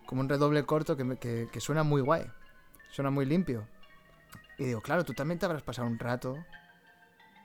como 0.07 0.21
un 0.21 0.29
redoble 0.29 0.65
corto 0.65 0.97
que, 0.97 1.05
me- 1.05 1.17
que, 1.19 1.49
que 1.53 1.61
suena 1.61 1.83
muy 1.83 2.01
guay, 2.01 2.27
suena 2.91 3.11
muy 3.11 3.27
limpio. 3.27 3.67
Y 4.59 4.65
digo, 4.65 4.81
claro, 4.81 5.05
tú 5.05 5.13
también 5.13 5.39
te 5.39 5.47
habrás 5.47 5.63
pasado 5.63 5.87
un 5.89 5.99
rato 5.99 6.37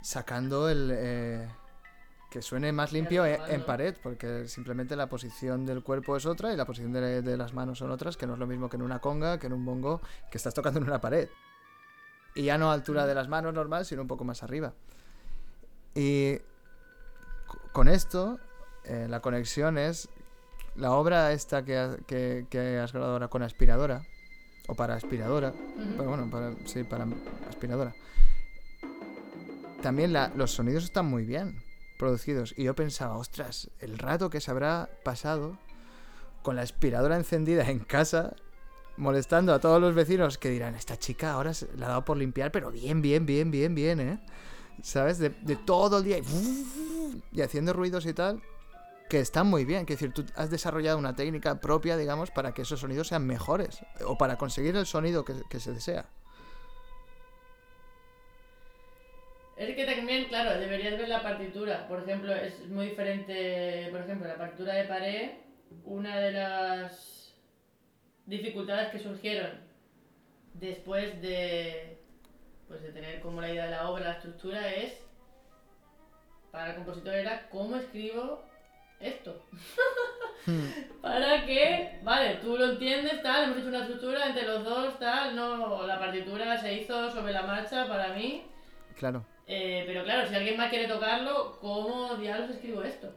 sacando 0.01 0.69
el... 0.69 0.89
eh, 0.93 1.47
que 2.29 2.41
suene 2.41 2.71
más 2.71 2.93
limpio 2.93 3.25
e- 3.25 3.41
en, 3.49 3.65
pared, 3.65 3.93
porque 4.01 4.47
simplemente 4.47 4.95
la 4.95 5.09
posición 5.09 5.65
del 5.65 5.83
cuerpo 5.83 6.15
es 6.15 6.25
otra 6.25 6.53
y 6.53 6.55
la 6.55 6.63
posición 6.63 6.93
de, 6.93 7.21
de 7.21 7.35
las 7.35 7.53
manos 7.53 7.79
son 7.79 7.91
otras, 7.91 8.15
que 8.15 8.25
no 8.25 8.33
es 8.35 8.39
lo 8.39 8.47
mismo 8.47 8.69
que 8.69 8.77
en 8.77 8.83
una 8.83 8.99
conga, 8.99 9.37
que 9.37 9.47
en 9.47 9.53
un 9.53 9.65
bongo, 9.65 9.99
que 10.31 10.37
estás 10.37 10.53
tocando 10.53 10.79
en 10.79 10.85
una 10.85 11.01
pared. 11.01 11.27
Y 12.33 12.43
ya 12.43 12.57
no 12.57 12.71
a 12.71 12.73
altura 12.73 13.05
de 13.05 13.15
las 13.15 13.27
manos 13.27 13.53
normal, 13.53 13.83
sino 13.85 14.01
un 14.03 14.07
poco 14.07 14.23
más 14.23 14.43
arriba. 14.43 14.71
Y 15.93 16.37
con 17.73 17.89
esto, 17.89 18.39
eh, 18.85 19.07
la 19.09 19.19
conexión 19.19 19.77
es 19.77 20.07
la 20.81 20.91
obra 20.91 21.31
esta 21.31 21.63
que, 21.63 21.77
ha- 21.77 21.97
que, 22.07 22.45
que 22.49 22.77
has 22.79 22.91
grabado 22.91 23.13
ahora 23.13 23.27
con 23.29 23.43
aspiradora, 23.43 24.03
o 24.67 24.75
para 24.75 24.95
aspiradora, 24.95 25.53
pero 25.97 26.09
bueno, 26.09 26.29
para, 26.29 26.53
sí, 26.65 26.83
para 26.83 27.05
aspiradora. 27.49 27.93
También 29.81 30.13
la- 30.13 30.31
los 30.35 30.51
sonidos 30.51 30.83
están 30.83 31.05
muy 31.05 31.23
bien 31.25 31.61
producidos. 31.97 32.53
Y 32.57 32.63
yo 32.63 32.75
pensaba, 32.75 33.17
ostras, 33.17 33.69
el 33.79 33.97
rato 33.97 34.29
que 34.29 34.41
se 34.41 34.51
habrá 34.51 34.89
pasado 35.03 35.57
con 36.41 36.55
la 36.55 36.61
aspiradora 36.63 37.15
encendida 37.15 37.69
en 37.69 37.79
casa, 37.79 38.33
molestando 38.97 39.53
a 39.53 39.59
todos 39.59 39.79
los 39.81 39.93
vecinos 39.95 40.37
que 40.37 40.49
dirán, 40.49 40.75
esta 40.75 40.97
chica 40.97 41.31
ahora 41.33 41.53
se 41.53 41.67
la 41.77 41.85
ha 41.85 41.89
dado 41.89 42.05
por 42.05 42.17
limpiar, 42.17 42.51
pero 42.51 42.71
bien, 42.71 43.01
bien, 43.01 43.25
bien, 43.25 43.51
bien, 43.51 43.73
bien, 43.75 43.99
¿eh? 43.99 44.19
¿Sabes? 44.83 45.19
De, 45.19 45.29
de 45.29 45.55
todo 45.55 45.99
el 45.99 46.03
día 46.03 46.17
y, 46.17 46.23
y 47.33 47.41
haciendo 47.41 47.73
ruidos 47.73 48.05
y 48.07 48.13
tal, 48.13 48.41
que 49.11 49.19
están 49.19 49.47
muy 49.47 49.65
bien. 49.65 49.85
Que 49.85 49.95
decir, 49.95 50.13
tú 50.13 50.25
has 50.35 50.49
desarrollado 50.49 50.97
una 50.97 51.13
técnica 51.13 51.59
propia, 51.59 51.97
digamos, 51.97 52.31
para 52.31 52.53
que 52.53 52.61
esos 52.61 52.79
sonidos 52.79 53.09
sean 53.09 53.27
mejores 53.27 53.81
o 54.05 54.17
para 54.17 54.37
conseguir 54.37 54.77
el 54.77 54.85
sonido 54.85 55.25
que, 55.25 55.33
que 55.49 55.59
se 55.59 55.73
desea. 55.73 56.05
Es 59.57 59.75
que 59.75 59.85
también, 59.85 60.29
claro, 60.29 60.57
deberías 60.57 60.97
ver 60.97 61.09
la 61.09 61.21
partitura. 61.21 61.89
Por 61.89 62.03
ejemplo, 62.03 62.33
es 62.33 62.65
muy 62.69 62.87
diferente, 62.87 63.89
por 63.91 63.99
ejemplo, 63.99 64.29
la 64.29 64.37
partitura 64.37 64.75
de 64.75 64.85
pared, 64.85 65.31
una 65.83 66.17
de 66.17 66.31
las 66.31 67.35
dificultades 68.25 68.91
que 68.93 68.99
surgieron 68.99 69.59
después 70.53 71.21
de 71.21 71.97
pues 72.69 72.81
de 72.81 72.93
tener 72.93 73.19
como 73.19 73.41
la 73.41 73.51
idea 73.51 73.65
de 73.65 73.71
la 73.71 73.89
obra, 73.89 74.05
la 74.05 74.11
estructura 74.13 74.73
es 74.73 74.93
para 76.51 76.69
el 76.69 76.75
compositor 76.77 77.13
era 77.13 77.49
cómo 77.49 77.75
escribo 77.75 78.50
esto. 79.01 79.41
para 81.01 81.45
que, 81.45 81.99
vale, 82.03 82.35
tú 82.35 82.57
lo 82.57 82.71
entiendes, 82.71 83.21
tal, 83.21 83.45
hemos 83.45 83.57
hecho 83.57 83.67
una 83.67 83.79
estructura 83.81 84.27
entre 84.27 84.43
los 84.47 84.63
dos, 84.63 84.99
tal, 84.99 85.35
no, 85.35 85.85
la 85.85 85.99
partitura 85.99 86.57
se 86.57 86.73
hizo 86.73 87.09
sobre 87.11 87.33
la 87.33 87.43
marcha 87.43 87.87
para 87.87 88.09
mí. 88.09 88.43
Claro. 88.97 89.25
Eh, 89.47 89.83
pero 89.87 90.03
claro, 90.03 90.27
si 90.27 90.35
alguien 90.35 90.57
más 90.57 90.69
quiere 90.69 90.87
tocarlo, 90.87 91.57
¿cómo 91.59 92.15
diablos 92.15 92.49
escribo 92.51 92.83
esto? 92.83 93.11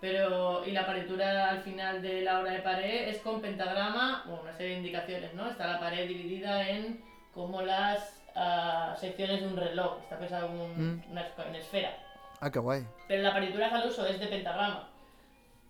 Pero, 0.00 0.62
y 0.66 0.72
la 0.72 0.84
partitura 0.86 1.50
al 1.50 1.60
final 1.62 2.02
de 2.02 2.20
la 2.22 2.40
obra 2.40 2.52
de 2.52 2.58
pared 2.60 3.08
es 3.08 3.18
con 3.18 3.40
pentagrama, 3.40 4.24
bueno, 4.26 4.42
una 4.42 4.52
serie 4.52 4.72
de 4.72 4.78
indicaciones, 4.78 5.32
¿no? 5.34 5.48
Está 5.50 5.66
la 5.66 5.80
pared 5.80 6.06
dividida 6.06 6.68
en 6.68 7.02
como 7.34 7.62
las 7.62 8.22
ah, 8.34 8.94
secciones 8.98 9.40
de 9.40 9.46
un 9.48 9.56
reloj, 9.56 9.98
está 10.02 10.18
pensado 10.18 10.48
como 10.48 10.64
un- 10.66 10.96
Mm. 10.96 11.10
una, 11.12 11.26
una 11.48 11.58
esfera. 11.58 11.96
Ah, 12.40 12.50
qué 12.50 12.58
guay. 12.58 12.86
Pero 13.08 13.22
la 13.22 13.32
partitura 13.32 13.68
al 13.68 13.88
uso 13.88 14.06
es 14.06 14.18
de 14.20 14.26
pentagrama, 14.26 14.88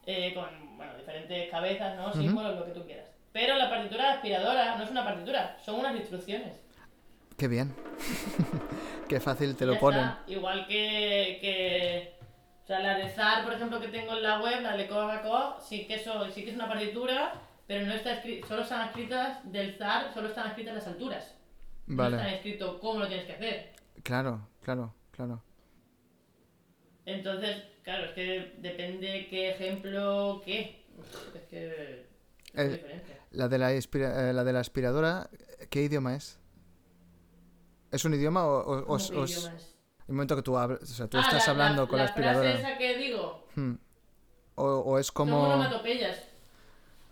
eh, 0.05 0.35
con, 0.35 0.77
bueno, 0.77 0.97
diferentes 0.97 1.51
cabezas, 1.51 1.97
¿no? 1.97 2.13
Símbolos, 2.13 2.57
lo 2.59 2.67
que 2.67 2.73
tú 2.73 2.85
quieras. 2.85 3.09
Pero 3.33 3.55
la 3.57 3.69
partitura 3.71 4.13
aspiradora 4.15 4.77
no 4.77 4.85
es 4.85 4.91
una 4.91 5.05
partitura, 5.05 5.57
son 5.65 5.77
unas 5.81 5.95
instrucciones. 5.97 6.61
Qué 7.37 7.49
bien. 7.49 7.75
qué 9.09 9.21
fácil 9.21 9.55
te 9.55 9.61
Ya 9.61 9.67
lo 9.67 9.73
está. 9.75 9.81
ponen. 9.85 10.11
Igual 10.27 10.67
que, 10.67 11.39
que. 11.41 12.15
O 12.65 12.67
sea, 12.67 12.81
la 12.81 12.97
de 12.99 13.09
ZAR, 13.11 13.45
por 13.45 13.53
ejemplo, 13.53 13.79
que 13.81 13.89
tengo 13.89 14.15
en 14.17 14.23
la 14.23 14.41
web, 14.41 14.61
la 14.63 14.77
de 14.77 14.89
Coca-Cola, 14.89 15.57
sí 15.61 15.87
que, 15.87 15.95
eso, 15.97 16.29
sí 16.31 16.43
que 16.45 16.51
es 16.51 16.57
una 16.57 16.67
partitura, 16.67 17.35
pero 17.67 17.87
no 17.87 17.93
está 17.93 18.15
escrito. 18.15 18.49
Solo 18.49 18.63
están 18.63 18.89
escritas 18.89 19.53
del 19.53 19.77
ZAR, 19.77 20.13
solo 20.13 20.29
están 20.29 20.49
escritas 20.49 20.75
las 20.75 20.87
alturas. 20.89 21.37
No 21.87 22.03
están 22.05 22.19
Vale. 22.21 22.35
escrito 22.37 22.81
cómo 22.81 23.01
lo 23.01 23.07
tienes 23.07 23.27
que 23.27 23.33
hacer. 23.35 23.73
Claro, 24.03 24.49
claro, 24.63 24.95
claro. 25.13 25.43
Entonces, 27.07 27.63
claro, 27.85 28.05
es 28.07 28.13
que 28.13 28.55
depende 28.59 29.29
qué 29.31 29.51
ejemplo, 29.51 30.43
qué. 30.45 30.85
Es 31.35 31.43
que. 31.49 32.07
Es 32.53 32.75
Eh. 32.75 33.03
La 33.33 33.49
de 33.49 33.59
la, 33.59 33.73
eh, 33.73 34.33
la 34.33 34.45
de 34.45 34.53
la 34.53 34.61
aspiradora, 34.61 35.29
¿qué 35.71 35.83
idioma 35.83 36.15
es? 36.17 36.39
¿Es 37.93 38.05
un 38.05 38.15
idioma 38.15 38.45
o, 38.47 38.59
o- 38.61 38.83
¿Cómo 38.85 38.95
os- 38.95 39.11
qué 39.11 39.17
os- 39.19 39.31
idioma 39.39 39.57
es? 39.57 39.77
el 40.09 40.15
momento 40.15 40.37
que 40.37 40.43
tú 40.43 40.57
hablas, 40.57 40.83
o 40.83 40.87
sea, 40.87 41.07
tú 41.07 41.19
Ah, 41.19 41.21
estás 41.23 41.47
la- 41.47 41.53
hablando 41.53 41.83
la- 41.83 41.89
con 41.89 41.99
la, 41.99 42.05
la 42.05 42.11
aspiradora? 42.11 42.51
frase 42.53 42.69
esa 42.69 42.79
que 42.79 42.97
digo, 42.97 43.47
Hmm. 43.55 43.75
O, 44.59 44.65
o 44.65 44.99
es 44.99 45.13
como 45.13 45.63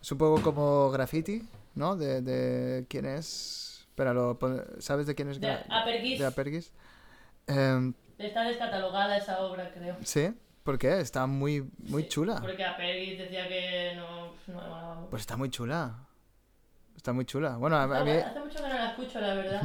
es 0.01 0.13
un 0.13 0.19
poco 0.19 0.43
como 0.43 0.91
graffiti, 0.91 1.47
¿no? 1.75 1.95
De, 1.97 2.21
de 2.23 2.87
quién 2.89 3.05
es. 3.05 3.87
Lo 3.97 4.39
¿sabes 4.79 5.07
de 5.07 5.15
quién 5.15 5.29
es? 5.31 5.41
De 5.41 5.51
Apergis. 5.69 6.19
de 6.19 6.27
Apergis. 6.27 6.73
Está 8.19 8.45
descatalogada 8.45 9.17
esa 9.17 9.41
obra, 9.41 9.71
creo. 9.73 9.97
sí, 10.03 10.33
¿por 10.62 10.79
qué? 10.79 11.01
Está 11.01 11.27
muy 11.27 11.69
muy 11.79 12.03
Sí, 12.05 12.09
chula. 12.11 12.41
Porque 12.41 12.65
Apergis 12.65 13.19
decía 13.19 13.49
que 13.49 13.95
no. 13.97 14.35
Pues 15.11 15.21
está 15.23 15.37
muy 15.37 15.51
chula. 15.51 16.07
Está 16.97 17.12
muy 17.12 17.25
chula. 17.25 17.57
Bueno, 17.57 17.77
a, 17.77 17.83
a 17.83 18.05
mí, 18.05 18.11
Hace 18.12 18.41
mucho 18.41 18.57
que 18.57 18.62
no 18.62 18.69
la 18.69 18.91
escucho, 18.91 19.21
la 19.21 19.35
verdad. 19.35 19.61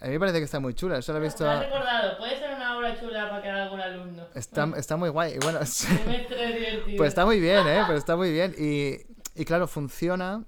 A 0.00 0.04
mí 0.06 0.12
me 0.12 0.20
parece 0.20 0.38
que 0.38 0.44
está 0.44 0.60
muy 0.60 0.74
chula. 0.74 0.98
Eso 0.98 1.12
lo 1.12 1.18
he 1.18 1.22
visto. 1.22 1.42
Me 1.44 1.50
has 1.50 1.64
recordado, 1.64 2.18
puede 2.18 2.38
ser 2.38 2.54
una 2.54 2.76
obra 2.76 3.00
chula 3.00 3.28
para 3.30 3.42
que 3.42 3.48
haga 3.50 3.62
algún 3.64 3.80
alumno. 3.80 4.26
Está, 4.34 4.62
Bueno, 4.66 4.76
está 4.76 4.96
muy 4.96 5.08
guay. 5.08 5.34
Y 5.34 5.38
bueno. 5.38 5.58
Pues 5.58 7.08
está 7.08 7.24
muy 7.24 7.40
bien, 7.40 7.66
¿eh? 7.66 7.82
Pero 7.86 7.98
está 7.98 8.14
muy 8.16 8.30
bien. 8.30 8.54
Y, 8.56 8.98
y 9.34 9.44
claro, 9.44 9.66
funciona 9.66 10.44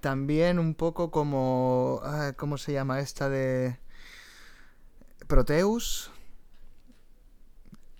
también 0.00 0.58
un 0.58 0.74
poco 0.74 1.10
como... 1.10 2.00
ah, 2.04 2.32
¿Cómo 2.36 2.56
se 2.58 2.72
llama 2.72 3.00
esta 3.00 3.28
de... 3.28 3.78
Proteus? 5.28 6.10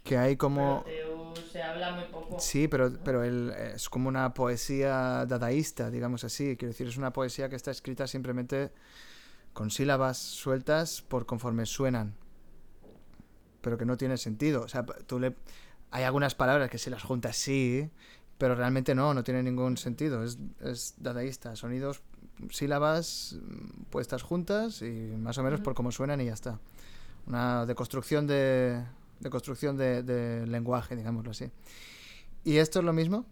Que 0.03 0.19
hay 0.19 0.37
como... 0.37 0.83
Pero 0.85 1.35
se 1.53 1.63
habla 1.63 1.93
muy 1.93 2.05
poco. 2.05 2.41
Sí, 2.41 2.67
pero, 2.67 2.93
pero 3.05 3.23
él 3.23 3.53
es 3.75 3.89
como 3.89 4.09
una 4.09 4.35
poesía 4.35 5.27
dadaísta, 5.27 5.91
digamos 5.91 6.25
así. 6.25 6.57
Quiero 6.57 6.73
decir, 6.73 6.89
es 6.89 6.97
una 6.97 7.13
poesía 7.13 7.49
que 7.49 7.57
está 7.57 7.71
escrita 7.71 8.07
simplemente 8.07 8.73
con 9.53 9.71
sílabas 9.71 10.19
sueltas 10.19 11.03
por 11.03 11.27
conforme 11.27 11.67
suenan. 11.67 12.15
Pero 13.61 13.79
que 13.79 13.85
no 13.85 13.97
tiene 13.97 14.17
sentido. 14.17 14.63
O 14.63 14.69
sea, 14.69 14.85
tú 14.85 15.21
le... 15.21 15.37
Hay 15.91 16.05
algunas 16.05 16.35
palabras 16.35 16.71
que 16.71 16.79
si 16.79 16.89
las 16.91 17.03
juntas 17.03 17.37
sí, 17.37 17.91
Pero 18.39 18.55
realmente 18.55 18.95
no, 18.95 19.15
no 19.15 19.23
tiene 19.23 19.43
ningún 19.43 19.77
sentido. 19.77 20.25
Es, 20.25 20.39
es 20.61 20.95
dadaísta. 20.99 21.55
Sonidos, 21.55 22.03
sílabas 22.51 23.37
mm, 23.41 23.85
puestas 23.91 24.23
juntas 24.23 24.83
y 24.83 24.91
más 25.19 25.39
o 25.39 25.43
menos 25.43 25.61
por 25.61 25.75
cómo 25.75 25.93
suenan 25.93 26.21
y 26.21 26.27
ya 26.27 26.35
está. 26.35 26.59
Una 27.27 27.67
deconstrucción 27.67 28.27
de, 28.27 28.83
de 29.23 29.31
construcción 29.31 29.77
de, 29.77 30.03
de 30.03 30.47
lenguaje, 30.47 30.97
digámoslo 30.97 31.31
así. 31.31 31.51
¿Y 32.45 32.57
esto 32.59 32.81
es 32.81 32.85
lo 32.85 32.93
mismo? 32.93 33.25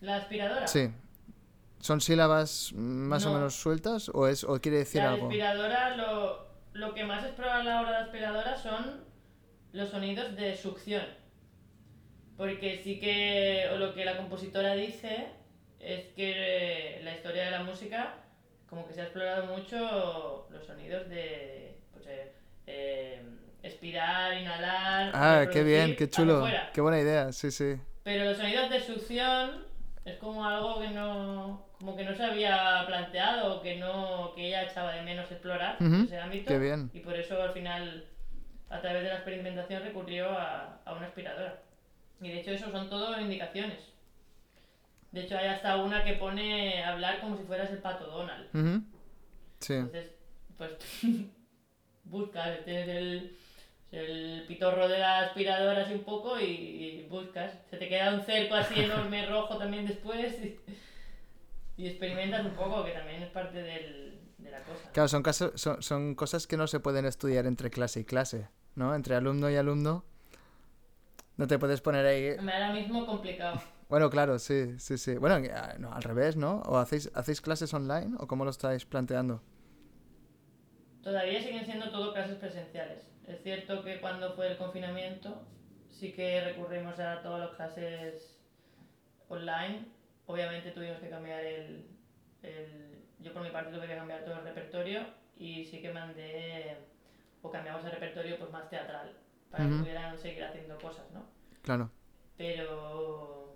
¿La 0.00 0.16
aspiradora? 0.16 0.66
Sí. 0.66 0.90
¿Son 1.80 2.00
sílabas 2.00 2.72
más 2.74 3.24
o 3.24 3.30
No. 3.30 3.36
menos 3.36 3.54
sueltas 3.54 4.10
o, 4.12 4.26
es, 4.26 4.44
o 4.44 4.60
quiere 4.60 4.78
decir 4.78 5.02
La 5.02 5.12
algo? 5.12 5.26
aspiradora, 5.26 5.96
lo, 5.96 6.46
lo 6.74 6.94
que 6.94 7.04
más 7.04 7.24
es 7.24 7.38
la 7.38 7.80
hora 7.80 7.90
de 7.90 7.96
aspiradora 8.04 8.56
son 8.56 9.04
los 9.72 9.88
sonidos 9.90 10.36
de 10.36 10.56
succión. 10.56 11.04
Porque 12.36 12.80
sí 12.82 12.98
que, 13.00 13.68
o 13.72 13.76
lo 13.76 13.94
que 13.94 14.04
la 14.04 14.16
compositora 14.16 14.74
dice, 14.74 15.28
es 15.78 16.06
que 16.14 16.98
eh, 16.98 17.02
la 17.02 17.14
historia 17.14 17.44
de 17.46 17.50
la 17.50 17.62
música, 17.64 18.14
como 18.68 18.86
que 18.86 18.94
se 18.94 19.00
ha 19.00 19.04
explorado 19.04 19.46
mucho 19.56 20.46
los 20.50 20.66
sonidos 20.66 21.08
de, 21.08 21.78
pues, 21.92 22.06
eh, 22.66 23.22
expirar, 23.62 24.36
inhalar. 24.38 25.10
Ah, 25.14 25.46
qué 25.50 25.62
bien, 25.62 25.96
qué 25.96 26.08
chulo. 26.08 26.46
Qué 26.72 26.80
buena 26.80 27.00
idea, 27.00 27.32
sí, 27.32 27.50
sí. 27.50 27.76
Pero 28.02 28.24
los 28.24 28.36
sonidos 28.36 28.70
de 28.70 28.80
succión 28.80 29.64
es 30.04 30.16
como 30.18 30.44
algo 30.46 30.80
que 30.80 30.88
no, 30.88 31.66
como 31.78 31.96
que 31.96 32.04
no 32.04 32.14
se 32.14 32.24
había 32.24 32.84
planteado 32.86 33.56
o 33.56 33.62
que 33.62 33.76
no, 33.76 34.32
que 34.34 34.48
ella 34.48 34.64
echaba 34.64 34.92
de 34.94 35.02
menos 35.02 35.30
explorar 35.30 35.76
Ujú, 35.80 36.04
ese 36.04 36.18
ámbito. 36.18 36.48
qué 36.48 36.58
bien. 36.58 36.90
Y 36.94 37.00
por 37.00 37.14
eso 37.16 37.40
al 37.42 37.52
final, 37.52 38.06
a 38.70 38.80
través 38.80 39.02
de 39.02 39.08
la 39.10 39.14
experimentación, 39.16 39.82
recurrió 39.82 40.30
a, 40.30 40.80
a 40.84 40.94
una 40.94 41.06
aspiradora. 41.06 41.60
Y 42.22 42.28
de 42.30 42.40
hecho 42.40 42.50
eso 42.52 42.70
son 42.70 42.88
todo 42.88 43.20
indicaciones. 43.20 43.78
De 45.12 45.22
hecho 45.22 45.36
hay 45.36 45.48
hasta 45.48 45.76
una 45.76 46.04
que 46.04 46.14
pone 46.14 46.82
hablar 46.84 47.20
como 47.20 47.36
si 47.36 47.42
fueras 47.44 47.70
el 47.70 47.78
pato 47.78 48.06
Donald. 48.06 48.48
Sí. 49.58 49.74
Entonces, 49.74 50.10
pues 50.56 50.70
buscas, 52.10 52.64
tienes 52.64 52.88
el, 52.88 53.36
el 53.92 54.44
pitorro 54.46 54.88
de 54.88 54.98
la 54.98 55.20
aspiradora 55.20 55.82
así 55.82 55.94
un 55.94 56.04
poco 56.04 56.38
y, 56.38 56.44
y 56.44 57.06
buscas. 57.08 57.52
Se 57.70 57.76
te 57.76 57.88
queda 57.88 58.14
un 58.14 58.22
cerco 58.22 58.54
así 58.54 58.80
enorme 58.84 59.26
rojo 59.26 59.58
también 59.58 59.86
después 59.86 60.34
y, 60.44 60.58
y 61.76 61.86
experimentas 61.88 62.44
un 62.44 62.52
poco, 62.52 62.84
que 62.84 62.92
también 62.92 63.22
es 63.22 63.30
parte 63.30 63.62
del, 63.62 64.20
de 64.38 64.50
la 64.50 64.62
cosa. 64.64 64.80
Claro, 64.92 65.08
son, 65.08 65.22
caso- 65.22 65.52
son, 65.56 65.82
son 65.82 66.14
cosas 66.14 66.46
que 66.46 66.56
no 66.56 66.66
se 66.66 66.80
pueden 66.80 67.06
estudiar 67.06 67.46
entre 67.46 67.70
clase 67.70 68.00
y 68.00 68.04
clase, 68.04 68.48
¿no? 68.74 68.94
Entre 68.94 69.14
alumno 69.14 69.50
y 69.50 69.56
alumno. 69.56 70.04
No 71.36 71.46
te 71.46 71.58
puedes 71.58 71.80
poner 71.80 72.06
ahí... 72.06 72.36
Me 72.40 72.52
ahora 72.52 72.72
mismo 72.72 73.06
complicado. 73.06 73.60
Bueno, 73.90 74.08
claro, 74.08 74.38
sí, 74.38 74.78
sí, 74.78 74.96
sí. 74.98 75.16
Bueno, 75.16 75.38
eh, 75.38 75.50
no, 75.80 75.92
al 75.92 76.04
revés, 76.04 76.36
¿no? 76.36 76.62
¿O 76.66 76.76
hacéis, 76.78 77.10
hacéis 77.12 77.40
clases 77.40 77.74
online 77.74 78.14
o 78.20 78.28
cómo 78.28 78.44
lo 78.44 78.52
estáis 78.52 78.84
planteando? 78.86 79.42
Todavía 81.02 81.40
siguen 81.40 81.64
siendo 81.64 81.90
todo 81.90 82.12
clases 82.12 82.36
presenciales. 82.36 83.10
Es 83.26 83.42
cierto 83.42 83.82
que 83.82 84.00
cuando 84.00 84.34
fue 84.34 84.48
el 84.48 84.56
confinamiento 84.58 85.46
sí 85.90 86.12
que 86.12 86.40
recurrimos 86.42 86.98
a 87.00 87.22
todas 87.22 87.40
las 87.40 87.56
clases 87.56 88.38
online. 89.28 89.86
Obviamente 90.26 90.70
tuvimos 90.72 90.98
que 90.98 91.08
cambiar 91.10 91.42
el, 91.44 91.86
el- 92.42 92.98
Yo 93.20 93.32
por 93.32 93.42
mi 93.42 93.50
parte 93.50 93.72
tuve 93.74 93.86
que 93.86 93.96
cambiar 93.96 94.24
todo 94.24 94.34
el 94.38 94.44
repertorio 94.44 95.04
y 95.36 95.64
sí 95.64 95.80
que 95.80 95.92
mandé... 95.92 96.76
O 97.42 97.50
cambiamos 97.50 97.82
el 97.84 97.92
repertorio 97.92 98.38
pues 98.38 98.50
más 98.50 98.68
teatral 98.68 99.14
para 99.50 99.64
Ujú. 99.64 99.72
que 99.74 99.78
pudieran 99.80 100.18
seguir 100.18 100.44
haciendo 100.44 100.78
cosas, 100.78 101.10
¿no? 101.12 101.24
Claro. 101.62 101.90
Pero... 102.36 103.54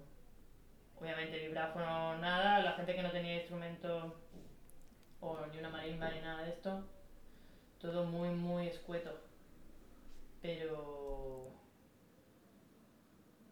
Obviamente 0.98 1.38
vibráfono 1.38 2.16
nada, 2.18 2.60
la 2.60 2.72
gente 2.72 2.94
que 2.94 3.02
no 3.02 3.10
tenía 3.10 3.34
instrumento 3.36 4.22
o 5.20 5.46
ni 5.52 5.58
una 5.58 5.68
marimba 5.68 6.08
ni 6.10 6.20
nada 6.20 6.42
de 6.42 6.50
esto, 6.50 6.86
todo 7.84 8.04
muy 8.04 8.30
muy 8.30 8.68
escueto. 8.68 9.10
Pero... 10.40 11.50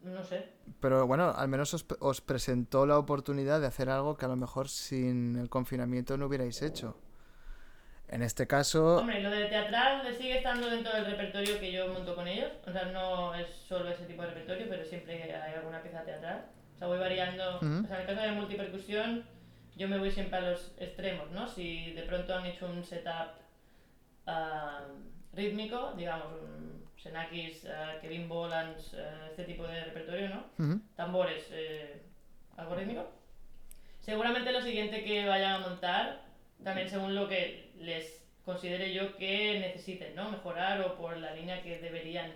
No 0.02 0.24
sé, 0.24 0.48
Pero 0.80 1.06
bueno, 1.06 1.30
al 1.30 1.46
menos 1.46 1.74
os, 1.74 1.86
os 2.00 2.20
presentó 2.20 2.86
la 2.86 2.98
oportunidad 2.98 3.60
de 3.60 3.68
hacer 3.68 3.88
algo 3.88 4.16
que 4.16 4.24
a 4.24 4.28
lo 4.28 4.34
mejor 4.34 4.68
sin 4.68 5.36
el 5.36 5.48
confinamiento 5.48 6.16
no 6.16 6.26
hubierais 6.26 6.60
hecho. 6.60 6.96
En 8.08 8.22
este 8.22 8.48
caso... 8.48 8.96
Hombre, 8.96 9.22
lo 9.22 9.30
de 9.30 9.44
teatral 9.44 10.02
sigue 10.16 10.38
estando 10.38 10.68
dentro 10.68 10.92
del 10.92 11.06
repertorio 11.06 11.60
que 11.60 11.70
yo 11.70 11.86
monto 11.88 12.16
con 12.16 12.26
ellos. 12.26 12.50
O 12.66 12.72
sea, 12.72 12.86
no 12.86 13.32
es 13.34 13.48
solo 13.48 13.90
ese 13.90 14.06
tipo 14.06 14.22
de 14.22 14.28
repertorio, 14.28 14.66
pero 14.68 14.84
siempre 14.84 15.22
hay 15.34 15.54
alguna 15.54 15.80
pieza 15.82 16.02
teatral. 16.02 16.46
O 16.74 16.78
sea, 16.78 16.88
voy 16.88 16.98
variando. 16.98 17.56
Ujú. 17.58 17.84
O 17.84 17.86
sea, 17.86 17.96
en 17.96 18.00
el 18.00 18.06
caso 18.06 18.20
de 18.22 18.32
multipercusión, 18.32 19.24
yo 19.76 19.88
me 19.88 19.98
voy 19.98 20.10
siempre 20.10 20.38
a 20.38 20.50
los 20.50 20.74
extremos, 20.78 21.30
¿no? 21.30 21.46
Si 21.46 21.92
de 21.92 22.02
pronto 22.02 22.34
han 22.34 22.44
hecho 22.46 22.66
un 22.66 22.82
setup 22.82 23.42
ah, 24.26 24.80
rítmico, 25.32 25.92
digamos, 25.96 26.26
un 26.32 26.82
Xenakis, 26.96 27.66
ah, 27.66 27.94
Kevin 28.00 28.28
Bolans, 28.28 28.94
ah, 28.94 29.26
este 29.30 29.44
tipo 29.44 29.64
de 29.66 29.84
repertorio, 29.84 30.28
¿no? 30.28 30.44
Ujú. 30.58 30.80
tambores, 30.96 31.48
eh, 31.50 32.02
algo 32.56 32.74
rítmico. 32.74 33.08
Seguramente 34.00 34.52
lo 34.52 34.60
siguiente 34.60 35.04
que 35.04 35.26
vayan 35.26 35.52
a 35.52 35.58
montar, 35.60 36.20
también 36.62 36.88
según 36.88 37.14
lo 37.14 37.28
que 37.28 37.72
les 37.78 38.22
considere 38.44 38.92
yo 38.92 39.16
que 39.16 39.60
necesiten, 39.60 40.14
¿no? 40.14 40.30
Mejorar 40.30 40.80
o 40.82 40.96
por 40.96 41.16
la 41.16 41.34
línea 41.34 41.62
que 41.62 41.78
deberían 41.78 42.32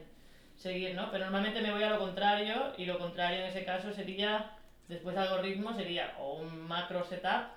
seguir, 0.56 0.94
¿no? 0.94 1.10
Pero 1.10 1.24
normalmente 1.24 1.60
me 1.60 1.72
voy 1.72 1.82
a 1.82 1.90
lo 1.90 1.98
contrario 1.98 2.72
y 2.78 2.86
lo 2.86 2.98
contrario 2.98 3.40
en 3.40 3.46
ese 3.46 3.64
caso 3.64 3.92
sería, 3.92 4.52
después 4.88 5.14
de 5.14 5.22
algoritmo, 5.22 5.74
sería 5.74 6.14
o 6.18 6.34
un 6.34 6.66
macro 6.66 7.04
setup 7.04 7.50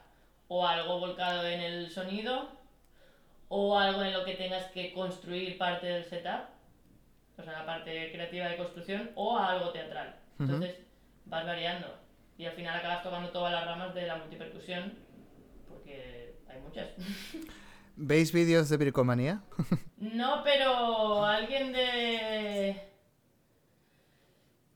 o 0.48 0.66
algo 0.68 1.00
volcado 1.00 1.48
en 1.48 1.62
el 1.62 1.92
sonido 1.92 2.59
o 3.50 3.78
algo 3.78 4.04
en 4.04 4.14
lo 4.14 4.24
que 4.24 4.36
tengas 4.36 4.66
que 4.72 4.94
construir 4.94 5.58
parte 5.58 5.88
del 5.88 6.06
setup, 6.06 6.48
o 7.38 7.44
sea, 7.44 7.54
la 7.54 7.66
parte 7.66 8.12
creativa 8.12 8.48
de 8.48 8.58
construcción 8.58 9.12
o 9.16 9.38
algo 9.38 9.72
teatral. 9.72 10.16
Entonces 10.40 10.76
vas 11.26 11.46
variando 11.46 11.88
y 12.38 12.46
al 12.46 12.54
final 12.54 12.78
acabas 12.78 13.04
tocando 13.04 13.30
todas 13.30 13.52
las 13.52 13.66
ramas 13.66 13.94
de 13.94 14.08
la 14.08 14.16
multipercusión 14.16 14.94
porque 15.68 16.36
hay 16.48 16.62
muchas. 16.62 16.88
¿Veis 17.96 18.32
vídeos 18.32 18.70
de 18.70 18.78
bricomanía? 18.78 19.42
No, 19.98 20.42
pero 20.44 21.26
alguien 21.26 21.74
de 21.74 22.82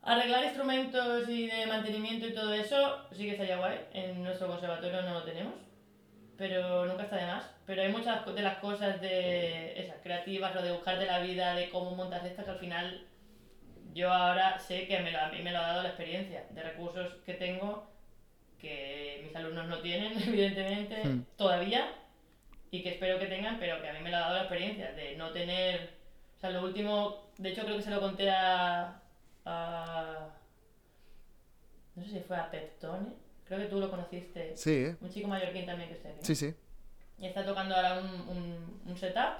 arreglar 0.01 0.43
instrumentos 0.43 1.29
y 1.29 1.47
de 1.47 1.65
mantenimiento 1.65 2.27
y 2.27 2.33
todo 2.33 2.53
eso 2.53 2.97
sí 3.11 3.23
que 3.23 3.31
estaría 3.31 3.57
guay. 3.57 3.79
En 3.93 4.23
nuestro 4.23 4.47
conservatorio 4.47 5.01
no 5.03 5.13
lo 5.13 5.23
tenemos, 5.23 5.53
pero 6.37 6.85
nunca 6.85 7.03
está 7.03 7.17
de 7.17 7.25
más. 7.25 7.49
Pero 7.65 7.81
hay 7.81 7.89
muchas 7.89 8.25
de 8.25 8.41
las 8.41 8.57
cosas 8.57 8.99
de 9.01 9.79
esas 9.79 9.97
creativas 10.01 10.55
o 10.55 10.61
de 10.61 10.71
buscarte 10.71 11.05
la 11.05 11.19
vida, 11.19 11.53
de 11.53 11.69
cómo 11.69 11.91
montas 11.91 12.25
estas 12.25 12.45
que 12.45 12.51
al 12.51 12.59
final 12.59 13.05
yo 13.93 14.11
ahora 14.11 14.57
sé 14.59 14.87
que 14.87 14.99
me 14.99 15.11
lo- 15.11 15.19
a 15.19 15.27
mí 15.27 15.41
me 15.41 15.51
lo 15.51 15.59
ha 15.59 15.67
dado 15.67 15.83
la 15.83 15.89
experiencia 15.89 16.45
de 16.49 16.63
recursos 16.63 17.13
que 17.25 17.33
tengo 17.35 17.87
que 18.59 19.21
mis 19.23 19.35
alumnos 19.35 19.67
no 19.67 19.79
tienen, 19.81 20.13
evidentemente, 20.27 21.03
Hmm. 21.05 21.23
todavía, 21.37 21.85
y 22.71 22.81
que 22.81 22.89
espero 22.93 23.19
que 23.19 23.27
tengan, 23.27 23.59
pero 23.59 23.81
que 23.81 23.89
a 23.89 23.93
mí 23.93 23.99
me 23.99 24.09
lo 24.09 24.17
ha 24.17 24.21
dado 24.21 24.35
la 24.35 24.41
experiencia 24.43 24.91
de 24.93 25.15
no 25.15 25.31
tener. 25.31 25.91
O 26.37 26.39
sea, 26.39 26.49
lo 26.49 26.63
último, 26.63 27.29
de 27.37 27.49
hecho, 27.49 27.63
creo 27.63 27.75
que 27.77 27.83
se 27.83 27.91
lo 27.91 27.99
conté 27.99 28.29
a. 28.29 28.99
a 29.45 30.27
no 31.95 32.03
sé 32.03 32.09
si 32.09 32.19
fue 32.21 32.37
a 32.37 32.49
Peptone, 32.49 33.13
creo 33.55 33.67
que 33.67 33.73
tú 33.73 33.79
lo 33.79 33.89
conociste. 33.89 34.55
Sí, 34.55 34.95
Un 35.01 35.09
chico 35.09 35.27
mallorquín 35.27 35.65
también 35.65 35.89
que 35.89 35.95
aquí. 35.95 36.17
¿no? 36.17 36.23
sí, 36.25 36.35
sí. 36.35 36.53
Y 37.19 37.25
está 37.27 37.45
tocando 37.45 37.75
ahora 37.75 37.99
un, 37.99 38.07
un, 38.27 38.81
un 38.85 38.97
setup 38.97 39.35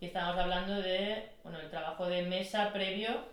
y 0.00 0.06
estamos 0.06 0.36
hablando 0.38 0.80
de, 0.80 1.30
bueno, 1.42 1.58
el 1.60 1.68
trabajo 1.70 2.06
de 2.06 2.22
mesa 2.22 2.72
previo 2.72 3.24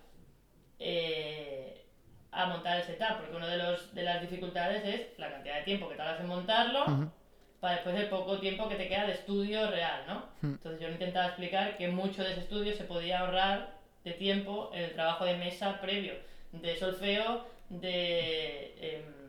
eh, 0.79 1.85
a 2.31 2.47
montar 2.47 2.77
el 2.79 2.83
setup, 2.83 3.17
porque 3.19 3.35
una 3.35 3.47
de, 3.47 3.57
los, 3.57 3.93
de 3.93 4.03
las 4.03 4.21
dificultades 4.21 4.83
es 4.85 5.19
la 5.19 5.31
cantidad 5.31 5.57
de 5.57 5.63
tiempo 5.63 5.87
que 5.89 5.95
tardas 5.95 6.19
en 6.19 6.27
montarlo 6.27 6.83
Ujú. 6.85 7.11
para 7.59 7.75
después 7.75 7.95
el 7.95 8.09
poco 8.09 8.39
tiempo 8.39 8.67
que 8.67 8.75
te 8.75 8.87
queda 8.87 9.05
de 9.05 9.13
estudio 9.13 9.69
real, 9.69 10.03
¿no? 10.07 10.25
Hmm. 10.41 10.53
Entonces 10.55 10.81
yo 10.81 10.89
intentaba 10.89 11.27
explicar 11.27 11.77
que 11.77 11.87
mucho 11.89 12.23
de 12.23 12.31
ese 12.31 12.41
estudio 12.41 12.73
se 12.75 12.83
podía 12.85 13.19
ahorrar 13.19 13.77
de 14.03 14.11
tiempo 14.13 14.71
en 14.73 14.83
el 14.83 14.93
trabajo 14.93 15.25
de 15.25 15.37
mesa 15.37 15.79
previo, 15.79 16.13
de 16.51 16.75
solfeo, 16.75 17.45
de... 17.69 18.75
em, 18.81 19.22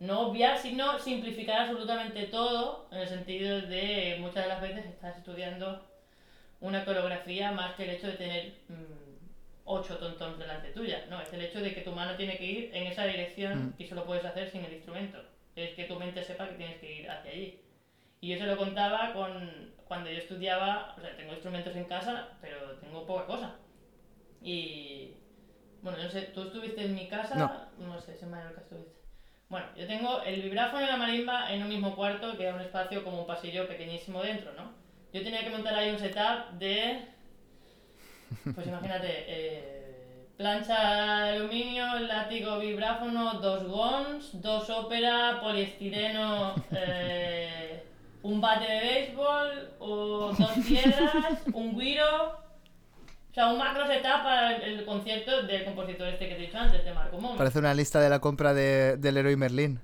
no 0.00 0.28
obviar, 0.28 0.58
sino 0.58 0.98
simplificar 0.98 1.60
absolutamente 1.62 2.26
todo, 2.26 2.88
en 2.92 2.98
el 2.98 3.08
sentido 3.08 3.60
de 3.62 4.16
muchas 4.20 4.44
de 4.44 4.48
las 4.48 4.60
veces 4.60 4.86
estás 4.86 5.16
estudiando 5.16 5.84
una 6.60 6.84
coreografía 6.84 7.52
más 7.52 7.74
que 7.74 7.84
el 7.84 7.90
hecho 7.90 8.06
de 8.08 8.12
tener 8.14 8.54
mm, 8.68 9.18
ocho 9.64 9.98
tontons 9.98 10.38
delante 10.38 10.70
tuya, 10.72 11.04
no, 11.08 11.20
es 11.20 11.32
el 11.32 11.42
hecho 11.42 11.60
de 11.60 11.74
que 11.74 11.82
tu 11.82 11.92
mano 11.92 12.16
tiene 12.16 12.36
que 12.38 12.44
ir 12.44 12.70
en 12.74 12.86
esa 12.86 13.04
dirección 13.04 13.66
Mm. 13.68 13.74
y 13.78 13.84
eso 13.84 13.94
lo 13.94 14.04
puedes 14.06 14.24
hacer 14.24 14.50
sin 14.50 14.64
el 14.64 14.72
instrumento, 14.72 15.22
es 15.56 15.74
que 15.74 15.84
tu 15.84 15.96
mente 15.96 16.22
sepa 16.24 16.48
que 16.48 16.54
tienes 16.54 16.78
que 16.78 16.92
ir 17.00 17.10
hacia 17.10 17.30
allí. 17.30 17.60
Y 18.20 18.28
yo 18.30 18.38
se 18.38 18.46
lo 18.46 18.56
contaba 18.56 19.12
con, 19.12 19.72
cuando 19.86 20.10
yo 20.10 20.18
estudiaba, 20.18 20.94
o 20.96 21.00
sea, 21.00 21.16
tengo 21.16 21.32
instrumentos 21.32 21.76
en 21.76 21.84
casa, 21.84 22.30
pero 22.40 22.72
tengo 22.80 23.06
poca 23.06 23.26
cosa. 23.26 23.54
Y 24.42 25.14
Bueno, 25.82 25.98
no 26.02 26.10
sé, 26.10 26.22
¿tú 26.34 26.42
estuviste 26.42 26.84
en 26.84 26.94
mi 26.94 27.06
casa? 27.08 27.68
No. 27.78 28.00
sé, 28.00 28.16
si 28.16 28.24
en 28.24 28.30
Mallorca 28.32 28.60
estuviste. 28.62 28.97
Bueno, 29.48 29.66
yo 29.76 29.86
tengo 29.86 30.20
el 30.22 30.42
vibráfono 30.42 30.84
y 30.84 30.88
la 30.88 30.98
marimba 30.98 31.50
en 31.50 31.62
un 31.62 31.70
mismo 31.70 31.96
cuarto, 31.96 32.36
que 32.36 32.44
era 32.44 32.54
un 32.54 32.60
espacio 32.60 33.02
como 33.02 33.20
un 33.20 33.26
pasillo 33.26 33.66
pequeñísimo 33.66 34.22
dentro, 34.22 34.52
¿no? 34.52 34.72
Yo 35.10 35.22
tenía 35.22 35.42
que 35.42 35.48
montar 35.48 35.74
ahí 35.74 35.90
un 35.90 35.98
setup 35.98 36.50
de... 36.58 37.06
Pues 38.54 38.66
imagínate, 38.66 39.08
eh, 39.26 40.26
plancha 40.36 41.22
de 41.24 41.36
aluminio, 41.36 41.98
látigo 42.00 42.58
vibráfono, 42.58 43.40
dos 43.40 43.64
gons, 43.64 44.40
dos 44.42 44.68
ópera, 44.68 45.40
poliestireno, 45.40 46.54
eh, 46.70 47.84
un 48.22 48.42
bate 48.42 48.70
de 48.70 48.80
béisbol, 48.80 49.70
o 49.78 50.32
dos 50.38 50.52
piedras, 50.66 51.42
un 51.54 51.78
guiro 51.78 52.47
sea, 53.38 53.52
un 53.52 53.58
macro 53.58 53.86
setup 53.86 54.24
para 54.24 54.56
el, 54.56 54.84
concierto 54.84 55.42
del 55.42 55.64
compositor 55.64 56.08
este 56.08 56.28
que 56.28 56.34
te 56.34 56.42
he 56.42 56.46
dicho 56.46 56.58
antes, 56.58 56.84
de 56.84 56.92
Marco 56.92 57.20
Momo. 57.20 57.36
Parece 57.36 57.60
una 57.60 57.72
lista 57.72 58.00
de 58.00 58.08
la 58.08 58.18
compra 58.18 58.52
de, 58.52 58.96
del 58.96 59.16
héroe 59.16 59.36
Merlín. 59.36 59.80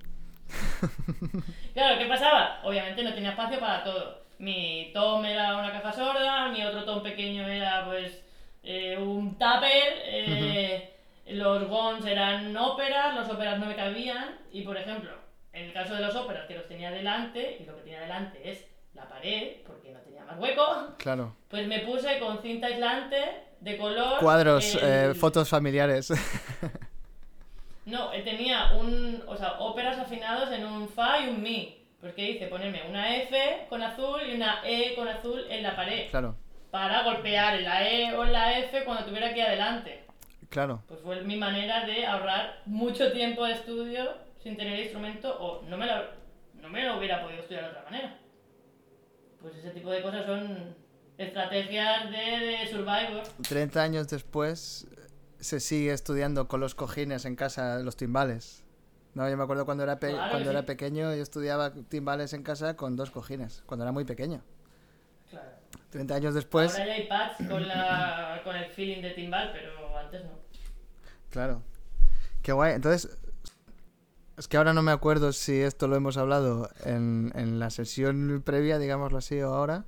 claro, 1.72 1.98
¿qué 1.98 2.06
pasaba? 2.06 2.60
Obviamente 2.64 3.04
no 3.04 3.14
tenía 3.14 3.30
espacio 3.30 3.60
para 3.60 3.84
todo. 3.84 4.24
Mi 4.38 4.90
tom 4.92 5.24
era 5.24 5.56
una 5.56 5.70
caja 5.70 5.92
sorda, 5.92 6.48
mi 6.48 6.64
otro 6.64 6.84
tom 6.84 7.02
pequeño 7.04 7.46
era 7.46 7.84
pues 7.84 8.24
eh, 8.64 8.98
un 8.98 9.38
tupper, 9.38 10.02
eh, 10.04 10.92
los 11.28 11.68
gons 11.68 12.04
eran 12.06 12.56
óperas, 12.56 13.14
los 13.14 13.28
óperas 13.28 13.60
no 13.60 13.66
me 13.66 13.76
cabían 13.76 14.36
y 14.50 14.62
por 14.62 14.76
ejemplo, 14.76 15.12
en 15.52 15.66
el 15.66 15.72
caso 15.72 15.94
de 15.94 16.00
los 16.00 16.16
óperas 16.16 16.46
que 16.46 16.56
los 16.56 16.66
tenía 16.66 16.90
delante, 16.90 17.58
y 17.60 17.64
lo 17.64 17.76
que 17.76 17.82
tenía 17.82 18.00
delante 18.00 18.50
es 18.50 18.66
la 18.94 19.08
pared, 19.08 19.56
porque 19.66 19.92
no 19.92 20.00
tenía 20.00 20.24
más 20.24 20.38
hueco. 20.38 20.94
Claro. 20.98 21.36
Pues 21.48 21.66
me 21.66 21.80
puse 21.80 22.18
con 22.18 22.40
cinta 22.42 22.68
aislante 22.68 23.16
de 23.60 23.76
color. 23.76 24.18
Cuadros, 24.20 24.78
eh, 24.80 25.14
fotos 25.14 25.48
familiares. 25.48 26.12
no, 27.86 28.10
tenía 28.10 28.72
un. 28.74 29.22
O 29.26 29.36
sea, 29.36 29.54
óperas 29.58 29.98
afinados 29.98 30.50
en 30.52 30.64
un 30.66 30.88
Fa 30.88 31.20
y 31.20 31.28
un 31.28 31.42
Mi. 31.42 31.80
Pues 32.00 32.12
¿qué 32.14 32.32
hice? 32.32 32.48
Ponerme 32.48 32.82
una 32.88 33.16
F 33.16 33.66
con 33.70 33.82
azul 33.82 34.20
y 34.28 34.34
una 34.34 34.60
E 34.64 34.94
con 34.94 35.08
azul 35.08 35.46
en 35.48 35.62
la 35.62 35.74
pared. 35.74 36.10
Claro. 36.10 36.36
Para 36.70 37.02
golpear 37.02 37.56
en 37.56 37.64
la 37.64 37.88
E 37.88 38.14
o 38.14 38.24
en 38.24 38.32
la 38.32 38.58
F 38.58 38.84
cuando 38.84 39.04
tuviera 39.04 39.28
aquí 39.28 39.40
adelante. 39.40 40.04
Claro. 40.50 40.82
Pues 40.86 41.00
fue 41.00 41.22
mi 41.22 41.36
manera 41.36 41.86
de 41.86 42.06
ahorrar 42.06 42.60
mucho 42.66 43.10
tiempo 43.10 43.44
de 43.46 43.54
estudio 43.54 44.12
sin 44.42 44.56
tener 44.56 44.78
instrumento 44.78 45.34
o 45.40 45.62
no 45.62 45.78
me 45.78 45.86
lo, 45.86 46.04
no 46.60 46.68
me 46.68 46.84
lo 46.84 46.98
hubiera 46.98 47.22
podido 47.22 47.40
estudiar 47.40 47.64
de 47.64 47.70
otra 47.70 47.84
manera. 47.84 48.18
Pues 49.44 49.56
ese 49.56 49.72
tipo 49.72 49.90
de 49.90 50.00
cosas 50.00 50.24
son 50.24 50.74
estrategias 51.18 52.10
de, 52.10 52.16
de 52.16 52.66
Survivor. 52.66 53.22
30 53.46 53.82
años 53.82 54.08
después 54.08 54.86
se 55.38 55.60
sigue 55.60 55.92
estudiando 55.92 56.48
con 56.48 56.60
los 56.60 56.74
cojines 56.74 57.26
en 57.26 57.36
casa 57.36 57.80
los 57.80 57.94
timbales. 57.94 58.64
No, 59.12 59.28
yo 59.28 59.36
me 59.36 59.42
acuerdo 59.42 59.66
cuando 59.66 59.84
era, 59.84 59.98
cuando 59.98 60.50
era 60.50 60.64
pequeño, 60.64 61.14
yo 61.14 61.22
estudiaba 61.22 61.74
timbales 61.74 62.32
en 62.32 62.42
casa 62.42 62.74
con 62.74 62.96
dos 62.96 63.10
cojines, 63.10 63.62
cuando 63.66 63.84
era 63.84 63.92
muy 63.92 64.06
pequeño. 64.06 64.42
Claro. 65.28 65.50
30 65.90 66.14
años 66.14 66.34
después... 66.34 66.72
Ahora 66.72 66.86
ya 66.86 66.92
hay 66.94 67.06
pads 67.06 67.36
con, 67.46 67.68
la, 67.68 68.40
con 68.44 68.56
el 68.56 68.70
feeling 68.70 69.02
de 69.02 69.10
timbal, 69.10 69.52
pero 69.52 69.98
antes 69.98 70.24
no. 70.24 70.30
Claro. 71.28 71.62
Qué 72.40 72.52
guay. 72.52 72.72
Entonces, 72.72 73.14
es 74.36 74.48
que 74.48 74.56
ahora 74.56 74.72
no 74.72 74.82
me 74.82 74.92
acuerdo 74.92 75.32
si 75.32 75.60
esto 75.60 75.86
lo 75.88 75.96
hemos 75.96 76.16
hablado 76.16 76.70
en, 76.84 77.32
en 77.34 77.58
la 77.58 77.70
sesión 77.70 78.42
previa, 78.44 78.78
digámoslo 78.78 79.18
así, 79.18 79.40
o 79.40 79.54
ahora. 79.54 79.84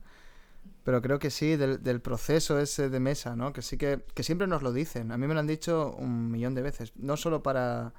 Pero 0.84 1.02
creo 1.02 1.18
que 1.18 1.30
sí, 1.30 1.56
del, 1.56 1.82
del, 1.82 2.00
proceso 2.00 2.60
ese 2.60 2.88
de 2.88 3.00
mesa, 3.00 3.34
¿no? 3.34 3.52
Que 3.52 3.60
sí 3.60 3.76
que, 3.76 4.04
que, 4.14 4.22
siempre 4.22 4.46
nos 4.46 4.62
lo 4.62 4.72
dicen. 4.72 5.10
A 5.10 5.18
mí 5.18 5.26
me 5.26 5.34
lo 5.34 5.40
han 5.40 5.48
dicho 5.48 5.96
un 5.98 6.30
millón 6.30 6.54
de 6.54 6.62
veces. 6.62 6.92
No 6.94 7.16
solo 7.16 7.42
para 7.42 7.92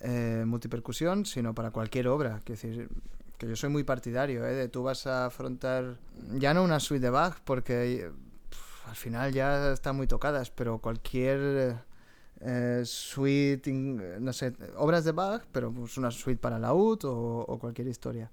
eh, 0.00 0.44
multipercusión, 0.46 1.24
sino 1.24 1.54
para 1.54 1.70
cualquier 1.70 2.08
obra. 2.08 2.40
Que 2.44 2.52
decir, 2.52 2.90
que 3.38 3.48
yo 3.48 3.56
soy 3.56 3.70
muy 3.70 3.82
partidario, 3.84 4.46
¿eh? 4.46 4.52
De 4.52 4.68
tú 4.68 4.82
vas 4.82 5.06
a 5.06 5.26
afrontar 5.26 5.96
ya 6.32 6.52
no 6.52 6.62
una 6.62 6.80
suite 6.80 7.00
de 7.02 7.10
Bach, 7.10 7.38
porque 7.44 8.10
al 8.86 8.96
final 8.96 9.32
ya 9.32 9.72
están 9.72 9.96
muy 9.96 10.06
tocadas, 10.06 10.50
pero 10.50 10.78
cualquier 10.78 11.78
eh, 12.44 12.82
suite, 12.84 13.72
no 13.72 14.32
sé, 14.32 14.52
obras 14.76 15.04
de 15.04 15.12
Bach, 15.12 15.44
pero 15.52 15.72
pues 15.72 15.96
una 15.96 16.10
suite 16.10 16.40
para 16.40 16.58
laúd 16.58 17.04
o, 17.04 17.44
o 17.46 17.58
cualquier 17.58 17.88
historia. 17.88 18.30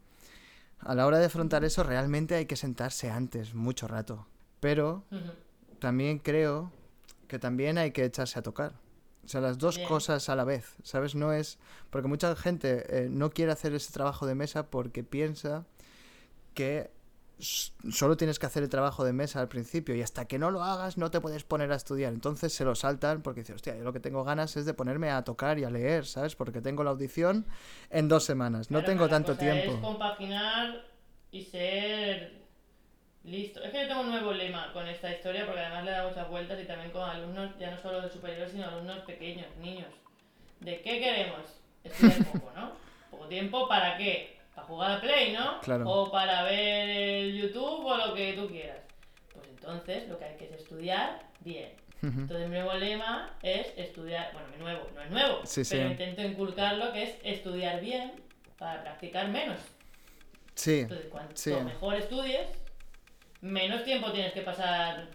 A 0.79 0.95
la 0.95 1.05
hora 1.05 1.19
de 1.19 1.25
afrontar 1.25 1.63
eso 1.65 1.83
realmente 1.83 2.35
hay 2.35 2.45
que 2.45 2.55
sentarse 2.55 3.09
antes, 3.09 3.53
mucho 3.53 3.87
rato. 3.87 4.27
Pero 4.59 5.03
también 5.79 6.19
creo 6.19 6.71
que 7.27 7.39
también 7.39 7.77
hay 7.77 7.91
que 7.91 8.03
echarse 8.05 8.39
a 8.39 8.41
tocar. 8.41 8.73
O 9.23 9.27
sea, 9.27 9.41
las 9.41 9.57
dos 9.57 9.77
cosas 9.79 10.27
a 10.29 10.35
la 10.35 10.43
vez, 10.43 10.75
¿sabes? 10.83 11.13
No 11.13 11.33
es... 11.33 11.59
Porque 11.91 12.07
mucha 12.07 12.35
gente 12.35 12.85
eh, 12.89 13.09
no 13.09 13.29
quiere 13.29 13.51
hacer 13.51 13.73
ese 13.75 13.91
trabajo 13.93 14.25
de 14.25 14.33
mesa 14.33 14.71
porque 14.71 15.03
piensa 15.03 15.65
que 16.55 16.89
solo 17.39 18.17
tienes 18.17 18.37
que 18.37 18.45
hacer 18.45 18.63
el 18.63 18.69
trabajo 18.69 19.05
de 19.05 19.13
mesa 19.13 19.39
al 19.39 19.47
principio 19.47 19.95
y 19.95 20.01
hasta 20.01 20.25
que 20.25 20.37
no 20.37 20.51
lo 20.51 20.61
hagas 20.63 20.97
no 20.97 21.09
te 21.09 21.21
puedes 21.21 21.43
poner 21.43 21.71
a 21.71 21.75
estudiar. 21.75 22.13
Entonces 22.13 22.53
se 22.53 22.65
lo 22.65 22.75
saltan 22.75 23.21
porque 23.21 23.41
dicen, 23.41 23.55
hostia, 23.55 23.77
yo 23.77 23.83
lo 23.83 23.93
que 23.93 23.99
tengo 23.99 24.23
ganas 24.23 24.57
es 24.57 24.65
de 24.65 24.73
ponerme 24.73 25.09
a 25.09 25.23
tocar 25.23 25.57
y 25.57 25.63
a 25.63 25.69
leer, 25.69 26.05
¿sabes? 26.05 26.35
Porque 26.35 26.61
tengo 26.61 26.83
la 26.83 26.91
audición 26.91 27.45
en 27.89 28.09
dos 28.09 28.25
semanas, 28.25 28.71
no 28.71 28.83
tengo 28.83 29.07
tanto 29.07 29.35
tiempo. 29.35 29.73
Es 29.73 29.79
compaginar 29.79 30.83
y 31.31 31.43
ser 31.43 32.39
listo. 33.23 33.63
Es 33.63 33.71
que 33.71 33.81
yo 33.81 33.87
tengo 33.87 34.01
un 34.01 34.09
nuevo 34.09 34.33
lema 34.33 34.73
con 34.73 34.87
esta 34.87 35.11
historia 35.11 35.45
porque 35.45 35.61
además 35.61 35.85
le 35.85 35.91
da 35.91 36.07
muchas 36.07 36.29
vueltas 36.29 36.59
y 36.61 36.65
también 36.65 36.91
con 36.91 37.09
alumnos, 37.09 37.51
ya 37.57 37.71
no 37.71 37.81
solo 37.81 38.01
de 38.01 38.09
superiores, 38.09 38.51
sino 38.51 38.67
alumnos 38.67 38.99
pequeños, 38.99 39.47
niños. 39.61 39.87
¿De 40.59 40.81
qué 40.81 40.99
queremos? 40.99 41.61
Estudiar 41.83 42.25
poco, 42.25 42.51
¿no? 42.53 42.73
Poco 43.11 43.27
tiempo, 43.27 43.67
¿para 43.69 43.97
qué? 43.97 44.38
Para 44.59 44.67
jugar 44.67 44.91
a 44.91 45.01
Play, 45.01 45.33
¿no? 45.33 45.61
Claro. 45.61 45.89
O 45.89 46.11
para 46.11 46.43
ver 46.43 46.89
el 46.89 47.41
YouTube 47.41 47.85
o 47.85 47.97
lo 47.97 48.13
que 48.13 48.33
tú 48.33 48.47
quieras. 48.47 48.79
Pues 49.33 49.47
entonces 49.47 50.07
lo 50.07 50.17
que 50.17 50.25
hay 50.25 50.37
que 50.37 50.45
es 50.45 50.51
estudiar 50.51 51.27
bien. 51.41 51.71
Entonces 52.01 52.47
mi 52.47 52.55
nuevo 52.55 52.73
lema 52.75 53.35
es 53.43 53.73
estudiar, 53.75 54.31
bueno, 54.31 54.47
mi 54.55 54.63
nuevo, 54.63 54.87
no 54.95 55.01
es 55.01 55.11
nuevo, 55.11 55.41
pero 55.69 55.91
intento 55.91 56.21
inculcarlo 56.21 56.93
que 56.93 57.03
es 57.03 57.15
estudiar 57.23 57.81
bien 57.81 58.13
para 58.57 58.81
practicar 58.83 59.27
menos. 59.27 59.57
Sí. 60.55 60.79
Entonces 60.79 61.07
cuanto 61.07 61.63
mejor 61.63 61.95
estudies, 61.95 62.47
menos 63.41 63.83
tiempo 63.83 64.13
tienes 64.13 64.31
que 64.31 64.41
pasar 64.41 65.09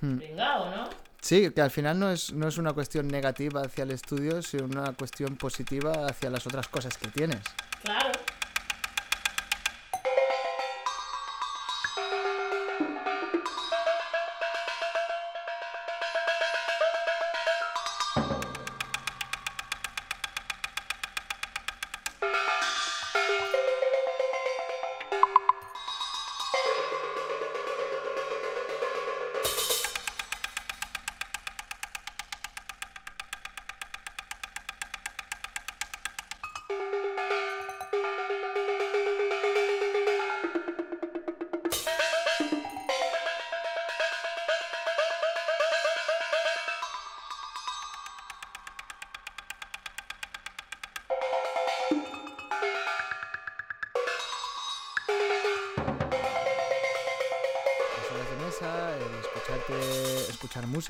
hmm. 0.00 0.18
¿no? 0.36 0.88
Sí, 1.20 1.50
que 1.50 1.60
al 1.60 1.70
final 1.70 1.98
no 1.98 2.10
es, 2.10 2.32
no 2.32 2.48
es 2.48 2.56
una 2.56 2.72
cuestión 2.72 3.08
negativa 3.08 3.60
hacia 3.60 3.84
el 3.84 3.90
estudio, 3.90 4.40
sino 4.40 4.64
una 4.64 4.94
cuestión 4.94 5.36
positiva 5.36 6.06
hacia 6.06 6.30
las 6.30 6.46
otras 6.46 6.68
cosas 6.68 6.96
que 6.96 7.08
tienes. 7.08 7.40
Claro. 7.82 8.12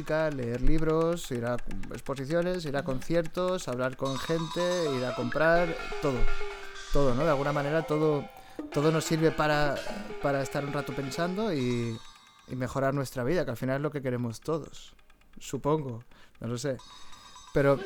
Leer 0.07 0.63
libros, 0.63 1.31
ir 1.31 1.45
a 1.45 1.57
exposiciones, 1.93 2.65
ir 2.65 2.77
a 2.77 2.85
conciertos, 2.85 3.69
hablar 3.69 3.97
con 3.97 4.19
gente, 4.19 4.61
ir 4.97 5.05
a 5.05 5.15
comprar, 5.15 5.75
todo. 6.01 6.19
Todo, 6.93 7.15
¿no? 7.15 7.25
De 7.25 7.31
alguna 7.31 7.53
manera 7.53 7.83
todo, 7.83 8.25
todo 8.73 8.91
nos 8.91 9.05
sirve 9.05 9.31
para, 9.31 9.75
para 10.23 10.43
estar 10.43 10.65
un 10.65 10.73
rato 10.73 10.95
pensando 10.95 11.53
y, 11.53 11.99
y 12.49 12.57
mejorar 12.57 12.95
nuestra 12.95 13.25
vida, 13.25 13.45
que 13.45 13.51
al 13.51 13.57
final 13.57 13.77
es 13.77 13.83
lo 13.83 13.91
que 13.91 14.03
queremos 14.03 14.41
todos. 14.41 14.95
Supongo, 15.39 16.05
no 16.41 16.47
lo 16.47 16.59
sé. 16.59 16.79
Pero 17.53 17.79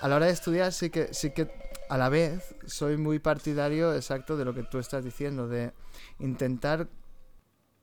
a 0.00 0.08
la 0.08 0.16
hora 0.16 0.26
de 0.26 0.32
estudiar 0.32 0.72
sí 0.72 0.90
que, 0.90 1.14
sí 1.14 1.30
que 1.32 1.50
a 1.88 1.96
la 1.96 2.08
vez 2.08 2.54
soy 2.66 2.96
muy 2.96 3.18
partidario 3.18 3.94
exacto 3.94 4.36
de 4.36 4.44
lo 4.44 4.52
que 4.54 4.64
tú 4.64 4.78
estás 4.78 5.04
diciendo, 5.04 5.48
de 5.48 5.72
intentar 6.18 6.88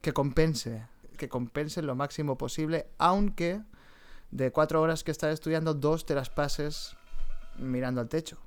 que 0.01 0.13
compense 0.13 0.85
que 1.15 1.29
compensen 1.29 1.87
lo 1.87 1.95
máximo 1.95 2.37
posible, 2.37 2.87
aunque 2.97 3.61
de 4.31 4.51
cuatro 4.51 4.81
horas 4.81 5.03
que 5.03 5.11
estás 5.11 5.33
estudiando, 5.33 5.73
dos 5.73 6.05
te 6.05 6.15
las 6.15 6.29
pases 6.29 6.95
mirando 7.57 8.01
al 8.01 8.09
techo, 8.09 8.37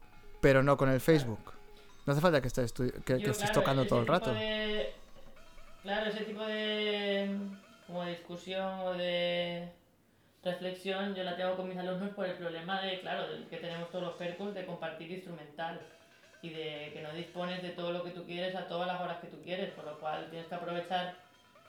pero 0.41 0.63
no 0.63 0.77
con 0.77 0.91
el 0.91 1.01
Facebook. 1.01 1.53
No 2.07 2.13
hace 2.13 2.21
falta 2.23 2.41
que 2.41 2.49
estés, 2.49 2.73
que, 2.73 2.91
que 3.05 3.13
Yo, 3.21 3.31
estés 3.31 3.51
claro, 3.51 3.53
tocando 3.61 3.87
todo 3.87 4.01
el 4.01 4.07
rato. 4.07 4.33
de- 4.35 4.95
claro, 5.83 6.11
ese 6.11 6.25
tipo 6.25 6.45
de 6.45 7.39
como 7.87 8.05
de 8.05 8.11
discusión 8.11 8.81
o 8.81 8.93
de 8.93 9.73
reflexión 10.45 11.15
yo 11.15 11.25
la 11.25 11.37
tengo 11.37 11.57
con 11.57 11.69
mis 11.69 11.79
alumnos 11.79 12.11
por 12.11 12.27
el 12.27 12.35
problema 12.37 12.81
de, 12.83 13.01
claro, 13.01 13.29
del 13.29 13.47
que 13.49 13.57
tenemos 13.57 13.91
todos 13.91 14.05
los 14.05 14.15
percos 14.15 14.55
de 14.55 14.67
compartir 14.67 15.11
instrumental 15.11 15.81
y 16.43 16.51
de 16.51 16.91
que 16.93 17.01
no 17.03 17.13
dispones 17.13 17.63
de 17.63 17.71
todo 17.71 17.93
lo 17.93 18.05
que 18.05 18.11
tú 18.11 18.25
quieres 18.25 18.55
a 18.55 18.67
todas 18.69 18.87
las 18.87 19.01
horas 19.01 19.19
que 19.21 19.27
tú 19.27 19.41
quieres, 19.43 19.71
por 19.73 19.85
lo 19.85 19.99
cual 19.99 20.29
tienes 20.31 20.49
que 20.49 20.55
aprovechar. 20.55 21.17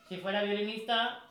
Si 0.07 0.18
fuera 0.18 0.43
violinista, 0.43 1.22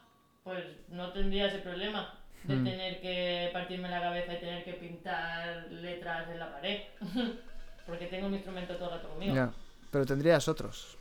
pues 0.43 0.65
no 0.89 1.13
tendría 1.13 1.47
ese 1.47 1.59
problema 1.59 2.18
de 2.45 2.55
Hmm. 2.55 2.65
tener 2.71 3.01
que 3.01 3.51
partirme 3.53 3.89
la 3.89 4.01
cabeza 4.01 4.35
y 4.35 4.41
tener 4.41 4.65
que 4.65 4.73
pintar 4.75 5.67
letras 5.71 6.29
en 6.31 6.39
la 6.39 6.53
pared, 6.53 6.81
porque 7.87 8.07
tengo 8.07 8.29
mi 8.29 8.37
instrumento 8.37 8.77
todo 8.77 8.91
el 8.91 8.95
rato 8.97 9.09
conmigo. 9.11 9.35
Ya, 9.35 9.53
pero 9.91 10.07
tendrías 10.07 10.49
otros. 10.49 10.97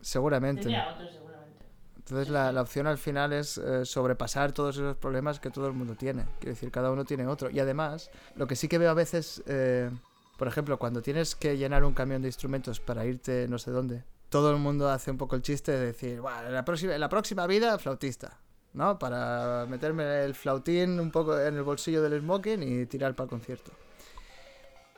Seguramente. 0.00 0.64
Tendría 0.64 0.88
otro 0.88 1.08
seguramente. 1.08 1.66
Entonces 1.96 2.28
la, 2.28 2.50
la 2.52 2.62
opción 2.62 2.86
al 2.88 2.98
final 2.98 3.32
es 3.32 3.58
eh, 3.58 3.84
sobrepasar 3.84 4.52
todos 4.52 4.76
esos 4.76 4.96
problemas 4.96 5.38
que 5.38 5.50
todo 5.50 5.68
el 5.68 5.72
mundo 5.72 5.94
tiene. 5.94 6.24
Quiero 6.40 6.54
decir, 6.54 6.70
cada 6.70 6.90
uno 6.90 7.04
tiene 7.04 7.26
otro. 7.26 7.48
Y 7.50 7.60
además, 7.60 8.10
lo 8.34 8.46
que 8.46 8.56
sí 8.56 8.66
que 8.68 8.78
veo 8.78 8.90
a 8.90 8.94
veces, 8.94 9.42
eh, 9.46 9.88
por 10.36 10.48
ejemplo, 10.48 10.78
cuando 10.78 11.00
tienes 11.00 11.36
que 11.36 11.56
llenar 11.56 11.84
un 11.84 11.94
camión 11.94 12.20
de 12.22 12.28
instrumentos 12.28 12.80
para 12.80 13.06
irte 13.06 13.46
no 13.48 13.58
sé 13.58 13.70
dónde, 13.70 14.02
todo 14.30 14.50
el 14.50 14.56
mundo 14.56 14.90
hace 14.90 15.10
un 15.12 15.18
poco 15.18 15.36
el 15.36 15.42
chiste 15.42 15.70
de 15.72 15.86
decir, 15.86 16.20
"Buah, 16.20 16.46
en 16.48 16.54
la 16.54 16.64
próxima, 16.64 16.94
en 16.94 17.00
la 17.00 17.08
próxima 17.08 17.46
vida, 17.46 17.78
flautista. 17.78 18.38
¿No? 18.74 18.98
Para 18.98 19.66
meterme 19.68 20.24
el 20.24 20.34
flautín 20.34 20.98
un 20.98 21.10
poco 21.10 21.38
en 21.38 21.56
el 21.56 21.62
bolsillo 21.62 22.02
del 22.02 22.20
smoking 22.20 22.62
y 22.62 22.86
tirar 22.86 23.14
para 23.14 23.24
el 23.26 23.30
concierto. 23.30 23.70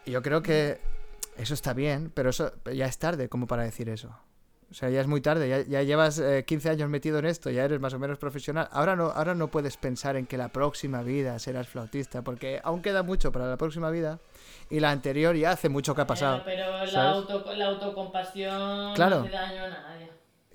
Y 0.05 0.13
yo 0.13 0.23
creo 0.23 0.43
que 0.43 0.79
eso 1.37 1.55
está 1.55 1.73
bien, 1.73 2.13
pero 2.15 2.31
eso 2.31 2.53
ya 2.73 2.87
es 2.87 2.99
tarde 2.99 3.29
como 3.29 3.47
para 3.47 3.65
decir 3.65 3.89
eso. 3.89 4.17
O 4.71 4.75
sea, 4.77 4.91
ya 4.91 5.01
es 5.01 5.07
muy 5.07 5.21
tarde, 5.21 5.49
ya, 5.49 5.61
ya 5.63 5.83
llevas 5.83 6.19
eh, 6.19 6.45
15 6.45 6.71
años 6.71 6.89
metido 6.89 7.19
en 7.21 7.27
esto, 7.27 7.49
ya 7.51 7.65
eres 7.65 7.79
más 7.81 7.95
o 7.95 7.99
menos 7.99 8.19
profesional. 8.19 8.69
Ahora 8.73 8.97
no, 8.97 9.07
ahora 9.07 9.35
no 9.35 9.49
puedes 9.49 9.77
pensar 9.77 10.17
en 10.17 10.27
que 10.27 10.37
la 10.37 10.49
próxima 10.49 11.03
vida 11.03 11.39
serás 11.39 11.69
flautista, 11.69 12.23
porque 12.23 12.61
aún 12.65 12.83
queda 12.83 13.03
mucho 13.05 13.31
para 13.31 13.47
la 13.47 13.57
próxima 13.57 13.91
vida 13.91 14.19
y 14.71 14.81
la 14.81 14.91
anterior 14.91 15.37
ya 15.37 15.53
hace 15.53 15.69
mucho 15.69 15.95
que 15.95 16.01
ha 16.01 16.07
pasado. 16.07 16.43
Pero 16.45 16.85
la, 16.87 17.11
auto, 17.11 17.45
la 17.55 17.67
autocompasión 17.67 18.95
Claro. 18.95 19.21
no 19.21 19.25
hace 19.27 19.33
daño 19.33 19.65
a 19.65 19.69
nadie. 19.69 20.11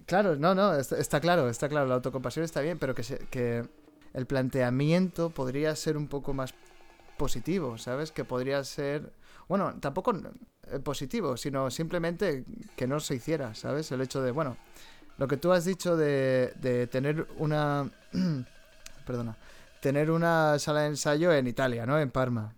Claro, 0.10 0.36
no, 0.36 0.56
no, 0.56 0.74
está, 0.76 1.20
claro, 1.20 1.50
está 1.50 1.70
claro, 1.70 1.86
la 1.86 1.94
autocompasión 1.96 2.44
está 2.44 2.62
bien, 2.62 2.80
pero 2.80 2.96
que, 2.96 3.04
se- 3.04 3.20
que 3.30 3.64
el 4.16 4.26
planteamiento 4.26 5.30
podría 5.30 5.76
ser 5.76 5.98
un 5.98 6.08
poco 6.08 6.34
más 6.34 6.56
positivo, 7.16 7.78
¿sabes? 7.78 8.12
Que 8.12 8.26
podría 8.26 8.64
ser, 8.64 9.14
bueno, 9.48 9.76
tampoco 9.80 10.14
eh, 10.72 10.80
positivo, 10.80 11.38
sino 11.38 11.70
simplemente 11.70 12.44
que 12.76 12.88
no 12.88 13.00
se 13.00 13.16
hiciera, 13.16 13.54
¿sabes? 13.54 13.92
El 13.92 14.02
hecho 14.02 14.24
de, 14.24 14.32
bueno, 14.32 14.58
lo 15.20 15.28
que 15.28 15.38
tú 15.38 15.52
has 15.52 15.66
dicho 15.66 15.96
de, 15.96 16.54
de 16.60 16.88
tener 16.88 17.28
una, 17.38 17.92
perdona, 19.06 19.38
tener 19.80 20.10
una 20.10 20.58
sala 20.58 20.82
de 20.82 20.88
ensayo 20.88 21.32
en 21.34 21.46
Italia, 21.48 21.86
¿no? 21.86 22.00
En 22.00 22.10
Parma. 22.10 22.56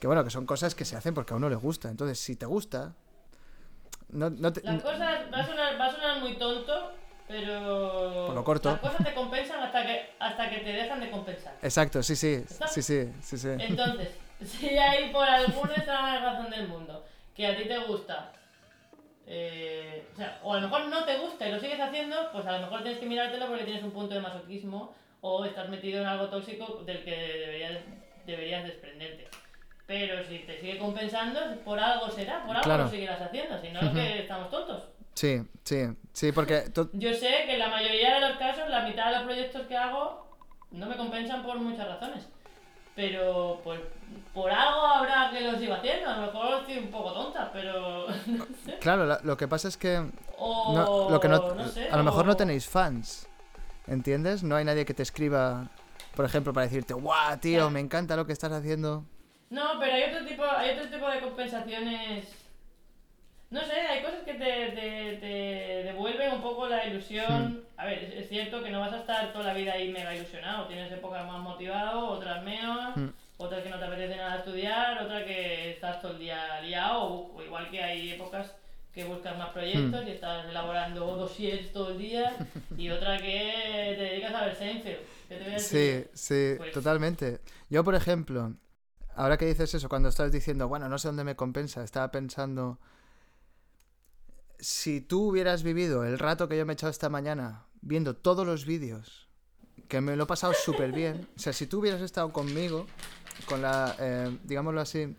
Que 0.00 0.06
bueno, 0.06 0.24
que 0.24 0.30
son 0.30 0.46
cosas 0.46 0.74
que 0.74 0.84
se 0.86 0.96
hacen 0.96 1.14
porque 1.14 1.34
a 1.34 1.36
uno 1.36 1.50
le 1.50 1.56
gusta. 1.56 1.90
Entonces, 1.90 2.18
si 2.18 2.34
te 2.36 2.46
gusta, 2.46 2.94
no, 4.12 4.30
no 4.30 4.52
te- 4.52 4.62
Las 4.62 4.82
cosas 4.82 5.00
va 5.32 5.38
a 5.38 5.46
sonar, 5.46 5.80
va 5.80 5.86
a 5.86 5.92
sonar 5.92 6.20
muy 6.20 6.34
tonto, 6.36 6.92
pero 7.26 8.24
Por 8.26 8.34
lo 8.34 8.44
corto. 8.44 8.70
las 8.70 8.80
cosas 8.80 9.04
te 9.04 9.14
compensan 9.14 9.62
hasta 9.62 9.84
que 9.86 10.10
hasta 10.18 10.50
que 10.50 10.58
te 10.58 10.72
dejan 10.72 11.00
de 11.00 11.10
compensar. 11.10 11.54
Exacto, 11.62 12.02
sí, 12.02 12.14
sí, 12.14 12.44
sí, 12.68 12.82
sí, 12.82 13.12
sí, 13.22 13.38
sí. 13.38 13.48
Entonces, 13.58 14.08
si 14.44 14.68
hay 14.78 15.10
por 15.10 15.24
alguna 15.28 15.74
extraña 15.74 16.20
razón 16.20 16.50
del 16.50 16.68
mundo 16.68 17.04
que 17.34 17.46
a 17.46 17.56
ti 17.56 17.64
te 17.64 17.78
gusta, 17.86 18.32
eh, 19.26 20.06
o 20.12 20.16
sea, 20.16 20.38
o 20.42 20.52
a 20.52 20.60
lo 20.60 20.68
mejor 20.68 20.86
no 20.88 21.04
te 21.04 21.18
gusta 21.18 21.48
y 21.48 21.52
lo 21.52 21.60
sigues 21.60 21.80
haciendo, 21.80 22.30
pues 22.32 22.44
a 22.46 22.52
lo 22.58 22.66
mejor 22.66 22.82
tienes 22.82 23.00
que 23.00 23.06
mirártelo 23.06 23.46
porque 23.46 23.64
tienes 23.64 23.82
un 23.82 23.92
punto 23.92 24.14
de 24.14 24.20
masoquismo 24.20 24.94
o 25.22 25.44
estás 25.44 25.68
metido 25.68 26.00
en 26.00 26.06
algo 26.06 26.26
tóxico 26.28 26.82
del 26.84 27.04
que 27.04 27.10
deberías, 27.10 27.78
deberías 28.26 28.64
desprenderte. 28.64 29.28
Pero 29.92 30.24
si 30.24 30.38
te 30.38 30.58
sigue 30.58 30.78
compensando, 30.78 31.38
por 31.66 31.78
algo 31.78 32.10
será, 32.10 32.40
por 32.46 32.52
algo 32.56 32.62
Claro. 32.62 32.84
lo 32.84 32.88
seguirás 32.90 33.20
haciendo, 33.20 33.60
si 33.60 33.68
no 33.68 33.80
que 33.92 34.20
estamos 34.20 34.48
tontos. 34.48 34.84
Sí, 35.12 35.42
sí, 35.64 35.84
sí, 36.14 36.32
porque 36.32 36.60
tú- 36.70 36.88
Yo 36.94 37.12
sé 37.12 37.28
que 37.44 37.52
en 37.52 37.58
la 37.58 37.68
mayoría 37.68 38.14
de 38.14 38.20
los 38.26 38.38
casos, 38.38 38.70
la 38.70 38.86
mitad 38.86 39.10
de 39.10 39.16
los 39.16 39.24
proyectos 39.24 39.66
que 39.66 39.76
hago 39.76 40.26
no 40.70 40.86
me 40.86 40.96
compensan 40.96 41.42
por 41.42 41.58
muchas 41.58 41.86
razones. 41.86 42.26
Pero 42.96 43.60
pues, 43.62 43.80
por 44.32 44.50
algo 44.50 44.80
habrá 44.80 45.30
que 45.30 45.42
lo 45.42 45.58
siga 45.58 45.76
haciendo. 45.76 46.08
A 46.08 46.16
lo 46.16 46.22
mejor 46.32 46.60
estoy 46.60 46.78
un 46.78 46.90
poco 46.90 47.12
tonta, 47.12 47.50
pero. 47.52 48.06
no 48.26 48.46
sé. 48.64 48.78
claro, 48.78 49.04
la- 49.04 49.20
lo 49.22 49.36
que 49.36 49.46
pasa 49.46 49.68
es 49.68 49.76
que 49.76 50.02
O. 50.38 50.72
no, 50.74 51.10
lo 51.10 51.20
que 51.20 51.28
no, 51.28 51.54
no 51.54 51.68
sé, 51.68 51.86
a 51.90 51.96
lo 51.98 52.02
mejor 52.02 52.24
no 52.24 52.34
tenéis 52.34 52.66
fans, 52.66 53.28
¿entiendes? 53.86 54.42
No 54.42 54.56
hay 54.56 54.64
nadie 54.64 54.86
que 54.86 54.94
te 54.94 55.02
escriba, 55.02 55.68
por 56.16 56.24
ejemplo, 56.24 56.54
para 56.54 56.64
decirte, 56.64 56.94
guau, 56.94 57.36
tío, 57.38 57.58
Claro. 57.58 57.70
me 57.70 57.80
encanta 57.80 58.16
lo 58.16 58.26
que 58.26 58.32
estás 58.32 58.52
haciendo. 58.52 59.04
No, 59.52 59.78
pero 59.78 59.92
hay 59.94 60.04
otro 60.04 60.24
tipo, 60.26 60.42
hay 60.44 60.70
otro 60.70 60.88
tipo 60.88 61.08
de 61.10 61.20
compensaciones. 61.20 62.24
No 63.50 63.60
sé, 63.60 63.72
hay 63.80 64.02
cosas 64.02 64.20
que 64.24 64.32
te, 64.32 64.68
te, 64.72 65.16
te 65.18 65.26
devuelven 65.84 66.32
un 66.32 66.40
poco 66.40 66.66
la 66.68 66.86
ilusión. 66.86 67.62
A 67.76 67.84
ver, 67.84 67.98
es, 68.04 68.14
es 68.14 68.28
cierto 68.30 68.62
que 68.62 68.70
no 68.70 68.80
vas 68.80 68.94
a 68.94 69.00
estar 69.00 69.30
toda 69.32 69.44
la 69.48 69.52
vida 69.54 69.74
ahí 69.74 69.90
mega 69.92 70.14
ilusionado. 70.14 70.66
Tienes 70.68 70.90
épocas 70.90 71.26
más 71.26 71.40
motivado, 71.40 72.06
otras 72.08 72.42
menos, 72.42 72.96
Mm. 72.96 73.08
otras 73.36 73.62
que 73.62 73.68
no 73.68 73.78
te 73.78 73.84
apetece 73.84 74.16
nada 74.16 74.36
estudiar, 74.38 75.02
otras 75.02 75.24
que 75.24 75.72
estás 75.72 76.00
todo 76.00 76.12
el 76.12 76.18
día 76.20 76.60
liado, 76.62 77.02
o, 77.02 77.36
o 77.36 77.42
igual 77.42 77.68
que 77.70 77.82
hay 77.82 78.12
épocas 78.12 78.54
que 78.94 79.04
buscas 79.04 79.36
más 79.36 79.50
proyectos 79.50 80.06
y 80.06 80.10
estás 80.12 80.46
elaborando 80.48 81.04
dossiers 81.16 81.72
todo 81.72 81.90
el 81.90 81.98
día, 81.98 82.34
y 82.78 82.88
otra 82.88 83.18
que 83.18 83.94
te 83.98 84.02
dedicas 84.02 84.34
a 84.34 84.44
ver 84.46 84.54
Seinfeld. 84.54 84.98
¿Qué 85.28 85.34
te 85.36 85.44
voy 85.44 85.54
a 85.54 85.58
Sí, 85.58 86.04
sí, 86.14 86.54
Pues- 86.56 86.72
totalmente. 86.72 87.40
Yo, 87.68 87.84
por 87.84 87.94
ejemplo, 87.94 88.52
ahora 89.16 89.36
que 89.36 89.46
dices 89.46 89.74
eso, 89.74 89.88
cuando 89.88 90.08
estás 90.08 90.32
diciendo, 90.32 90.68
bueno, 90.68 90.88
no 90.88 90.98
sé 90.98 91.08
dónde 91.08 91.24
me 91.24 91.36
compensa, 91.36 91.82
estaba 91.84 92.10
pensando, 92.10 92.78
si 94.58 95.00
tú 95.00 95.28
hubieras 95.28 95.62
vivido 95.62 96.04
el 96.04 96.18
rato 96.18 96.48
que 96.48 96.56
yo 96.56 96.64
me 96.66 96.72
he 96.72 96.74
echado 96.74 96.90
esta 96.90 97.08
mañana 97.08 97.64
viendo 97.80 98.14
todos 98.14 98.46
los 98.46 98.64
vídeos, 98.64 99.28
que 99.88 100.00
me 100.00 100.16
lo 100.16 100.24
he 100.24 100.26
pasado 100.26 100.54
súper 100.54 100.92
bien, 100.92 101.28
o 101.36 101.38
sea, 101.38 101.52
si 101.52 101.66
tú 101.66 101.80
hubieras 101.80 102.00
estado 102.00 102.32
conmigo, 102.32 102.86
con 103.46 103.60
la, 103.60 103.96
eh, 103.98 104.38
digámoslo 104.44 104.80
así, 104.80 105.16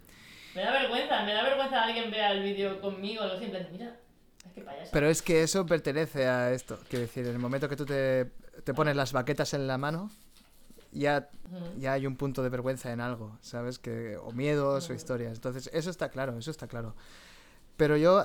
Me 0.56 0.62
da 0.62 0.72
vergüenza, 0.72 1.24
me 1.24 1.34
da 1.34 1.44
vergüenza 1.44 1.72
que 1.72 1.76
alguien 1.76 2.12
vea 2.12 2.32
el 2.32 2.44
vídeo 2.44 2.80
conmigo, 2.82 3.26
lo 3.26 3.38
simple, 3.40 3.68
mira, 3.72 4.00
es 4.46 4.54
que 4.54 4.62
payaso. 4.62 4.90
pero 4.94 5.10
es 5.10 5.22
que 5.22 5.44
eso 5.44 5.66
pertenece 5.66 6.28
a 6.28 6.52
esto, 6.54 6.80
quiero 6.90 7.02
decir, 7.02 7.26
en 7.26 7.34
el 7.34 7.40
momento 7.40 7.68
que 7.68 7.76
tú 7.76 7.86
te, 7.86 8.32
te 8.64 8.74
pones 8.74 8.96
las 8.96 9.12
baquetas 9.12 9.54
en 9.54 9.68
la 9.68 9.78
mano, 9.78 10.10
ya 10.94 11.30
ya 11.78 11.94
hay 11.94 12.08
un 12.08 12.16
punto 12.16 12.44
de 12.44 12.50
vergüenza 12.50 12.92
en 12.92 13.02
algo, 13.02 13.38
¿sabes? 13.42 13.80
Que, 13.80 14.18
o 14.18 14.32
miedos 14.32 14.90
o 14.90 14.94
historias. 14.94 15.36
Entonces, 15.36 15.70
eso 15.74 15.90
está 15.90 16.10
claro, 16.10 16.38
eso 16.38 16.52
está 16.52 16.68
claro. 16.68 16.96
Pero 17.78 17.98
yo, 17.98 18.24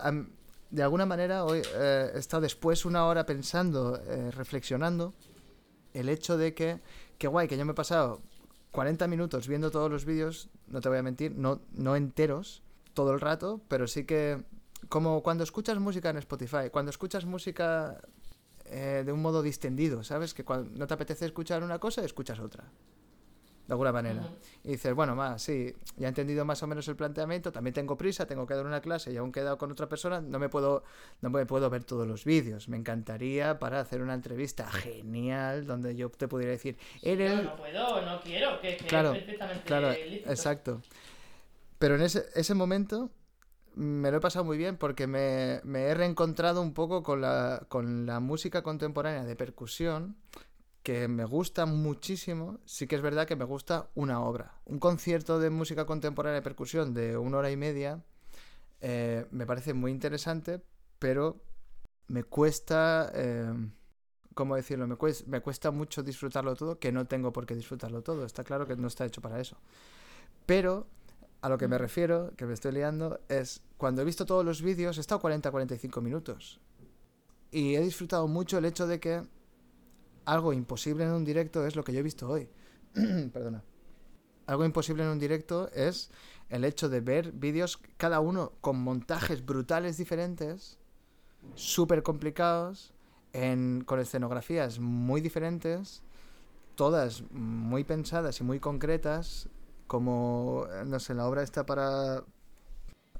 de 0.70 0.82
alguna 0.82 1.06
manera, 1.06 1.44
hoy 1.44 1.62
eh, 1.74 2.10
he 2.14 2.18
estado 2.18 2.42
después 2.42 2.84
una 2.84 3.06
hora 3.06 3.26
pensando, 3.26 4.00
eh, 4.06 4.30
reflexionando, 4.30 5.14
el 5.94 6.08
hecho 6.08 6.36
de 6.36 6.54
que, 6.54 6.80
qué 7.18 7.28
guay, 7.28 7.48
que 7.48 7.56
yo 7.56 7.64
me 7.64 7.72
he 7.72 7.74
pasado 7.74 8.20
40 8.72 9.06
minutos 9.08 9.48
viendo 9.48 9.70
todos 9.70 9.90
los 9.90 10.04
vídeos, 10.04 10.48
no 10.66 10.80
te 10.80 10.88
voy 10.88 10.98
a 10.98 11.02
mentir, 11.02 11.34
no, 11.34 11.60
no 11.72 11.96
enteros, 11.96 12.62
todo 12.94 13.12
el 13.12 13.20
rato, 13.20 13.60
pero 13.68 13.86
sí 13.86 14.04
que, 14.04 14.42
como 14.88 15.22
cuando 15.22 15.44
escuchas 15.44 15.78
música 15.78 16.10
en 16.10 16.18
Spotify, 16.18 16.70
cuando 16.70 16.90
escuchas 16.90 17.24
música 17.24 18.00
eh, 18.70 19.02
de 19.04 19.12
un 19.12 19.20
modo 19.22 19.42
distendido, 19.42 20.02
¿sabes? 20.04 20.34
Que 20.34 20.44
cuando 20.44 20.70
no 20.78 20.86
te 20.86 20.94
apetece 20.94 21.24
escuchar 21.26 21.62
una 21.62 21.78
cosa, 21.78 22.04
escuchas 22.04 22.38
otra. 22.38 22.64
De 23.66 23.74
alguna 23.74 23.92
manera. 23.92 24.22
Ujú. 24.22 24.34
Y 24.64 24.68
dices, 24.70 24.94
bueno, 24.94 25.14
más, 25.14 25.42
sí, 25.42 25.74
ya 25.98 26.06
he 26.06 26.08
entendido 26.08 26.42
más 26.46 26.62
o 26.62 26.66
menos 26.66 26.88
el 26.88 26.96
planteamiento, 26.96 27.52
también 27.52 27.74
tengo 27.74 27.98
prisa, 27.98 28.24
tengo 28.24 28.46
que 28.46 28.54
dar 28.54 28.64
una 28.64 28.80
clase 28.80 29.12
y 29.12 29.18
aún 29.18 29.28
he 29.28 29.32
quedado 29.32 29.58
con 29.58 29.70
otra 29.70 29.86
persona, 29.86 30.22
no 30.22 30.38
me 30.38 30.48
puedo, 30.48 30.84
no 31.20 31.28
me 31.28 31.44
puedo 31.44 31.68
ver 31.68 31.84
todos 31.84 32.06
los 32.08 32.24
vídeos. 32.24 32.70
Me 32.70 32.78
encantaría 32.78 33.58
para 33.58 33.80
hacer 33.80 34.00
una 34.00 34.14
entrevista 34.14 34.66
genial 34.70 35.66
donde 35.66 35.94
yo 35.94 36.08
te 36.08 36.28
pudiera 36.28 36.52
decir, 36.52 36.78
No, 37.02 37.10
eres... 37.10 37.44
no 37.44 37.56
puedo, 37.56 38.02
no 38.06 38.20
quiero, 38.22 38.58
que, 38.62 38.78
que 38.78 38.86
Claro, 38.86 39.12
es 39.12 39.18
perfectamente 39.18 39.62
Claro, 39.64 39.92
lícito. 39.92 40.30
exacto. 40.30 40.82
Pero 41.78 41.96
en 41.96 42.00
ese, 42.02 42.24
ese 42.34 42.54
momento 42.54 43.10
me 43.74 44.10
lo 44.10 44.18
he 44.18 44.20
pasado 44.20 44.44
muy 44.44 44.58
bien 44.58 44.76
porque 44.76 45.06
me, 45.06 45.60
me 45.64 45.84
he 45.84 45.94
reencontrado 45.94 46.62
un 46.62 46.74
poco 46.74 47.02
con 47.02 47.20
la, 47.20 47.64
con 47.68 48.06
la 48.06 48.20
música 48.20 48.62
contemporánea 48.62 49.24
de 49.24 49.36
percusión 49.36 50.16
que 50.82 51.08
me 51.08 51.24
gusta 51.24 51.66
muchísimo. 51.66 52.58
Sí 52.64 52.86
que 52.86 52.96
es 52.96 53.02
verdad 53.02 53.26
que 53.26 53.36
me 53.36 53.44
gusta 53.44 53.90
una 53.94 54.20
obra. 54.20 54.54
Un 54.64 54.78
concierto 54.78 55.38
de 55.38 55.50
música 55.50 55.86
contemporánea 55.86 56.36
de 56.36 56.42
percusión 56.42 56.94
de 56.94 57.16
una 57.16 57.38
hora 57.38 57.50
y 57.50 57.56
media 57.56 58.02
eh, 58.80 59.26
me 59.30 59.46
parece 59.46 59.74
muy 59.74 59.90
interesante, 59.90 60.62
pero 60.98 61.40
me 62.08 62.24
cuesta... 62.24 63.10
eh, 63.14 63.52
¿cómo 64.34 64.54
decirlo? 64.54 64.86
Me 64.86 64.94
cuesta, 64.94 65.24
me 65.28 65.40
cuesta 65.40 65.72
mucho 65.72 66.04
disfrutarlo 66.04 66.54
todo, 66.54 66.78
que 66.78 66.92
no 66.92 67.06
tengo 67.06 67.32
por 67.32 67.44
qué 67.44 67.56
disfrutarlo 67.56 68.02
todo. 68.02 68.24
Está 68.24 68.44
claro 68.44 68.68
que 68.68 68.76
no 68.76 68.86
está 68.86 69.04
hecho 69.04 69.20
para 69.20 69.40
eso. 69.40 69.56
Pero 70.46 70.86
a 71.40 71.48
lo 71.48 71.58
que 71.58 71.68
me 71.68 71.78
refiero, 71.78 72.32
que 72.36 72.46
me 72.46 72.54
estoy 72.54 72.72
liando, 72.72 73.20
es 73.28 73.62
cuando 73.76 74.02
he 74.02 74.04
visto 74.04 74.26
todos 74.26 74.44
los 74.44 74.62
vídeos, 74.62 74.98
he 74.98 75.00
estado 75.00 75.20
40-45 75.20 76.00
minutos. 76.02 76.60
Y 77.50 77.76
he 77.76 77.80
disfrutado 77.80 78.26
mucho 78.26 78.58
el 78.58 78.64
hecho 78.64 78.86
de 78.86 79.00
que 79.00 79.22
algo 80.24 80.52
imposible 80.52 81.04
en 81.04 81.10
un 81.10 81.24
directo 81.24 81.66
es 81.66 81.76
lo 81.76 81.84
que 81.84 81.92
yo 81.92 82.00
he 82.00 82.02
visto 82.02 82.28
hoy. 82.28 82.48
Perdona. 83.32 83.62
Algo 84.46 84.64
imposible 84.64 85.02
en 85.02 85.10
un 85.10 85.18
directo 85.18 85.70
es 85.72 86.10
el 86.48 86.64
hecho 86.64 86.88
de 86.88 87.00
ver 87.00 87.32
vídeos, 87.32 87.78
cada 87.96 88.20
uno 88.20 88.52
con 88.60 88.78
montajes 88.78 89.44
brutales 89.44 89.98
diferentes, 89.98 90.78
súper 91.54 92.02
complicados, 92.02 92.94
en, 93.32 93.82
con 93.84 94.00
escenografías 94.00 94.80
muy 94.80 95.20
diferentes, 95.20 96.02
todas 96.74 97.22
muy 97.30 97.84
pensadas 97.84 98.40
y 98.40 98.44
muy 98.44 98.60
concretas, 98.60 99.48
como, 99.88 100.68
no 100.86 101.00
sé, 101.00 101.14
la 101.14 101.26
obra 101.26 101.42
está 101.42 101.66
para... 101.66 102.22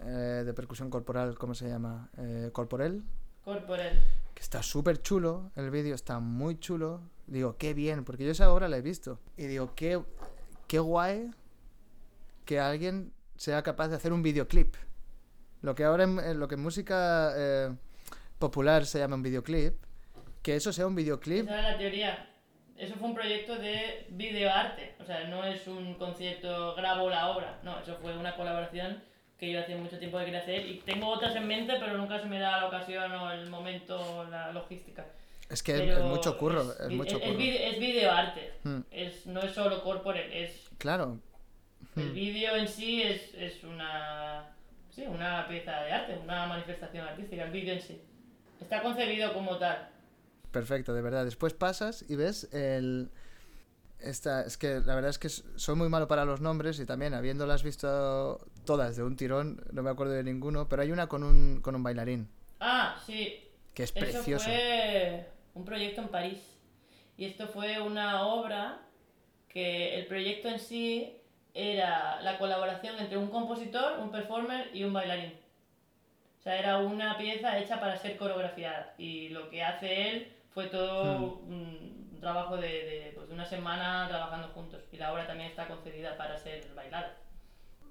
Eh, 0.01 0.45
de 0.47 0.55
percusión 0.55 0.91
corporal, 0.91 1.37
¿cómo 1.37 1.57
se 1.57 1.69
llama? 1.69 2.09
Eh, 2.19 2.51
¿Corporel? 2.53 3.03
Corporel. 3.45 4.01
Que 4.33 4.41
está 4.41 4.63
súper 4.63 5.03
chulo, 5.03 5.51
el 5.57 5.73
vídeo 5.73 5.93
está 5.93 6.21
muy 6.21 6.61
chulo. 6.61 7.01
Digo, 7.27 7.57
qué 7.59 7.75
bien, 7.75 8.05
porque 8.05 8.25
yo 8.25 8.31
esa 8.31 8.53
obra 8.53 8.69
la 8.69 8.77
he 8.77 8.81
visto. 8.81 9.19
Y 9.37 9.47
digo, 9.47 9.75
qué, 9.75 10.01
qué 10.69 10.79
guay 10.79 11.33
que 12.45 12.61
alguien 12.61 13.13
sea 13.37 13.65
capaz 13.65 13.89
de 13.89 13.97
hacer 13.97 14.13
un 14.13 14.23
videoclip. 14.23 14.77
Lo 15.63 15.75
que 15.75 15.83
ahora 15.83 16.05
en, 16.05 16.21
en 16.21 16.39
lo 16.39 16.47
que 16.47 16.55
en 16.55 16.63
música 16.63 17.33
eh, 17.35 17.75
popular 18.39 18.87
se 18.87 19.01
llama 19.01 19.17
un 19.17 19.25
videoclip, 19.25 19.75
que 20.43 20.55
eso 20.55 20.73
sea 20.73 20.87
un 20.87 20.95
videoclip. 20.95 21.43
Esa 21.43 21.59
era 21.59 21.73
la 21.73 21.77
teoría. 21.79 22.31
Eso 22.79 22.95
fue 22.97 23.09
un 23.09 23.15
proyecto 23.15 23.57
de 23.57 24.07
videoarte. 24.11 24.95
O 25.01 25.05
sea, 25.05 25.25
no 25.25 25.45
es 25.45 25.67
un 25.67 25.95
concierto, 25.95 26.75
grabo 26.77 27.11
la 27.11 27.29
obra. 27.31 27.59
No, 27.63 27.79
eso 27.81 27.97
fue 28.01 28.17
una 28.17 28.37
colaboración 28.37 29.03
que 29.39 29.51
yo 29.51 29.61
hace 29.61 29.75
mucho 29.77 29.99
tiempo 29.99 30.19
que 30.19 30.27
quería 30.27 30.41
hacer. 30.41 30.67
Y 30.67 30.79
tengo 30.81 31.09
otras 31.09 31.35
en 31.37 31.47
mente, 31.47 31.75
pero 31.81 31.97
nunca 31.97 32.21
se 32.21 32.27
me 32.27 32.39
da 32.39 32.61
la 32.61 32.67
ocasión 32.67 33.11
o 33.13 33.33
el 33.33 33.49
momento 33.49 33.99
o 34.19 34.25
la 34.25 34.53
logística. 34.53 35.05
Es 35.51 35.63
que 35.63 35.73
es, 35.75 35.81
Pero 35.81 35.99
es 35.99 36.05
mucho 36.05 36.37
curro, 36.39 36.61
es, 36.79 36.91
mucho 36.91 37.17
es, 37.17 37.23
curro. 37.23 37.37
vide- 37.39 37.69
es 37.71 37.79
videoarte. 37.81 38.53
Hmm. 38.65 38.81
Es, 38.91 39.27
no 39.27 39.41
es 39.41 39.53
solo 39.53 39.83
corporel, 39.83 40.31
es 40.33 40.69
Claro, 40.79 41.19
El 41.97 42.11
Hmm. 42.11 42.15
vídeo 42.15 42.55
en 42.57 42.69
sí 42.69 43.03
es, 43.03 43.35
es 43.35 43.65
una, 43.65 44.45
sí, 44.91 45.03
una 45.07 45.49
pieza 45.49 45.81
de 45.83 45.93
arte, 45.93 46.19
una 46.23 46.47
manifestación 46.47 47.07
artística, 47.09 47.45
el 47.45 47.51
vídeo 47.51 47.73
en 47.75 47.81
sí. 47.81 48.01
Está 48.61 48.83
concebido 48.83 49.33
como 49.33 49.57
tal. 49.57 49.89
Perfecto, 50.51 50.95
de 50.95 51.03
verdad. 51.03 51.25
Después 51.25 51.55
pasas 51.55 52.05
y 52.09 52.17
ves 52.17 52.49
el... 52.53 53.11
Esta, 54.01 54.43
es 54.43 54.57
que 54.57 54.79
la 54.79 54.95
verdad 54.95 55.11
es 55.11 55.19
que 55.19 55.29
soy 55.29 55.75
muy 55.75 55.89
malo 55.89 56.07
para 56.07 56.25
los 56.25 56.41
nombres 56.41 56.79
y 56.79 56.87
también 56.87 57.15
habiéndolas 57.15 57.65
visto 57.65 58.39
todas 58.65 58.95
de 58.97 59.03
un 59.03 59.17
tirón, 59.17 59.61
no 59.73 59.83
me 59.83 59.91
acuerdo 59.91 60.13
de 60.13 60.23
ninguno, 60.23 60.69
pero 60.69 60.83
hay 60.83 60.93
una 60.93 61.09
con 61.09 61.25
un, 61.25 61.61
con 61.61 61.75
un 61.75 61.83
bailarín, 61.83 62.29
Ah, 62.61 62.97
sí, 63.05 63.45
que 63.75 63.83
es 63.83 63.91
eso 63.91 63.99
precioso. 63.99 64.45
fue 64.45 65.27
un 65.55 65.65
proyecto 65.65 66.01
en 66.03 66.09
París. 66.09 66.39
Y 67.17 67.25
esto 67.25 67.49
fue 67.49 67.81
una 67.81 68.25
obra 68.27 68.83
que 69.49 69.99
el 69.99 70.07
proyecto 70.07 70.49
en 70.49 70.61
sí 70.61 71.17
era 71.53 72.23
la 72.23 72.39
colaboración 72.39 72.97
entre 73.01 73.17
un 73.19 73.29
compositor, 73.31 73.99
un 73.99 74.13
performer 74.13 74.71
y 74.73 74.85
un 74.85 74.93
bailarín. 74.93 75.35
O 76.39 76.43
sea, 76.43 76.57
era 76.57 76.79
una 76.79 77.19
pieza 77.19 77.59
hecha 77.59 77.81
para 77.81 77.97
ser 77.97 78.17
coreografiada. 78.17 78.95
Y 78.97 79.31
lo 79.31 79.51
que 79.51 79.65
hace 79.65 80.11
él 80.11 80.33
fue 80.55 80.67
todo 80.69 81.39
un 81.41 82.19
trabajo 82.21 82.57
de, 82.57 82.67
de, 82.69 83.13
pues, 83.15 83.29
de 83.29 83.35
una 83.35 83.45
semana 83.47 84.07
trabajando 84.09 84.49
juntos. 84.49 84.83
Y 84.93 84.97
la 84.97 85.13
obra 85.13 85.27
también 85.27 85.51
está 85.51 85.69
concebida 85.69 86.17
para 86.17 86.37
ser 86.39 86.73
bailada. 86.75 87.17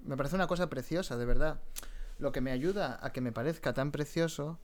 Me 0.03 0.17
parece 0.17 0.35
una 0.35 0.47
cosa 0.47 0.69
preciosa, 0.69 1.17
de 1.17 1.25
verdad. 1.25 1.59
Lo 2.19 2.31
que 2.31 2.41
me 2.41 2.51
ayuda 2.51 2.99
a 3.01 3.11
que 3.11 3.21
me 3.21 3.31
parezca 3.31 3.73
tan 3.73 3.91
precioso 3.91 4.59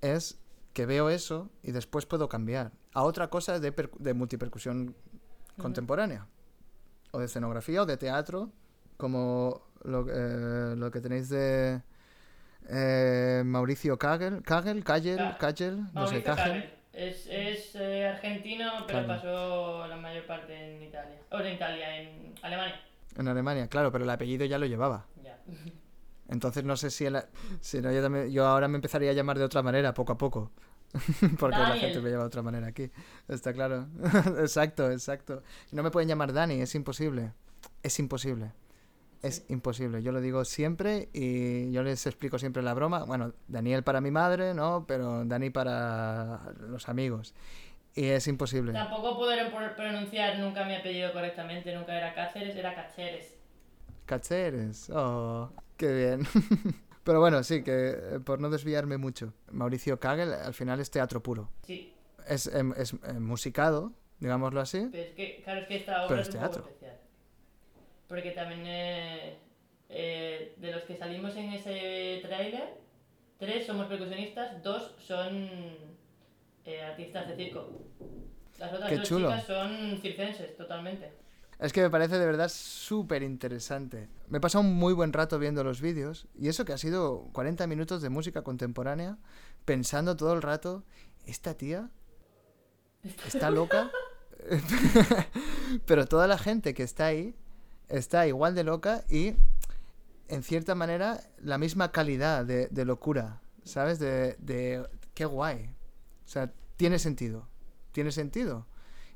es 0.00 0.38
que 0.72 0.86
veo 0.86 1.10
eso 1.10 1.50
y 1.62 1.72
después 1.72 2.06
puedo 2.06 2.28
cambiar 2.28 2.72
a 2.94 3.02
otra 3.04 3.28
cosa 3.28 3.58
de, 3.60 3.72
per- 3.72 3.90
de 3.92 4.14
multipercusión 4.14 4.94
contemporánea. 5.60 6.26
O 7.12 7.18
de 7.18 7.26
escenografía 7.26 7.82
o 7.82 7.86
de 7.86 7.96
teatro, 7.98 8.50
como 8.96 9.62
lo, 9.84 10.06
eh, 10.08 10.74
lo 10.76 10.90
que 10.90 11.00
tenéis 11.00 11.28
de 11.28 11.82
eh, 12.68 13.42
Mauricio 13.44 13.98
Kagel, 13.98 14.42
Kagel, 14.42 14.82
Kagel, 14.84 15.16
Ka- 15.18 15.38
Kagel, 15.38 15.76
no 15.92 16.06
sé, 16.06 16.20
Mauricio 16.22 16.24
Kagel. 16.24 16.74
Es, 16.92 17.26
es 17.26 17.74
eh, 17.74 18.06
argentino, 18.06 18.70
pero 18.86 19.04
Claro. 19.04 19.06
pasó 19.08 19.86
la 19.88 19.96
mayor 19.96 20.26
parte 20.26 20.54
en 20.76 20.82
Italia. 20.82 21.16
O 21.30 21.38
en 21.40 21.54
Italia, 21.54 22.00
en 22.02 22.34
Alemania. 22.42 22.80
En 23.16 23.28
Alemania, 23.28 23.66
claro, 23.68 23.90
pero 23.90 24.04
el 24.04 24.10
apellido 24.10 24.44
ya 24.44 24.58
lo 24.58 24.66
llevaba. 24.66 25.06
Ya. 25.22 25.38
Entonces 26.28 26.64
no 26.64 26.76
sé 26.76 26.90
si, 26.90 27.06
el- 27.06 27.22
si 27.60 27.80
no, 27.80 27.90
yo, 27.92 28.02
también- 28.02 28.30
yo 28.30 28.46
ahora 28.46 28.68
me 28.68 28.76
empezaría 28.76 29.10
a 29.10 29.14
llamar 29.14 29.38
de 29.38 29.44
otra 29.44 29.62
manera, 29.62 29.92
poco 29.94 30.12
a 30.12 30.18
poco. 30.18 30.50
Porque 31.38 31.56
la 31.56 31.76
gente 31.76 32.00
me 32.00 32.10
llama 32.10 32.22
de 32.22 32.26
otra 32.26 32.42
manera 32.42 32.66
aquí. 32.66 32.90
Está 33.28 33.52
claro. 33.54 33.86
exacto, 34.40 34.90
exacto. 34.90 35.42
No 35.70 35.82
me 35.82 35.90
pueden 35.90 36.08
llamar 36.08 36.32
Dani, 36.34 36.60
es 36.60 36.74
imposible. 36.74 37.32
Es 37.82 37.98
imposible. 37.98 38.52
Es 39.22 39.44
imposible. 39.48 40.02
Yo 40.02 40.10
lo 40.10 40.20
digo 40.20 40.44
siempre 40.44 41.08
y 41.12 41.70
yo 41.70 41.82
les 41.84 42.04
explico 42.06 42.38
siempre 42.40 42.60
la 42.62 42.74
broma. 42.74 43.04
Bueno, 43.04 43.32
Daniel 43.46 43.84
para 43.84 44.00
mi 44.00 44.10
madre, 44.10 44.52
¿no? 44.52 44.84
Pero 44.88 45.24
Dani 45.24 45.50
para 45.50 46.52
los 46.58 46.88
amigos. 46.88 47.32
Y 47.94 48.06
es 48.06 48.26
imposible. 48.26 48.72
Tampoco 48.72 49.18
pro- 49.20 49.76
pronunciar 49.76 50.38
nunca 50.40 50.64
mi 50.64 50.74
apellido 50.74 51.12
correctamente. 51.12 51.72
Nunca 51.74 51.96
era 51.96 52.14
Cáceres, 52.14 52.56
era 52.56 52.74
Cacheres. 52.74 53.34
Cacheres. 54.06 54.90
Oh, 54.90 55.50
qué 55.76 55.92
bien. 55.94 56.26
Pero 57.04 57.20
bueno, 57.20 57.42
sí, 57.42 57.62
que 57.62 57.90
eh, 57.90 58.20
por 58.24 58.40
no 58.40 58.48
desviarme 58.50 58.96
mucho. 58.96 59.32
Mauricio 59.50 59.98
Kagel 60.00 60.32
al 60.32 60.54
final 60.54 60.80
es 60.80 60.90
teatro 60.90 61.22
puro. 61.22 61.48
Sí, 61.66 61.94
Es, 62.28 62.46
em, 62.46 62.72
es, 62.76 62.92
eh, 62.92 63.12
musicado, 63.20 63.92
digámoslo 64.20 64.60
así. 64.60 64.88
pero 64.90 65.04
es 65.04 65.10
que, 65.14 65.42
claro, 65.44 65.60
es 65.62 65.66
que 65.68 65.76
esta 65.76 65.98
obra 65.98 66.08
Pero 66.08 66.20
es, 66.22 66.28
es 66.28 66.34
un 66.34 66.40
teatro. 66.40 66.62
poco 66.62 66.68
especial. 66.74 66.98
Porque 68.12 68.32
también 68.32 68.66
eh, 68.66 69.38
eh, 69.88 70.54
de 70.58 70.70
los 70.70 70.82
que 70.82 70.98
salimos 70.98 71.34
en 71.34 71.50
ese 71.54 72.20
tráiler, 72.20 72.78
tres 73.38 73.64
somos 73.64 73.86
percusionistas, 73.86 74.62
dos 74.62 74.94
son 74.98 75.48
eh, 76.66 76.82
artistas 76.82 77.26
de 77.28 77.36
circo. 77.36 77.70
Las 78.58 78.70
otras 78.74 78.90
Qué 78.90 78.98
dos 78.98 79.08
chulo. 79.08 79.30
chicas 79.30 79.46
son 79.46 79.98
circenses, 80.02 80.54
totalmente. 80.58 81.10
Es 81.58 81.72
que 81.72 81.80
me 81.80 81.88
parece 81.88 82.18
de 82.18 82.26
verdad 82.26 82.50
súper 82.50 83.22
interesante. 83.22 84.10
Me 84.28 84.36
he 84.36 84.40
pasado 84.42 84.62
un 84.62 84.74
muy 84.74 84.92
buen 84.92 85.14
rato 85.14 85.38
viendo 85.38 85.64
los 85.64 85.80
vídeos 85.80 86.28
y 86.34 86.48
eso 86.48 86.66
que 86.66 86.74
ha 86.74 86.78
sido 86.78 87.30
40 87.32 87.66
minutos 87.66 88.02
de 88.02 88.10
música 88.10 88.42
contemporánea, 88.42 89.16
pensando 89.64 90.18
todo 90.18 90.34
el 90.34 90.42
rato, 90.42 90.84
esta 91.24 91.54
tía 91.54 91.88
está 93.26 93.50
loca. 93.50 93.90
Pero 95.86 96.04
toda 96.04 96.26
la 96.26 96.36
gente 96.36 96.74
que 96.74 96.82
está 96.82 97.06
ahí 97.06 97.36
está 97.88 98.26
igual 98.26 98.54
de 98.54 98.64
loca 98.64 99.04
y, 99.08 99.34
en 100.28 100.42
cierta 100.42 100.74
manera, 100.74 101.20
la 101.38 101.58
misma 101.58 101.92
calidad 101.92 102.44
de, 102.44 102.68
de 102.68 102.84
locura, 102.84 103.40
¿sabes? 103.64 103.98
De, 103.98 104.36
de 104.38 104.86
qué 105.14 105.24
guay. 105.24 105.74
O 106.24 106.28
sea, 106.28 106.50
tiene 106.76 106.98
sentido. 106.98 107.48
Tiene 107.92 108.12
sentido. 108.12 108.66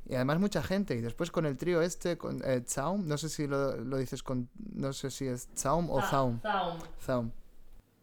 Y 0.09 0.15
además 0.15 0.39
mucha 0.39 0.63
gente. 0.63 0.95
Y 0.95 1.01
después 1.01 1.31
con 1.31 1.47
el 1.47 1.57
trío 1.57 1.83
este, 1.83 2.17
con 2.17 2.41
eh, 2.45 2.63
Zaum, 2.67 3.09
no 3.09 3.19
sé 3.19 3.29
si 3.29 3.47
lo, 3.47 3.77
lo 3.77 3.97
dices 3.97 4.23
con... 4.23 4.49
No 4.75 4.93
sé 4.93 5.11
si 5.11 5.27
es 5.27 5.49
Zaum 5.57 5.91
o 5.91 6.01
Zaum. 6.03 6.41
Zaum, 6.41 6.79
Zaum. 7.01 7.31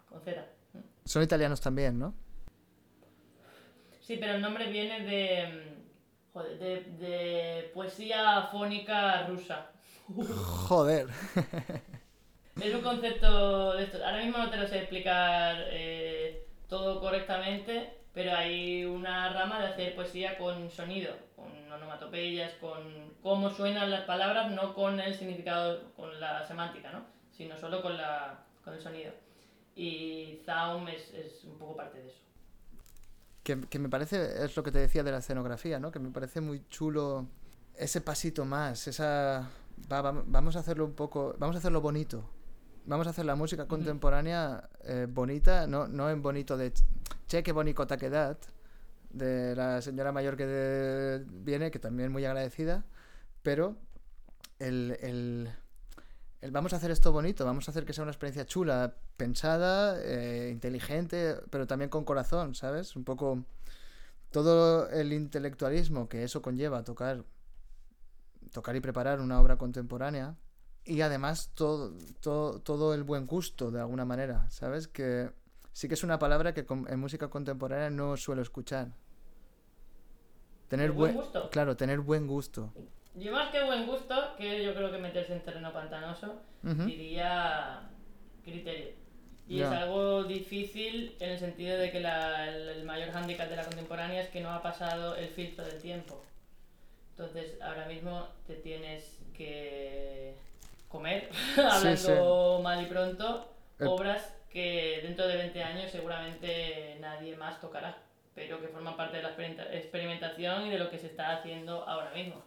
con 0.10 0.22
Z. 0.22 0.46
Son 1.06 1.24
italianos 1.24 1.62
también, 1.62 2.00
¿no? 2.00 2.14
Sí, 4.02 4.18
pero 4.20 4.34
el 4.34 4.42
nombre 4.42 4.70
viene 4.70 5.02
de, 5.06 5.48
mm, 5.48 6.34
joder, 6.34 6.60
de, 6.60 7.06
de 7.06 7.72
poesía 7.74 8.50
fónica 8.52 9.26
rusa. 9.28 9.72
Joder. 10.68 11.08
Es 12.62 12.74
un 12.74 12.82
concepto 12.82 13.74
de 13.74 13.84
estos. 13.84 14.02
Ahora 14.02 14.24
mismo 14.24 14.38
no 14.38 14.50
te 14.50 14.58
lo 14.58 14.68
sé 14.68 14.80
explicar 14.80 15.56
eh, 15.70 16.48
todo 16.68 17.00
correctamente, 17.00 17.98
pero 18.14 18.36
hay 18.36 18.86
una 18.86 19.34
rama 19.34 19.60
de 19.60 19.68
hacer 19.68 19.96
poesía 19.96 20.38
con 20.38 20.70
sonido, 20.70 21.14
con 21.36 21.72
onomatopeyas, 21.72 22.54
con 22.54 23.14
cómo 23.24 23.50
suenan 23.50 23.90
las 23.90 24.02
palabras, 24.02 24.52
no 24.52 24.76
con 24.76 25.00
el 25.00 25.16
significado, 25.16 25.92
con 25.96 26.20
la 26.20 26.48
semántica, 26.48 26.92
¿no? 26.92 27.06
Sino 27.32 27.58
solo 27.58 27.82
con, 27.82 27.98
la, 27.98 28.44
con 28.64 28.74
el 28.76 28.82
sonido. 28.82 29.12
Y 29.76 30.42
Zaum 30.46 30.88
es, 30.90 31.12
es 31.14 31.44
un 31.46 31.58
poco 31.58 31.76
parte 31.76 32.00
de 32.00 32.08
eso. 32.10 32.20
Que, 33.42 33.62
que 33.62 33.80
me 33.80 33.90
parece, 33.90 34.46
es 34.46 34.56
lo 34.56 34.64
que 34.64 34.72
te 34.72 34.80
decía 34.80 35.04
de 35.04 35.12
la 35.12 35.18
escenografía, 35.18 35.80
¿no? 35.80 35.92
Que 35.92 36.00
me 36.00 36.12
parece 36.12 36.40
muy 36.40 36.68
chulo 36.70 37.28
ese 37.76 38.02
pasito 38.02 38.46
más, 38.46 38.88
esa... 38.88 39.50
va- 39.92 40.02
va- 40.02 40.24
vamos 40.26 40.56
a 40.56 40.60
hacerlo 40.60 40.86
un 40.86 40.94
poco, 40.94 41.36
vamos 41.40 41.56
a 41.56 41.60
hacerlo 41.60 41.82
bonito. 41.82 42.24
Vamos 42.86 43.08
a 43.08 43.12
hacer 43.12 43.24
la 43.26 43.36
música 43.36 43.66
contemporánea 43.68 44.70
eh, 44.84 45.08
bonita, 45.10 45.68
no, 45.68 45.88
no 45.88 46.10
en 46.10 46.22
bonito 46.22 46.58
de 46.58 46.74
che, 47.28 47.42
qué 47.42 47.52
ha 47.94 47.98
quedado, 47.98 48.38
de 49.10 49.56
la 49.56 49.82
señora 49.82 50.12
mayor 50.12 50.36
que 50.36 50.46
de- 50.46 51.26
viene, 51.30 51.72
que 51.72 51.80
también 51.80 52.12
muy 52.12 52.26
agradecida, 52.26 52.84
pero 53.42 53.78
el, 54.60 54.98
el- 55.02 55.50
el 56.42 56.52
vamos 56.52 56.74
a 56.74 56.76
hacer 56.76 56.92
esto 56.92 57.14
bonito, 57.14 57.46
vamos 57.46 57.68
a 57.70 57.72
hacer 57.72 57.86
que 57.86 57.94
sea 57.94 58.02
una 58.04 58.12
experiencia 58.12 58.46
chula, 58.46 58.96
pensada, 59.16 59.98
eh, 60.04 60.50
inteligente, 60.52 61.38
pero 61.50 61.66
también 61.68 61.90
con 61.90 62.04
corazón, 62.04 62.54
¿sabes? 62.54 62.98
Un 62.98 63.06
poco 63.06 63.46
todo 64.32 64.90
el 64.90 65.14
intelectualismo 65.14 66.10
que 66.10 66.24
eso 66.24 66.42
conlleva, 66.42 66.84
tocar, 66.84 67.24
tocar 68.54 68.76
y 68.78 68.80
preparar 68.80 69.20
una 69.20 69.42
obra 69.42 69.58
contemporánea, 69.58 70.36
y 70.86 71.02
además 71.02 71.52
todo, 71.54 71.94
todo, 72.22 72.60
todo 72.62 72.94
el 72.94 73.04
buen 73.04 73.26
gusto, 73.26 73.72
de 73.72 73.82
alguna 73.82 74.06
manera, 74.06 74.50
¿sabes? 74.50 74.88
Que 74.88 75.30
sí 75.74 75.88
que 75.90 75.96
es 75.96 76.04
una 76.04 76.20
palabra 76.20 76.54
que 76.54 76.66
en 76.70 77.00
música 77.00 77.30
contemporánea 77.30 77.90
no 77.90 78.16
suelo 78.16 78.42
escuchar. 78.42 78.88
Tener 80.70 80.88
¿El 80.88 80.92
buen 80.94 81.14
buen, 81.14 81.26
gusto? 81.26 81.50
Claro, 81.50 81.76
tener 81.76 82.00
buen 82.00 82.28
gusto. 82.28 82.74
Yo 83.16 83.32
más 83.32 83.52
que 83.52 83.64
buen 83.64 83.86
gusto, 83.86 84.16
que 84.38 84.64
yo 84.64 84.74
creo 84.74 84.92
que 84.92 84.98
meterse 84.98 85.34
en 85.34 85.44
terreno 85.44 85.72
pantanoso, 85.74 86.42
diría 86.86 87.90
criterio. 88.44 88.94
Y 89.48 89.60
es 89.62 89.68
algo 89.70 90.24
difícil 90.24 91.16
en 91.20 91.32
el 91.32 91.38
sentido 91.40 91.78
de 91.78 91.92
que 91.92 92.00
la- 92.00 92.48
el, 92.50 92.70
el 92.70 92.86
mayor 92.86 93.12
hándicap 93.12 93.50
de 93.50 93.58
la 93.58 93.66
contemporánea 93.66 94.22
es 94.22 94.30
que 94.30 94.42
no 94.42 94.50
ha 94.52 94.62
pasado 94.62 95.16
el 95.16 95.28
filtro 95.30 95.66
del 95.66 95.80
tiempo. 95.82 96.24
Entonces, 97.18 97.62
ahora 97.62 97.86
mismo 97.86 98.28
te 98.48 98.56
tienes 98.56 99.20
que 99.36 100.34
comer, 100.90 101.30
hablando 101.58 102.60
mal 102.64 102.82
y 102.84 102.86
pronto, 102.88 103.54
El- 103.80 103.88
obras 103.88 104.36
que 104.50 105.00
dentro 105.04 105.28
de 105.28 105.38
20 105.38 105.64
años 105.64 105.92
seguramente 105.92 106.98
nadie 107.00 107.36
más 107.36 107.60
tocará, 107.60 107.98
pero 108.36 108.60
que 108.62 108.68
forman 108.68 108.96
parte 108.98 109.18
de 109.18 109.24
la 109.24 109.30
experimenta- 109.30 109.74
experimentación 109.74 110.68
y 110.68 110.70
de 110.72 110.78
lo 110.80 110.90
que 110.90 110.98
se 111.00 111.08
está 111.08 111.34
haciendo 111.38 111.88
ahora 111.88 112.12
mismo. 112.12 112.44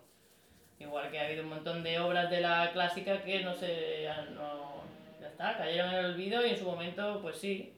Igual 0.78 1.10
que 1.10 1.18
ha 1.18 1.26
habido 1.26 1.42
un 1.42 1.48
montón 1.50 1.82
de 1.82 1.98
obras 1.98 2.28
de 2.30 2.40
la 2.40 2.70
clásica 2.72 3.22
que 3.22 3.40
no 3.42 3.54
se. 3.54 4.02
ya 4.02 4.22
no, 4.26 4.82
ya 5.20 5.28
está, 5.28 5.56
cayeron 5.56 5.90
en 5.90 5.96
el 5.96 6.04
olvido 6.06 6.44
y 6.44 6.50
en 6.50 6.58
su 6.58 6.64
momento, 6.64 7.20
pues 7.22 7.38
sí. 7.38 7.72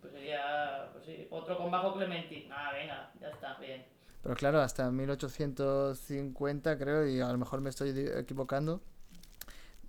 Pues 0.00 0.12
sería. 0.12 0.88
Pues 0.92 1.04
sí, 1.06 1.26
otro 1.30 1.56
con 1.58 1.70
bajo 1.72 1.92
Clementi. 1.94 2.48
Ah, 2.52 2.70
venga, 2.72 3.10
ya 3.20 3.28
está, 3.30 3.54
bien. 3.54 3.84
Pero 4.26 4.34
claro, 4.34 4.60
hasta 4.60 4.90
1850 4.90 6.76
creo, 6.76 7.06
y 7.06 7.20
a 7.20 7.30
lo 7.30 7.38
mejor 7.38 7.60
me 7.60 7.70
estoy 7.70 7.90
equivocando, 8.16 8.80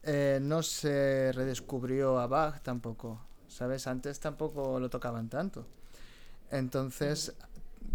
eh, 0.03 0.37
no 0.39 0.61
se 0.61 1.31
redescubrió 1.33 2.19
a 2.19 2.27
Bach 2.27 2.61
tampoco, 2.61 3.19
¿sabes? 3.47 3.87
Antes 3.87 4.19
tampoco 4.19 4.79
lo 4.79 4.91
tocaban 4.91 5.27
tanto. 5.27 5.65
Entonces, 6.51 7.33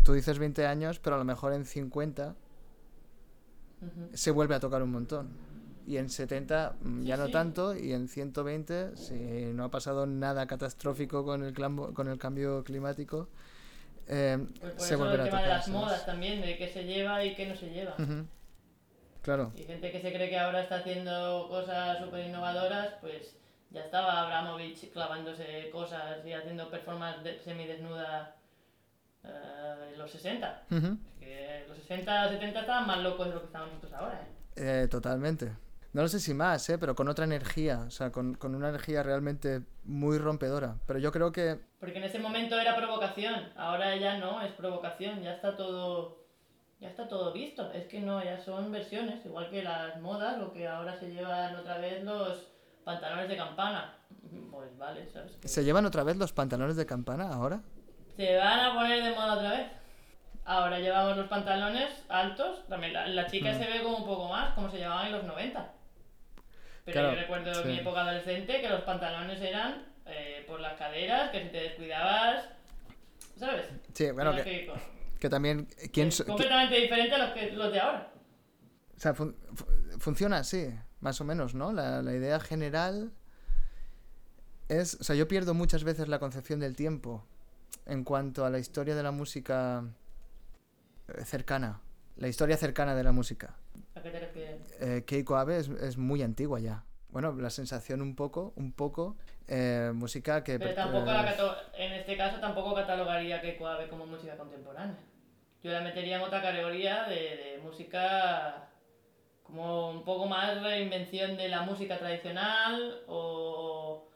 tú 0.03 0.15
dices 0.15 0.41
20 0.41 0.67
años, 0.67 0.99
pero 0.99 1.15
a 1.15 1.19
lo 1.21 1.25
mejor 1.25 1.53
en 1.53 1.65
50 1.65 2.35
Ujú. 3.81 4.09
se 4.13 4.33
vuelve 4.33 4.57
a 4.57 4.59
tocar 4.59 4.83
un 4.83 4.91
montón. 4.91 5.29
Y 5.87 5.97
en 5.97 6.11
70 6.11 6.75
mm, 6.83 7.03
ya 7.03 7.17
no 7.19 7.31
tanto, 7.31 7.77
y 7.77 7.93
en 7.93 8.09
120, 8.09 8.97
si 8.97 9.53
no 9.55 9.63
ha 9.63 9.71
pasado 9.71 10.07
nada 10.07 10.49
catastrófico 10.49 11.25
con 11.25 11.45
el, 11.45 11.55
con 11.55 12.09
el 12.09 12.19
cambio 12.19 12.65
climático, 12.65 13.29
eh, 14.09 14.39
Pues 14.61 14.73
por 14.73 14.81
se 14.81 14.95
eso 14.95 14.99
volverá 15.05 15.23
el 15.25 15.29
a 15.29 15.31
tema 15.31 15.39
tocar. 15.39 15.45
de 15.45 15.49
las 15.57 15.65
¿sabes? 15.67 15.81
modas 15.81 16.07
también, 16.07 16.41
de 16.43 16.57
qué 16.57 16.69
se 16.69 16.85
lleva 16.85 17.25
y 17.25 17.35
qué 17.35 17.47
no 17.47 17.57
se 17.57 17.71
lleva. 17.71 17.95
Claro. 19.23 19.53
Y 19.57 19.63
gente 19.63 19.93
que 19.93 20.01
se 20.01 20.13
cree 20.13 20.29
que 20.29 20.39
ahora 20.39 20.63
está 20.63 20.77
haciendo 20.77 21.47
cosas 21.49 21.99
súper 21.99 22.27
innovadoras, 22.27 22.95
pues 23.01 23.37
ya 23.71 23.85
estaba 23.85 24.23
Abramovich 24.23 24.93
clavándose 24.93 25.71
cosas 25.71 26.25
y 26.27 26.33
haciendo 26.33 26.69
performance 26.69 27.23
de- 27.23 27.39
semidesnuda 27.41 28.35
eh, 29.25 29.91
en 29.93 29.99
los 29.99 30.11
60. 30.11 30.65
Ujú. 30.71 30.99
Que 31.21 31.65
los 31.69 31.79
60, 31.79 32.29
70 32.31 32.61
estaban 32.61 32.87
más 32.87 32.99
locos 32.99 33.29
de 33.29 33.35
lo 33.35 33.41
que 33.41 33.47
estamos 33.47 33.69
nosotros 33.69 33.93
ahora, 33.93 34.21
¿eh? 34.57 34.83
Eh, 34.85 34.89
totalmente. 34.89 35.53
No 35.93 36.01
lo 36.03 36.09
sé 36.09 36.21
si 36.21 36.33
más, 36.33 36.69
¿eh? 36.71 36.79
pero 36.79 36.95
con 36.95 37.09
otra 37.09 37.25
energía, 37.27 37.85
o 37.87 37.91
sea, 37.91 38.11
con, 38.11 38.35
con 38.35 38.55
una 38.55 38.71
energía 38.71 39.03
realmente 39.03 39.63
muy 39.85 40.17
rompedora. 40.19 40.77
Pero 40.87 40.99
yo 40.99 41.13
creo 41.13 41.33
que 41.33 41.61
Porque 41.79 41.99
en 41.99 42.05
ese 42.05 42.19
momento 42.19 42.59
era 42.59 42.75
provocación, 42.77 43.53
ahora 43.57 43.95
ya 43.97 44.17
no 44.17 44.41
es 44.41 44.53
provocación, 44.53 45.23
ya 45.23 45.35
está 45.35 45.55
todo 45.57 46.23
ya 46.81 46.89
está 46.89 47.07
todo 47.07 47.33
visto, 47.33 47.71
es 47.73 47.87
que 47.87 48.01
no, 48.01 48.25
ya 48.25 48.41
son 48.41 48.73
versiones, 48.73 49.25
igual 49.25 49.49
que 49.51 49.63
las 49.63 50.01
modas, 50.01 50.37
lo 50.39 50.53
que 50.53 50.67
ahora 50.67 50.97
se 50.99 51.11
llevan 51.13 51.55
otra 51.55 51.79
vez 51.79 52.03
los 52.03 52.49
pantalones 52.85 53.29
de 53.29 53.37
campana. 53.37 53.95
Pues 54.51 54.77
vale, 54.79 55.07
¿sabes? 55.13 55.39
Se 55.45 55.63
llevan 55.63 55.87
otra 55.87 56.03
vez 56.03 56.17
los 56.17 56.33
pantalones 56.33 56.75
de 56.75 56.85
campana 56.85 57.33
ahora. 57.33 57.61
Se 58.17 58.37
van 58.37 58.59
a 58.61 58.75
poner 58.75 59.01
de 59.05 59.11
moda 59.11 59.35
otra 59.35 59.51
vez. 59.51 59.67
Ahora 60.45 60.81
llevamos 60.81 61.17
los 61.19 61.29
pantalones 61.29 61.89
altos, 62.09 62.67
también 62.69 62.95
la, 62.95 63.07
la 63.07 63.27
chica 63.29 63.53
Mm. 63.53 63.59
se 63.59 63.67
ve 63.71 63.83
como 63.85 63.99
un 63.99 64.05
poco 64.05 64.29
más, 64.29 64.53
como 64.55 64.69
se 64.69 64.79
llevaban 64.79 65.07
en 65.07 65.13
los 65.13 65.25
90. 65.25 65.73
Pero 66.85 66.95
Claro, 67.01 67.15
yo 67.15 67.21
recuerdo 67.21 67.55
sí. 67.63 67.69
mi 67.69 67.79
época 67.79 68.01
adolescente 68.03 68.61
que 68.61 68.69
los 68.69 68.83
pantalones 68.83 69.41
eran 69.41 69.87
eh, 70.07 70.45
por 70.49 70.61
las 70.61 70.77
caderas, 70.79 71.31
que 71.31 71.43
si 71.45 71.49
te 71.51 71.59
descuidabas, 71.59 72.45
¿sabes? 73.39 73.67
Sí, 73.95 74.11
bueno, 74.11 74.35
que, 74.35 74.43
que- 74.43 74.73
que 75.21 75.29
también... 75.29 75.69
¿quién, 75.93 76.09
es 76.09 76.17
so- 76.17 76.25
qui- 76.25 76.29
completamente 76.29 76.75
diferente 76.81 77.15
a 77.15 77.19
los, 77.19 77.31
que, 77.31 77.53
los 77.53 77.73
de 77.73 77.79
ahora. 77.81 78.13
o 78.97 79.01
sea, 79.01 79.15
fun- 79.15 79.37
fu- 79.55 79.67
funciona 80.01 80.39
así, 80.39 80.75
más 81.01 81.21
o 81.21 81.25
menos, 81.25 81.55
¿no? 81.55 81.73
La, 81.73 82.03
la 82.03 82.13
idea 82.15 82.41
general 82.41 83.13
es... 84.69 84.97
O 85.01 85.05
sea, 85.05 85.15
yo 85.15 85.29
pierdo 85.29 85.55
muchas 85.55 85.85
veces 85.85 86.09
la 86.09 86.19
concepción 86.19 86.59
del 86.59 86.75
tiempo 86.75 87.25
en 87.87 88.03
cuanto 88.05 88.45
a 88.45 88.51
la 88.51 88.59
historia 88.59 88.97
de 88.97 89.03
la 89.05 89.13
música 89.13 89.85
eh, 91.09 91.25
cercana. 91.25 91.81
La 92.17 92.27
historia 92.29 92.57
cercana 92.57 92.95
de 92.97 93.05
la 93.05 93.13
música. 93.13 93.55
¿A 94.03 94.05
qué 94.05 94.11
te 94.11 94.19
refieres? 94.19 94.61
eh, 94.81 95.05
Keiko 95.07 95.37
Abe 95.37 95.59
es, 95.59 95.69
es 95.69 95.97
muy 95.97 96.23
antigua 96.23 96.59
ya. 96.59 96.83
Bueno, 97.11 97.31
la 97.37 97.51
sensación 97.51 98.03
un 98.03 98.17
poco, 98.17 98.53
un 98.57 98.73
poco, 98.73 99.17
eh, 99.47 99.93
música 99.95 100.43
que... 100.43 100.59
Pero 100.59 100.71
per- 100.75 100.75
tampoco 100.75 101.09
eh, 101.09 101.15
la 101.15 101.25
cato- 101.25 101.57
en 101.79 101.93
este 101.93 102.17
caso 102.17 102.41
tampoco 102.41 102.75
catalogaría 102.75 103.41
que 103.41 103.57
Coave 103.57 103.87
como 103.89 104.07
música 104.07 104.37
contemporánea. 104.37 104.97
Yo 105.63 105.71
la 105.71 105.83
metería 105.83 106.17
en 106.17 106.23
otra 106.23 106.43
categoría 106.43 107.05
de, 107.05 107.15
de 107.15 107.61
música 107.63 108.69
como 109.45 109.91
un 109.91 110.05
poco 110.05 110.27
más 110.27 110.61
reinvención 110.61 111.37
de 111.37 111.49
la 111.49 111.63
música 111.63 111.97
tradicional 111.97 113.03
o 113.07 114.09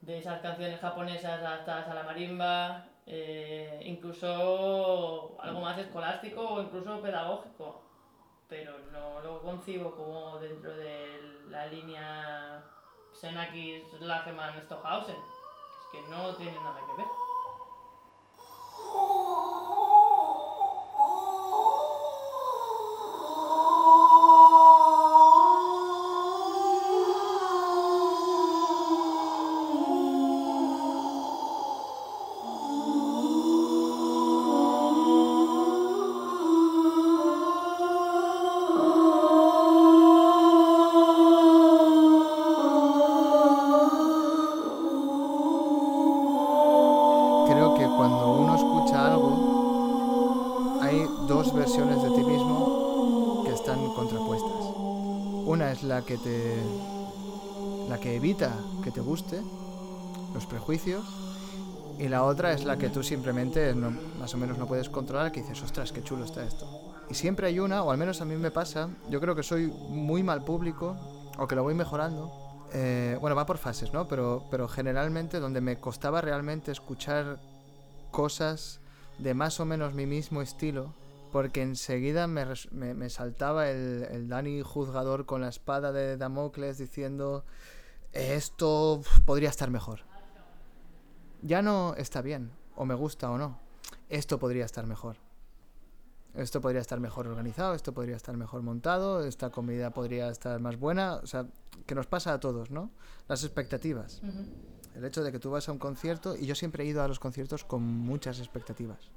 de 0.00 0.18
esas 0.18 0.40
canciones 0.40 0.80
japonesas 0.80 1.38
adaptadas 1.40 1.86
a 1.88 1.94
la 1.94 2.02
marimba, 2.02 2.88
eh, 3.06 3.80
incluso 3.84 5.36
algo 5.40 5.60
más 5.60 5.78
escolástico 5.78 6.40
o 6.40 6.62
incluso 6.62 7.00
pedagógico. 7.00 7.84
Pero 8.48 8.78
no 8.92 9.20
lo 9.20 9.42
concibo 9.42 9.94
como 9.94 10.38
dentro 10.38 10.74
de 10.74 11.42
la 11.50 11.66
línea 11.66 12.64
Xenakis, 13.12 13.92
Lageman, 14.00 14.58
Stockhausen. 14.64 15.16
Es 15.16 15.86
que 15.92 16.00
no 16.08 16.34
tiene 16.34 16.58
nada 16.58 16.80
que 16.86 17.02
ver. 17.02 17.06
Que 56.08 56.16
te. 56.16 56.56
la 57.86 58.00
que 58.00 58.16
evita 58.16 58.50
que 58.82 58.90
te 58.90 59.02
guste, 59.02 59.42
los 60.32 60.46
prejuicios, 60.46 61.04
y 61.98 62.08
la 62.08 62.24
otra 62.24 62.54
es 62.54 62.64
la 62.64 62.78
que 62.78 62.88
tú 62.88 63.02
simplemente 63.02 63.74
más 63.74 64.32
o 64.32 64.38
menos 64.38 64.56
no 64.56 64.66
puedes 64.66 64.88
controlar, 64.88 65.30
que 65.32 65.42
dices, 65.42 65.62
ostras, 65.62 65.92
qué 65.92 66.02
chulo 66.02 66.24
está 66.24 66.42
esto. 66.44 66.66
Y 67.10 67.14
siempre 67.14 67.48
hay 67.48 67.58
una, 67.58 67.82
o 67.82 67.90
al 67.90 67.98
menos 67.98 68.22
a 68.22 68.24
mí 68.24 68.36
me 68.36 68.50
pasa, 68.50 68.88
yo 69.10 69.20
creo 69.20 69.34
que 69.34 69.42
soy 69.42 69.66
muy 69.66 70.22
mal 70.22 70.44
público, 70.44 70.96
o 71.36 71.46
que 71.46 71.54
lo 71.54 71.62
voy 71.62 71.74
mejorando. 71.74 72.32
eh, 72.72 73.18
bueno, 73.20 73.36
va 73.36 73.44
por 73.44 73.58
fases, 73.58 73.92
¿no? 73.92 74.08
Pero, 74.08 74.44
pero 74.50 74.66
generalmente 74.66 75.40
donde 75.40 75.60
me 75.60 75.76
costaba 75.76 76.20
realmente 76.22 76.72
escuchar 76.72 77.38
cosas 78.10 78.80
de 79.18 79.34
más 79.34 79.60
o 79.60 79.66
menos 79.66 79.92
mi 79.92 80.06
mismo 80.06 80.40
estilo, 80.40 80.94
porque 81.32 81.62
enseguida 81.62 82.26
me, 82.26 82.44
me- 82.70 82.94
me 82.94 83.10
saltaba 83.10 83.68
el, 83.70 84.06
el 84.10 84.28
Dani 84.28 84.62
juzgador 84.62 85.26
con 85.26 85.40
la 85.40 85.48
espada 85.48 85.92
de 85.92 86.16
Damocles 86.16 86.78
diciendo, 86.78 87.44
esto 88.12 89.00
podría 89.24 89.48
estar 89.50 89.70
mejor. 89.70 90.00
Ya 91.42 91.62
no 91.62 91.94
está 91.96 92.20
bien, 92.22 92.50
o 92.76 92.84
me 92.84 92.94
gusta 92.94 93.30
o 93.30 93.38
no. 93.38 93.58
Esto 94.08 94.38
podría 94.38 94.64
estar 94.64 94.86
mejor. 94.86 95.16
esto 96.34 96.60
podría 96.60 96.80
estar 96.80 97.00
mejor 97.00 97.26
organizado, 97.26 97.74
esto 97.74 97.92
podría 97.92 98.14
estar 98.16 98.36
mejor 98.36 98.62
montado, 98.62 99.24
esta 99.24 99.50
comida 99.50 99.90
podría 99.90 100.28
estar 100.30 100.60
más 100.60 100.76
buena, 100.78 101.16
o 101.16 101.26
sea, 101.26 101.46
que 101.86 101.94
nos 101.96 102.06
pasa 102.06 102.32
a 102.32 102.38
todos, 102.40 102.70
¿no? 102.70 102.90
Las 103.28 103.42
expectativas. 103.44 104.20
El 104.94 105.04
hecho 105.04 105.22
de 105.24 105.32
que 105.32 105.38
tú 105.38 105.50
vas 105.50 105.68
a 105.68 105.72
un 105.72 105.78
concierto, 105.78 106.36
y 106.36 106.46
yo 106.46 106.54
siempre 106.54 106.84
he 106.84 106.86
ido 106.86 107.02
a 107.02 107.08
los 107.08 107.18
conciertos 107.18 107.64
con 107.64 107.82
muchas 107.82 108.38
expectativas. 108.38 109.10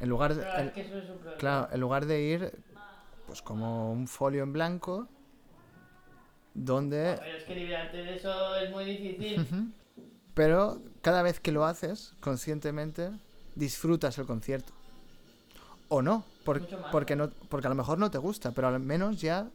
En 0.00 0.08
lugar 0.08 0.34
de, 0.34 0.42
es 0.42 0.72
que 0.72 0.84
claro, 1.36 1.68
en 1.72 1.80
lugar 1.80 2.06
de 2.06 2.22
ir 2.22 2.52
pues 3.26 3.42
como 3.42 3.92
un 3.92 4.08
folio 4.08 4.42
en 4.42 4.52
blanco, 4.52 5.06
donde 6.54 7.16
Pero 7.22 7.36
es 7.36 7.44
que 7.44 7.54
liberarte 7.54 7.96
de 7.98 8.16
eso 8.16 8.56
es 8.56 8.70
muy 8.70 8.84
difícil. 8.84 9.72
Pero 10.34 10.80
cada 11.02 11.22
vez 11.22 11.40
que 11.40 11.52
lo 11.52 11.64
haces, 11.64 12.14
conscientemente, 12.20 13.10
disfrutas 13.56 14.18
el 14.18 14.26
concierto. 14.26 14.72
O 15.88 16.02
no, 16.02 16.24
por- 16.44 16.62
porque, 16.90 17.16
no, 17.16 17.30
porque 17.48 17.66
a 17.66 17.70
lo 17.70 17.76
mejor 17.76 17.98
no 17.98 18.10
te 18.10 18.18
gusta, 18.18 18.52
pero 18.52 18.68
al 18.68 18.80
menos 18.80 19.20
ya 19.20 19.50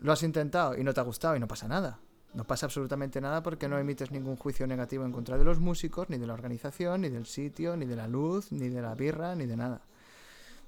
lo 0.00 0.12
has 0.12 0.22
intentado 0.22 0.76
y 0.76 0.84
no 0.84 0.92
te 0.94 1.00
ha 1.00 1.04
gustado 1.04 1.36
y 1.36 1.40
no 1.40 1.48
pasa 1.48 1.68
nada. 1.68 1.98
No 2.34 2.44
pasa 2.44 2.66
absolutamente 2.66 3.20
nada 3.20 3.42
porque 3.42 3.68
no 3.68 3.78
emites 3.78 4.10
ningún 4.10 4.36
juicio 4.36 4.66
negativo 4.66 5.04
en 5.04 5.12
contra 5.12 5.36
de 5.36 5.44
los 5.44 5.60
músicos, 5.60 6.08
ni 6.08 6.16
de 6.16 6.26
la 6.26 6.32
organización, 6.32 7.02
ni 7.02 7.10
del 7.10 7.26
sitio, 7.26 7.76
ni 7.76 7.84
de 7.84 7.96
la 7.96 8.08
luz, 8.08 8.52
ni 8.52 8.68
de 8.68 8.80
la 8.80 8.94
birra, 8.94 9.34
ni 9.34 9.46
de 9.46 9.56
nada. 9.56 9.82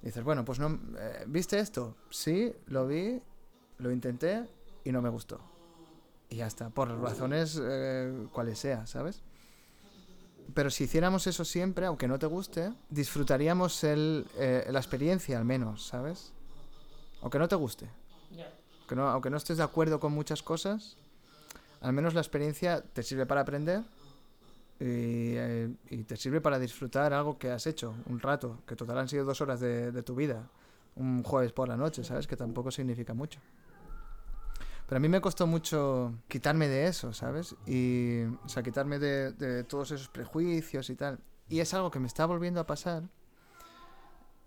Dices, 0.03 0.23
bueno, 0.23 0.45
pues 0.45 0.59
no, 0.59 0.79
eh, 0.99 1.25
¿viste 1.27 1.59
esto? 1.59 1.97
Sí, 2.11 2.55
lo 2.67 2.87
vi, 2.87 3.23
lo 3.79 3.91
intenté 3.91 4.47
y 4.85 4.93
no 4.93 5.01
me 5.01 5.09
gustó. 5.09 5.41
Y 6.29 6.37
ya 6.37 6.47
está, 6.47 6.69
por 6.69 6.91
razones 7.01 7.59
eh, 7.63 8.27
cuales 8.33 8.59
sea, 8.59 8.87
¿sabes? 8.87 9.23
Pero 10.53 10.69
si 10.69 10.85
hiciéramos 10.85 11.27
eso 11.27 11.47
siempre, 11.47 11.87
aunque 11.87 12.07
no 12.07 12.19
te 12.19 12.27
guste, 12.27 12.75
disfrutaríamos 12.91 13.83
el, 13.85 14.27
eh, 14.37 14.69
la 14.71 14.79
experiencia 14.79 15.39
al 15.39 15.47
menos, 15.47 15.87
¿sabes? 15.87 16.35
Aunque 17.23 17.39
no 17.39 17.49
te 17.49 17.57
guste. 17.57 17.89
Ya. 18.31 18.53
Aunque 18.81 18.97
no, 18.97 19.09
aunque 19.09 19.31
no 19.31 19.39
estés 19.39 19.57
de 19.57 19.63
acuerdo 19.63 20.01
con 20.01 20.13
muchas 20.13 20.43
cosas, 20.43 20.99
al 21.85 21.93
menos 21.93 22.15
la 22.15 22.21
experiencia 22.21 22.83
te 22.83 23.03
sirve 23.03 23.27
para 23.27 23.43
aprender 23.43 23.83
y, 24.81 25.37
eh, 25.37 25.71
y 25.91 26.05
te 26.05 26.17
sirve 26.17 26.41
para 26.41 26.59
disfrutar 26.59 27.13
algo 27.13 27.39
que 27.39 27.51
has 27.51 27.67
hecho 27.67 27.95
un 28.07 28.21
rato, 28.21 28.63
que 28.67 28.75
total 28.75 28.99
han 28.99 29.09
sido 29.09 29.25
dos 29.25 29.41
horas 29.43 29.61
de, 29.61 29.93
de 29.93 30.03
tu 30.03 30.15
vida, 30.15 30.49
un 30.97 31.23
jueves 31.23 31.53
por 31.53 31.69
la 31.69 31.77
noche, 31.77 32.03
¿sabes? 32.03 32.27
Que 32.27 32.37
tampoco 32.37 32.71
significa 32.71 33.13
mucho. 33.13 33.39
Pero 34.87 34.97
a 34.97 35.01
mí 35.01 35.09
me 35.09 35.21
costó 35.21 35.47
mucho 35.47 36.15
quitarme 36.27 36.69
de 36.69 36.87
eso, 36.87 37.13
¿sabes? 37.13 37.55
Y, 37.67 38.23
o 38.45 38.49
sea, 38.49 38.63
quitarme 38.63 38.99
de, 38.99 39.33
de 39.33 39.65
todos 39.65 39.91
esos 39.91 40.09
prejuicios 40.09 40.89
y 40.89 40.97
tal. 40.97 41.19
Y 41.49 41.61
es 41.61 41.75
algo 41.75 41.91
que 41.91 42.01
me 42.01 42.07
está 42.07 42.25
volviendo 42.25 42.61
a 42.61 42.67
pasar 42.67 43.03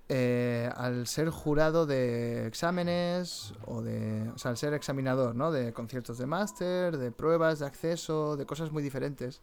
eh, 0.10 0.70
al 0.76 1.06
ser 1.06 1.30
jurado 1.30 1.86
de 1.86 2.48
exámenes 2.48 3.54
o 3.66 3.82
de, 3.82 4.30
o 4.34 4.38
sea, 4.38 4.52
al 4.52 4.58
ser 4.58 4.74
examinador, 4.74 5.36
¿no? 5.36 5.52
De 5.52 5.74
conciertos 5.74 6.18
de 6.18 6.26
máster, 6.26 6.98
de 6.98 7.12
pruebas 7.12 7.60
de 7.60 7.66
acceso, 7.66 8.38
de 8.38 8.46
cosas 8.46 8.72
muy 8.72 8.82
diferentes, 8.82 9.42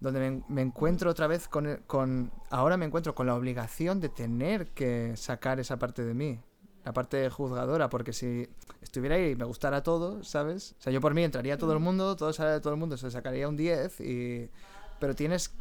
donde 0.00 0.18
me, 0.18 0.42
me 0.48 0.62
encuentro 0.62 1.10
otra 1.10 1.26
vez 1.26 1.46
con, 1.46 1.82
con, 1.86 2.32
ahora 2.50 2.78
me 2.78 2.86
encuentro 2.86 3.14
con 3.14 3.26
la 3.26 3.34
obligación 3.34 4.00
de 4.00 4.08
tener 4.08 4.68
que 4.68 5.14
sacar 5.16 5.60
esa 5.60 5.78
parte 5.78 6.04
de 6.04 6.14
mí, 6.14 6.40
la 6.86 6.94
parte 6.94 7.28
juzgadora, 7.28 7.90
porque 7.90 8.14
si 8.14 8.48
estuviera 8.80 9.16
ahí 9.16 9.32
y 9.32 9.36
me 9.36 9.44
gustara 9.44 9.82
todo, 9.82 10.24
¿sabes? 10.24 10.74
O 10.78 10.82
sea, 10.82 10.92
yo 10.92 11.02
por 11.02 11.12
mí 11.12 11.22
entraría 11.22 11.58
todo 11.58 11.74
el 11.74 11.80
mundo, 11.80 12.16
todo 12.16 12.32
sale 12.32 12.52
de 12.52 12.60
todo 12.60 12.72
el 12.72 12.78
mundo, 12.78 12.96
se 12.96 13.10
sacaría 13.10 13.48
un 13.48 13.56
10 13.56 14.00
y... 14.00 14.50
Pero 14.98 15.16
tienes 15.16 15.52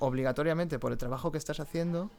obligatoriamente 0.00 0.80
por 0.80 0.90
el 0.90 0.98
trabajo 0.98 1.30
que 1.30 1.38
estás 1.38 1.60
haciendo 1.60 2.10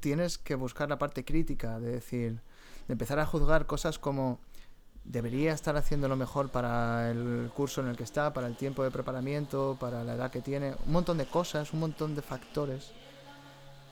tienes 0.00 0.38
que 0.38 0.54
buscar 0.54 0.88
la 0.88 0.98
parte 0.98 1.24
crítica, 1.24 1.78
de 1.78 1.92
decir, 1.92 2.40
de 2.88 2.92
empezar 2.92 3.18
a 3.18 3.26
juzgar 3.26 3.66
cosas 3.66 3.98
como 3.98 4.40
debería 5.04 5.52
estar 5.52 5.76
haciendo 5.76 6.08
lo 6.08 6.16
mejor 6.16 6.50
para 6.50 7.10
el 7.10 7.50
curso 7.54 7.80
en 7.80 7.88
el 7.88 7.96
que 7.96 8.04
está, 8.04 8.32
para 8.32 8.46
el 8.46 8.56
tiempo 8.56 8.82
de 8.82 8.90
preparamiento, 8.90 9.76
para 9.80 10.04
la 10.04 10.14
edad 10.14 10.30
que 10.30 10.40
tiene, 10.40 10.74
un 10.86 10.92
montón 10.92 11.18
de 11.18 11.26
cosas, 11.26 11.72
un 11.72 11.80
montón 11.80 12.14
de 12.14 12.22
factores 12.22 12.92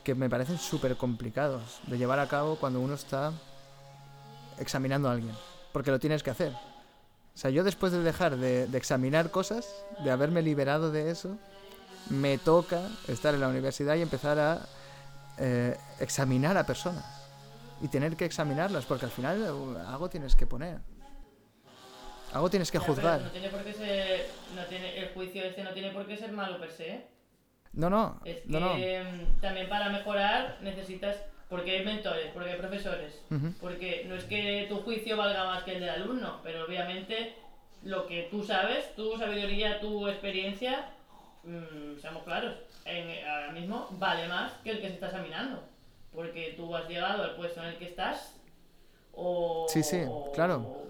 que 0.05 0.15
me 0.15 0.31
parecen 0.31 0.59
súper 0.59 0.97
complicados 0.97 1.81
de 1.87 1.99
llevar 1.99 2.19
a 2.19 2.29
cabo 2.29 2.57
cuando 2.57 2.81
uno 2.81 2.95
está 2.95 3.33
examinando 4.59 5.09
a 5.09 5.13
alguien, 5.13 5.35
porque 5.73 5.91
lo 5.91 5.99
tienes 5.99 6.23
que 6.23 6.31
hacer. 6.31 6.53
O 6.53 7.41
sea, 7.41 7.51
yo 7.51 7.63
después 7.63 7.93
de 7.93 8.03
dejar 8.03 8.37
de, 8.37 8.65
examinar 8.77 9.31
cosas, 9.31 9.69
de 10.03 10.11
haberme 10.11 10.43
liberado 10.43 10.91
de 10.91 11.11
eso, 11.11 11.37
me 12.11 12.39
toca 12.39 12.81
estar 13.07 13.35
en 13.35 13.41
la 13.41 13.49
universidad 13.49 13.97
y 13.97 14.03
empezar 14.03 14.39
a 14.39 14.67
eh, 15.39 15.77
examinar 16.01 16.57
a 16.57 16.65
personas 16.65 17.05
y 17.81 17.89
tener 17.89 18.17
que 18.17 18.25
examinarlas 18.25 18.85
porque 18.85 19.05
al 19.05 19.11
final 19.11 19.43
eh, 19.43 19.81
algo 19.87 20.09
tienes 20.09 20.35
que 20.35 20.47
poner 20.47 20.79
algo 22.33 22.51
tienes 22.51 22.71
que 22.71 22.79
juzgar 22.79 23.21
No 23.21 23.31
tiene 23.31 23.49
por 23.49 23.63
qué 23.63 23.73
ser. 23.73 24.27
No 24.55 24.65
tiene, 24.65 24.99
el 24.99 25.09
juicio 25.15 25.43
este 25.45 25.63
no 25.63 25.71
tiene 25.71 25.91
por 25.91 26.07
qué 26.07 26.17
ser 26.17 26.33
malo 26.33 26.59
per 26.59 26.71
se. 26.71 26.89
¿eh? 26.89 27.07
no 27.73 27.89
no 27.89 28.21
Es 28.25 28.39
que 28.39 28.49
no 28.49 28.61
no 28.61 28.75
mm, 28.75 29.41
también 29.41 29.69
para 29.69 29.89
mejorar 29.91 30.59
necesitas. 30.63 31.17
Porque 31.49 31.79
hay 31.79 31.85
mentores, 31.85 32.27
porque 32.35 32.51
hay 32.51 32.59
profesores. 32.59 33.23
Porque 33.59 34.05
no 34.07 34.17
es 34.17 34.25
que 34.25 34.67
tu 34.69 34.83
juicio 34.83 35.17
valga 35.17 35.45
más 35.45 35.63
que 35.63 35.77
el 35.77 35.81
del 35.81 35.89
alumno, 35.89 36.41
pero 36.43 36.67
obviamente 36.67 37.37
lo 37.83 38.07
que 38.07 38.29
tú 38.31 38.45
sabes, 38.45 38.95
tu 38.95 39.17
sabiduría, 39.17 39.81
tu 39.81 40.09
experiencia, 40.09 40.91
mm, 41.45 41.99
seamos 42.01 42.25
claros, 42.25 42.55
en- 42.89 43.29
ahora 43.29 43.53
mismo 43.53 43.89
vale 43.93 44.27
más 44.29 44.53
que 44.65 44.71
el 44.73 44.81
que 44.81 44.89
se 44.89 44.95
está 44.95 45.07
examinando. 45.07 45.63
Porque 46.13 46.55
tú 46.57 46.75
has 46.75 46.89
llegado 46.89 47.23
al 47.23 47.37
puesto 47.37 47.61
en 47.63 47.69
el 47.69 47.79
que 47.79 47.85
estás, 47.87 48.35
o. 49.13 49.67
Sí, 49.69 49.83
sí, 49.83 50.03
o- 50.09 50.33
claro. 50.33 50.85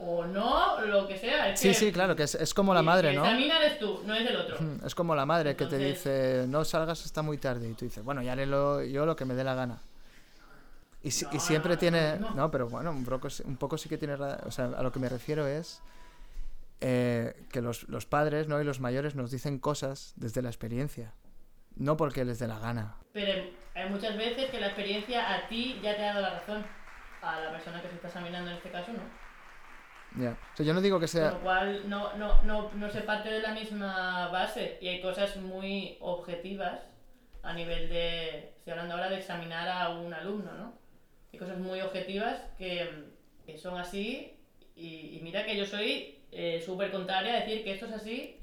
O 0.00 0.24
no, 0.24 0.80
lo 0.82 1.08
que 1.08 1.18
sea. 1.18 1.50
Es 1.50 1.58
sí 1.58 1.68
que 1.70 1.74
sí 1.74 1.90
claro 1.92 2.14
que 2.14 2.22
es, 2.22 2.36
es 2.36 2.54
como 2.54 2.72
la 2.72 2.78
el 2.80 2.86
madre 2.86 3.10
que 3.10 3.16
no 3.16 3.24
examina 3.24 3.56
eres 3.58 3.80
tú, 3.80 4.00
no 4.06 4.14
es 4.14 4.30
el 4.30 4.36
otro. 4.36 4.56
Es 4.86 4.94
como 4.94 5.16
la 5.16 5.26
madre 5.26 5.56
que 5.56 5.66
te 5.66 5.76
dice 5.76 6.44
no 6.46 6.64
salgas 6.64 7.04
hasta 7.04 7.20
muy 7.22 7.36
tarde 7.38 7.68
y 7.68 7.74
tú 7.74 7.84
dices 7.84 8.04
bueno 8.04 8.22
ya 8.22 8.30
haré 8.32 8.46
lo- 8.46 8.80
yo 8.84 9.04
lo 9.06 9.16
que 9.16 9.24
me 9.24 9.34
dé 9.34 9.42
la 9.42 9.54
gana 9.54 9.78
y, 11.02 11.10
si- 11.10 11.26
y 11.32 11.40
siempre 11.40 11.72
no, 11.72 11.78
tiene 11.78 12.16
no. 12.16 12.30
no 12.30 12.48
pero 12.52 12.68
bueno 12.68 12.92
un 12.92 13.04
poco, 13.04 13.26
un 13.44 13.56
poco 13.56 13.76
sí 13.76 13.88
que 13.88 13.98
tiene 13.98 14.14
o 14.14 14.50
sea 14.52 14.66
a 14.66 14.82
lo 14.84 14.92
que 14.92 15.00
me 15.00 15.08
refiero 15.08 15.48
es 15.48 15.80
eh, 16.80 17.34
que 17.50 17.60
los, 17.60 17.88
los 17.88 18.06
padres 18.06 18.46
no 18.46 18.60
y 18.60 18.64
los 18.64 18.78
mayores 18.78 19.16
nos 19.16 19.32
dicen 19.32 19.58
cosas 19.58 20.12
desde 20.14 20.42
la 20.42 20.48
experiencia 20.48 21.12
no 21.78 21.96
porque 21.96 22.24
les 22.24 22.38
dé 22.38 22.46
la 22.46 22.58
gana 22.58 22.96
Pero 23.12 23.50
hay 23.74 23.88
muchas 23.88 24.16
veces 24.16 24.50
que 24.50 24.60
la 24.60 24.66
experiencia 24.66 25.34
a 25.34 25.48
ti 25.48 25.78
ya 25.82 25.96
te 25.96 26.02
ha 26.04 26.14
dado 26.14 26.20
la 26.22 26.30
razón. 26.40 26.64
A 27.22 27.40
la 27.40 27.50
persona 27.50 27.82
que 27.82 27.88
se 27.88 27.94
está 27.96 28.08
examinando 28.08 28.50
en 28.50 28.56
este 28.56 28.70
caso, 28.70 28.92
no. 28.92 29.02
Ya. 30.22 30.30
O 30.30 30.56
sea, 30.56 30.64
yo 30.64 30.72
no 30.72 30.80
digo 30.80 30.98
que 30.98 31.06
Con 31.06 31.08
sea. 31.08 31.30
lo 31.32 31.40
cual 31.40 31.88
no, 31.88 32.16
no, 32.16 32.42
no, 32.44 32.70
no 32.74 32.88
se 32.90 33.00
parte 33.02 33.28
de 33.30 33.40
la 33.40 33.52
misma 33.52 34.28
base. 34.28 34.78
Y 34.80 34.88
hay 34.88 35.00
cosas 35.00 35.36
muy 35.36 35.96
objetivas 36.00 36.80
a 37.42 37.52
nivel 37.54 37.88
de. 37.88 38.54
Estoy 38.58 38.72
hablando 38.72 38.94
ahora 38.94 39.10
de 39.10 39.18
examinar 39.18 39.68
a 39.68 39.90
un 39.90 40.14
alumno, 40.14 40.52
¿no? 40.54 40.74
Hay 41.32 41.38
cosas 41.38 41.58
muy 41.58 41.80
objetivas 41.80 42.40
que, 42.56 43.06
que 43.44 43.58
son 43.58 43.76
así. 43.78 44.36
Y, 44.76 45.16
y 45.16 45.20
mira 45.22 45.44
que 45.44 45.56
yo 45.56 45.66
soy 45.66 46.18
eh, 46.30 46.62
súper 46.64 46.92
contraria 46.92 47.34
a 47.34 47.40
decir 47.40 47.64
que 47.64 47.72
esto 47.72 47.86
es 47.86 47.92
así 47.92 48.36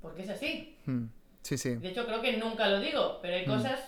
porque 0.00 0.22
es 0.22 0.30
así. 0.30 0.76
Hmm. 0.86 1.06
Sí, 1.42 1.56
sí. 1.58 1.76
De 1.76 1.88
hecho, 1.88 2.06
creo 2.06 2.20
que 2.20 2.36
nunca 2.36 2.66
lo 2.68 2.80
digo, 2.80 3.18
pero 3.22 3.34
hay 3.36 3.46
Mm. 3.46 3.50
cosas 3.50 3.80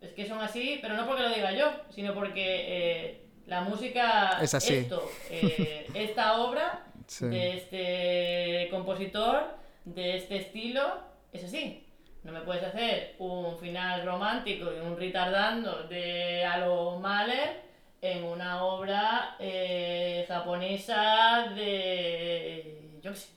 es 0.00 0.12
que 0.12 0.26
son 0.26 0.40
así, 0.40 0.78
pero 0.82 0.94
no 0.94 1.06
porque 1.06 1.22
lo 1.22 1.30
diga 1.30 1.52
yo, 1.52 1.70
sino 1.90 2.14
porque 2.14 2.64
eh, 2.68 3.20
la 3.46 3.62
música, 3.62 4.38
Es 4.42 4.54
así. 4.54 4.74
esto, 4.74 5.10
eh, 5.30 5.86
esta 5.94 6.40
obra 6.40 6.84
Sí. 7.06 7.26
de 7.26 7.56
este 7.56 8.68
compositor, 8.70 9.44
de 9.84 10.16
este 10.16 10.36
estilo, 10.38 11.00
es 11.32 11.44
así. 11.44 11.82
No 12.24 12.32
me 12.32 12.40
puedes 12.40 12.64
hacer 12.64 13.14
un 13.18 13.56
final 13.58 14.04
romántico 14.04 14.72
y 14.74 14.80
un 14.80 14.98
retardando 14.98 15.84
de 15.84 16.44
a 16.44 16.58
lo 16.58 16.98
Mahler 16.98 17.62
en 18.02 18.24
una 18.24 18.64
obra 18.64 19.36
eh, 19.38 20.24
japonesa 20.28 21.52
de... 21.54 22.80
yo 23.02 23.12
qué 23.12 23.16
sé. 23.16 23.28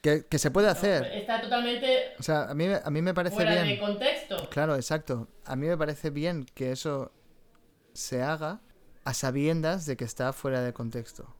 Que, 0.00 0.24
que 0.26 0.38
se 0.38 0.50
puede 0.50 0.66
No, 0.66 0.72
hacer. 0.72 1.04
Está 1.12 1.40
totalmente 1.42 2.14
O 2.18 2.22
sea, 2.22 2.44
a 2.50 2.54
mí, 2.54 2.66
a 2.82 2.90
mí 2.90 3.02
me 3.02 3.12
parece 3.12 3.36
fuera 3.36 3.54
de 3.54 3.62
bien. 3.64 3.80
contexto. 3.80 4.36
Claro, 4.50 4.74
exacto. 4.76 5.28
A 5.44 5.56
mí 5.56 5.66
me 5.66 5.76
parece 5.76 6.10
bien 6.10 6.46
que 6.54 6.72
eso 6.72 7.12
se 7.92 8.22
haga 8.22 8.60
a 9.04 9.12
sabiendas 9.14 9.84
de 9.86 9.96
que 9.96 10.04
está 10.04 10.32
fuera 10.32 10.62
de 10.62 10.72
contexto. 10.72 11.34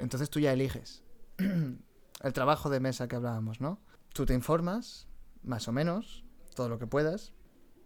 Entonces 0.00 0.30
tú 0.30 0.38
ya 0.38 0.52
eliges. 0.52 1.02
El 1.38 2.32
trabajo 2.32 2.70
de 2.70 2.78
mesa 2.80 3.08
que 3.08 3.16
hablábamos, 3.16 3.60
¿no? 3.60 3.80
Tú 4.12 4.24
te 4.24 4.34
informas, 4.34 5.08
más 5.42 5.66
o 5.66 5.72
menos, 5.72 6.24
todo 6.54 6.68
lo 6.68 6.78
que 6.78 6.86
puedas. 6.86 7.32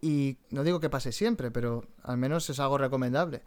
Y 0.01 0.37
no 0.51 0.63
digo 0.63 0.79
que 0.79 0.89
pase 0.89 1.11
siempre, 1.11 1.49
pero 1.51 1.87
al 2.03 2.17
menos 2.17 2.47
es 2.49 2.59
algo 2.59 2.77
recomendable. 2.77 3.41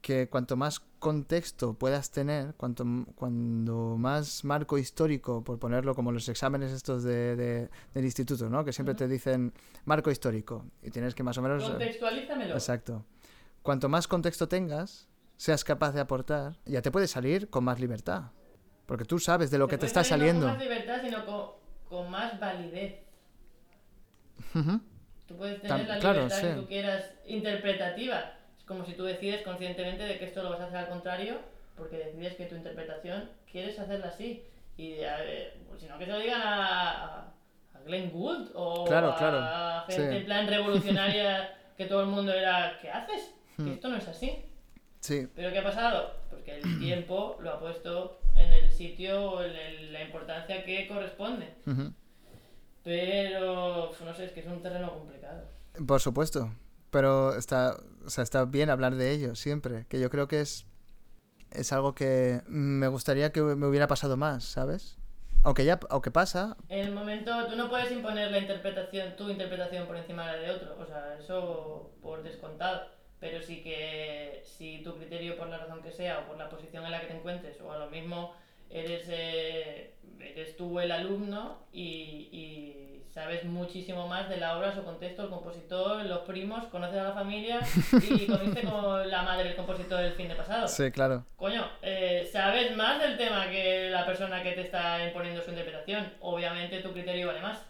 Que 0.00 0.28
cuanto 0.28 0.56
más 0.56 0.80
contexto 1.00 1.74
puedas 1.74 2.10
tener, 2.10 2.54
cuanto, 2.54 2.84
cuando 3.16 3.96
más 3.98 4.44
marco 4.44 4.78
histórico, 4.78 5.42
por 5.42 5.58
ponerlo 5.58 5.94
como 5.94 6.12
los 6.12 6.28
exámenes 6.28 6.70
estos 6.72 7.02
de, 7.02 7.34
de- 7.36 7.68
del 7.94 8.04
instituto, 8.04 8.48
¿no? 8.48 8.64
Que 8.64 8.72
siempre 8.72 8.94
te 8.94 9.08
dicen 9.08 9.52
marco 9.84 10.10
histórico. 10.10 10.64
Y 10.82 10.90
tienes 10.90 11.14
que 11.14 11.22
más 11.24 11.36
o 11.38 11.42
menos... 11.42 11.68
Contextualízamelo. 11.68 12.54
Exacto. 12.54 13.04
cuanto 13.62 13.88
más 13.88 14.06
contexto 14.06 14.46
tengas, 14.48 15.08
seas 15.36 15.64
capaz 15.64 15.92
de 15.92 16.00
aportar, 16.00 16.56
ya 16.64 16.80
te 16.80 16.90
puedes 16.92 17.10
salir 17.10 17.50
con 17.50 17.64
más 17.64 17.80
libertad. 17.80 18.30
Porque 18.86 19.04
tú 19.04 19.18
sabes 19.18 19.50
de 19.50 19.58
lo 19.58 19.66
que 19.68 19.78
te 19.78 19.86
está 19.86 20.04
salir 20.04 20.32
no 20.34 20.40
saliendo. 20.42 20.46
con 20.46 20.56
más 20.56 20.62
libertad, 20.62 21.02
sino 21.02 21.26
con, 21.26 21.46
con 21.88 22.10
más 22.10 22.38
validez. 22.40 23.00
Ujú. 24.54 24.80
Tú 25.26 25.36
puedes 25.36 25.60
tener 25.60 25.86
la 25.88 25.98
claro, 25.98 26.20
libertad 26.22 26.40
que 26.40 26.54
sí. 26.54 26.60
tú 26.60 26.66
quieras 26.68 27.04
interpretativa. 27.26 28.37
Como 28.68 28.84
si 28.84 28.92
tú 28.92 29.04
decides 29.04 29.42
conscientemente 29.42 30.04
de 30.04 30.18
que 30.18 30.26
esto 30.26 30.42
lo 30.42 30.50
vas 30.50 30.60
a 30.60 30.64
hacer 30.66 30.76
al 30.76 30.88
contrario, 30.88 31.38
porque 31.76 31.96
decides 31.96 32.36
que 32.36 32.46
tu 32.46 32.54
interpretación 32.54 33.30
quieres 33.50 33.78
hacerla 33.78 34.08
así. 34.08 34.44
Y 34.76 35.02
a 35.02 35.16
ver, 35.18 35.56
pues, 35.68 35.80
si 35.80 35.88
no, 35.88 35.98
que 35.98 36.04
se 36.04 36.12
lo 36.12 36.18
digan 36.20 36.42
a, 36.42 37.04
a- 37.04 37.20
a 37.74 37.80
Glenn 37.86 38.10
Gould 38.12 38.50
o 38.54 38.84
Claro, 38.84 39.08
a 39.12 39.16
claro, 39.16 39.86
gente 39.86 40.10
sí. 40.10 40.16
en 40.18 40.24
plan 40.26 40.46
revolucionaria 40.46 41.56
que 41.76 41.86
todo 41.86 42.02
el 42.02 42.08
mundo 42.08 42.32
era, 42.32 42.78
¿qué 42.80 42.90
haces? 42.90 43.34
Hmm. 43.56 43.64
Que 43.64 43.72
esto 43.72 43.88
no 43.88 43.96
es 43.96 44.06
así. 44.06 44.44
Sí, 45.00 45.26
¿Pero 45.34 45.50
qué 45.52 45.58
ha 45.60 45.64
pasado? 45.64 46.12
Pues 46.30 46.42
que 46.44 46.58
el 46.58 46.78
tiempo 46.80 47.38
lo 47.40 47.50
ha 47.54 47.58
puesto 47.60 48.20
en 48.36 48.52
el 48.52 48.70
sitio 48.70 49.30
o 49.32 49.42
en 49.42 49.56
el- 49.56 49.92
la 49.92 50.02
importancia 50.02 50.62
que 50.64 50.86
corresponde. 50.86 51.54
ujú. 51.66 51.92
Pero, 52.84 53.88
pues, 53.90 54.00
no 54.02 54.14
sé, 54.14 54.26
es 54.26 54.32
que 54.32 54.40
es 54.40 54.46
un 54.46 54.62
terreno 54.62 54.92
complicado. 54.92 55.42
por 55.86 56.00
supuesto. 56.00 56.50
Pero 56.90 57.34
está, 57.34 57.76
o 58.04 58.10
sea, 58.10 58.24
está 58.24 58.44
bien 58.44 58.70
hablar 58.70 58.94
de 58.94 59.10
ello 59.10 59.34
siempre. 59.34 59.86
Que 59.88 60.00
yo 60.00 60.10
creo 60.10 60.28
que 60.28 60.40
es, 60.40 60.66
es 61.50 61.72
algo 61.72 61.94
que 61.94 62.42
me 62.46 62.88
gustaría 62.88 63.32
que 63.32 63.42
me 63.42 63.66
hubiera 63.66 63.86
pasado 63.86 64.16
más, 64.16 64.44
¿sabes? 64.44 64.98
Aunque 65.44 65.64
ya 65.64 65.78
aunque 65.90 66.10
pasa, 66.10 66.56
En 66.68 66.80
el 66.80 66.92
momento, 66.92 67.46
tú 67.46 67.56
no 67.56 67.68
puedes 67.68 67.92
imponer 67.92 68.30
la 68.30 68.38
interpretación, 68.38 69.14
tu 69.16 69.30
interpretación 69.30 69.86
por 69.86 69.96
encima 69.96 70.26
de 70.26 70.36
la 70.36 70.42
de 70.42 70.50
otro, 70.50 70.76
o 70.80 70.86
sea, 70.86 71.16
eso 71.18 71.92
por 72.02 72.22
descontado. 72.22 72.82
Pero 73.20 73.42
sí 73.42 73.62
que 73.62 74.42
si 74.44 74.82
tu 74.82 74.96
criterio, 74.96 75.36
por 75.36 75.48
la 75.48 75.58
razón 75.58 75.82
que 75.82 75.90
sea, 75.92 76.20
o 76.20 76.28
por 76.28 76.38
la 76.38 76.48
posición 76.48 76.84
en 76.84 76.92
la 76.92 77.00
que 77.00 77.08
te 77.08 77.16
encuentres, 77.16 77.60
o 77.60 77.72
a 77.72 77.78
lo 77.78 77.90
mismo 77.90 78.34
eres, 78.70 79.06
eh, 79.08 79.94
eres 80.20 80.56
tú 80.56 80.80
el 80.80 80.90
alumno 80.92 81.66
y, 81.72 82.28
y 82.32 82.88
sabes 83.10 83.44
muchísimo 83.44 84.06
más 84.06 84.28
de 84.28 84.36
la 84.36 84.56
obra, 84.56 84.72
su 84.72 84.84
contexto, 84.84 85.24
el 85.24 85.30
compositor, 85.30 86.04
los 86.04 86.20
primos, 86.20 86.66
conoces 86.66 86.98
a 86.98 87.04
la 87.04 87.12
familia 87.12 87.60
y 88.02 88.26
conociste 88.28 88.62
con 88.62 89.10
la 89.10 89.22
madre 89.22 89.48
del 89.48 89.56
compositor 89.56 90.00
el 90.00 90.12
fin 90.12 90.28
de 90.28 90.34
pasado. 90.34 90.68
sí, 90.68 90.90
claro. 90.92 91.24
Coño, 91.36 91.68
eh, 91.82 92.28
sabes 92.30 92.76
más 92.76 93.00
del 93.00 93.16
tema 93.16 93.50
que 93.50 93.90
la 93.90 94.06
persona 94.06 94.42
que 94.42 94.52
te 94.52 94.60
está 94.62 95.04
imponiendo 95.04 95.42
su 95.42 95.50
interpretación. 95.50 96.12
Obviamente 96.20 96.80
tu 96.80 96.92
criterio 96.92 97.28
vale 97.28 97.40
más. 97.40 97.66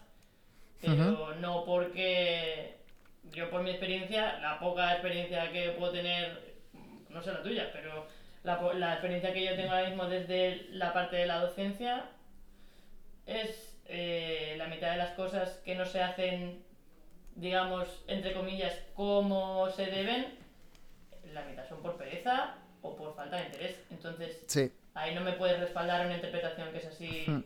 Pero 0.81 1.35
no 1.35 1.65
porque 1.65 2.77
yo 3.31 3.49
por 3.49 3.63
mi 3.63 3.71
experiencia, 3.71 4.39
la 4.39 4.59
poca 4.59 4.93
experiencia 4.93 5.51
que 5.51 5.71
puedo 5.71 5.91
tener, 5.91 6.57
no 7.09 7.21
sé 7.21 7.33
la 7.33 7.41
tuya, 7.41 7.69
pero 7.73 8.07
la, 8.43 8.61
la 8.73 8.93
experiencia 8.93 9.33
que 9.33 9.45
yo 9.45 9.55
tengo 9.55 9.71
ahora 9.71 9.87
mismo 9.89 10.05
desde 10.05 10.67
la 10.71 10.93
parte 10.93 11.15
de 11.17 11.25
la 11.27 11.39
docencia 11.41 12.05
es 13.25 13.77
eh, 13.85 14.55
la 14.57 14.67
mitad 14.67 14.91
de 14.91 14.97
las 14.97 15.11
cosas 15.11 15.59
que 15.65 15.75
no 15.75 15.85
se 15.85 16.01
hacen, 16.01 16.63
digamos, 17.35 17.87
entre 18.07 18.33
comillas, 18.33 18.73
como 18.95 19.69
se 19.71 19.85
deben, 19.87 20.37
la 21.33 21.43
mitad 21.45 21.67
son 21.67 21.81
por 21.81 21.95
pereza 21.97 22.55
o 22.81 22.95
por 22.95 23.15
falta 23.15 23.37
de 23.37 23.45
interés. 23.47 23.79
Entonces, 23.91 24.43
Sí, 24.47 24.71
ahí 24.93 25.13
no 25.13 25.21
me 25.21 25.33
puedes 25.33 25.59
respaldar 25.59 26.05
una 26.05 26.15
interpretación 26.15 26.71
que 26.71 26.77
es 26.77 26.85
así 26.87 27.25
Hmm. 27.27 27.43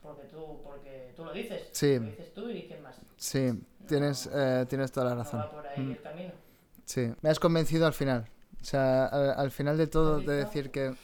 porque 0.00 0.22
tú, 0.24 0.60
porque 0.64 1.12
tú 1.14 1.24
lo 1.24 1.32
dices. 1.32 1.68
Sí. 1.72 1.98
Lo 1.98 2.06
dices 2.06 2.32
tú 2.34 2.48
y 2.50 2.62
quién 2.66 2.82
más. 2.82 2.96
sí, 3.16 3.50
tienes, 3.86 4.28
eh, 4.34 4.64
tienes 4.68 4.90
toda 4.90 5.06
la 5.10 5.14
No 5.16 5.22
razón. 5.22 5.40
va 5.40 5.50
por 5.50 5.66
ahí 5.66 5.78
Mm. 5.80 5.90
el 5.92 6.02
camino. 6.02 6.32
Sí, 6.84 7.12
me 7.20 7.30
has 7.30 7.38
convencido 7.38 7.86
al 7.86 7.92
final. 7.94 8.26
O 8.62 8.64
sea, 8.64 9.06
al, 9.06 9.34
al 9.36 9.50
final 9.50 9.76
de 9.76 9.86
todo 9.88 10.18
¿Has 10.18 10.26
de 10.26 10.36
decir 10.36 10.70
que... 10.70 10.94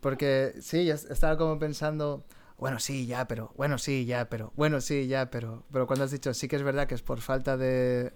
Porque 0.00 0.54
sí, 0.60 0.88
estaba 0.90 1.36
como 1.36 1.58
pensando, 1.58 2.24
bueno, 2.58 2.78
sí, 2.78 3.06
ya, 3.06 3.26
pero, 3.28 3.52
bueno, 3.56 3.76
sí, 3.78 4.06
ya, 4.06 4.28
pero, 4.28 4.52
bueno, 4.56 4.80
sí, 4.80 5.06
ya, 5.06 5.30
pero... 5.30 5.64
Pero 5.72 5.86
cuando 5.86 6.04
has 6.04 6.10
dicho, 6.10 6.32
sí 6.32 6.48
que 6.48 6.56
es 6.56 6.62
verdad 6.62 6.86
que 6.86 6.94
es 6.94 7.02
por 7.02 7.20
falta 7.20 7.56
de... 7.56 8.12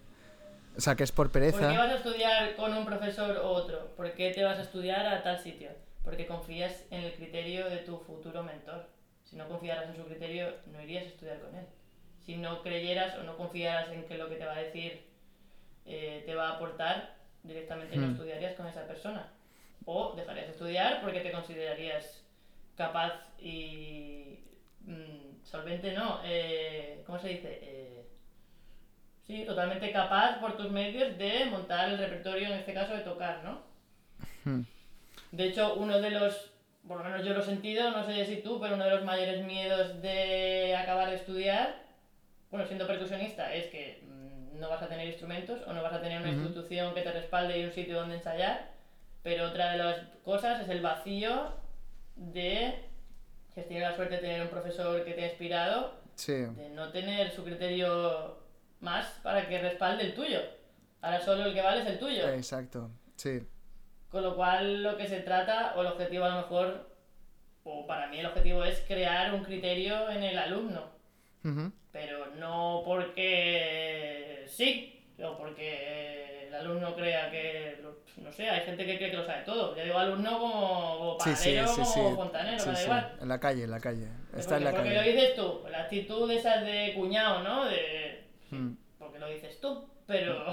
O 0.77 0.81
sea, 0.81 0.95
que 0.95 1.03
es 1.05 1.13
por 1.13 1.31
¿Por 1.31 1.43
qué 1.43 1.51
pereza. 1.53 1.69
vas 1.69 1.91
a 1.91 1.97
estudiar 1.97 2.57
con 2.57 2.73
un 2.73 2.87
profesor 2.87 3.37
u 3.37 3.47
otro? 3.47 3.89
¿Por 3.97 4.13
qué 4.13 4.31
te 4.31 4.45
vas 4.45 4.59
a 4.59 4.63
estudiar 4.63 5.07
a 5.07 5.23
tal 5.23 5.39
sitio? 5.39 5.71
Porque 6.05 6.27
confías 6.27 6.85
en 6.91 7.03
el 7.03 7.13
criterio 7.15 7.69
de 7.69 7.79
tu 7.79 7.99
futuro 7.99 8.43
mentor. 8.43 8.87
Si 9.25 9.37
no 9.37 9.49
confiaras 9.49 9.91
en 9.91 9.97
su 9.97 10.05
criterio, 10.05 10.55
no 10.73 10.81
irías 10.81 11.05
a 11.05 11.09
estudiar 11.09 11.41
con 11.41 11.55
él. 11.55 11.67
Si 12.25 12.37
no 12.37 12.63
creyeras 12.63 13.17
o 13.19 13.25
no 13.25 13.37
confiaras 13.37 13.91
en 13.91 14.05
que 14.07 14.17
lo 14.17 14.29
que 14.29 14.37
te 14.37 14.47
va 14.47 14.55
a 14.55 14.63
decir 14.63 15.05
eh, 15.87 16.23
te 16.25 16.35
va 16.35 16.51
a 16.51 16.53
aportar, 16.57 17.20
directamente 17.43 17.97
no 17.97 18.07
Hmm. 18.07 18.13
estudiarías 18.13 18.55
con 18.55 18.67
esa 18.67 18.87
persona. 18.87 19.33
O 19.87 20.15
dejarías 20.15 20.47
de 20.47 20.53
estudiar 20.53 21.01
porque 21.01 21.21
te 21.21 21.33
considerarías 21.33 22.23
capaz 22.77 23.13
y 23.39 24.39
mm, 24.85 25.45
solvente, 25.45 25.93
no, 25.93 26.21
eh, 26.25 27.03
¿cómo 27.07 27.19
se 27.19 27.29
dice? 27.29 27.59
Eh, 27.63 28.05
sí, 29.27 29.45
totalmente 29.45 29.91
capaz 29.93 30.39
por 30.39 30.57
tus 30.57 30.71
medios 30.71 31.17
de 31.19 31.47
montar 31.47 31.89
el 31.91 31.99
repertorio, 31.99 32.49
en 32.49 32.59
este 32.59 32.75
caso 32.75 32.93
de 32.95 33.01
tocar, 33.01 33.43
¿no? 33.45 33.63
Hmm. 34.45 34.63
De 35.33 35.45
hecho, 35.45 35.75
uno 35.75 36.01
de 36.01 36.11
los, 36.11 36.51
por 36.87 36.99
lo 36.99 37.05
menos 37.05 37.25
yo 37.25 37.33
lo 37.35 37.41
he 37.41 37.45
sentido, 37.45 37.91
no 37.91 38.05
sé 38.05 38.25
si 38.27 38.37
tú, 38.43 38.59
pero 38.61 38.75
uno 38.75 38.85
de 38.85 38.91
los 38.91 39.05
mayores 39.05 39.45
miedos 39.45 40.01
de 40.03 40.75
acabar 40.77 41.09
de 41.11 41.17
estudiar, 41.17 41.83
bueno, 42.51 42.67
siendo 42.67 42.87
percusionista, 42.87 43.53
es 43.55 43.67
que 43.67 44.03
mm, 44.05 44.10
no 44.61 44.69
vas 44.69 44.83
a 44.83 44.89
tener 44.89 45.07
instrumentos 45.09 45.61
o 45.67 45.73
no 45.73 45.83
vas 45.83 45.93
a 45.95 46.01
tener 46.01 46.21
una 46.21 46.31
institución 46.31 46.95
que 46.95 47.03
te 47.03 47.13
respalde 47.13 47.59
y 47.59 47.65
un 47.65 47.73
sitio 47.73 47.97
donde 47.97 48.17
ensayar. 48.17 48.71
Pero 49.23 49.49
otra 49.49 49.73
de 49.73 49.79
las 49.79 49.97
cosas 50.25 50.61
es 50.61 50.69
el 50.69 50.81
vacío 50.81 51.53
de, 52.17 52.75
si 53.55 53.61
has 53.61 53.67
tenido 53.67 53.89
la 53.89 53.97
suerte 53.97 54.15
de 54.17 54.21
tener 54.21 54.43
un 54.43 54.49
profesor 54.49 55.05
que 55.05 55.13
te 55.13 55.25
ha 55.25 55.29
inspirado, 55.29 55.99
Sí, 56.15 56.33
de 56.35 56.69
no 56.75 56.91
tener 56.93 57.31
su 57.31 57.43
criterio 57.45 58.37
más 58.81 59.07
para 59.23 59.49
que 59.49 59.59
respalde 59.59 60.05
el 60.05 60.15
tuyo. 60.15 60.41
Ahora 61.01 61.21
solo 61.21 61.45
el 61.47 61.55
que 61.55 61.63
vale 61.63 61.81
es 61.81 61.87
el 61.87 61.99
tuyo. 61.99 62.29
exacto. 62.29 62.91
Sí, 63.17 63.41
Con 64.11 64.23
lo 64.23 64.37
cual 64.37 64.83
lo 64.83 64.97
que 64.99 65.07
se 65.07 65.21
trata, 65.21 65.73
o 65.77 65.81
el 65.81 65.87
objetivo 65.87 66.25
a 66.25 66.31
lo 66.31 66.37
mejor, 66.43 66.91
o 67.65 67.87
para 67.87 68.09
mí 68.09 68.19
el 68.19 68.27
objetivo 68.27 68.65
es 68.65 68.81
crear 68.87 69.33
un 69.35 69.45
criterio 69.45 70.11
en 70.11 70.23
el 70.23 70.39
alumno. 70.39 70.85
Pero 71.93 72.27
no 72.37 72.83
porque 72.85 74.10
sí, 74.51 75.01
o 75.23 75.37
porque 75.37 76.47
el 76.49 76.55
alumno 76.55 76.95
crea 76.97 77.31
que, 77.31 77.79
no 78.17 78.33
sé, 78.33 78.49
hay 78.51 78.61
gente 78.63 78.85
que 78.85 78.97
cree 78.99 79.11
que 79.11 79.17
lo 79.17 79.25
sabe 79.25 79.45
todo. 79.45 79.77
Yo 79.77 79.85
digo 79.85 79.99
alumno 79.99 80.39
como, 80.39 81.17
como 81.19 81.21
sí, 81.21 81.31
sí, 81.37 81.57
sí, 81.67 81.85
sí. 81.85 82.01
como 82.01 82.17
fontanero, 82.17 82.59
Sí, 82.59 82.69
me 82.69 82.75
da 82.75 82.83
igual. 82.83 83.17
En 83.21 83.29
la 83.29 83.41
calle, 83.41 83.65
en 83.65 83.71
la 83.71 83.81
calle. 83.81 84.07
Porque, 84.27 84.41
Está 84.41 84.57
en 84.57 84.65
la 84.65 84.71
porque 84.73 84.95
lo 84.95 85.03
dices 85.03 85.35
tú, 85.37 85.61
la 85.71 85.81
actitud 85.83 86.31
esa 86.31 86.57
de 86.63 86.93
cuñado, 86.95 87.43
¿no? 87.43 87.65
De, 87.67 88.25
Mm. 88.51 88.73
porque 88.99 89.19
lo 89.21 89.29
dices 89.29 89.61
tú, 89.61 89.89
pero, 90.07 90.53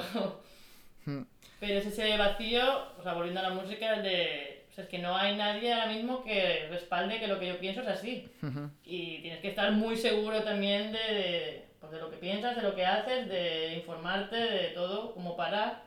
Mm. 1.06 1.22
pero 1.60 1.80
es 1.80 1.86
ese 1.88 2.16
vacío, 2.18 2.62
o 3.00 3.02
sea, 3.04 3.14
volviendo 3.14 3.40
a 3.40 3.44
la 3.44 3.50
música, 3.50 3.96
el 3.96 4.04
de, 4.04 4.66
o 4.70 4.74
sea, 4.76 4.84
es 4.84 4.90
que 4.92 5.00
no 5.00 5.18
hay 5.18 5.36
nadie 5.36 5.74
ahora 5.74 5.88
mismo 5.94 6.24
que 6.24 6.68
respalde 6.70 7.20
que 7.20 7.28
lo 7.28 7.40
que 7.40 7.48
yo 7.48 7.58
pienso 7.60 7.82
es 7.82 7.88
así. 7.88 8.30
Y 8.84 9.20
tienes 9.22 9.40
que 9.40 9.48
estar 9.50 9.72
muy 9.72 9.96
seguro 9.98 10.44
también 10.44 10.92
de, 10.92 11.00
de, 11.00 11.67
pues, 11.80 11.92
de 11.92 12.00
lo 12.00 12.10
que 12.10 12.18
piensas, 12.18 12.56
de 12.56 12.62
lo 12.64 12.76
que 12.76 12.86
haces, 12.86 13.28
de 13.30 13.76
informarte, 13.76 14.36
de 14.36 14.70
todo, 14.70 15.14
como 15.14 15.36
para 15.36 15.84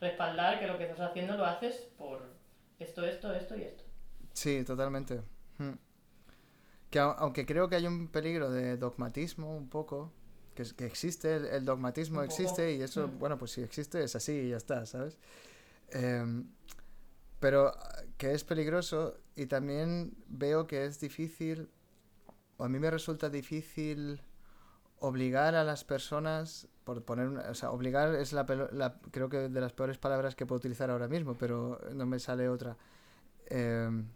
respaldar 0.00 0.58
que 0.60 0.66
lo 0.66 0.76
que 0.78 0.84
estás 0.84 1.00
haciendo 1.10 1.36
lo 1.36 1.44
haces 1.46 1.74
por 1.98 2.22
esto, 2.78 3.04
esto, 3.04 3.32
esto 3.34 3.56
y 3.56 3.62
esto. 3.62 3.84
Sí, 4.32 4.64
totalmente. 4.64 5.22
Mm. 5.58 5.72
Que 6.90 7.00
au- 7.00 7.14
aunque 7.18 7.46
creo 7.46 7.68
que 7.68 7.76
hay 7.76 7.86
un 7.86 8.08
peligro 8.08 8.50
de 8.50 8.76
dogmatismo 8.76 9.56
un 9.56 9.68
poco, 9.68 10.12
que, 10.54 10.62
que 10.76 10.86
existe, 10.86 11.36
el, 11.36 11.46
el 11.46 11.64
dogmatismo 11.64 12.22
existe 12.22 12.72
y 12.74 12.82
eso, 12.82 13.08
Mm. 13.08 13.18
bueno, 13.18 13.38
pues 13.38 13.52
si 13.52 13.62
existe 13.62 14.02
es 14.02 14.14
así 14.16 14.32
y 14.32 14.50
ya 14.50 14.56
está, 14.56 14.86
¿sabes? 14.86 15.18
Em, 15.90 16.48
pero 17.40 17.72
que 18.18 18.32
es 18.32 18.44
peligroso 18.44 19.18
y 19.36 19.46
también 19.46 20.14
veo 20.28 20.66
que 20.66 20.84
es 20.86 21.00
difícil, 21.00 21.68
o 22.56 22.64
a 22.64 22.68
mí 22.68 22.78
me 22.78 22.90
resulta 22.90 23.28
difícil 23.28 24.20
obligar 25.00 25.54
a 25.54 25.64
las 25.64 25.84
personas, 25.84 26.68
por 26.84 27.02
poner 27.04 27.28
una, 27.28 27.50
o 27.50 27.54
sea, 27.54 27.70
obligar 27.70 28.14
es 28.14 28.32
la, 28.32 28.44
la- 28.72 28.98
creo 29.10 29.28
que 29.28 29.48
de 29.48 29.60
las 29.60 29.72
peores 29.72 29.98
palabras 29.98 30.34
que 30.34 30.46
puedo 30.46 30.58
utilizar 30.58 30.90
ahora 30.90 31.08
mismo, 31.08 31.34
pero 31.36 31.80
no 31.94 32.06
me 32.06 32.18
sale 32.18 32.48
otra. 32.48 32.76
Em, 33.48 34.06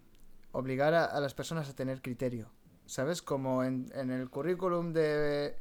obligar 0.52 0.94
a, 0.94 1.04
a 1.04 1.20
las 1.20 1.34
personas 1.34 1.68
a 1.68 1.74
tener 1.74 2.02
criterio, 2.02 2.50
¿sabes? 2.86 3.22
Como 3.22 3.62
en, 3.62 3.90
en 3.94 4.10
el 4.10 4.28
currículum 4.30 4.92
de 4.92 5.54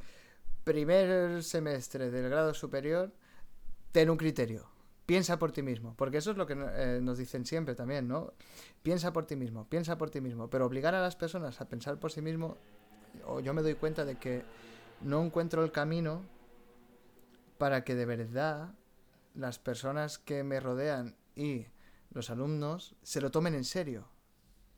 primer 0.64 1.42
semestre 1.42 2.10
del 2.10 2.28
grado 2.28 2.54
superior, 2.54 3.12
ten 3.92 4.10
un 4.10 4.16
criterio. 4.16 4.68
Piensa 5.06 5.38
por 5.38 5.50
ti 5.50 5.62
mismo, 5.62 5.94
porque 5.96 6.18
eso 6.18 6.30
es 6.30 6.36
lo 6.36 6.46
que 6.46 6.54
eh, 6.56 7.00
nos 7.02 7.18
dicen 7.18 7.44
siempre 7.44 7.74
también, 7.74 8.06
¿no? 8.06 8.32
Piensa 8.82 9.12
por 9.12 9.26
ti 9.26 9.34
mismo, 9.34 9.66
piensa 9.68 9.98
por 9.98 10.10
ti 10.10 10.20
mismo, 10.20 10.48
pero 10.48 10.66
obligar 10.66 10.94
a 10.94 11.02
las 11.02 11.16
personas 11.16 11.60
a 11.60 11.68
pensar 11.68 11.98
por 11.98 12.12
sí 12.12 12.22
mismo, 12.22 12.56
o 13.26 13.40
yo 13.40 13.52
me 13.52 13.62
doy 13.62 13.74
cuenta 13.74 14.04
de 14.04 14.16
que 14.16 14.44
no 15.00 15.24
encuentro 15.24 15.64
el 15.64 15.72
camino 15.72 16.22
para 17.58 17.84
que 17.84 17.94
de 17.94 18.06
verdad 18.06 18.74
las 19.34 19.58
personas 19.58 20.18
que 20.18 20.42
me 20.42 20.60
rodean 20.60 21.16
y 21.36 21.66
los 22.10 22.30
alumnos 22.30 22.94
se 23.02 23.20
lo 23.20 23.30
tomen 23.30 23.54
en 23.54 23.64
serio 23.64 24.08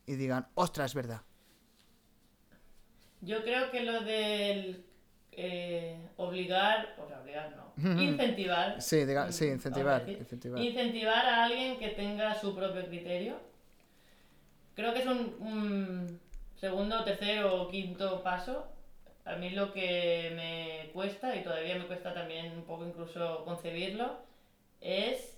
y 0.05 0.15
digan, 0.15 0.47
ostras, 0.55 0.91
es 0.91 0.95
verdad. 0.95 1.21
Yo 3.21 3.41
creo 3.43 3.71
que 3.71 3.83
lo 3.83 4.01
del 4.01 4.85
eh, 5.31 6.09
obligar, 6.17 6.95
o 6.99 7.07
sea, 7.07 7.21
obligar 7.21 7.55
no, 7.55 8.01
incentivar. 8.01 8.81
Sí, 8.81 9.05
diga, 9.05 9.31
sí, 9.31 9.45
mm, 9.45 9.53
incentivar, 9.53 10.05
decir, 10.05 10.19
incentivar. 10.19 10.59
incentivar 10.61 11.25
a 11.25 11.43
alguien 11.45 11.79
que 11.79 11.89
tenga 11.89 12.35
su 12.35 12.53
propio 12.53 12.85
criterio. 12.85 13.37
Creo 14.75 14.93
que 14.93 14.99
es 14.99 15.07
un, 15.07 15.35
un 15.39 16.19
segundo, 16.55 17.03
tercero 17.03 17.63
o 17.63 17.69
quinto 17.69 18.21
paso. 18.23 18.72
A 19.25 19.35
mí 19.35 19.51
lo 19.51 19.71
que 19.71 20.31
me 20.35 20.91
cuesta, 20.91 21.35
y 21.35 21.43
todavía 21.43 21.75
me 21.77 21.87
cuesta 21.87 22.13
también 22.13 22.51
un 22.53 22.63
poco 22.63 22.85
incluso 22.85 23.45
concebirlo, 23.45 24.17
es 24.81 25.37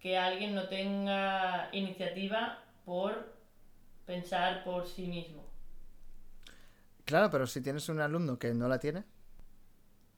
que 0.00 0.18
alguien 0.18 0.54
no 0.54 0.68
tenga 0.68 1.68
iniciativa 1.72 2.58
por 2.84 3.32
pensar 4.06 4.64
por 4.64 4.86
sí 4.86 5.06
mismo. 5.06 5.44
Claro, 7.04 7.30
pero 7.30 7.46
si 7.46 7.60
tienes 7.62 7.88
un 7.88 8.00
alumno 8.00 8.38
que 8.38 8.52
no 8.54 8.66
la 8.68 8.78
tiene, 8.78 9.04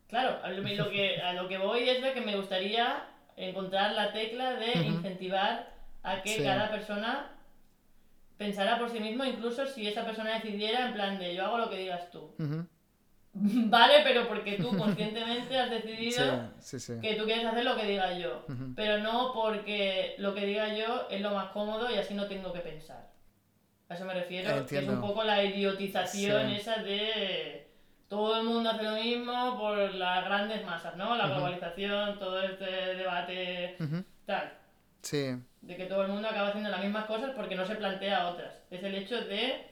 Claro, 0.08 0.44
a 0.44 0.50
lo, 0.50 0.90
que, 0.90 1.22
a 1.22 1.32
lo 1.32 1.48
que 1.48 1.56
voy 1.56 1.88
es 1.88 2.02
de 2.02 2.12
que 2.12 2.20
me 2.20 2.36
gustaría 2.36 3.06
encontrar 3.34 3.92
la 3.92 4.12
tecla 4.12 4.52
de 4.56 4.86
incentivar 4.86 5.72
a 6.02 6.20
que 6.20 6.36
Sí. 6.36 6.42
cada 6.42 6.70
persona 6.70 7.30
pensara 8.36 8.78
por 8.78 8.90
sí 8.90 9.00
mismo, 9.00 9.24
incluso 9.24 9.66
si 9.66 9.88
esa 9.88 10.04
persona 10.04 10.34
decidiera 10.34 10.86
en 10.88 10.92
plan 10.92 11.18
de 11.18 11.34
yo 11.34 11.46
hago 11.46 11.56
lo 11.56 11.70
que 11.70 11.78
digas 11.78 12.10
tú. 12.10 12.30
Vale, 13.34 13.94
pero 14.04 14.28
porque 14.28 14.58
tú 14.58 14.68
conscientemente 14.76 15.58
has 15.58 15.68
sí, 15.68 15.74
decidido 15.74 16.50
sí, 16.58 16.78
sí. 16.80 16.94
que 17.00 17.14
tú 17.14 17.24
quieres 17.24 17.46
hacer 17.46 17.64
lo 17.64 17.76
que 17.76 17.86
diga 17.86 18.12
yo. 18.18 18.44
Ujú. 18.48 18.74
Pero 18.76 18.98
no 18.98 19.32
porque 19.32 20.14
lo 20.18 20.34
que 20.34 20.46
diga 20.46 20.68
yo 20.76 21.06
es 21.10 21.20
lo 21.20 21.30
más 21.30 21.50
cómodo 21.52 21.90
y 21.90 21.96
así 21.98 22.14
no 22.14 22.26
tengo 22.26 22.52
que 22.52 22.60
pensar. 22.60 23.10
A 23.88 23.94
eso 23.94 24.04
me 24.04 24.14
refiero, 24.14 24.66
que 24.66 24.78
es 24.78 24.88
un 24.88 25.00
poco 25.00 25.22
la 25.24 25.42
idiotización 25.44 26.48
Sí. 26.48 26.56
esa 26.56 26.82
de 26.82 27.68
todo 28.08 28.38
el 28.40 28.44
mundo 28.46 28.70
hace 28.70 28.82
lo 28.82 28.92
mismo 28.94 29.58
por 29.58 29.76
las 29.94 30.24
grandes 30.24 30.64
masas, 30.64 30.96
¿no? 30.96 31.16
La 31.16 31.24
Ujú. 31.26 31.34
globalización, 31.34 32.18
todo 32.18 32.40
este 32.42 32.64
debate 32.64 33.76
Ujú, 33.80 34.04
tal, 34.26 34.52
Sí, 35.02 35.34
de 35.62 35.76
que 35.76 35.86
todo 35.86 36.02
el 36.02 36.08
mundo 36.12 36.28
acaba 36.28 36.48
haciendo 36.48 36.70
las 36.70 36.82
mismas 36.82 37.06
cosas 37.06 37.32
porque 37.34 37.54
no 37.56 37.64
se 37.66 37.74
plantea 37.76 38.28
otras. 38.28 38.52
Es 38.70 38.82
el 38.82 38.94
hecho 38.94 39.16
de 39.24 39.71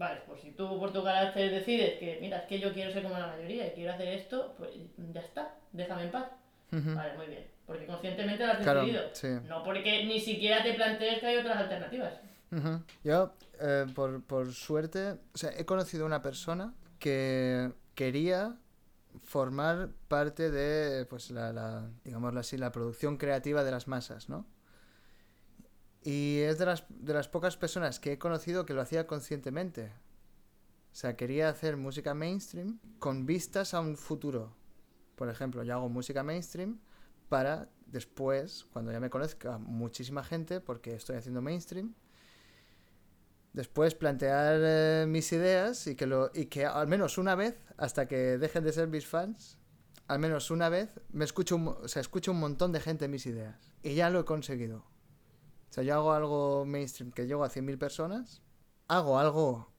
Vale, 0.00 0.22
pues 0.26 0.40
si 0.40 0.52
tú 0.52 0.78
por 0.80 0.90
tu 0.94 1.04
carácter 1.04 1.50
decides 1.50 1.98
que, 1.98 2.16
mira, 2.22 2.38
es 2.38 2.44
que 2.48 2.58
yo 2.58 2.72
quiero 2.72 2.90
ser 2.90 3.02
como 3.02 3.18
la 3.18 3.26
mayoría 3.26 3.66
y 3.66 3.72
quiero 3.72 3.92
hacer 3.92 4.08
esto, 4.08 4.54
pues 4.56 4.70
ya 5.12 5.20
está, 5.20 5.54
déjame 5.72 6.04
en 6.04 6.10
paz. 6.10 6.24
Vale, 6.70 7.16
muy 7.18 7.26
bien. 7.26 7.46
Porque 7.66 7.84
conscientemente 7.84 8.46
lo 8.46 8.52
has 8.52 8.58
Claro, 8.60 8.80
decidido. 8.80 9.02
sí. 9.12 9.28
No 9.46 9.62
porque 9.62 10.06
ni 10.06 10.18
siquiera 10.18 10.62
te 10.62 10.72
plantees 10.72 11.20
que 11.20 11.26
hay 11.26 11.36
otras 11.36 11.58
alternativas. 11.58 12.14
Yo, 13.04 13.34
eh, 13.60 13.84
por, 13.94 14.24
por 14.24 14.50
suerte, 14.54 15.18
o 15.34 15.38
sea, 15.38 15.50
he 15.54 15.66
conocido 15.66 16.06
una 16.06 16.22
persona 16.22 16.72
que 16.98 17.70
quería 17.94 18.56
formar 19.22 19.90
parte 20.08 20.50
de, 20.50 21.04
pues, 21.04 21.30
la, 21.30 21.52
la, 21.52 21.90
digámoslo 22.04 22.40
así, 22.40 22.56
la 22.56 22.72
producción 22.72 23.18
creativa 23.18 23.64
de 23.64 23.70
las 23.70 23.86
masas, 23.86 24.30
¿no? 24.30 24.46
Y 26.02 26.38
es 26.40 26.58
de 26.58 26.66
las, 26.66 26.84
de 26.88 27.12
las 27.12 27.28
pocas 27.28 27.56
personas 27.56 28.00
que 28.00 28.12
he 28.12 28.18
conocido 28.18 28.64
que 28.64 28.74
lo 28.74 28.80
hacía 28.80 29.06
conscientemente. 29.06 29.92
O 30.92 30.94
sea, 30.94 31.16
quería 31.16 31.48
hacer 31.48 31.76
música 31.76 32.14
mainstream 32.14 32.78
con 32.98 33.26
vistas 33.26 33.74
a 33.74 33.80
un 33.80 33.96
futuro. 33.96 34.56
Por 35.14 35.28
ejemplo, 35.28 35.62
yo 35.62 35.74
hago 35.74 35.88
música 35.88 36.22
mainstream 36.22 36.80
para 37.28 37.68
después, 37.86 38.66
cuando 38.72 38.92
ya 38.92 39.00
me 39.00 39.10
conozca 39.10 39.58
muchísima 39.58 40.24
gente, 40.24 40.60
porque 40.60 40.94
estoy 40.94 41.16
haciendo 41.16 41.42
mainstream, 41.42 41.94
después 43.52 43.94
plantear 43.94 44.60
eh, 44.62 45.04
mis 45.08 45.30
ideas 45.32 45.86
y 45.86 45.94
que, 45.94 46.06
lo, 46.06 46.30
y 46.34 46.46
que 46.46 46.66
al 46.66 46.88
menos 46.88 47.18
una 47.18 47.34
vez, 47.34 47.56
hasta 47.76 48.06
que 48.06 48.38
dejen 48.38 48.64
de 48.64 48.72
ser 48.72 48.88
mis 48.88 49.06
fans, 49.06 49.58
al 50.08 50.18
menos 50.18 50.50
una 50.50 50.68
vez 50.68 51.00
me 51.12 51.24
escucho 51.24 51.56
un, 51.56 51.68
o 51.68 51.84
escucho 51.84 52.32
un 52.32 52.40
montón 52.40 52.72
de 52.72 52.80
gente 52.80 53.06
mis 53.06 53.26
ideas. 53.26 53.72
Y 53.82 53.94
ya 53.94 54.10
lo 54.10 54.20
he 54.20 54.24
conseguido. 54.24 54.84
O 55.70 55.72
sea, 55.72 55.84
yo 55.84 55.94
hago 55.94 56.12
algo 56.12 56.64
mainstream 56.66 57.12
que 57.12 57.26
llego 57.26 57.44
a 57.44 57.48
100.000 57.48 57.78
personas, 57.78 58.42
hago 58.88 59.18
algo 59.18 59.70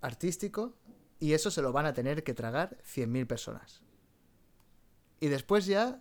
artístico 0.00 0.74
y 1.18 1.32
eso 1.32 1.50
se 1.50 1.62
lo 1.62 1.72
van 1.72 1.86
a 1.86 1.92
tener 1.94 2.22
que 2.24 2.34
tragar 2.34 2.76
100.000 2.82 3.26
personas. 3.26 3.82
Y 5.20 5.28
después 5.28 5.66
ya 5.66 6.00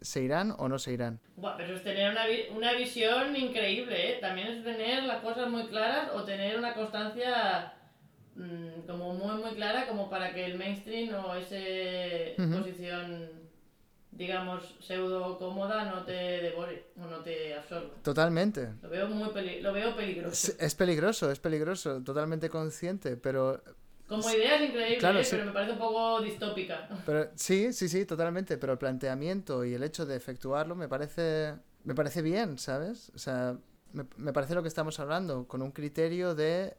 se 0.00 0.22
irán 0.22 0.54
o 0.58 0.68
no 0.68 0.78
se 0.78 0.92
irán. 0.92 1.20
Buah, 1.36 1.56
pero 1.56 1.76
es 1.76 1.82
tener 1.84 2.10
una, 2.10 2.26
vi- 2.26 2.46
una 2.54 2.72
visión 2.72 3.34
increíble, 3.36 4.12
¿eh? 4.16 4.18
También 4.20 4.48
es 4.48 4.64
tener 4.64 5.04
las 5.04 5.22
cosas 5.22 5.48
muy 5.48 5.66
claras 5.68 6.10
o 6.14 6.24
tener 6.24 6.58
una 6.58 6.74
constancia 6.74 7.74
mm, 8.34 8.86
como 8.86 9.14
muy, 9.14 9.42
muy 9.42 9.52
clara 9.54 9.86
como 9.86 10.10
para 10.10 10.34
que 10.34 10.44
el 10.44 10.58
mainstream 10.58 11.14
o 11.14 11.34
esa 11.34 11.54
posición, 12.60 13.30
digamos, 14.16 14.76
pseudo 14.80 15.38
cómoda 15.38 15.84
no 15.90 16.04
te 16.04 16.12
devore 16.12 16.86
o 16.96 17.06
no 17.06 17.18
te 17.22 17.54
absorba. 17.54 17.94
Totalmente. 18.02 18.70
Lo 18.82 18.88
veo 18.88 19.08
muy 19.08 19.28
peli- 19.30 19.60
lo 19.60 19.72
veo 19.72 19.94
peligroso. 19.94 20.30
Es, 20.52 20.56
es 20.58 20.74
peligroso, 20.74 21.30
es 21.30 21.38
peligroso, 21.40 22.02
totalmente 22.02 22.48
consciente, 22.48 23.16
pero, 23.16 23.62
Como 24.08 24.30
idea 24.30 24.56
es 24.56 24.68
increíble, 24.68 24.96
Claro, 24.98 25.20
¿eh? 25.20 25.24
sí. 25.24 25.36
pero 25.36 25.46
me 25.46 25.52
parece 25.52 25.72
un 25.72 25.78
poco 25.78 26.20
distópica. 26.22 26.88
pero 27.04 27.28
sí, 27.34 27.72
sí, 27.72 27.88
sí, 27.88 28.04
totalmente, 28.06 28.56
pero 28.58 28.72
el 28.72 28.78
planteamiento 28.78 29.64
y 29.64 29.74
el 29.74 29.82
hecho 29.82 30.06
de 30.06 30.16
efectuarlo 30.16 30.74
me 30.74 30.88
parece, 30.88 31.54
me 31.84 31.94
parece 31.94 32.22
bien, 32.22 32.58
¿sabes? 32.58 33.10
O 33.14 33.18
sea, 33.18 33.56
me, 33.92 34.04
me 34.16 34.32
parece 34.32 34.54
lo 34.54 34.62
que 34.62 34.68
estamos 34.68 34.98
hablando, 35.00 35.46
con 35.48 35.62
un 35.62 35.72
criterio 35.72 36.34
de, 36.34 36.76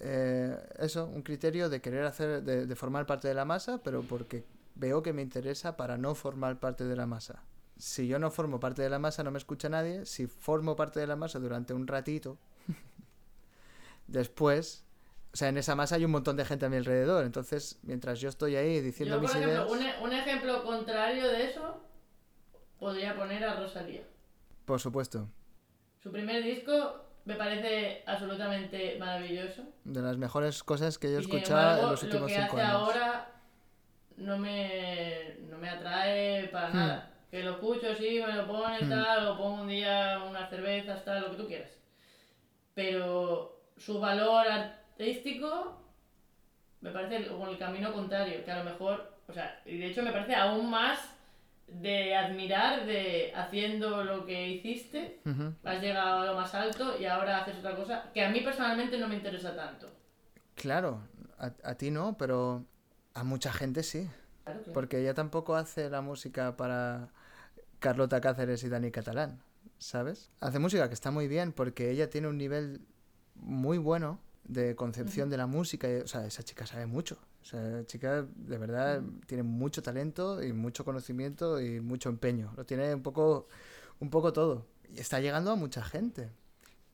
eh, 0.00 0.56
eso, 0.78 1.06
un 1.06 1.22
criterio 1.22 1.68
de 1.68 1.80
querer 1.80 2.04
hacer, 2.04 2.42
de, 2.42 2.66
de 2.66 2.76
formar 2.76 3.06
parte 3.06 3.28
de 3.28 3.34
la 3.34 3.44
masa, 3.44 3.78
pero 3.82 4.02
porque 4.02 4.44
veo 4.74 5.02
que 5.02 5.12
me 5.12 5.22
interesa 5.22 5.76
para 5.76 5.96
no 5.98 6.14
formar 6.14 6.58
parte 6.60 6.84
de 6.84 6.96
la 6.96 7.06
masa. 7.06 7.42
Si 7.78 8.06
yo 8.06 8.18
no 8.18 8.30
formo 8.30 8.60
parte 8.60 8.82
de 8.82 8.90
la 8.90 8.98
masa 8.98 9.24
no 9.24 9.30
me 9.30 9.38
escucha 9.38 9.68
nadie, 9.68 10.06
si 10.06 10.26
formo 10.26 10.76
parte 10.76 11.00
de 11.00 11.06
la 11.06 11.16
masa 11.16 11.38
durante 11.38 11.74
un 11.74 11.86
ratito, 11.86 12.38
después, 14.06 14.84
o 15.32 15.36
sea, 15.36 15.48
en 15.48 15.58
esa 15.58 15.74
masa 15.74 15.96
hay 15.96 16.04
un 16.04 16.10
montón 16.10 16.36
de 16.36 16.44
gente 16.44 16.66
a 16.66 16.68
mi 16.68 16.76
alrededor, 16.76 17.24
entonces 17.24 17.78
mientras 17.82 18.20
yo 18.20 18.28
estoy 18.28 18.56
ahí 18.56 18.80
diciendo 18.80 19.16
Yo, 19.16 19.20
por 19.20 19.28
mis 19.28 19.34
ejemplo, 19.34 19.52
ideas, 19.52 19.70
un, 19.70 19.82
e- 19.82 20.04
un 20.04 20.12
ejemplo 20.12 20.64
contrario 20.64 21.26
de 21.28 21.50
eso 21.50 21.80
podría 22.78 23.16
poner 23.16 23.44
a 23.44 23.60
Rosalía. 23.60 24.02
por 24.64 24.80
supuesto, 24.80 25.28
Su 26.02 26.10
primer 26.12 26.42
disco 26.42 27.06
me 27.24 27.36
parece 27.36 28.02
absolutamente 28.06 28.96
maravilloso. 28.98 29.62
de 29.84 30.02
las 30.02 30.16
mejores 30.18 30.62
cosas 30.64 30.98
que 30.98 31.10
yo 31.10 31.18
he 31.18 31.20
escuchado 31.20 31.82
en 31.84 31.88
los 31.90 32.02
lo 32.02 32.06
últimos 32.06 32.32
que 32.32 32.40
cinco 32.42 32.58
hace 32.58 32.66
años. 32.66 32.82
ahora 32.88 33.31
no 34.16 34.36
me, 34.38 35.36
no 35.48 35.58
me 35.58 35.68
atrae 35.68 36.48
para 36.48 36.68
Hmm. 36.70 36.76
nada. 36.76 37.08
Que 37.30 37.42
lo 37.42 37.52
escucho, 37.52 37.94
sí, 37.94 38.20
me 38.26 38.32
lo 38.34 38.46
pones, 38.46 38.82
Hmm. 38.86 38.90
tal, 38.90 39.28
o 39.28 39.36
pongo 39.38 39.62
un 39.62 39.68
día 39.68 40.22
unas 40.28 40.50
cervezas, 40.50 41.04
tal, 41.04 41.22
lo 41.22 41.30
que 41.30 41.36
tú 41.36 41.46
quieras. 41.46 41.70
Pero 42.74 43.60
su 43.76 43.98
valor 44.00 44.46
artístico 44.46 45.78
me 46.80 46.90
parece 46.90 47.28
como 47.28 47.48
el 47.48 47.58
camino 47.58 47.92
contrario, 47.92 48.44
que 48.44 48.50
a 48.50 48.58
lo 48.58 48.64
mejor, 48.64 49.12
o 49.28 49.32
sea, 49.32 49.60
y 49.64 49.78
de 49.78 49.86
hecho 49.86 50.02
me 50.02 50.10
parece 50.12 50.34
aún 50.34 50.68
más 50.68 50.98
de 51.68 52.14
admirar 52.14 52.84
de 52.86 53.32
haciendo 53.34 54.02
lo 54.04 54.26
que 54.26 54.48
hiciste, 54.48 55.20
Ujú. 55.24 55.54
has 55.64 55.80
llegado 55.80 56.20
a 56.22 56.26
lo 56.26 56.34
más 56.34 56.54
alto 56.54 56.98
y 57.00 57.04
ahora 57.06 57.38
haces 57.42 57.58
otra 57.58 57.76
cosa 57.76 58.10
que 58.12 58.24
a 58.24 58.30
mí 58.30 58.40
personalmente 58.40 58.98
no 58.98 59.08
me 59.08 59.14
interesa 59.14 59.54
tanto. 59.54 59.88
Claro, 60.54 61.00
a, 61.38 61.52
a 61.70 61.74
ti 61.76 61.90
no, 61.90 62.16
pero 62.18 62.64
a 63.14 63.24
mucha 63.24 63.52
gente 63.52 63.82
sí. 63.82 64.08
Claro. 64.44 64.60
Porque 64.74 65.00
ella 65.00 65.14
tampoco 65.14 65.54
hace 65.54 65.88
la 65.88 66.00
música 66.00 66.56
para 66.56 67.08
Carlota 67.78 68.20
Cáceres 68.20 68.62
y 68.64 68.68
Dani 68.68 68.90
Catalán, 68.90 69.40
¿sabes? 69.78 70.30
Hace 70.40 70.58
música 70.58 70.88
que 70.88 70.94
está 70.94 71.10
muy 71.10 71.28
bien 71.28 71.52
porque 71.52 71.90
ella 71.90 72.10
tiene 72.10 72.28
un 72.28 72.38
nivel 72.38 72.80
muy 73.34 73.78
bueno 73.78 74.18
de 74.44 74.74
concepción 74.74 75.30
de 75.30 75.36
la 75.36 75.46
música. 75.46 75.86
o 76.04 76.06
sea, 76.08 76.26
esa 76.26 76.42
chica 76.42 76.66
sabe 76.66 76.86
mucho. 76.86 77.18
O 77.42 77.44
sea, 77.44 77.66
esa 77.68 77.86
chica 77.86 78.22
de 78.34 78.58
verdad 78.58 79.00
tiene 79.26 79.42
mucho 79.44 79.82
talento 79.82 80.42
y 80.42 80.52
mucho 80.52 80.84
conocimiento 80.84 81.60
y 81.60 81.80
mucho 81.80 82.08
empeño. 82.08 82.52
Lo 82.56 82.64
tiene 82.66 82.92
un 82.94 83.02
poco, 83.02 83.46
un 84.00 84.10
poco 84.10 84.32
todo. 84.32 84.66
Y 84.92 84.98
está 85.00 85.20
llegando 85.20 85.52
a 85.52 85.56
mucha 85.56 85.82
gente. 85.84 86.30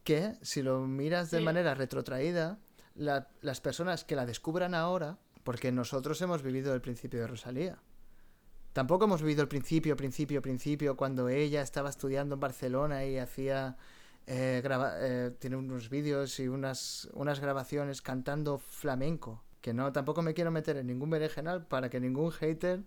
Que 0.05 0.35
si 0.43 0.63
lo 0.63 0.81
miras 0.81 1.31
de 1.31 1.39
Sí. 1.39 1.45
manera 1.45 1.75
retrotraída, 1.75 2.59
la- 2.95 3.29
las 3.43 3.61
personas 3.61 4.05
que 4.05 4.17
la 4.17 4.25
descubran 4.27 4.75
ahora, 4.75 5.19
porque 5.49 5.73
nosotros 5.73 6.21
hemos 6.21 6.43
vivido 6.43 6.75
el 6.75 6.83
principio 6.83 7.21
de 7.21 7.27
Rosalía. 7.27 7.79
Tampoco 8.75 9.07
hemos 9.07 9.23
vivido 9.23 9.41
el 9.41 9.49
principio, 9.49 9.97
principio, 9.97 10.43
principio, 10.43 10.95
cuando 10.95 11.31
ella 11.31 11.63
estaba 11.63 11.89
estudiando 11.89 12.35
en 12.35 12.41
Barcelona 12.41 13.07
y 13.07 13.17
hacía. 13.17 13.79
eh, 14.27 14.61
graba- 14.63 14.93
eh, 14.99 15.31
tiene 15.39 15.57
unos 15.57 15.89
vídeos 15.89 16.39
y 16.39 16.49
unas, 16.49 17.09
unas 17.15 17.41
grabaciones 17.41 18.03
cantando 18.03 18.59
flamenco. 18.59 19.43
Que 19.63 19.73
no, 19.73 19.91
tampoco 19.91 20.21
me 20.21 20.35
quiero 20.35 20.51
meter 20.51 20.77
en 20.77 20.87
ningún 20.87 21.09
berenjenal 21.09 21.67
para 21.67 21.89
que 21.89 21.99
ningún 21.99 22.31
hater 22.31 22.83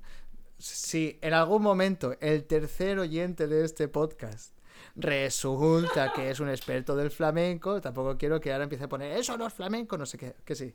si 0.60 1.18
en 1.24 1.34
algún 1.34 1.64
momento 1.64 2.16
el 2.22 2.44
tercer 2.44 3.00
oyente 3.00 3.48
de 3.48 3.66
este 3.66 3.88
podcast 3.88 4.56
resulta 4.96 6.14
que 6.14 6.30
es 6.30 6.40
un 6.40 6.50
experto 6.50 6.96
del 6.96 7.10
flamenco, 7.10 7.82
tampoco 7.82 8.16
quiero 8.20 8.40
que 8.40 8.52
ahora 8.54 8.66
empiece 8.66 8.84
a 8.84 8.90
poner 8.90 9.18
eso 9.18 9.36
no 9.36 9.48
es 9.48 9.54
flamenco, 9.56 9.98
no 9.98 10.06
sé 10.06 10.20
qué, 10.20 10.36
que 10.46 10.54
sí. 10.54 10.72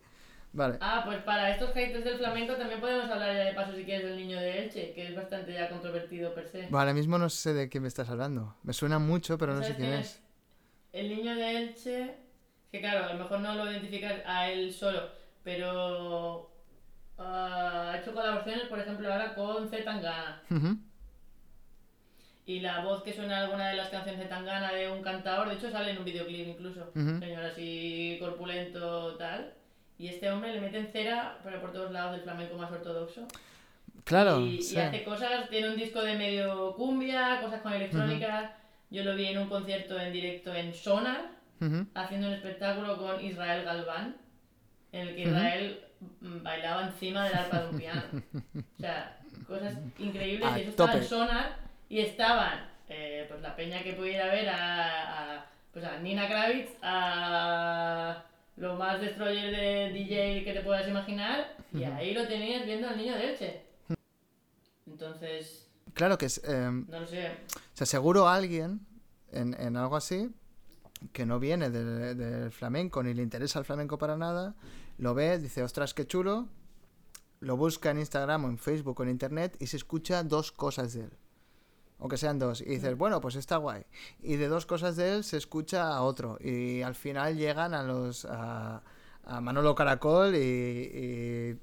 Vale. 0.57 0.78
Ah, 0.81 1.03
pues 1.05 1.19
para 1.19 1.51
estos 1.51 1.74
haters 1.74 2.03
del 2.03 2.16
flamenco 2.16 2.55
también 2.55 2.81
podemos 2.81 3.11
hablar 3.11 3.35
ya 3.35 3.45
de 3.45 3.53
paso 3.53 3.74
si 3.77 3.85
quieres 3.85 4.05
del 4.05 4.16
niño 4.16 4.41
de 4.41 4.65
Elche, 4.65 4.95
que 4.95 5.09
es 5.09 5.15
bastante 5.15 5.53
ya 5.53 5.69
controvertido 5.69 6.33
per 6.33 6.47
se. 6.47 6.62
Bueno, 6.62 6.78
ahora 6.78 6.95
mismo 6.95 7.19
no 7.19 7.28
sé 7.28 7.53
de 7.53 7.69
quién 7.69 7.83
me 7.83 7.89
estás 7.89 8.09
hablando. 8.09 8.57
Me 8.62 8.73
suena 8.73 8.99
mucho, 8.99 9.37
pero 9.37 9.53
no 9.53 9.62
sé 9.62 9.74
¿Sabes 9.74 9.87
quién 9.87 10.01
es. 10.01 10.23
El 10.95 11.11
niño 11.11 11.35
de 11.35 11.59
Elche, 11.59 12.16
que 12.73 12.81
claro, 12.81 13.05
a 13.05 13.12
lo 13.12 13.19
mejor 13.19 13.41
no 13.41 13.55
lo 13.55 13.70
identificas 13.70 14.23
a 14.24 14.49
él 14.49 14.73
solo, 14.73 15.11
pero 15.45 16.51
ah, 17.19 17.91
ha 17.93 17.99
hecho 18.01 18.15
colaboraciones, 18.15 18.65
por 18.69 18.78
ejemplo, 18.78 19.12
ahora 19.12 19.35
con 19.35 19.69
Z 19.69 19.85
Tangana. 19.85 20.43
Ujú. 20.51 20.78
Y 22.47 22.61
la 22.61 22.83
voz 22.83 23.03
que 23.03 23.12
suena 23.12 23.41
en 23.41 23.45
alguna 23.45 23.69
de 23.69 23.77
las 23.77 23.91
canciones 23.91 24.20
de 24.20 24.27
Tangana 24.27 24.73
de 24.73 24.91
un 24.91 25.03
cantador, 25.03 25.51
de 25.51 25.57
hecho 25.57 25.70
sale 25.70 25.91
en 25.91 25.99
un 25.99 26.05
videoclip 26.07 26.49
incluso, 26.49 26.93
señor 26.95 27.45
así 27.45 28.16
corpulento 28.19 29.16
tal. 29.19 29.53
Y 29.98 30.09
este 30.09 30.31
hombre 30.31 30.52
le 30.52 30.60
mete 30.60 30.78
en 30.78 30.89
cera, 30.89 31.39
pero 31.43 31.60
por 31.60 31.73
todos 31.73 31.90
lados 31.90 32.12
del 32.12 32.23
flamenco 32.23 32.56
más 32.56 32.70
ortodoxo. 32.70 33.27
Claro, 34.05 34.40
y, 34.40 34.56
y 34.56 34.62
sí. 34.62 34.78
hace 34.78 35.02
cosas, 35.02 35.48
tiene 35.48 35.70
un 35.70 35.77
disco 35.77 36.02
de 36.02 36.16
medio 36.16 36.74
cumbia, 36.74 37.40
cosas 37.43 37.62
con 37.62 37.73
electrónica. 37.73 38.56
Yo 38.90 39.02
lo 39.02 39.16
vi 39.16 39.27
en 39.27 39.39
un 39.39 39.48
concierto 39.48 39.98
en 39.98 40.12
directo 40.12 40.55
en 40.55 40.73
Sonar, 40.74 41.31
haciendo 41.94 42.28
un 42.28 42.35
espectáculo 42.35 42.98
con 42.98 43.24
Israel 43.24 43.64
Galván, 43.64 44.16
en 44.93 45.09
el 45.09 45.16
que. 45.16 45.23
Israel 45.23 45.81
mm, 46.20 46.43
bailaba 46.43 46.86
encima 46.86 47.24
del 47.24 47.35
arpa 47.35 47.60
de 47.60 47.68
un 47.68 47.78
piano. 47.78 48.02
O 48.78 48.81
sea, 48.81 49.18
cosas 49.48 49.74
increíbles. 49.98 50.48
Y 50.56 50.60
eso 50.60 50.70
estaba 50.70 50.94
en. 50.94 51.05
Sonar 51.05 51.56
y 51.89 52.01
estaban 52.01 52.68
eh, 52.89 53.24
pues 53.28 53.40
la 53.43 53.56
peña 53.56 53.82
que 53.82 53.94
pudiera 53.94 54.27
ver 54.27 54.48
a, 54.48 55.39
a, 55.39 55.47
pues 55.73 55.85
a 55.85 55.98
Nina 55.98 56.28
Kravitz, 56.28 56.70
a 56.82 58.23
lo 58.57 58.77
más 58.77 59.01
destroyer 59.01 59.51
de 59.55 59.93
DJ 59.93 60.45
que 60.45 60.53
te 60.53 60.61
puedas 60.62 60.89
imaginar, 60.89 61.57
y 61.73 61.85
ahí 61.85 62.15
lo 62.15 62.27
tenías 62.27 62.65
viendo 62.65 62.89
al 62.89 62.97
niño 62.97 63.15
de 63.15 63.31
Elche. 63.33 63.62
Entonces, 64.87 65.69
Claro 65.95 66.19
que 66.19 66.27
es. 66.27 66.43
em, 66.45 66.87
no 66.89 67.01
lo 67.01 67.07
sé. 67.07 67.28
O 67.28 67.77
sea, 67.77 67.87
seguro 67.87 68.28
alguien 68.28 68.81
en, 69.33 69.55
en 69.61 69.77
algo 69.77 69.97
así 69.97 70.31
que 71.12 71.27
no 71.27 71.39
viene 71.39 71.70
del, 71.70 72.16
del 72.16 72.51
flamenco 72.51 73.03
ni 73.03 73.12
le 73.15 73.23
interesa 73.23 73.59
el 73.59 73.65
flamenco 73.65 73.99
para 73.99 74.16
nada, 74.16 74.55
lo 74.99 75.15
ve, 75.15 75.39
dice, 75.39 75.62
ostras, 75.62 75.93
qué 75.93 76.07
chulo, 76.07 76.49
lo 77.41 77.57
busca 77.57 77.91
en 77.91 77.99
Instagram 77.99 78.45
o 78.47 78.49
en 78.49 78.59
Facebook 78.59 78.99
o 78.99 79.03
en 79.03 79.11
Internet 79.11 79.57
y 79.61 79.66
se 79.66 79.77
escucha 79.77 80.23
dos 80.23 80.53
cosas 80.53 80.95
de 80.95 81.03
él. 81.05 81.11
Aunque 81.98 82.16
sean 82.18 82.39
dos. 82.39 82.60
Y 82.60 82.66
dices, 82.66 82.97
bueno, 82.97 83.20
pues 83.20 83.36
está 83.36 83.56
guay. 83.56 83.85
Y 84.20 84.36
de 84.36 84.48
dos 84.48 84.66
cosas 84.66 84.97
de 84.97 85.14
él 85.14 85.24
se 85.24 85.36
escucha 85.39 85.89
a 85.97 86.02
otro. 86.02 86.36
Y 86.40 86.82
al 86.82 86.94
final 86.94 87.36
llegan 87.36 87.73
a 87.73 87.82
los 87.82 88.27
a, 88.27 88.82
a 89.24 89.40
Manolo 89.40 89.74
Caracol 89.74 90.35
y, 90.35 90.39
y, 90.39 91.59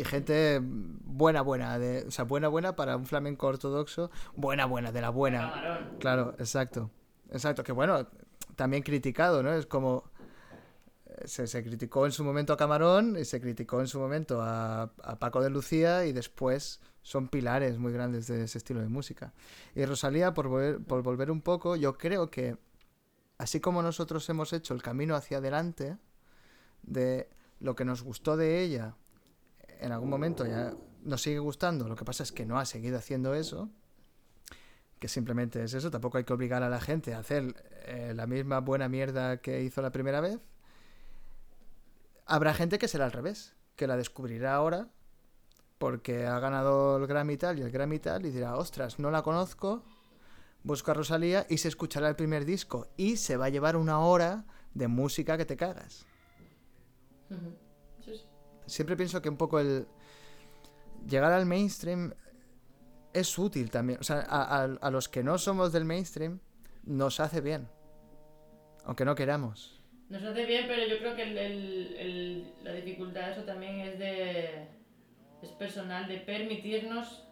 y 0.00 0.04
gente 0.04 0.60
buena, 0.62 1.42
buena. 1.42 1.78
De, 1.78 2.04
o 2.06 2.10
sea, 2.12 2.24
buena, 2.24 2.46
buena 2.48 2.76
para 2.76 2.96
un 2.96 3.04
flamenco 3.04 3.48
ortodoxo. 3.48 4.10
Buena, 4.36 4.66
buena, 4.66 4.92
de 4.92 5.00
la 5.00 5.10
buena. 5.10 5.90
Claro, 5.98 6.34
exacto. 6.38 6.90
Exacto, 7.30 7.64
que 7.64 7.72
bueno, 7.72 8.06
también 8.54 8.82
criticado, 8.82 9.42
¿no? 9.42 9.52
Es 9.52 9.66
como... 9.66 10.04
eh, 11.06 11.26
Se, 11.26 11.46
se 11.48 11.62
criticó 11.64 12.06
en 12.06 12.12
su 12.12 12.22
momento 12.24 12.52
a 12.52 12.56
Camarón 12.56 13.16
y 13.18 13.24
se 13.24 13.40
criticó 13.40 13.80
en 13.80 13.88
su 13.88 13.98
momento 13.98 14.40
a, 14.40 14.82
a 15.02 15.18
Paco 15.18 15.42
de 15.42 15.50
Lucía 15.50 16.06
y 16.06 16.12
después 16.12 16.80
son 17.08 17.28
pilares 17.28 17.78
muy 17.78 17.90
grandes 17.90 18.26
de 18.26 18.44
ese 18.44 18.58
estilo 18.58 18.80
de 18.80 18.88
música. 18.88 19.32
Y 19.74 19.82
Rosalía, 19.86 20.34
por 20.34 20.48
volver, 20.48 20.78
por 20.84 21.02
volver 21.02 21.30
un 21.30 21.40
poco, 21.40 21.74
yo 21.74 21.96
creo 21.96 22.30
que 22.30 22.58
así 23.38 23.60
como 23.60 23.80
nosotros 23.80 24.28
hemos 24.28 24.52
hecho 24.52 24.74
el 24.74 24.82
camino 24.82 25.16
hacia 25.16 25.38
adelante 25.38 25.96
de 26.82 27.30
lo 27.60 27.74
que 27.74 27.86
nos 27.86 28.02
gustó 28.02 28.36
de 28.36 28.60
ella, 28.60 28.94
en 29.80 29.90
algún 29.92 30.10
momento 30.10 30.44
ya 30.44 30.74
nos 31.02 31.22
sigue 31.22 31.38
gustando, 31.38 31.88
lo 31.88 31.96
que 31.96 32.04
pasa 32.04 32.22
es 32.22 32.30
que 32.30 32.44
no 32.44 32.58
ha 32.58 32.66
seguido 32.66 32.98
haciendo 32.98 33.34
eso, 33.34 33.70
que 34.98 35.08
simplemente 35.08 35.64
es 35.64 35.72
eso, 35.72 35.90
tampoco 35.90 36.18
hay 36.18 36.24
que 36.24 36.34
obligar 36.34 36.62
a 36.62 36.68
la 36.68 36.80
gente 36.80 37.14
a 37.14 37.20
hacer 37.20 37.54
eh, 37.86 38.12
la 38.14 38.26
misma 38.26 38.60
buena 38.60 38.90
mierda 38.90 39.38
que 39.38 39.62
hizo 39.62 39.80
la 39.80 39.92
primera 39.92 40.20
vez. 40.20 40.40
Habrá 42.26 42.52
gente 42.52 42.78
que 42.78 42.86
será 42.86 43.06
al 43.06 43.12
revés, 43.12 43.56
que 43.76 43.86
la 43.86 43.96
descubrirá 43.96 44.54
ahora 44.54 44.90
porque 45.78 46.26
ha 46.26 46.38
ganado 46.40 46.96
el 46.96 47.06
Grammy 47.06 47.36
tal 47.36 47.58
y 47.58 47.62
el 47.62 47.70
Grammy 47.70 47.98
tal 47.98 48.26
y 48.26 48.30
dirá, 48.30 48.56
ostras, 48.56 48.98
no 48.98 49.10
la 49.10 49.22
conozco, 49.22 49.84
busco 50.64 50.90
a 50.90 50.94
Rosalía 50.94 51.46
y 51.48 51.58
se 51.58 51.68
escuchará 51.68 52.08
el 52.08 52.16
primer 52.16 52.44
disco 52.44 52.88
y 52.96 53.16
se 53.16 53.36
va 53.36 53.46
a 53.46 53.48
llevar 53.48 53.76
una 53.76 54.00
hora 54.00 54.44
de 54.74 54.88
música 54.88 55.36
que 55.36 55.44
te 55.44 55.56
cagas. 55.56 56.04
Sí. 58.04 58.12
Siempre 58.66 58.96
pienso 58.96 59.22
que 59.22 59.28
un 59.28 59.36
poco 59.36 59.60
el 59.60 59.86
llegar 61.06 61.32
al 61.32 61.46
mainstream 61.46 62.12
es 63.12 63.38
útil 63.38 63.70
también. 63.70 63.98
O 64.00 64.04
sea, 64.04 64.20
a, 64.28 64.62
a- 64.62 64.78
a 64.80 64.90
los 64.90 65.08
que 65.08 65.22
no 65.22 65.38
somos 65.38 65.72
del 65.72 65.84
mainstream 65.84 66.40
nos 66.84 67.20
hace 67.20 67.40
bien. 67.40 67.68
Aunque 68.84 69.04
no 69.04 69.14
queramos. 69.14 69.80
Nos 70.08 70.22
hace 70.22 70.46
bien, 70.46 70.64
pero 70.66 70.86
yo 70.88 70.98
creo 70.98 71.14
que 71.14 71.22
el- 71.22 71.38
el- 71.38 71.96
el- 71.98 72.54
la 72.64 72.72
dificultad 72.72 73.26
de 73.26 73.32
eso 73.32 73.42
también 73.44 73.80
es 73.80 73.98
de 73.98 74.68
es 75.42 75.50
personal, 75.52 76.08
de 76.08 76.18
permitirnos 76.18 77.24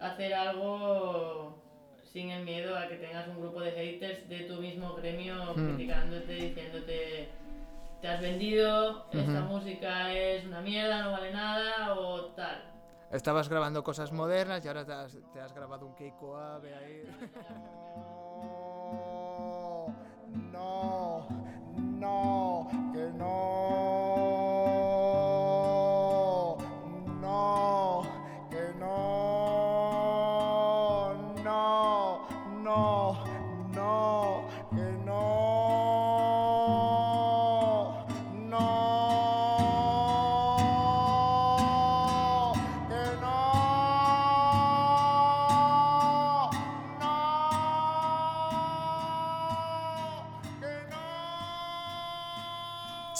hacer 0.00 0.34
algo 0.34 1.56
sin 2.12 2.30
el 2.30 2.44
miedo 2.44 2.76
a 2.76 2.88
que 2.88 2.96
tengas 2.96 3.28
un 3.28 3.40
grupo 3.40 3.60
de 3.60 3.70
haters 3.72 4.28
de 4.28 4.40
tu 4.40 4.60
mismo 4.60 4.94
gremio 4.94 5.54
Hmm. 5.54 5.66
criticándote, 5.66 6.32
diciéndote 6.32 7.28
te 8.00 8.08
has 8.08 8.20
vendido, 8.20 9.06
esta 9.12 9.42
Ujú. 9.44 9.54
música 9.54 10.12
es 10.12 10.44
una 10.44 10.60
mierda, 10.60 11.04
no 11.04 11.12
vale 11.12 11.32
nada 11.32 11.94
o 11.94 12.24
tal. 12.32 12.60
Estabas 13.12 13.48
grabando 13.48 13.84
cosas 13.84 14.10
modernas 14.10 14.64
y 14.64 14.68
ahora 14.68 14.84
te 14.84 14.92
has, 14.92 15.16
te 15.32 15.40
has 15.40 15.52
grabado 15.52 15.86
un 15.86 15.94
Keiko 15.94 16.36
Ave 16.36 16.74
ahí. 16.74 17.02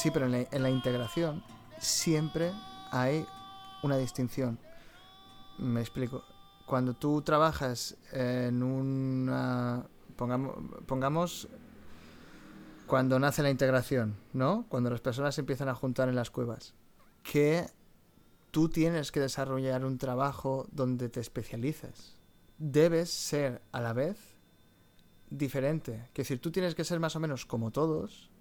Sí, 0.03 0.11
pero 0.11 0.27
en 0.27 0.33
la, 0.33 0.39
en 0.51 0.62
la 0.65 0.70
integración 0.70 1.45
siempre 1.79 2.51
hay 2.91 3.24
una 3.85 3.97
distinción. 3.97 4.59
Me 5.59 5.81
explico. 5.81 6.24
Cuando 6.66 6.95
tú 6.95 7.23
trabajas 7.23 7.97
en 8.11 8.65
una... 8.65 9.87
Pongamos, 10.16 10.57
pongamos 10.87 11.49
cuando 12.89 13.20
nace 13.20 13.45
la 13.45 13.51
integración, 13.51 14.16
¿no? 14.33 14.66
Cuando 14.69 14.91
las 14.91 15.01
personas 15.01 15.37
se 15.37 15.43
empiezan 15.43 15.69
a 15.69 15.74
juntar 15.77 16.09
en 16.09 16.16
las 16.16 16.33
cuevas. 16.33 16.74
Que 17.23 17.69
tú 18.51 18.69
tienes 18.69 19.12
que 19.12 19.20
desarrollar 19.20 19.85
un 19.85 19.99
trabajo 19.99 20.66
donde 20.73 21.11
te 21.11 21.20
especializas. 21.20 22.16
Debes 22.59 23.09
ser 23.09 23.62
a 23.70 23.81
la 23.81 23.93
vez 23.93 24.19
diferente. 25.31 26.07
Es 26.09 26.15
decir, 26.15 26.41
tú 26.41 26.51
tienes 26.51 26.74
que 26.74 26.83
ser 26.83 26.99
más 26.99 27.15
o 27.15 27.20
menos 27.20 27.47
como 27.47 27.70
todos, 27.70 28.32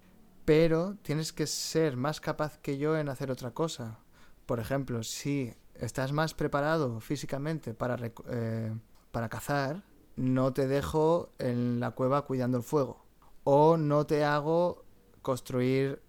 pero 0.44 0.96
tienes 1.02 1.32
que 1.32 1.46
ser 1.46 1.96
más 1.96 2.20
capaz 2.20 2.58
que 2.58 2.78
yo 2.78 2.96
en 2.96 3.08
hacer 3.08 3.30
otra 3.30 3.52
cosa. 3.52 3.98
Por 4.46 4.60
ejemplo, 4.60 5.02
si 5.02 5.54
estás 5.74 6.12
más 6.12 6.34
preparado 6.34 7.00
físicamente 7.00 7.74
para, 7.74 7.96
eh, 8.30 8.72
para 9.10 9.28
cazar, 9.28 9.82
no 10.16 10.52
te 10.52 10.66
dejo 10.66 11.30
en 11.38 11.80
la 11.80 11.92
cueva 11.92 12.22
cuidando 12.22 12.58
el 12.58 12.62
fuego. 12.62 13.04
O 13.44 13.76
no 13.76 14.06
te 14.06 14.24
hago 14.24 14.84
construir 15.22 16.02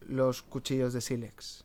los 0.00 0.42
cuchillos 0.42 0.92
de 0.92 1.00
sílex. 1.00 1.64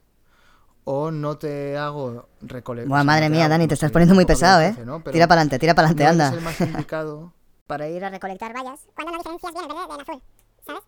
O 0.83 1.11
no 1.11 1.37
te 1.37 1.77
hago 1.77 2.27
recolectar. 2.41 2.89
Buah, 2.89 3.03
madre 3.03 3.29
mía, 3.29 3.47
Dani, 3.47 3.67
te 3.67 3.75
estás 3.75 3.91
poniendo 3.91 4.15
muy 4.15 4.25
pesado, 4.25 4.61
¿eh? 4.61 4.73
Tira 5.11 5.27
para 5.27 5.41
adelante, 5.41 5.59
tira 5.59 5.75
para 5.75 5.89
adelante, 5.89 6.03
no 6.03 6.09
anda. 6.09 6.27
eres 6.27 6.37
el 6.39 6.43
más 6.43 6.61
indicado 6.61 7.33
Para 7.67 7.87
ir 7.87 8.03
a 8.03 8.09
recolectar 8.09 8.51
bayas 8.53 8.81
cuando 8.95 9.13
no 9.13 9.17
diferencias 9.19 9.53
bien 9.53 9.63
el 9.63 9.77
verde 9.77 9.91
del 9.91 10.01
azul, 10.01 10.23
¿sabes? 10.65 10.83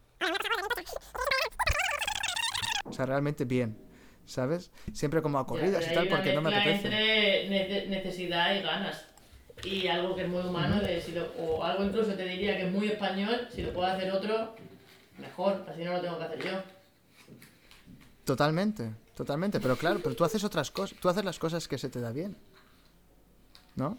O 2.85 2.93
sea, 2.93 3.05
realmente 3.05 3.45
bien. 3.45 3.77
¿sabes? 4.25 4.71
Siempre 4.93 5.21
como 5.21 5.37
a 5.37 5.45
corridas 5.45 5.85
y 5.85 5.91
tal 5.91 6.07
porque 6.07 6.31
no 6.31 6.41
me 6.41 6.47
apetece. 6.49 6.87
entre 6.87 7.49
nece- 7.49 7.87
necesidad 7.87 8.55
y 8.55 8.61
ganas. 8.61 9.05
Y 9.65 9.87
algo 9.87 10.15
que 10.15 10.21
es 10.23 10.29
muy 10.29 10.41
humano, 10.41 10.79
de 10.81 11.01
si 11.01 11.11
lo- 11.11 11.29
o 11.37 11.61
algo 11.63 11.83
incluso 11.83 12.13
te 12.13 12.23
diría 12.25 12.55
que 12.57 12.63
es 12.67 12.71
muy 12.71 12.87
español, 12.87 13.47
si 13.53 13.61
lo 13.63 13.73
puede 13.73 13.91
hacer 13.91 14.09
otro, 14.11 14.55
mejor, 15.17 15.65
así 15.69 15.83
no 15.83 15.93
lo 15.93 16.01
tengo 16.01 16.17
que 16.19 16.23
hacer 16.23 16.41
yo. 16.41 16.51
Totalmente, 18.23 18.91
totalmente, 19.15 19.59
pero 19.59 19.75
claro, 19.77 19.99
pero 20.01 20.15
tú 20.15 20.23
haces 20.23 20.43
otras 20.45 20.71
cosas, 20.71 20.97
tú 20.99 21.09
haces 21.09 21.25
las 21.25 21.37
cosas 21.39 21.67
que 21.67 21.77
se 21.77 21.89
te 21.89 21.99
da 21.99 22.11
bien. 22.11 22.35
¿No? 23.75 23.97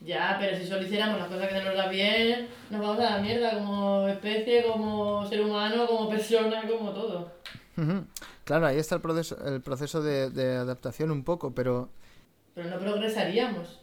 Ya, 0.00 0.36
pero 0.40 0.56
si 0.56 0.64
solo 0.66 0.82
hiciéramos 0.82 1.18
las 1.18 1.28
cosas 1.28 1.48
que 1.48 1.58
se 1.58 1.64
nos 1.64 1.74
da 1.76 1.88
bien, 1.88 2.48
nos 2.70 2.80
vamos 2.80 3.00
a 3.00 3.16
la 3.16 3.18
mierda 3.18 3.52
como 3.58 4.08
especie, 4.08 4.64
como 4.64 5.26
ser 5.28 5.42
humano, 5.42 5.86
como 5.86 6.08
persona, 6.08 6.66
como 6.66 6.90
todo. 6.92 7.32
Claro, 8.44 8.66
ahí 8.66 8.78
está 8.78 8.96
el 8.96 9.00
proceso, 9.00 9.36
el 9.46 9.60
proceso 9.60 10.02
de, 10.02 10.30
de 10.30 10.56
adaptación 10.56 11.10
un 11.10 11.22
poco, 11.24 11.54
pero 11.54 11.90
Pero 12.54 12.70
no 12.70 12.78
progresaríamos. 12.78 13.80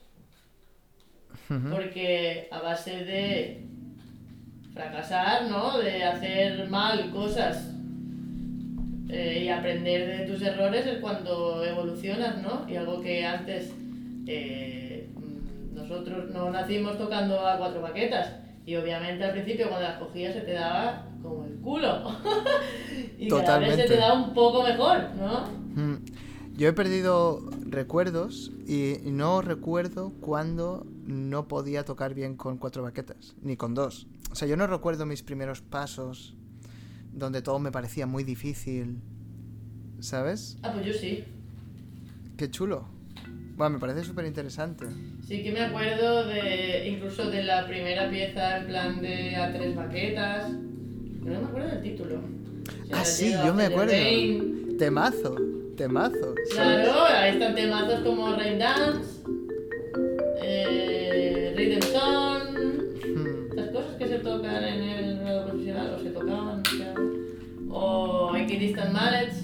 Porque 1.48 2.48
a 2.52 2.60
base 2.60 3.06
de 3.06 3.66
fracasar, 4.74 5.50
¿no? 5.50 5.78
De 5.78 6.04
hacer 6.04 6.68
mal 6.70 7.12
cosas 7.12 7.72
eh, 9.10 9.44
y 9.46 9.50
aprender 9.50 10.18
de 10.18 10.34
tus 10.34 10.42
errores 10.42 10.86
es 10.88 11.00
cuando 11.00 11.64
evolucionas, 11.64 12.42
¿no? 12.42 12.68
Y 12.68 12.76
algo 12.76 13.02
que 13.02 13.26
antes 13.26 13.74
eh, 14.28 15.08
nosotros 15.74 16.32
no 16.32 16.50
nacimos 16.50 16.98
tocando 16.98 17.46
a 17.48 17.58
cuatro 17.58 17.82
baquetas. 17.82 18.34
Y 18.66 18.76
obviamente 18.76 19.24
al 19.24 19.32
principio 19.32 19.70
cuando 19.70 19.88
las 19.88 20.00
cogías 20.00 20.34
se 20.34 20.42
te 20.42 20.54
daba 20.54 21.06
como 21.26 21.46
el 21.46 21.56
culo. 21.58 22.12
y 23.18 23.28
cada 23.28 23.60
vez 23.60 23.76
se 23.76 23.84
Totalmente. 23.84 23.88
te 23.88 23.98
da 23.98 24.14
un 24.14 24.34
poco 24.34 24.64
mejor, 24.64 25.10
¿no? 25.16 25.46
Mm. 25.76 25.98
Yo 26.58 26.70
he 26.70 26.74
perdido 26.74 27.42
recuerdos 27.66 28.52
y 28.66 28.98
no 29.06 29.42
recuerdo 29.42 30.14
cuando 30.22 30.86
no 31.06 31.48
podía 31.50 31.84
tocar 31.84 32.14
bien 32.14 32.38
con 32.38 32.58
cuatro 32.58 32.84
baquetas, 32.84 33.36
ni 33.42 33.58
con 33.58 33.74
dos. 33.74 34.08
O 34.32 34.36
sea, 34.36 34.48
yo 34.48 34.56
no 34.56 34.66
recuerdo 34.66 35.06
mis 35.06 35.22
primeros 35.22 35.62
pasos 35.62 36.36
donde 37.12 37.42
todo 37.42 37.60
me 37.60 37.72
parecía 37.72 38.06
muy 38.06 38.24
difícil, 38.24 39.02
¿sabes? 40.00 40.58
Ah, 40.64 40.72
pues 40.74 40.86
yo 40.86 40.94
sí. 40.94 41.24
Qué 42.38 42.50
chulo. 42.50 42.86
Bueno, 43.56 43.76
me 43.76 43.80
parece 43.80 44.04
súper 44.04 44.26
interesante. 44.26 44.86
Sí 45.26 45.42
que 45.42 45.52
me 45.52 45.62
acuerdo 45.62 46.26
de 46.26 46.90
incluso 46.90 47.30
de 47.30 47.44
la 47.44 47.66
primera 47.68 48.10
pieza 48.10 48.58
en 48.58 48.68
plan 48.68 49.02
de 49.02 49.36
a 49.38 49.54
tres 49.54 49.76
baquetas. 49.76 50.52
No 51.26 51.32
me 51.42 51.48
acuerdo 51.48 51.70
del 51.70 51.82
título. 51.82 52.20
Ah, 52.94 53.04
sí, 53.04 53.34
yo 53.46 53.54
me 53.54 53.66
acuerdo. 53.66 53.92
Rain. 53.92 54.78
Temazo, 54.78 55.36
temazo. 55.78 56.36
Claro, 56.52 56.92
ahí 57.08 57.32
están 57.34 57.56
temazos 57.56 58.00
como 58.02 58.36
Rain 58.36 58.60
Dance, 58.60 59.22
eh, 60.44 61.54
Rhythm 61.56 61.82
Song, 61.82 62.58
Mm. 63.16 63.50
estas 63.58 63.70
cosas 63.72 63.96
que 63.98 64.08
se 64.08 64.20
tocan 64.20 64.64
en 64.64 64.82
el 64.84 65.20
grado 65.20 65.46
profesional 65.48 65.96
o 65.96 66.04
se 66.04 66.10
tocaban, 66.10 66.60
o 66.62 66.78
sea, 66.78 66.94
o 67.70 68.36
Equidistant 68.36 68.92
Mallets. 68.94 69.44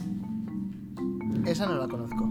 Esa 1.45 1.65
no 1.65 1.77
la 1.77 1.87
conozco. 1.87 2.29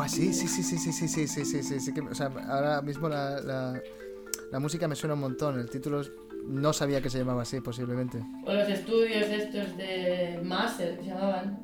Buah, 0.00 0.08
sí, 0.08 0.32
sí, 0.32 0.48
sí, 0.48 0.62
sí, 0.62 0.78
sí, 0.78 0.92
sí, 0.92 1.08
sí, 1.08 1.26
sí, 1.28 1.44
sí, 1.44 1.62
sí, 1.62 1.78
sí 1.78 1.92
que, 1.92 2.00
o 2.00 2.14
sea, 2.14 2.30
ahora 2.48 2.80
mismo 2.80 3.06
la, 3.06 3.38
la, 3.42 3.82
la 4.50 4.58
música 4.58 4.88
me 4.88 4.96
suena 4.96 5.12
un 5.12 5.20
montón. 5.20 5.60
El 5.60 5.68
título 5.68 6.00
es- 6.00 6.10
no 6.42 6.72
sabía 6.72 7.02
que 7.02 7.10
se 7.10 7.18
llamaba 7.18 7.42
así, 7.42 7.60
posiblemente. 7.60 8.24
O 8.46 8.54
los 8.54 8.66
estudios 8.70 9.26
estos 9.28 9.76
de 9.76 10.40
Master 10.42 10.96
que 10.96 11.02
se 11.04 11.10
llamaban. 11.10 11.60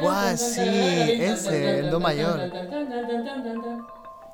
Buah, 0.00 0.36
sí, 0.36 1.14
ese, 1.20 1.78
el 1.78 1.88
do 1.90 2.00
mayor. 2.00 2.50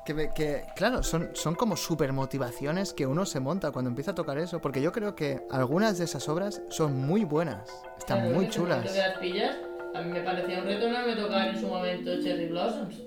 Que, 0.07 0.15
me- 0.15 0.33
que, 0.33 0.63
claro, 0.75 1.03
son, 1.03 1.29
son 1.35 1.53
como 1.53 1.77
super 1.77 2.13
motivaciones 2.13 2.93
que 2.93 3.05
uno 3.05 3.27
se 3.27 3.39
monta 3.39 3.69
cuando 3.69 3.89
empieza 3.89 4.09
a 4.11 4.15
tocar 4.15 4.39
eso, 4.39 4.59
porque 4.59 4.81
yo 4.81 4.91
creo 4.91 5.13
que 5.15 5.45
algunas 5.51 5.99
de 5.99 6.05
esas 6.05 6.27
obras 6.29 6.63
son 6.69 6.95
muy 6.97 7.25
buenas, 7.25 7.69
están 7.99 8.21
Claro, 8.21 8.33
muy 8.33 8.45
en 8.45 8.49
chulas. 8.51 8.91
las 8.97 9.17
pillas, 9.19 9.55
a 9.93 10.01
mí 10.01 10.11
me 10.11 10.21
parecía 10.21 10.57
un 10.61 10.65
reto 10.65 10.89
no 10.89 11.05
me 11.05 11.15
tocar 11.15 11.49
en 11.49 11.59
su 11.61 11.67
momento 11.67 12.19
Cherry 12.23 12.47
Blossoms. 12.47 13.03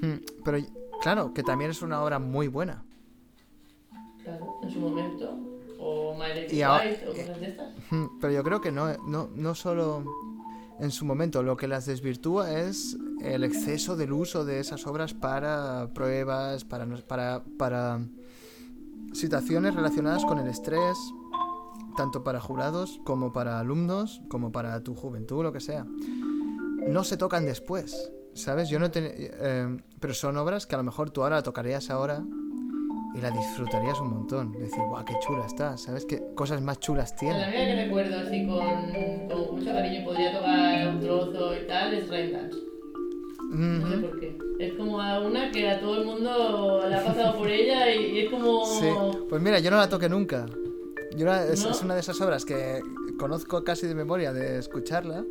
Hmm, 0.00 0.16
Pero 0.44 0.58
claro, 1.02 1.32
que 1.34 1.42
también 1.42 1.70
es 1.70 1.82
una 1.82 2.02
obra 2.02 2.18
muy 2.18 2.48
buena. 2.48 2.84
Claro, 4.22 4.58
en 4.62 4.70
su 4.70 4.80
momento. 4.80 5.38
O 5.78 6.14
My 6.14 6.28
Lady 6.28 6.56
Y 6.56 6.62
ahora- 6.62 6.84
White 6.84 7.08
o 7.08 7.10
cosas 7.14 7.40
de 7.40 7.48
estas. 7.48 7.74
Hmm, 7.90 8.06
Pero 8.20 8.32
yo 8.32 8.42
creo 8.44 8.60
que 8.60 8.70
no, 8.72 8.96
no, 9.06 9.28
no 9.34 9.54
solo 9.54 10.04
en 10.78 10.90
su 10.90 11.04
momento, 11.04 11.42
lo 11.42 11.56
que 11.56 11.68
las 11.68 11.86
desvirtúa 11.86 12.52
es 12.60 12.96
el 13.22 13.44
exceso 13.44 13.96
del 13.96 14.12
uso 14.12 14.44
de 14.46 14.60
esas 14.60 14.86
obras 14.86 15.12
para 15.12 15.90
pruebas, 15.92 16.64
para, 16.64 16.86
para, 17.06 17.44
para 17.58 18.00
situaciones 19.12 19.74
relacionadas 19.74 20.24
con 20.24 20.38
el 20.38 20.48
estrés, 20.48 20.96
tanto 21.96 22.24
para 22.24 22.40
jurados 22.40 22.98
como 23.04 23.30
para 23.32 23.58
alumnos, 23.60 24.22
como 24.28 24.52
para 24.52 24.82
tu 24.82 24.94
juventud, 24.94 25.42
lo 25.42 25.52
que 25.52 25.60
sea. 25.60 25.84
No 26.88 27.04
se 27.04 27.16
tocan 27.18 27.44
después, 27.44 28.10
¿sabes? 28.34 28.68
Yo 28.68 28.78
no 28.78 28.90
ten- 28.90 29.12
eh, 29.16 29.76
pero 30.00 30.14
son 30.14 30.36
obras 30.36 30.66
que 30.66 30.74
a 30.74 30.78
lo 30.78 30.84
mejor 30.84 31.10
tú 31.10 31.22
ahora 31.22 31.36
la 31.36 31.42
tocarías 31.42 31.90
ahora 31.90 32.22
y 33.14 33.20
la 33.20 33.30
disfrutarías 33.30 34.00
un 34.00 34.10
montón. 34.10 34.52
Decir, 34.52 34.82
guau, 34.88 35.04
qué 35.04 35.14
chula 35.26 35.44
está, 35.46 35.76
¿sabes? 35.76 36.04
¿Qué 36.06 36.22
cosas 36.34 36.62
más 36.62 36.78
chulas 36.80 37.10
La 37.12 37.16
tiene? 37.18 37.34
única 37.44 37.52
que 37.64 37.84
recuerdo 37.84 38.18
así 38.20 38.46
con, 38.46 39.28
con 39.28 39.56
mucho 39.56 39.72
cariño 39.72 40.04
podría 40.04 40.32
tocar 40.38 40.88
un 40.88 41.00
trozo 41.00 41.54
y 41.56 41.66
tal 41.66 41.94
es 41.94 42.08
Rain 42.08 42.32
Dance. 42.32 42.58
No 43.52 43.88
sé 43.88 43.96
por 43.98 44.20
qué. 44.20 44.38
Es 44.60 44.74
como 44.74 44.96
una 44.98 45.50
que 45.50 45.68
a 45.68 45.80
todo 45.80 45.98
el 46.00 46.06
mundo 46.06 46.84
le 46.88 46.94
ha 46.94 47.04
pasado 47.04 47.36
por 47.38 47.48
ella 47.48 47.92
y, 47.92 48.04
y 48.12 48.18
es 48.20 48.30
como... 48.30 48.64
Sí, 48.64 48.86
pues 49.28 49.42
mira, 49.42 49.58
yo 49.58 49.70
no 49.72 49.78
la 49.78 49.88
toqué 49.88 50.08
nunca. 50.08 50.46
Yo 51.16 51.26
la- 51.26 51.44
es, 51.46 51.64
¿No? 51.64 51.70
es 51.72 51.82
una 51.82 51.94
de 51.94 52.00
esas 52.00 52.20
obras 52.20 52.44
que 52.44 52.80
conozco 53.18 53.64
casi 53.64 53.88
de 53.88 53.94
memoria 53.96 54.32
de 54.32 54.58
escucharla, 54.58 55.24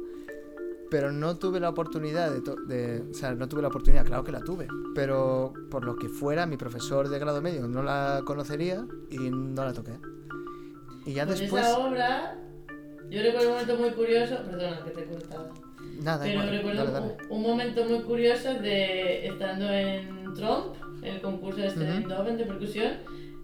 pero 0.90 1.12
no 1.12 1.38
tuve 1.38 1.60
la 1.60 1.70
oportunidad 1.70 2.32
de, 2.32 2.42
to- 2.42 2.56
de- 2.56 3.04
O 3.12 3.14
sea, 3.14 3.34
no 3.36 3.48
tuve 3.48 3.62
la 3.62 3.68
oportunidad, 3.68 4.06
claro 4.06 4.24
que 4.24 4.32
la 4.32 4.42
tuve, 4.42 4.68
pero 4.96 5.54
por 5.70 5.86
lo 5.86 5.96
que 5.96 6.10
fuera, 6.10 6.46
mi 6.46 6.58
profesor 6.58 7.10
de 7.10 7.20
grado 7.20 7.42
medio 7.42 7.68
no 7.68 7.84
la 7.84 8.22
conocería 8.26 8.86
y 9.10 9.18
no 9.30 9.64
la 9.66 9.74
toqué. 9.74 9.94
Y 11.06 11.14
ya 11.14 11.26
Pues 11.26 11.40
después... 11.40 11.66
esa 11.66 11.78
obra, 11.80 12.38
yo 13.10 13.22
recuerdo 13.22 13.48
un 13.50 13.54
momento 13.54 13.76
muy 13.78 13.90
curioso, 13.92 14.36
perdona 14.44 14.84
que 14.84 14.92
te 14.92 15.06
cortado, 15.06 15.50
Nada, 16.02 16.20
pero 16.24 16.32
igual, 16.34 16.50
recuerdo 16.50 16.86
dale, 16.86 16.92
dale. 16.92 17.18
Un, 17.30 17.36
un 17.38 17.42
momento 17.44 17.86
muy 17.86 18.00
curioso 18.04 18.54
de 18.56 19.28
estando 19.28 19.70
en 19.72 20.34
Trump, 20.34 20.76
el 21.02 21.22
concurso 21.22 21.62
este 21.64 21.80
de 21.82 21.86
Ujú. 21.92 21.98
Eindhoven 21.98 22.38
de 22.38 22.46
percusión, 22.46 22.94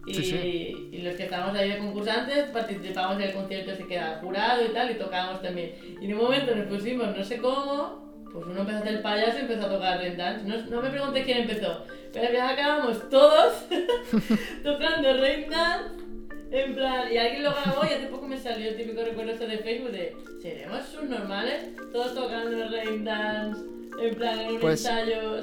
y, 0.08 0.14
Sí, 0.14 0.24
sí. 0.24 0.90
y 0.92 0.98
los 1.02 1.16
que 1.16 1.24
estábamos 1.24 1.56
ahí 1.58 1.70
de 1.72 1.78
concursantes 1.80 2.46
participamos 2.52 3.16
en 3.18 3.24
el 3.24 3.34
concierto 3.34 3.72
ese 3.72 3.88
que 3.88 3.96
era 3.96 4.20
jurado 4.22 4.64
y 4.66 4.70
tal, 4.70 4.92
y 4.92 4.96
tocábamos 4.96 5.42
también. 5.42 5.74
Y 6.02 6.06
en 6.06 6.14
un 6.14 6.24
momento 6.24 6.56
nos 6.56 6.68
pusimos, 6.68 7.16
no 7.16 7.24
sé 7.24 7.38
cómo, 7.40 8.24
pues 8.32 8.46
uno 8.46 8.60
empezó 8.62 8.78
a 8.78 8.82
hacer 8.82 9.02
payaso 9.02 9.38
y 9.38 9.42
empezó 9.42 9.66
a 9.66 9.70
tocar 9.70 9.98
Rain 9.98 10.18
Dance. 10.18 10.46
No, 10.46 10.58
no 10.68 10.82
me 10.82 10.90
pregunté 10.90 11.24
quién 11.24 11.40
empezó, 11.40 11.86
pero 12.14 12.26
al 12.28 12.32
final 12.34 12.50
acabamos 12.54 13.10
todos 13.10 13.66
tocando 14.64 15.14
Rain 15.18 15.50
Dance. 15.50 16.04
En 16.52 16.76
plan, 16.76 17.12
y 17.12 17.18
alguien 17.18 17.44
lo 17.44 17.52
grabó 17.52 17.82
y 17.84 17.94
hace 17.94 18.06
poco 18.08 18.28
me 18.28 18.38
salió 18.38 18.70
el 18.70 18.78
típico 18.78 19.04
recuerdo 19.04 19.34
de 19.46 19.58
Facebook 19.58 19.92
de 19.92 20.16
¿Seremos 20.42 20.86
subnormales? 20.86 21.76
Todos 21.92 22.14
tocando 22.14 22.70
Rain 22.70 23.04
Dance, 23.04 23.62
en 24.00 24.16
plan, 24.16 24.40
en 24.40 24.52
un 24.54 24.60
Pues- 24.60 24.86
ensayo. 24.86 25.42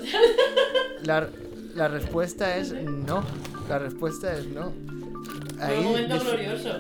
La, 1.03 1.29
la 1.75 1.89
respuesta 1.89 2.57
es 2.57 2.75
no. 2.75 3.23
La 3.69 3.79
respuesta 3.79 4.33
es 4.37 4.47
no. 4.49 4.73
Fue 5.59 5.79
un 5.79 5.85
momento 5.85 6.19
glorioso. 6.19 6.71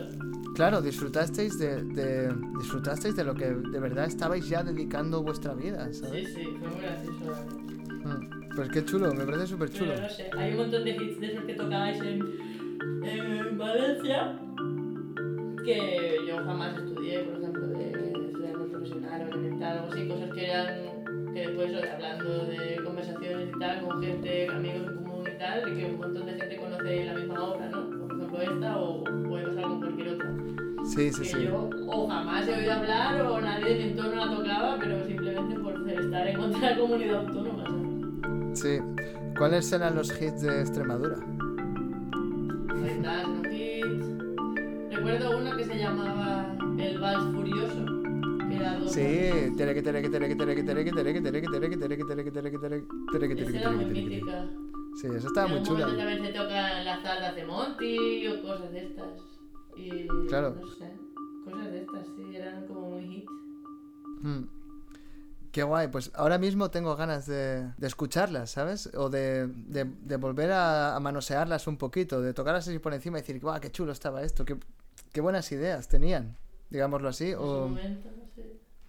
Claro, 0.54 0.82
disfrutasteis 0.82 1.58
de, 1.58 1.82
de- 1.82 2.34
disfrutasteis 2.58 3.16
de 3.16 3.24
lo 3.24 3.34
que 3.34 3.46
de 3.46 3.80
verdad 3.80 4.04
estabais 4.04 4.46
ya 4.48 4.62
dedicando 4.62 5.22
vuestra 5.22 5.54
vida, 5.54 5.88
Sí, 5.92 6.00
¿sabes? 6.00 6.28
sí, 6.34 6.42
fue 6.58 6.68
muy 6.68 6.82
gracioso. 6.82 7.46
Mm, 8.04 8.54
Pues 8.56 8.68
qué 8.70 8.84
chulo, 8.84 9.14
me 9.14 9.24
parece 9.24 9.46
súper 9.46 9.70
chulo. 9.70 9.94
Pero 9.94 10.02
no 10.02 10.08
sé, 10.10 10.30
hay 10.36 10.50
un 10.50 10.56
montón 10.58 10.84
de 10.84 10.90
hits 10.90 11.20
de 11.20 11.26
esos 11.32 11.44
que 11.44 11.54
tocabais 11.54 12.00
en, 12.02 12.20
en 13.04 13.58
Valencia 13.58 14.38
que 15.64 16.16
yo 16.28 16.36
jamás 16.44 16.76
estudié, 16.76 17.20
por 17.20 17.38
ejemplo, 17.38 17.66
de 17.68 18.12
estudiar 18.26 18.52
profesional 18.54 19.22
o 19.22 19.28
elemental 19.28 19.84
o 19.86 19.90
así, 19.90 20.06
cosas 20.08 20.30
que 20.34 20.42
eran, 20.44 20.91
que 21.32 21.40
después 21.40 21.70
hablando 21.90 22.46
de 22.46 22.80
conversaciones 22.84 23.48
y 23.54 23.58
tal, 23.58 23.86
con 23.86 24.02
gente, 24.02 24.48
amigos 24.48 24.88
en 24.88 24.96
común 24.96 25.24
y 25.26 25.38
tal, 25.38 25.68
y 25.68 25.76
que 25.76 25.84
un 25.86 25.98
montón 25.98 26.26
de 26.26 26.34
gente 26.34 26.56
conoce 26.56 27.04
la 27.04 27.14
misma 27.14 27.44
obra, 27.44 27.68
¿no? 27.68 27.90
Por 27.90 28.12
ejemplo 28.12 28.42
esta 28.42 28.78
o 28.78 29.04
puede 29.04 29.46
pasar 29.46 29.62
con 29.62 29.80
cualquier 29.80 30.08
otra. 30.08 30.30
Sí, 30.84 31.12
sí, 31.12 31.22
que 31.22 31.28
sí. 31.28 31.44
yo 31.44 31.70
o 31.86 32.08
jamás 32.08 32.48
he 32.48 32.54
oído 32.54 32.72
hablar 32.72 33.22
o 33.22 33.40
nadie 33.40 33.64
de 33.64 33.74
mi 33.76 33.90
entorno 33.90 34.26
la 34.26 34.36
tocaba, 34.36 34.78
pero 34.80 35.04
simplemente 35.06 35.58
por 35.58 35.90
estar 35.90 36.26
en 36.26 36.36
contra 36.36 36.60
de 36.60 36.74
la 36.74 36.80
comunidad 36.80 37.16
autónoma, 37.20 37.64
¿sabes? 37.64 38.60
Sí. 38.60 38.78
¿Cuáles 39.38 39.72
eran 39.72 39.94
los 39.94 40.10
hits 40.20 40.42
de 40.42 40.60
Extremadura? 40.60 41.16
Ahí 42.70 42.88
está, 42.88 43.22
¿no? 43.22 43.42
hit. 43.50 43.84
Recuerdo 44.90 45.38
uno 45.38 45.56
que 45.56 45.64
se 45.64 45.78
llamaba 45.78 46.54
El 46.78 46.98
Vals 46.98 47.34
Furioso. 47.34 48.01
Sí, 48.86 49.52
tere 49.56 49.74
que 49.74 49.82
tere 49.82 50.02
que 50.02 50.10
tere 50.10 50.28
que 50.28 50.34
tere 50.36 50.54
que 50.54 50.62
tere 50.64 50.84
que 50.84 50.92
tere 50.92 51.14
que 51.14 51.20
tere 51.22 51.42
que 51.42 51.46
tere 51.46 51.70
que 51.70 51.76
tere 51.76 51.96
que 51.96 52.00
tere 52.00 52.00
que 52.00 52.02
tere 52.02 52.28
que 52.28 52.30
tere 52.30 53.48
que 53.54 53.58
tere 53.60 54.04
que. 54.04 54.22
Sí, 55.00 55.06
eso 55.06 55.26
estaba 55.28 55.48
muy 55.48 55.62
chula. 55.62 55.86
también 55.86 56.22
se 56.22 56.32
tocan 56.32 56.84
las 56.84 57.02
saldas 57.02 57.34
de 57.34 57.44
Monty 57.46 58.26
o 58.28 58.42
cosas 58.42 58.70
de 58.72 58.84
estas. 58.84 59.20
Y 59.76 60.06
Claro. 60.28 60.54
no 60.60 60.66
sé, 60.66 60.92
cosas 61.44 61.70
de 61.72 61.80
estas, 61.82 62.06
sí, 62.14 62.36
eran 62.36 62.66
como 62.66 62.90
muy 62.90 63.06
hit. 63.06 63.24
Mm. 64.22 64.42
Qué 65.50 65.62
guay, 65.62 65.88
pues 65.88 66.10
ahora 66.14 66.38
mismo 66.38 66.70
tengo 66.70 66.94
ganas 66.96 67.26
de, 67.26 67.70
de 67.76 67.86
escucharlas, 67.86 68.50
¿sabes? 68.50 68.88
O 68.94 69.08
de, 69.10 69.46
de, 69.48 69.84
de 69.84 70.16
volver 70.16 70.50
a, 70.52 70.94
a 70.96 71.00
manosearlas 71.00 71.66
un 71.66 71.76
poquito, 71.76 72.20
de 72.22 72.32
tocarlas 72.32 72.68
así 72.68 72.78
por 72.78 72.94
encima 72.94 73.18
y 73.18 73.22
decir, 73.22 73.38
guau, 73.40 73.60
qué 73.60 73.70
chulo 73.70 73.92
estaba 73.92 74.22
esto, 74.22 74.44
qué, 74.46 74.56
qué 75.12 75.20
buenas 75.20 75.50
ideas 75.52 75.88
tenían, 75.88 76.36
digámoslo 76.70 77.08
así. 77.08 77.30
En 77.32 77.36
su 77.38 77.42
O, 77.44 77.68
momento. 77.68 78.08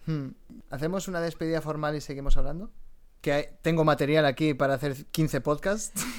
Hmm. 0.06 0.28
¿Hacemos 0.70 1.08
una 1.08 1.20
despedida 1.20 1.60
formal 1.60 1.96
y 1.96 2.00
seguimos 2.00 2.36
hablando? 2.36 2.70
Que 3.20 3.32
hay- 3.32 3.46
tengo 3.62 3.84
material 3.84 4.26
aquí 4.26 4.54
para 4.54 4.74
hacer 4.74 5.06
15 5.06 5.40
podcasts. 5.40 6.04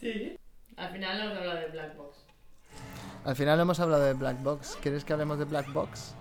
Sí. 0.00 0.38
Al 0.76 0.92
final 0.92 1.20
hemos 1.20 1.38
hablado 1.38 1.58
de 1.60 1.66
Black 1.68 1.96
Box. 1.96 2.18
Al 3.24 3.34
final 3.34 3.58
hemos 3.60 3.80
hablado 3.80 4.04
de 4.04 4.12
Black 4.12 4.42
Box. 4.42 4.78
¿Quieres 4.82 5.04
que 5.04 5.12
hablemos 5.14 5.38
de 5.38 5.44
Black 5.46 5.72
Box? 5.72 6.14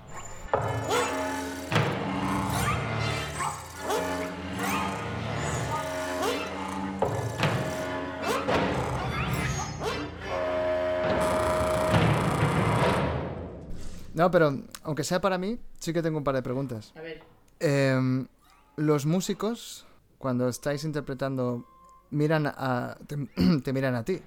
No, 14.15 14.31
pero 14.31 14.57
aunque 14.83 15.03
sea 15.03 15.21
para 15.21 15.37
mí, 15.37 15.59
sí 15.79 15.93
que 15.93 16.01
tengo 16.01 16.17
un 16.17 16.23
par 16.23 16.33
de 16.35 16.41
preguntas. 16.41 16.91
A 16.95 17.01
ver, 17.01 17.21
Em, 17.59 18.27
los 18.75 19.05
músicos, 19.05 19.85
cuando 20.17 20.49
estáis 20.49 20.83
interpretando, 20.83 21.65
miran 22.11 22.47
a, 22.47 22.97
te, 23.07 23.17
te 23.63 23.71
miran 23.73 23.95
a 23.95 24.03
ti. 24.03 24.19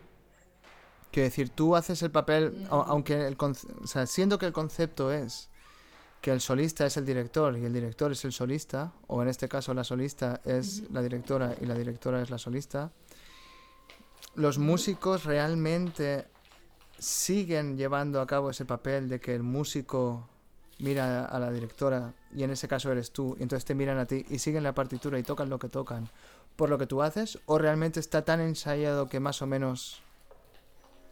Quiero 1.11 1.25
decir, 1.25 1.51
tú 1.51 1.75
haces 1.77 2.03
el 2.03 2.11
papel, 2.11 2.67
au- 2.71 2.85
aunque 2.87 3.27
el 3.27 3.37
conce- 3.37 3.67
o 3.83 3.87
sea, 3.87 4.07
siendo 4.07 4.39
que 4.39 4.47
el 4.47 4.53
concepto 4.53 5.11
es 5.13 5.49
que 6.21 6.31
el 6.33 6.41
solista 6.41 6.85
es 6.87 6.97
el 6.97 7.07
director 7.07 7.57
y 7.57 7.65
el 7.65 7.73
director 7.73 8.13
es 8.13 8.25
el 8.25 8.33
solista, 8.33 8.93
o 9.07 9.23
en 9.23 9.29
este 9.29 9.49
caso 9.49 9.73
la 9.75 9.85
solista 9.85 10.41
es 10.45 10.83
la 10.91 11.01
directora 11.03 11.55
y 11.61 11.65
la 11.67 11.75
directora 11.75 12.21
es 12.21 12.29
la 12.31 12.39
solista, 12.39 12.91
los 14.35 14.59
músicos 14.59 15.25
realmente 15.25 16.27
siguen 16.99 17.77
llevando 17.77 18.21
a 18.21 18.27
cabo 18.27 18.51
ese 18.51 18.65
papel 18.65 19.09
de 19.09 19.21
que 19.21 19.35
el 19.35 19.43
músico 19.43 20.29
mira 20.79 21.25
a 21.25 21.39
la 21.39 21.51
directora 21.51 22.15
y 22.35 22.43
en 22.45 22.51
ese 22.51 22.69
caso 22.69 22.91
eres 22.93 23.11
tú, 23.11 23.37
y 23.39 23.43
entonces 23.43 23.65
te 23.65 23.75
miran 23.75 23.99
a 23.99 24.07
ti 24.07 24.25
y 24.29 24.39
siguen 24.39 24.63
la 24.63 24.75
partitura 24.75 25.19
y 25.19 25.23
tocan 25.23 25.49
lo 25.49 25.59
que 25.59 25.69
tocan 25.69 26.09
por 26.59 26.71
lo 26.71 26.77
que 26.77 26.89
tú 26.89 27.03
haces, 27.03 27.39
o 27.47 27.57
realmente 27.57 28.01
está 28.01 28.25
tan 28.25 28.41
ensayado 28.41 29.09
que 29.09 29.21
más 29.21 29.43
o 29.43 29.47
menos, 29.47 30.03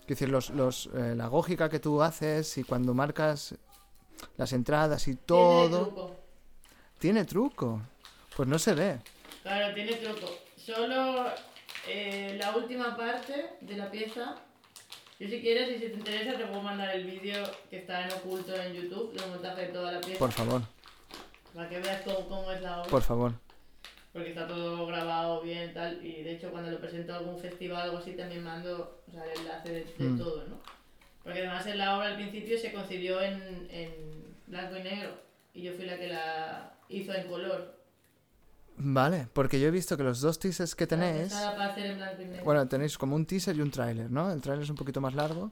quiero 0.00 0.08
decir, 0.08 0.28
los, 0.28 0.50
los, 0.50 0.86
eh, 0.86 1.14
la 1.16 1.28
lógica 1.28 1.68
que 1.68 1.78
tú 1.78 2.02
haces 2.02 2.58
y 2.58 2.64
cuando 2.64 2.94
marcas 2.94 3.54
las 4.36 4.52
entradas 4.52 5.06
y 5.06 5.14
tiene 5.14 5.22
todo, 5.24 5.86
truco. 5.86 6.16
tiene 6.98 7.24
truco, 7.24 7.80
pues 8.36 8.48
no 8.48 8.58
se 8.58 8.74
ve. 8.74 8.98
Claro, 9.42 9.72
tiene 9.72 9.92
truco. 9.92 10.26
Solo 10.56 11.26
eh, 11.86 12.36
la 12.40 12.56
última 12.56 12.96
parte 12.96 13.56
de 13.60 13.76
la 13.76 13.88
pieza. 13.88 14.34
Yo 15.18 15.28
si 15.28 15.40
quieres 15.40 15.70
y 15.70 15.74
si 15.78 15.88
te 15.88 15.94
interesa 15.94 16.36
te 16.36 16.44
puedo 16.44 16.60
mandar 16.62 16.94
el 16.94 17.05
vídeo 17.06 17.43
que 17.70 17.78
está 17.78 18.06
en 18.06 18.12
oculto 18.12 18.55
en 18.55 18.74
YouTube, 18.74 19.12
del 19.14 19.30
montaje 19.30 19.62
de 19.62 19.68
toda 19.68 19.93
la 19.93 20.01
pieza, 20.01 20.18
Por 20.18 20.32
favor, 20.32 20.60
para 21.55 21.68
que 21.70 21.78
veas 21.80 22.02
cómo, 22.02 22.28
cómo 22.28 22.52
es 22.52 22.60
la 22.60 22.80
obra. 22.82 22.90
por 22.90 23.02
favor. 23.02 23.32
Porque 24.12 24.28
está 24.30 24.47
todo 24.47 24.86
grabado 24.86 25.40
bien 25.43 25.72
tal, 25.72 26.05
y 26.05 26.22
de 26.22 26.32
hecho 26.32 26.51
cuando 26.51 26.70
lo 26.70 26.78
presento 26.78 27.14
a 27.14 27.18
algún 27.18 27.38
festival 27.38 27.78
o 27.80 27.82
algo 27.84 27.98
así 27.98 28.12
también 28.12 28.44
mando 28.44 29.02
o 29.09 29.10
sea, 29.12 29.24
el 29.24 29.40
enlace 29.40 29.70
de, 29.72 29.84
de 29.84 30.05
Mm. 30.10 30.18
todo, 30.18 30.44
¿no? 30.48 30.60
Porque 31.22 31.40
además 31.40 31.66
en 31.66 31.78
la 31.78 31.97
obra 31.97 32.09
al 32.09 32.16
principio 32.16 32.59
se 32.59 32.72
concibió 32.72 33.20
en, 33.22 33.66
en 33.70 34.34
blanco 34.47 34.76
y 34.76 34.82
negro, 34.82 35.10
y 35.55 35.62
yo 35.62 35.72
fui 35.72 35.86
la 35.86 35.98
que 35.98 36.09
la 36.09 36.72
hizo 36.90 37.14
en 37.14 37.26
color. 37.26 37.74
Vale, 38.78 39.28
porque 39.32 39.58
yo 39.58 39.68
he 39.68 39.70
visto 39.70 39.96
que 39.96 40.02
los 40.02 40.20
dos 40.20 40.38
teasers 40.38 40.74
que 40.74 40.86
tenéis... 40.86 41.34
Bueno, 42.44 42.68
tenéis 42.68 42.98
como 42.98 43.16
un 43.16 43.24
teaser 43.26 43.56
y 43.56 43.60
un 43.62 43.70
tráiler, 43.70 44.10
¿no? 44.10 44.30
El 44.30 44.40
tráiler 44.42 44.64
es 44.64 44.70
un 44.70 44.76
poquito 44.76 45.00
más 45.00 45.14
largo. 45.14 45.50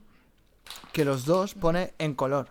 Que 0.93 1.05
los 1.05 1.25
dos 1.25 1.55
pone 1.55 1.95
en 1.99 2.15
color. 2.15 2.49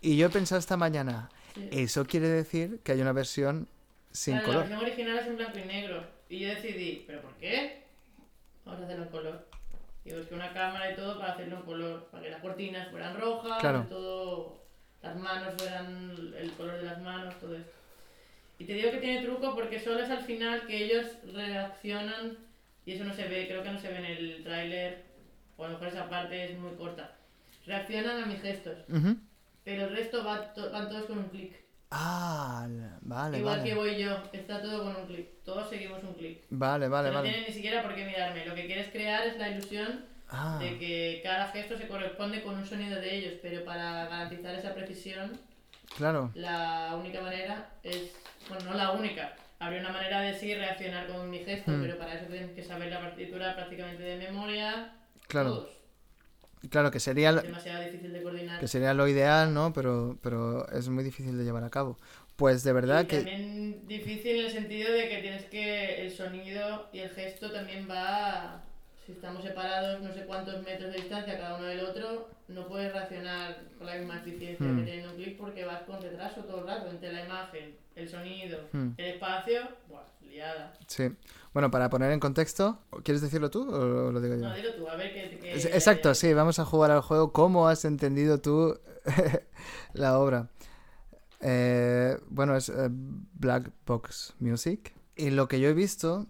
Y 0.00 0.16
yo 0.16 0.26
he 0.26 0.30
pensado 0.30 0.58
esta 0.58 0.76
mañana, 0.76 1.30
Sí. 1.54 1.68
eso 1.70 2.04
quiere 2.04 2.28
decir 2.28 2.80
que 2.82 2.92
hay 2.92 3.00
una 3.00 3.12
versión 3.12 3.68
sin 4.12 4.34
Claro, 4.38 4.46
La 4.46 4.52
color. 4.54 4.68
versión 4.68 4.82
original 4.82 5.18
es 5.18 5.26
en 5.28 5.36
blanco 5.36 5.58
y 5.58 5.64
negro. 5.64 6.04
Y 6.28 6.38
yo 6.40 6.48
decidí, 6.48 7.04
¿pero 7.06 7.22
por 7.22 7.34
qué? 7.34 7.84
Vamos 8.64 8.80
a 8.80 8.84
hacerlo 8.84 9.04
en 9.04 9.10
color. 9.10 9.48
Y 10.04 10.12
busqué 10.12 10.34
una 10.34 10.52
cámara 10.52 10.90
y 10.92 10.96
todo 10.96 11.18
para 11.20 11.32
hacerlo 11.34 11.56
en 11.58 11.62
color. 11.62 12.08
Para 12.10 12.22
que 12.24 12.30
las 12.30 12.40
cortinas 12.40 12.90
fueran 12.90 13.16
rojas, 13.20 13.60
Claro. 13.60 13.86
todo, 13.88 14.56
las 15.02 15.16
manos 15.16 15.54
fueran 15.56 16.34
el 16.36 16.52
color 16.52 16.76
de 16.78 16.82
las 16.82 17.00
manos, 17.00 17.34
todo 17.40 17.54
esto. 17.56 17.70
Y 18.58 18.64
te 18.66 18.74
digo 18.74 18.90
que 18.90 18.98
tiene 18.98 19.22
truco 19.22 19.54
porque 19.54 19.80
solo 19.80 20.00
es 20.00 20.10
al 20.10 20.22
final 20.22 20.66
que 20.66 20.84
ellos 20.84 21.06
reaccionan 21.32 22.38
y 22.86 22.92
eso 22.92 23.04
no 23.04 23.12
se 23.14 23.26
ve, 23.28 23.46
creo 23.48 23.62
que 23.62 23.70
no 23.72 23.78
se 23.80 23.88
ve 23.88 23.96
en 23.98 24.04
el 24.04 24.44
tráiler, 24.44 25.04
o 25.56 25.64
a 25.64 25.68
lo 25.68 25.72
mejor 25.74 25.88
esa 25.88 26.08
parte 26.08 26.44
es 26.44 26.58
muy 26.58 26.72
corta. 26.76 27.16
Reaccionan 27.66 28.22
a 28.22 28.26
mis 28.26 28.40
gestos, 28.42 28.78
Ujú. 28.88 29.16
pero 29.64 29.84
el 29.86 29.96
resto 29.96 30.22
va 30.24 30.52
to- 30.52 30.70
van 30.70 30.88
todos 30.88 31.06
con 31.06 31.18
un 31.18 31.28
clic. 31.30 31.54
Ah, 31.90 32.66
vale, 33.02 33.38
Igual 33.38 33.58
vale. 33.58 33.68
que 33.70 33.74
voy 33.76 33.96
yo, 33.98 34.18
está 34.32 34.60
todo 34.60 34.82
con 34.84 34.96
un 34.96 35.06
clic. 35.06 35.28
Todos 35.44 35.68
seguimos 35.70 36.02
un 36.02 36.14
clic. 36.14 36.42
Vale, 36.50 36.88
vale, 36.88 37.08
no 37.08 37.14
vale. 37.14 37.30
tienes 37.30 37.48
ni 37.48 37.54
siquiera 37.54 37.82
por 37.82 37.94
qué 37.94 38.04
mirarme. 38.04 38.44
Lo 38.46 38.54
que 38.54 38.66
quieres 38.66 38.88
crear 38.90 39.26
es 39.26 39.38
la 39.38 39.50
ilusión 39.50 40.04
Ah, 40.28 40.58
de 40.60 40.78
que 40.78 41.20
cada 41.22 41.48
gesto 41.48 41.78
se 41.78 41.86
corresponde 41.86 42.42
con 42.42 42.56
un 42.56 42.66
sonido 42.66 43.00
de 43.00 43.14
ellos, 43.14 43.34
pero 43.42 43.64
para 43.64 44.06
garantizar 44.06 44.54
esa 44.56 44.74
precisión, 44.74 45.38
claro. 45.96 46.30
la 46.34 46.96
única 46.98 47.20
manera 47.20 47.70
es. 47.82 48.12
Bueno, 48.48 48.64
no 48.70 48.74
la 48.74 48.90
única. 48.92 49.34
Habría 49.58 49.80
una 49.80 49.92
manera 49.92 50.20
de 50.20 50.34
sí 50.38 50.54
reaccionar 50.54 51.06
con 51.06 51.30
mi 51.30 51.38
gesto, 51.38 51.70
Hmm. 51.70 51.80
pero 51.82 51.96
para 51.98 52.14
eso 52.14 52.26
tienes 52.26 52.50
que 52.50 52.62
saber 52.62 52.90
la 52.90 53.00
partitura 53.00 53.54
prácticamente 53.54 54.02
de 54.02 54.16
memoria. 54.18 54.92
Claro. 55.28 55.50
Todos. 55.54 55.70
Claro, 56.70 56.90
que 56.90 56.98
sería, 57.00 57.32
demasiado 57.32 57.84
difícil 57.84 58.12
de 58.12 58.22
coordinar. 58.22 58.58
que 58.58 58.68
sería 58.68 58.94
lo 58.94 59.06
ideal, 59.06 59.52
¿no? 59.52 59.72
Pero, 59.74 60.18
pero 60.22 60.66
es 60.70 60.88
muy 60.88 61.04
difícil 61.04 61.36
de 61.36 61.44
llevar 61.44 61.62
a 61.64 61.70
cabo. 61.70 61.98
Pues 62.36 62.64
de 62.64 62.72
verdad 62.72 63.04
Y 63.04 63.06
que... 63.06 63.16
también 63.16 63.86
difícil 63.86 64.38
en 64.40 64.44
el 64.46 64.50
sentido 64.50 64.92
de 64.92 65.08
que 65.08 65.18
tienes 65.18 65.44
que 65.44 66.04
el 66.06 66.10
sonido 66.10 66.88
y 66.92 67.00
el 67.00 67.10
gesto 67.10 67.52
también 67.52 67.86
va 67.88 68.64
si 69.06 69.12
estamos 69.12 69.42
separados 69.42 70.02
no 70.02 70.12
sé 70.12 70.24
cuántos 70.24 70.62
metros 70.62 70.90
de 70.90 70.96
distancia 71.02 71.36
cada 71.36 71.56
uno 71.56 71.64
del 71.66 71.80
otro 71.80 72.28
no 72.48 72.66
puedes 72.66 72.92
reaccionar 72.92 73.56
con 73.78 73.86
la 73.86 73.94
misma 73.96 74.16
eficiencia 74.16 74.66
Hmm. 74.66 74.78
que 74.80 74.86
teniendo 74.86 75.10
un 75.10 75.16
clic 75.16 75.36
porque 75.38 75.64
vas 75.64 75.82
con 75.82 76.00
retraso 76.00 76.42
todo 76.44 76.60
el 76.62 76.66
rato 76.68 76.90
entre 76.90 77.12
la 77.12 77.24
imagen 77.24 77.76
el 77.96 78.08
sonido 78.08 78.68
Hmm. 78.72 78.90
el 78.98 79.06
espacio 79.06 79.60
buah, 79.88 80.04
liada 80.20 80.72
Sí. 80.86 81.04
Bueno, 81.52 81.70
para 81.70 81.88
poner 81.88 82.10
en 82.12 82.20
contexto, 82.20 82.78
¿quieres 83.04 83.22
decirlo 83.22 83.50
tú 83.50 83.62
o 83.68 84.10
lo 84.12 84.20
digo 84.20 84.34
yo? 84.36 84.46
no 84.48 84.54
dilo 84.54 84.74
tú 84.74 84.88
a 84.88 84.96
ver 84.96 85.12
qué, 85.12 85.30
qué- 85.30 85.66
Exacto, 85.68 86.14
sí, 86.14 86.32
vamos 86.34 86.58
a 86.58 86.64
jugar 86.64 86.90
al 86.90 87.00
juego. 87.00 87.32
¿Cómo 87.32 87.68
has 87.68 87.84
entendido 87.84 88.40
tú 88.40 88.78
la 89.94 90.18
obra? 90.18 90.48
Eh, 91.40 92.18
bueno, 92.28 92.56
es 92.56 92.68
eh, 92.68 92.88
Black 92.90 93.70
Box 93.86 94.34
Music. 94.40 94.94
Y 95.16 95.30
lo 95.30 95.46
que 95.48 95.60
yo 95.60 95.68
he 95.68 95.74
visto, 95.74 96.26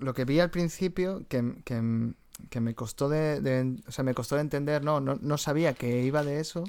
lo 0.00 0.12
que 0.14 0.24
vi 0.24 0.40
al 0.40 0.50
principio, 0.50 1.24
que, 1.28 1.62
que- 1.64 2.12
que 2.50 2.60
me 2.60 2.74
costó 2.74 3.08
de, 3.08 3.40
de- 3.40 3.80
o 3.86 3.92
sea, 3.92 4.02
me 4.02 4.14
costó 4.14 4.34
de 4.36 4.40
entender, 4.42 4.82
no, 4.82 5.00
no, 5.00 5.18
no 5.20 5.38
sabía 5.38 5.74
que 5.74 6.02
iba 6.02 6.24
de 6.24 6.40
eso. 6.40 6.64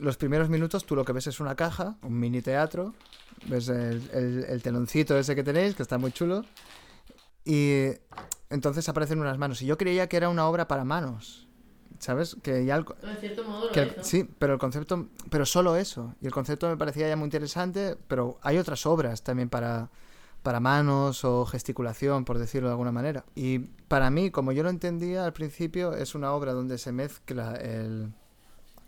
Los 0.00 0.16
primeros 0.16 0.48
minutos 0.48 0.84
tú 0.86 0.96
lo 0.96 1.04
que 1.04 1.12
ves 1.12 1.26
es 1.28 1.40
una 1.40 1.54
caja, 1.54 1.96
un 2.02 2.18
mini 2.18 2.42
teatro, 2.42 2.94
ves 3.46 3.68
el, 3.68 4.08
el- 4.12 4.44
el 4.48 4.62
teloncito 4.62 5.16
ese 5.18 5.34
que 5.34 5.42
tenéis, 5.44 5.74
que 5.74 5.82
está 5.82 5.98
muy 5.98 6.12
chulo, 6.12 6.44
y 7.44 7.88
entonces 8.50 8.88
aparecen 8.88 9.20
unas 9.20 9.38
manos. 9.38 9.62
Y 9.62 9.66
yo 9.66 9.78
creía 9.78 10.08
que 10.08 10.16
era 10.16 10.28
una 10.28 10.46
obra 10.48 10.66
para 10.68 10.84
manos, 10.84 11.46
¿sabes? 11.98 12.36
Que 12.42 12.64
ya 12.64 12.76
el, 12.76 12.84
en 13.02 13.16
cierto 13.18 13.44
modo 13.44 13.70
que. 13.70 13.88
Sí, 14.00 14.28
pero 14.38 14.54
el 14.54 14.58
concepto, 14.58 15.08
pero 15.30 15.46
solo 15.46 15.76
eso. 15.76 16.14
Y 16.20 16.26
el 16.26 16.32
concepto 16.32 16.68
me 16.68 16.76
parecía 16.76 17.08
ya 17.08 17.16
muy 17.16 17.26
interesante, 17.26 17.96
pero 18.08 18.38
hay 18.42 18.58
otras 18.58 18.86
obras 18.86 19.22
también 19.22 19.48
para, 19.48 19.90
para 20.44 20.60
manos 20.60 21.24
o 21.24 21.46
gesticulación, 21.46 22.26
por 22.26 22.38
decirlo 22.38 22.68
de 22.68 22.72
alguna 22.72 22.92
manera. 22.92 23.24
Y 23.34 23.60
para 23.88 24.10
mí, 24.10 24.30
como 24.30 24.52
yo 24.52 24.62
lo 24.62 24.68
entendía 24.68 25.24
al 25.24 25.32
principio, 25.32 25.94
es 25.94 26.14
una 26.14 26.32
obra 26.32 26.52
donde 26.52 26.76
se 26.76 26.92
mezcla 26.92 27.54
el, 27.56 28.12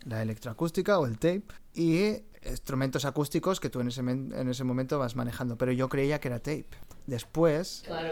la 0.05 0.21
electroacústica 0.21 0.99
o 0.99 1.07
el 1.07 1.17
tape 1.17 1.43
y 1.73 2.21
instrumentos 2.47 3.05
acústicos 3.05 3.59
que 3.59 3.71
tú 3.71 3.79
en 3.79 3.87
ese, 3.87 4.01
en 4.01 4.47
ese 4.47 4.63
momento 4.63 4.99
vas 4.99 5.15
manejando. 5.15 5.57
Pero 5.57 5.71
yo 5.71 5.89
creía 5.89 6.19
que 6.19 6.27
era 6.27 6.37
tape. 6.37 6.67
Después, 7.07 7.81
claro 7.87 8.11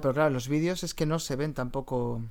pero 0.00 0.14
claro, 0.14 0.30
los 0.30 0.48
vídeos 0.48 0.82
es 0.82 0.94
que 0.94 1.04
no 1.04 1.18
se 1.18 1.36
ven 1.36 1.52
tampoco 1.52 2.22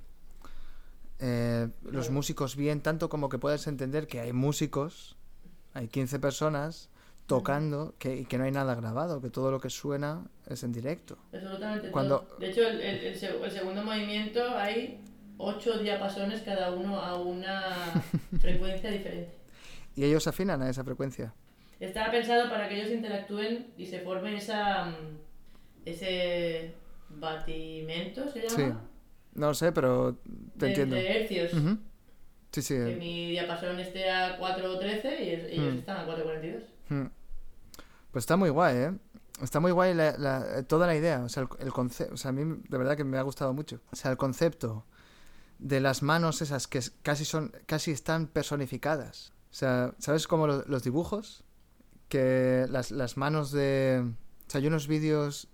eh, 1.19 1.69
los 1.83 2.09
músicos 2.09 2.55
bien, 2.55 2.81
tanto 2.81 3.07
como 3.07 3.29
que 3.29 3.37
puedes 3.37 3.67
entender 3.67 4.07
que 4.07 4.19
hay 4.19 4.33
músicos, 4.33 5.15
hay 5.75 5.89
15 5.89 6.17
personas 6.17 6.89
tocando 7.27 7.95
que, 7.97 8.15
y 8.17 8.25
que 8.25 8.37
no 8.37 8.43
hay 8.43 8.51
nada 8.51 8.75
grabado, 8.75 9.21
que 9.21 9.29
todo 9.29 9.49
lo 9.51 9.59
que 9.59 9.69
suena 9.69 10.25
es 10.47 10.63
en 10.63 10.71
directo. 10.71 11.17
Absolutamente 11.33 11.89
Cuando- 11.91 12.19
todo. 12.21 12.37
De 12.37 12.49
hecho, 12.49 12.61
el, 12.67 12.79
el- 12.81 12.99
el 13.05 13.15
seg- 13.19 13.43
el 13.43 13.51
segundo 13.51 13.83
movimiento 13.83 14.55
hay 14.57 15.01
ocho 15.37 15.77
diapasones 15.79 16.41
cada 16.41 16.71
uno 16.71 16.99
a 16.99 17.15
una 17.19 17.63
frecuencia 18.39 18.91
diferente. 18.91 19.33
Y 19.95 20.03
ellos 20.05 20.27
afinan 20.27 20.61
a 20.61 20.69
esa 20.69 20.83
frecuencia. 20.83 21.33
Está 21.79 22.09
pensado 22.11 22.49
para 22.49 22.69
que 22.69 22.79
ellos 22.79 22.91
interactúen 22.91 23.67
y 23.77 23.85
se 23.85 23.99
forme 23.99 24.37
esa, 24.37 24.85
mm, 24.85 25.17
ese 25.85 26.73
batimento, 27.09 28.29
¿se 28.29 28.49
Sí, 28.49 28.61
llama? 28.61 28.81
no 29.33 29.47
lo 29.47 29.53
sé, 29.53 29.71
pero 29.71 30.17
te 30.57 30.65
de, 30.65 30.67
entiendo. 30.67 30.95
de 30.95 31.21
hercios. 31.21 31.51
Sí, 32.51 32.61
sí. 32.61 32.73
Que 32.75 32.95
mi 32.97 33.31
diapasón 33.31 33.79
esté 33.79 34.09
a 34.09 34.37
4.13 34.39 35.19
y 35.21 35.29
ellos 35.53 35.73
Mm. 35.75 35.77
están 35.79 35.97
a 35.97 36.05
4.42. 36.07 36.63
Mm. 36.89 37.05
Pues 38.11 38.23
está 38.23 38.37
muy 38.37 38.49
guay, 38.49 38.75
¿eh? 38.77 38.97
Está 39.41 39.59
muy 39.59 39.71
guay 39.71 39.93
la- 39.93 40.17
la- 40.17 40.63
toda 40.63 40.87
la 40.87 40.95
idea. 40.95 41.23
O 41.23 41.29
sea, 41.29 41.47
el, 41.59 41.71
concepto. 41.73 42.13
O 42.13 42.17
sea, 42.17 42.29
a 42.29 42.31
mí 42.31 42.61
de 42.69 42.77
verdad 42.77 42.95
que 42.95 43.03
me 43.03 43.17
ha 43.17 43.21
gustado 43.21 43.53
mucho. 43.53 43.81
O 43.91 43.95
sea, 43.95 44.11
el 44.11 44.17
concepto 44.17 44.85
de 45.59 45.79
las 45.81 46.01
manos 46.03 46.41
esas 46.41 46.67
que 46.67 46.81
casi 47.01 47.25
son 47.25 47.51
casi 47.65 47.91
están 47.91 48.27
personificadas. 48.27 49.33
O 49.51 49.53
sea, 49.53 49.93
¿sabes 49.99 50.27
cómo 50.27 50.47
lo- 50.47 50.63
los 50.65 50.83
dibujos? 50.83 51.43
Que 52.09 52.65
las, 52.69 52.91
las 52.91 53.17
manos 53.17 53.51
de. 53.51 54.03
O 54.47 54.49
sea, 54.49 54.61
hay 54.61 54.67
unos 54.67 54.87
vídeos. 54.87 55.49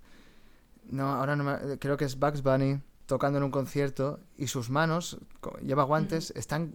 No, 0.89 1.13
ahora 1.15 1.35
no 1.35 1.43
me- 1.43 1.79
Creo 1.79 1.97
que 1.97 2.05
es 2.05 2.19
Bugs 2.19 2.43
Bunny 2.43 2.81
tocando 3.07 3.37
en 3.39 3.43
un 3.43 3.51
concierto 3.51 4.19
y 4.37 4.47
sus 4.47 4.69
manos, 4.69 5.17
lleva 5.61 5.83
guantes, 5.83 6.31
están 6.35 6.73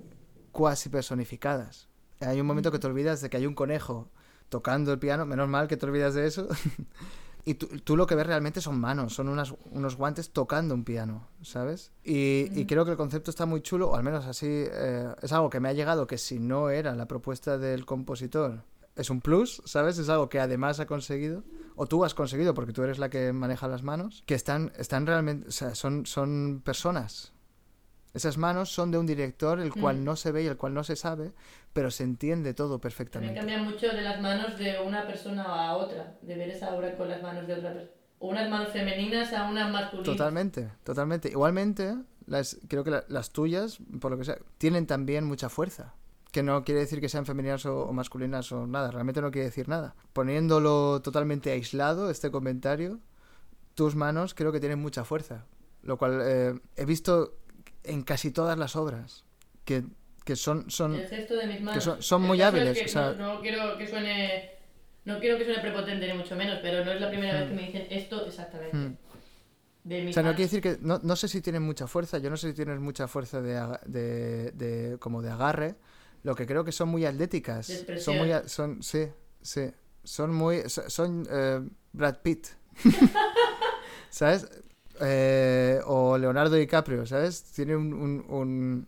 cuasi 0.53 0.89
personificadas. 0.89 1.89
Hay 2.21 2.41
un 2.41 2.47
momento 2.47 2.71
que 2.73 2.79
te 2.79 2.87
olvidas 2.87 3.21
de 3.21 3.31
que 3.31 3.37
hay 3.39 3.47
un 3.47 3.55
conejo 3.55 4.11
tocando 4.49 4.93
el 4.93 4.99
piano, 4.99 5.27
menos 5.27 5.49
mal 5.49 5.69
que 5.69 5.77
te 5.77 5.87
olvidas 5.87 6.15
de 6.15 6.27
eso. 6.27 6.49
y 7.45 7.55
tú, 7.55 7.67
tú 7.85 7.97
lo 7.97 8.07
que 8.07 8.15
ves 8.15 8.27
realmente 8.27 8.61
son 8.61 8.81
manos, 8.81 9.15
son 9.15 9.29
unas, 9.29 9.55
unos 9.71 9.97
guantes 9.97 10.31
tocando 10.31 10.75
un 10.75 10.85
piano, 10.85 11.29
¿sabes? 11.43 11.93
Y, 12.05 12.49
y 12.53 12.61
Ujú. 12.61 12.67
creo 12.67 12.85
que 12.85 12.91
el 12.93 12.97
concepto 12.97 13.31
está 13.31 13.47
muy 13.47 13.61
chulo, 13.61 13.91
o 13.91 13.97
al 13.97 14.03
menos 14.03 14.27
así 14.27 14.47
eh, 14.49 15.15
es 15.23 15.33
algo 15.33 15.51
que 15.51 15.61
me 15.61 15.69
ha 15.69 15.73
llegado 15.73 16.07
que 16.07 16.19
si 16.19 16.39
no 16.39 16.71
era 16.71 16.95
la 16.95 17.07
propuesta 17.07 17.59
del 17.59 17.87
compositor, 17.87 18.65
es 18.97 19.11
un 19.11 19.21
plus, 19.21 19.63
¿sabes? 19.67 19.99
Es 19.99 20.09
algo 20.09 20.29
que 20.29 20.41
además 20.41 20.81
ha 20.81 20.87
conseguido, 20.87 21.45
o 21.77 21.87
tú 21.87 22.05
has 22.05 22.15
conseguido 22.15 22.55
porque 22.55 22.73
tú 22.73 22.83
eres 22.83 22.99
la 22.99 23.11
que 23.11 23.33
maneja 23.33 23.69
las 23.69 23.83
manos, 23.83 24.23
que 24.27 24.35
están, 24.35 24.73
están 24.79 25.07
realmente, 25.07 25.49
o 25.49 25.53
sea, 25.53 25.75
son, 25.75 26.07
son 26.07 26.63
personas. 26.65 27.33
Esas 28.15 28.39
manos 28.39 28.71
son 28.73 28.91
de 28.91 28.97
un 28.97 29.05
director 29.05 29.61
el 29.61 29.75
cual 29.75 30.01
Mm. 30.01 30.05
no 30.05 30.17
se 30.17 30.33
ve 30.33 30.45
y 30.45 30.47
el 30.47 30.57
cual 30.57 30.73
no 30.73 30.83
se 30.83 30.97
sabe, 30.97 31.33
pero 31.77 31.91
se 31.91 32.05
entiende 32.05 32.55
todo 32.55 32.69
También 32.79 32.81
perfectamente. 32.81 33.35
cambia 33.39 33.63
mucho 33.63 33.87
de 33.89 34.01
las 34.01 34.19
manos 34.21 34.57
de 34.59 34.81
una 34.81 35.07
persona 35.07 35.45
a 35.45 35.77
otra, 35.77 36.17
de 36.23 36.35
ver 36.35 36.49
esa 36.49 36.75
obra 36.75 36.97
con 36.97 37.09
las 37.11 37.23
manos 37.23 37.47
de 37.47 37.53
otra 37.53 37.73
persona. 37.75 37.93
Unas 38.19 38.49
manos 38.49 38.71
femeninas 38.71 39.31
a 39.35 39.45
unas 39.45 39.71
masculinas. 39.71 40.07
Totalmente, 40.17 40.71
totalmente. 40.85 41.29
Igualmente, 41.29 41.95
las, 42.27 42.59
creo 42.67 42.83
que 42.83 42.91
la- 42.93 43.05
las 43.09 43.31
tuyas, 43.31 43.79
por 44.01 44.11
lo 44.11 44.17
que 44.17 44.25
sea, 44.25 44.39
tienen 44.57 44.87
también 44.87 45.25
mucha 45.27 45.51
fuerza. 45.51 45.93
Que 46.33 46.43
no 46.43 46.65
quiere 46.65 46.81
decir 46.81 46.99
que 47.03 47.11
sean 47.11 47.27
femeninas 47.27 47.67
o, 47.67 47.85
o 47.87 47.93
masculinas 47.93 48.51
o 48.53 48.67
nada, 48.67 48.91
realmente 48.91 49.21
no 49.21 49.31
quiere 49.31 49.45
decir 49.49 49.69
nada. 49.69 49.95
Poniéndolo 50.15 51.03
totalmente 51.03 51.51
aislado, 51.53 52.09
este 52.11 52.31
comentario, 52.31 53.01
tus 53.75 53.95
manos 53.97 54.33
creo 54.33 54.51
que 54.51 54.61
tienen 54.61 54.79
mucha 54.81 55.05
fuerza. 55.05 55.45
Lo 55.83 55.99
cual 55.99 56.21
eh, 56.25 56.59
he 56.77 56.87
visto 56.87 57.35
en 57.85 58.03
casi 58.03 58.31
todas 58.31 58.57
las 58.59 58.77
obras, 58.77 59.25
que, 59.67 59.85
que 60.27 60.37
son, 60.37 60.71
son, 60.71 60.95
El 60.97 61.07
gesto 61.09 61.37
de 61.37 61.47
mis 61.47 61.61
manos. 61.63 61.97
son- 62.01 62.23
muy 62.23 62.41
es 62.41 62.47
hábiles, 62.47 62.79
que 62.79 62.85
o 62.85 62.89
sea- 62.89 63.13
no, 63.13 63.35
no 63.37 63.41
quiero 63.41 63.79
que 63.79 63.87
suene. 63.89 64.51
No 65.05 65.21
quiero 65.21 65.39
que 65.39 65.45
suene 65.45 65.61
prepotente 65.61 66.07
ni 66.09 66.15
mucho 66.19 66.35
menos, 66.35 66.59
pero 66.61 66.85
no 66.85 66.91
es 66.91 67.01
la 67.01 67.09
primera 67.09 67.39
vez 67.39 67.49
que 67.49 67.55
me 67.55 67.63
dicen 67.63 67.87
esto 67.91 68.27
exactamente. 68.27 68.77
Hmm. 68.77 68.97
De 69.85 70.03
mis 70.03 70.11
O 70.11 70.15
sea, 70.15 70.25
no 70.25 70.31
quiere 70.31 70.43
decir 70.51 70.61
que. 70.61 70.79
No, 70.81 70.99
no 71.01 71.15
sé 71.15 71.29
si 71.29 71.41
tienen 71.41 71.63
mucha 71.63 71.87
fuerza. 71.87 72.19
Yo 72.19 72.29
no 72.29 72.37
sé 72.37 72.49
si 72.49 72.55
tienes 72.55 72.81
mucha 72.81 73.07
fuerza 73.07 73.41
de, 73.41 73.55
de, 73.87 74.51
de- 74.51 74.99
como 74.99 75.23
de 75.23 75.31
agarre. 75.31 75.77
Lo 76.25 76.35
que 76.35 76.45
creo 76.45 76.65
que 76.65 76.73
son 76.73 76.89
muy 76.89 77.07
atléticas. 77.07 77.69
De 77.87 78.01
son 78.01 78.17
muy. 78.19 78.33
Son, 78.47 78.83
sí, 78.83 79.07
sí. 79.41 79.71
Son 80.03 80.35
muy. 80.35 80.69
so- 80.69 80.91
Son 80.91 81.25
eh, 81.31 81.61
Brad 81.93 82.17
Pitt. 82.25 82.49
¿Sabes? 84.11 84.49
Eh, 85.01 85.79
o 85.87 86.17
Leonardo 86.19 86.57
DiCaprio, 86.57 87.07
¿sabes? 87.07 87.45
Tiene 87.55 87.77
un, 87.77 87.93
un- 87.93 88.25
un- 88.29 88.87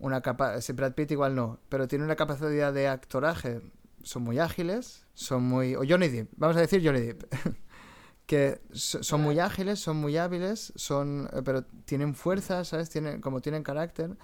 una 0.00 0.20
capa 0.22 0.56
Brad 0.74 0.94
Pitt 0.94 1.12
igual 1.12 1.34
no, 1.34 1.60
pero 1.68 1.88
tiene 1.88 2.04
una 2.04 2.16
capacidad 2.16 2.72
de 2.72 2.88
actoraje. 2.88 3.60
Son 4.02 4.22
muy 4.22 4.38
ágiles, 4.38 5.04
son 5.14 5.42
muy... 5.44 5.74
O 5.76 5.82
Johnny 5.88 6.08
Depp, 6.08 6.32
vamos 6.36 6.56
a 6.56 6.60
decir 6.60 6.82
Johnny 6.84 7.00
Depp. 7.00 7.24
que 8.26 8.60
so- 8.72 9.02
son 9.02 9.22
muy 9.22 9.38
ágiles, 9.38 9.80
son 9.80 9.96
muy 9.96 10.16
hábiles, 10.16 10.72
son 10.76 11.28
eh, 11.32 11.42
pero 11.44 11.64
tienen 11.84 12.14
fuerza, 12.14 12.64
¿sabes? 12.64 12.88
Tienen, 12.90 13.20
como 13.20 13.40
tienen 13.40 13.62
carácter, 13.62 14.16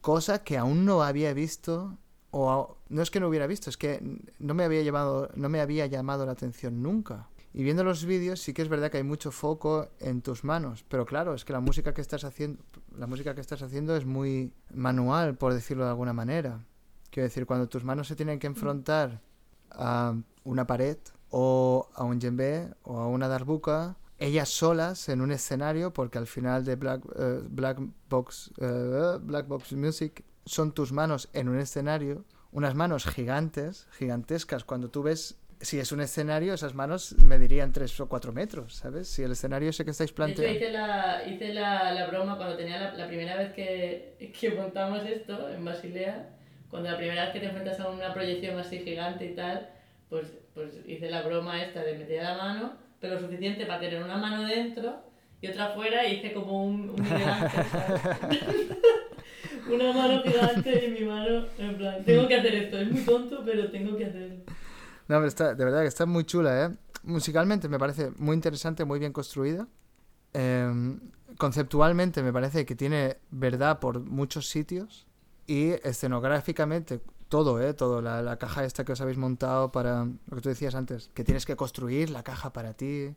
cosa 0.00 0.44
que 0.44 0.58
aún 0.58 0.84
no 0.84 1.02
había 1.02 1.32
visto 1.34 1.98
o 2.30 2.76
no 2.88 3.02
es 3.02 3.10
que 3.10 3.20
no 3.20 3.28
hubiera 3.28 3.46
visto, 3.46 3.70
es 3.70 3.76
que 3.76 4.00
no 4.38 4.54
me 4.54 4.64
había 4.64 4.82
llevado 4.82 5.30
no 5.36 5.48
me 5.48 5.60
había 5.60 5.86
llamado 5.86 6.26
la 6.26 6.32
atención 6.32 6.82
nunca. 6.82 7.28
Y 7.54 7.62
viendo 7.62 7.82
los 7.84 8.04
vídeos 8.04 8.40
sí 8.40 8.52
que 8.52 8.60
es 8.62 8.68
verdad 8.68 8.90
que 8.90 8.98
hay 8.98 9.02
mucho 9.02 9.30
foco 9.32 9.88
en 10.00 10.20
tus 10.20 10.44
manos, 10.44 10.84
pero 10.88 11.06
claro, 11.06 11.32
es 11.34 11.44
que 11.46 11.54
la 11.54 11.60
música 11.60 11.94
que 11.94 12.02
estás 12.02 12.24
haciendo 12.24 12.62
la 12.98 13.06
música 13.06 13.34
que 13.34 13.40
estás 13.40 13.62
haciendo 13.62 13.96
es 13.96 14.04
muy 14.04 14.52
manual, 14.72 15.36
por 15.36 15.52
decirlo 15.52 15.84
de 15.84 15.90
alguna 15.90 16.12
manera. 16.12 16.64
Quiero 17.10 17.24
decir, 17.24 17.46
cuando 17.46 17.68
tus 17.68 17.84
manos 17.84 18.08
se 18.08 18.16
tienen 18.16 18.38
que 18.38 18.46
enfrentar 18.46 19.20
a 19.70 20.14
una 20.44 20.66
pared 20.66 20.98
o 21.30 21.88
a 21.94 22.04
un 22.04 22.18
djembe 22.18 22.74
o 22.82 22.98
a 22.98 23.08
una 23.08 23.28
darbuka, 23.28 23.96
ellas 24.18 24.48
solas 24.48 25.08
en 25.08 25.20
un 25.20 25.30
escenario, 25.32 25.92
porque 25.92 26.18
al 26.18 26.26
final 26.26 26.64
de 26.64 26.76
Black, 26.76 27.02
eh, 27.18 27.42
Black, 27.48 27.80
Box, 28.08 28.52
eh, 28.58 29.18
Black 29.20 29.46
Box 29.46 29.72
Music 29.74 30.24
son 30.44 30.72
tus 30.72 30.92
manos 30.92 31.28
en 31.32 31.48
un 31.48 31.58
escenario, 31.58 32.24
unas 32.52 32.74
manos 32.74 33.04
gigantes, 33.06 33.86
gigantescas. 33.90 34.64
Cuando 34.64 34.90
tú 34.90 35.02
ves, 35.02 35.36
si 35.60 35.78
es 35.78 35.92
un 35.92 36.00
escenario, 36.00 36.54
esas 36.54 36.74
manos 36.74 37.14
medirían 37.24 37.72
3 37.72 38.00
o 38.00 38.08
4 38.08 38.32
metros, 38.32 38.74
¿sabes? 38.74 39.08
Si 39.08 39.22
el 39.22 39.32
escenario 39.32 39.70
ese 39.70 39.84
que 39.84 39.90
estáis 39.90 40.12
planteando... 40.12 40.54
hice 40.54 40.70
la, 40.70 41.22
hice 41.26 41.54
la, 41.54 41.92
la 41.92 42.06
broma 42.06 42.36
cuando 42.36 42.56
tenía 42.56 42.78
la, 42.78 42.94
la 42.94 43.06
primera 43.06 43.36
vez 43.36 43.52
que, 43.52 44.32
que 44.38 44.50
montamos 44.50 45.04
esto 45.04 45.48
en 45.48 45.64
Basilea. 45.64 46.30
Cuando 46.68 46.90
la 46.90 46.96
primera 46.96 47.24
vez 47.24 47.32
que 47.32 47.40
te 47.40 47.46
enfrentas 47.46 47.80
a 47.80 47.88
una 47.88 48.12
proyección 48.12 48.58
así 48.58 48.80
gigante 48.80 49.26
y 49.26 49.34
tal, 49.34 49.68
pues, 50.08 50.26
pues 50.52 50.72
hice 50.86 51.08
la 51.08 51.22
broma 51.22 51.62
esta 51.62 51.82
de 51.82 51.96
meter 51.96 52.22
la 52.22 52.36
mano, 52.36 52.72
pero 53.00 53.14
lo 53.14 53.20
suficiente 53.20 53.66
para 53.66 53.80
tener 53.80 54.02
una 54.02 54.16
mano 54.16 54.46
dentro 54.46 55.00
y 55.40 55.48
otra 55.48 55.70
fuera 55.70 56.06
y 56.06 56.16
hice 56.16 56.32
como 56.32 56.64
un, 56.64 56.90
un 56.90 57.06
¿sabes? 57.06 57.52
una 59.70 59.92
mano 59.92 60.22
gigante 60.22 60.86
y 60.86 61.00
mi 61.00 61.08
mano 61.08 61.46
en 61.58 61.76
plan, 61.76 62.04
tengo 62.04 62.26
que 62.26 62.34
hacer 62.34 62.54
esto, 62.54 62.78
es 62.78 62.90
muy 62.90 63.02
tonto, 63.02 63.42
pero 63.44 63.70
tengo 63.70 63.96
que 63.96 64.06
hacerlo. 64.06 64.36
No, 65.08 65.16
pero 65.16 65.26
está, 65.26 65.54
de 65.54 65.64
verdad 65.64 65.82
que 65.82 65.88
está 65.88 66.06
muy 66.06 66.24
chula, 66.24 66.66
¿eh? 66.66 66.76
Musicalmente 67.04 67.68
me 67.68 67.78
parece 67.78 68.10
muy 68.16 68.34
interesante, 68.34 68.84
muy 68.84 68.98
bien 68.98 69.12
construida. 69.12 69.68
Em, 70.32 71.00
conceptualmente 71.38 72.22
me 72.22 72.32
parece 72.32 72.66
que 72.66 72.74
tiene 72.74 73.18
verdad 73.30 73.78
por 73.78 74.00
muchos 74.00 74.48
sitios. 74.48 75.06
Y 75.46 75.70
escenográficamente, 75.86 77.00
todo, 77.28 77.60
¿eh? 77.60 77.72
Todo. 77.72 78.02
La, 78.02 78.20
la 78.22 78.36
caja 78.36 78.64
esta 78.64 78.84
que 78.84 78.92
os 78.92 79.00
habéis 79.00 79.18
montado 79.18 79.70
para... 79.70 80.04
Lo 80.04 80.36
que 80.36 80.40
tú 80.40 80.48
decías 80.48 80.74
antes, 80.74 81.10
que 81.14 81.22
tienes 81.22 81.46
que 81.46 81.54
construir 81.54 82.10
la 82.10 82.24
caja 82.24 82.52
para 82.52 82.74
ti. 82.74 83.14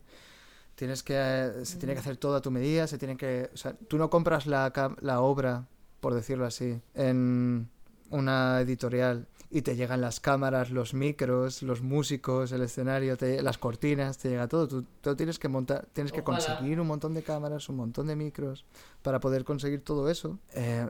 Tienes 0.76 1.02
que... 1.02 1.14
eh, 1.16 1.66
se 1.66 1.76
tiene 1.78 1.94
que 1.94 2.00
hacer 2.00 2.16
todo 2.16 2.36
a 2.36 2.40
tu 2.40 2.52
medida, 2.52 2.86
se 2.86 2.98
tiene 2.98 3.16
que... 3.16 3.50
O 3.52 3.56
sea, 3.56 3.74
tú 3.88 3.98
no 3.98 4.08
compras 4.08 4.46
la, 4.46 4.72
la 5.00 5.20
obra, 5.20 5.66
por 5.98 6.14
decirlo 6.14 6.46
así, 6.46 6.80
en 6.94 7.68
una 8.10 8.60
editorial 8.60 9.26
y 9.50 9.62
te 9.62 9.74
llegan 9.74 10.00
las 10.00 10.20
cámaras, 10.20 10.70
los 10.70 10.94
micros, 10.94 11.62
los 11.62 11.82
músicos, 11.82 12.52
el 12.52 12.62
escenario, 12.62 13.16
te- 13.16 13.42
las 13.42 13.58
cortinas, 13.58 14.16
te 14.18 14.28
llega 14.30 14.46
todo. 14.46 14.68
Tú, 14.68 14.84
tú 15.00 15.16
tienes 15.16 15.38
que 15.38 15.48
montar, 15.48 15.86
tienes 15.92 16.12
que 16.12 16.22
conseguir 16.22 16.80
un 16.80 16.86
montón 16.86 17.14
de 17.14 17.22
cámaras, 17.22 17.68
un 17.68 17.76
montón 17.76 18.06
de 18.06 18.14
micros 18.16 18.64
para 19.02 19.18
poder 19.18 19.44
conseguir 19.44 19.82
todo 19.82 20.08
eso. 20.08 20.38
Eh, 20.54 20.88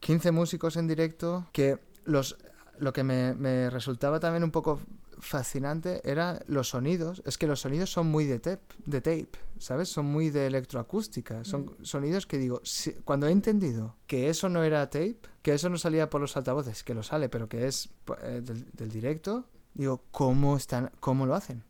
15 0.00 0.30
músicos 0.32 0.76
en 0.76 0.88
directo 0.88 1.46
que 1.52 1.78
los 2.04 2.36
lo 2.78 2.92
que 2.94 3.04
me, 3.04 3.34
me 3.34 3.68
resultaba 3.68 4.18
también 4.20 4.42
un 4.42 4.50
poco 4.50 4.80
fascinante 5.20 6.00
era 6.04 6.42
los 6.46 6.68
sonidos. 6.70 7.22
Es 7.26 7.38
que 7.38 7.46
los 7.46 7.60
sonidos 7.60 7.90
son 7.90 8.06
muy 8.08 8.24
de 8.26 8.38
tape, 8.38 8.62
de 8.86 9.00
tape 9.00 9.30
¿sabes? 9.58 9.88
Son 9.88 10.06
muy 10.06 10.30
de 10.30 10.46
electroacústica. 10.46 11.44
Son 11.44 11.76
sonidos 11.82 12.26
que 12.26 12.38
digo, 12.38 12.60
si- 12.64 12.92
cuando 13.04 13.26
he 13.26 13.30
entendido 13.30 13.96
que 14.06 14.30
eso 14.30 14.48
no 14.48 14.62
era 14.64 14.88
tape, 14.88 15.18
que 15.42 15.52
eso 15.54 15.68
no 15.68 15.76
salía 15.78 16.08
por 16.10 16.20
los 16.20 16.36
altavoces, 16.36 16.82
que 16.82 16.94
lo 16.94 17.02
sale, 17.02 17.28
pero 17.28 17.48
que 17.48 17.66
es 17.66 17.90
eh, 18.22 18.40
del, 18.42 18.70
del 18.72 18.90
directo, 18.90 19.44
digo, 19.74 20.02
¿cómo, 20.10 20.56
están, 20.56 20.90
¿cómo 21.00 21.26
lo 21.26 21.34
hacen? 21.34 21.62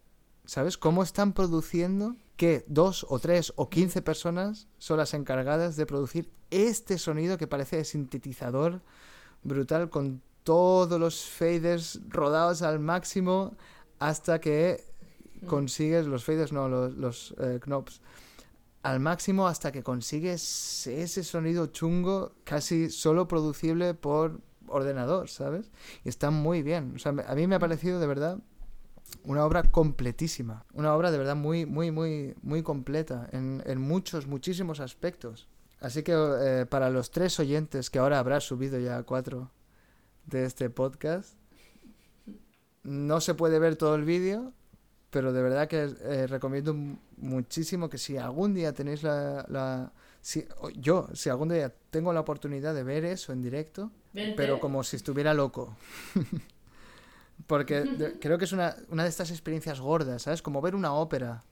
¿Sabes? 0.44 0.78
¿Cómo 0.78 1.02
están 1.02 1.32
produciendo 1.32 2.16
que 2.36 2.64
dos 2.68 3.04
o 3.08 3.18
tres 3.18 3.52
o 3.56 3.68
quince 3.68 4.02
personas 4.02 4.66
son 4.78 4.96
las 4.98 5.12
encargadas 5.14 5.76
de 5.76 5.84
producir 5.86 6.30
este 6.50 6.96
sonido 6.98 7.38
que 7.38 7.46
parece 7.46 7.76
de 7.76 7.84
sintetizador 7.84 8.80
brutal 9.42 9.90
con 9.90 10.22
todos 10.54 10.98
los 10.98 11.24
faders 11.26 12.00
rodados 12.08 12.62
al 12.62 12.80
máximo 12.80 13.56
hasta 14.00 14.40
que 14.40 14.82
consigues 15.46 16.06
los 16.06 16.24
faders, 16.24 16.50
no, 16.52 16.68
los, 16.68 16.96
los 16.96 17.34
eh, 17.38 17.60
knobs 17.64 18.00
al 18.82 18.98
máximo 18.98 19.46
hasta 19.46 19.70
que 19.70 19.82
consigues 19.82 20.86
ese 20.88 21.22
sonido 21.22 21.66
chungo 21.66 22.32
casi 22.44 22.90
solo 22.90 23.28
producible 23.28 23.94
por 23.94 24.40
ordenador, 24.66 25.28
¿sabes? 25.28 25.70
Y 26.04 26.08
está 26.08 26.30
muy 26.30 26.62
bien. 26.62 26.94
O 26.96 26.98
sea, 26.98 27.12
me- 27.12 27.22
a 27.26 27.34
mí 27.34 27.46
me 27.46 27.54
ha 27.56 27.58
parecido 27.58 28.00
de 28.00 28.06
verdad 28.08 28.38
una 29.22 29.44
obra 29.44 29.62
completísima. 29.70 30.64
Una 30.72 30.94
obra 30.96 31.10
de 31.10 31.18
verdad 31.18 31.36
muy, 31.36 31.64
muy, 31.66 31.90
muy, 31.92 32.34
muy 32.42 32.62
completa 32.62 33.28
en, 33.32 33.62
en 33.66 33.80
muchos, 33.80 34.26
muchísimos 34.26 34.80
aspectos. 34.80 35.46
Así 35.80 36.02
que 36.02 36.12
eh, 36.14 36.66
para 36.66 36.88
los 36.90 37.10
tres 37.10 37.38
oyentes 37.38 37.90
que 37.90 37.98
ahora 38.00 38.18
habrá 38.18 38.40
subido 38.40 38.78
ya 38.80 39.02
cuatro 39.04 39.50
de 40.26 40.44
este 40.44 40.70
podcast, 40.70 41.34
no 42.82 43.20
se 43.20 43.34
puede 43.34 43.58
ver 43.58 43.76
todo 43.76 43.94
el 43.94 44.04
vídeo, 44.04 44.52
pero 45.10 45.32
de 45.32 45.42
verdad 45.42 45.68
que 45.68 45.82
eh, 46.02 46.26
recomiendo 46.26 46.74
muchísimo 47.16 47.88
que 47.90 47.98
si 47.98 48.16
algún 48.16 48.54
día 48.54 48.72
tenéis 48.72 49.02
la... 49.02 49.44
la 49.48 49.92
si, 50.22 50.46
yo, 50.76 51.08
si 51.14 51.30
algún 51.30 51.48
día 51.48 51.74
tengo 51.90 52.12
la 52.12 52.20
oportunidad 52.20 52.74
de 52.74 52.82
ver 52.82 53.04
eso 53.04 53.32
en 53.32 53.40
directo, 53.42 53.90
Vente. 54.12 54.34
pero 54.36 54.60
como 54.60 54.82
si 54.84 54.96
estuviera 54.96 55.34
loco. 55.34 55.76
Porque 57.46 57.80
de- 57.84 58.18
creo 58.20 58.38
que 58.38 58.44
es 58.44 58.52
una, 58.52 58.76
una 58.88 59.02
de 59.04 59.08
estas 59.08 59.30
experiencias 59.30 59.80
gordas, 59.80 60.22
¿sabes? 60.22 60.42
Como 60.42 60.60
ver 60.60 60.74
una 60.74 60.92
ópera 60.94 61.42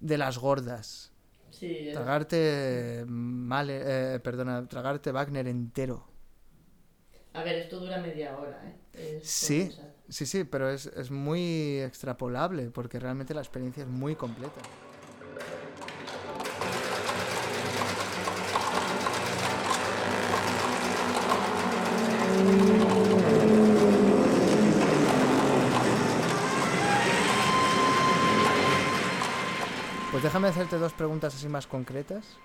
de 0.00 0.18
las 0.18 0.38
gordas. 0.38 1.12
Sí, 1.50 1.90
Tragarte 1.92 3.04
Mahler, 3.06 3.82
eh, 3.86 4.20
perdona, 4.20 4.66
tragarte 4.68 5.10
Wagner 5.12 5.46
entero. 5.48 6.06
A 7.38 7.42
ver, 7.44 7.56
esto 7.56 7.78
dura 7.80 7.98
media 8.00 8.36
hora, 8.38 8.58
¿eh? 8.68 8.76
Es 8.92 9.26
Sí, 9.28 9.70
cosa. 9.70 9.94
sí, 10.08 10.26
sí, 10.26 10.44
pero 10.44 10.70
es, 10.70 10.86
es 10.86 11.10
muy 11.10 11.80
extrapolable 11.80 12.70
porque 12.70 12.98
realmente 13.00 13.34
la 13.34 13.40
experiencia 13.42 13.82
es 13.84 13.88
muy 13.88 14.16
completa. 14.16 14.62
Pues 30.10 30.22
déjame 30.22 30.48
hacerte 30.48 30.78
dos 30.78 30.94
preguntas 30.94 31.34
así 31.34 31.48
más 31.48 31.66
concretas. 31.66 32.40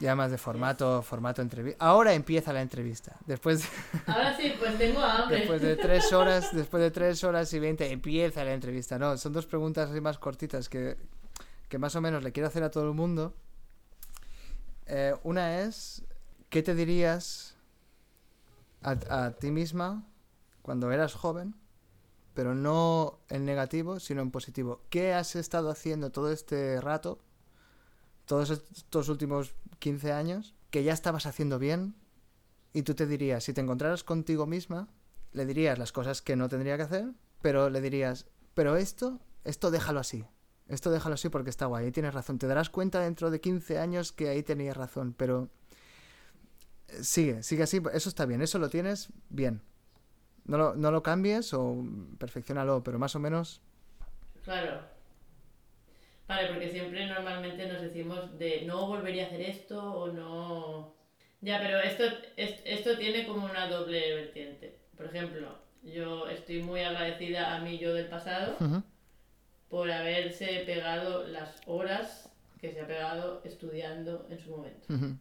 Ya 0.00 0.16
más 0.16 0.30
de 0.30 0.38
formato, 0.38 1.02
formato 1.02 1.42
entrevista. 1.42 1.84
Ahora 1.84 2.14
empieza 2.14 2.52
la 2.54 2.62
entrevista. 2.62 3.16
Después 3.26 3.60
de, 3.62 3.68
Ahora 4.06 4.34
sí, 4.36 4.54
pues 4.58 4.78
tengo 4.78 5.00
hambre. 5.00 5.38
después 5.40 5.60
de 5.60 5.76
tres 5.76 6.10
horas, 6.14 6.54
después 6.54 6.82
de 6.82 6.90
tres 6.90 7.22
horas 7.22 7.52
y 7.52 7.58
veinte 7.58 7.90
empieza 7.92 8.42
la 8.42 8.54
entrevista. 8.54 8.98
No, 8.98 9.16
son 9.18 9.32
dos 9.34 9.46
preguntas 9.46 9.90
así 9.90 10.00
más 10.00 10.18
cortitas 10.18 10.68
que, 10.70 10.96
que 11.68 11.78
más 11.78 11.94
o 11.96 12.00
menos 12.00 12.22
le 12.24 12.32
quiero 12.32 12.48
hacer 12.48 12.62
a 12.62 12.70
todo 12.70 12.88
el 12.88 12.94
mundo. 12.94 13.34
Eh, 14.86 15.14
una 15.22 15.60
es, 15.60 16.02
¿qué 16.48 16.62
te 16.62 16.74
dirías 16.74 17.54
a, 18.82 19.24
a 19.26 19.30
ti 19.32 19.50
misma 19.50 20.02
cuando 20.62 20.90
eras 20.92 21.12
joven? 21.14 21.54
Pero 22.32 22.54
no 22.54 23.18
en 23.28 23.44
negativo, 23.44 24.00
sino 24.00 24.22
en 24.22 24.30
positivo. 24.30 24.80
¿Qué 24.88 25.12
has 25.12 25.36
estado 25.36 25.68
haciendo 25.70 26.10
todo 26.10 26.32
este 26.32 26.80
rato, 26.80 27.18
todos 28.30 28.50
estos 28.50 29.08
últimos 29.08 29.56
15 29.80 30.12
años, 30.12 30.54
que 30.70 30.84
ya 30.84 30.92
estabas 30.92 31.26
haciendo 31.26 31.58
bien 31.58 31.96
y 32.72 32.82
tú 32.82 32.94
te 32.94 33.08
dirías, 33.08 33.42
si 33.42 33.52
te 33.52 33.60
encontraras 33.60 34.04
contigo 34.04 34.46
misma, 34.46 34.86
le 35.32 35.46
dirías 35.46 35.80
las 35.80 35.90
cosas 35.90 36.22
que 36.22 36.36
no 36.36 36.48
tendría 36.48 36.76
que 36.76 36.84
hacer, 36.84 37.10
pero 37.42 37.70
le 37.70 37.80
dirías, 37.80 38.28
pero 38.54 38.76
esto, 38.76 39.18
esto 39.42 39.72
déjalo 39.72 39.98
así. 39.98 40.24
Esto 40.68 40.92
déjalo 40.92 41.16
así 41.16 41.28
porque 41.28 41.50
está 41.50 41.66
guay, 41.66 41.86
ahí 41.86 41.90
tienes 41.90 42.14
razón. 42.14 42.38
Te 42.38 42.46
darás 42.46 42.70
cuenta 42.70 43.00
dentro 43.00 43.32
de 43.32 43.40
15 43.40 43.80
años 43.80 44.12
que 44.12 44.28
ahí 44.28 44.44
tenías 44.44 44.76
razón, 44.76 45.12
pero 45.12 45.48
eh, 46.86 47.02
sigue, 47.02 47.42
sigue 47.42 47.64
así, 47.64 47.82
eso 47.92 48.08
está 48.08 48.26
bien, 48.26 48.42
eso 48.42 48.60
lo 48.60 48.70
tienes 48.70 49.08
bien. 49.28 49.60
No 50.44 50.56
lo, 50.56 50.76
no 50.76 50.92
lo 50.92 51.02
cambies 51.02 51.52
o 51.52 51.84
perfeccionalo, 52.16 52.84
pero 52.84 53.00
más 53.00 53.16
o 53.16 53.18
menos... 53.18 53.60
Claro. 54.44 54.99
Vale, 56.30 56.46
porque 56.46 56.70
siempre 56.70 57.06
normalmente 57.06 57.66
nos 57.66 57.80
decimos 57.82 58.38
de 58.38 58.62
no 58.62 58.86
volvería 58.86 59.24
a 59.24 59.26
hacer 59.26 59.40
esto 59.40 59.76
o 60.02 60.12
no... 60.12 60.94
Ya, 61.40 61.58
pero 61.58 61.80
esto, 61.80 62.04
es- 62.36 62.62
esto 62.64 62.96
tiene 62.96 63.26
como 63.26 63.46
una 63.46 63.66
doble 63.66 64.14
vertiente. 64.14 64.76
Por 64.96 65.06
ejemplo, 65.06 65.58
yo 65.82 66.28
estoy 66.28 66.62
muy 66.62 66.82
agradecida 66.82 67.56
a 67.56 67.58
mí 67.62 67.78
yo 67.78 67.92
del 67.94 68.06
pasado 68.06 68.56
Ujú, 68.60 68.80
por 69.70 69.90
haberse 69.90 70.62
pegado 70.66 71.26
las 71.26 71.60
horas 71.66 72.30
que 72.60 72.70
se 72.72 72.80
ha 72.80 72.86
pegado 72.86 73.40
estudiando 73.44 74.24
en 74.30 74.38
su 74.38 74.50
momento. 74.50 74.86
ujú, 74.94 75.16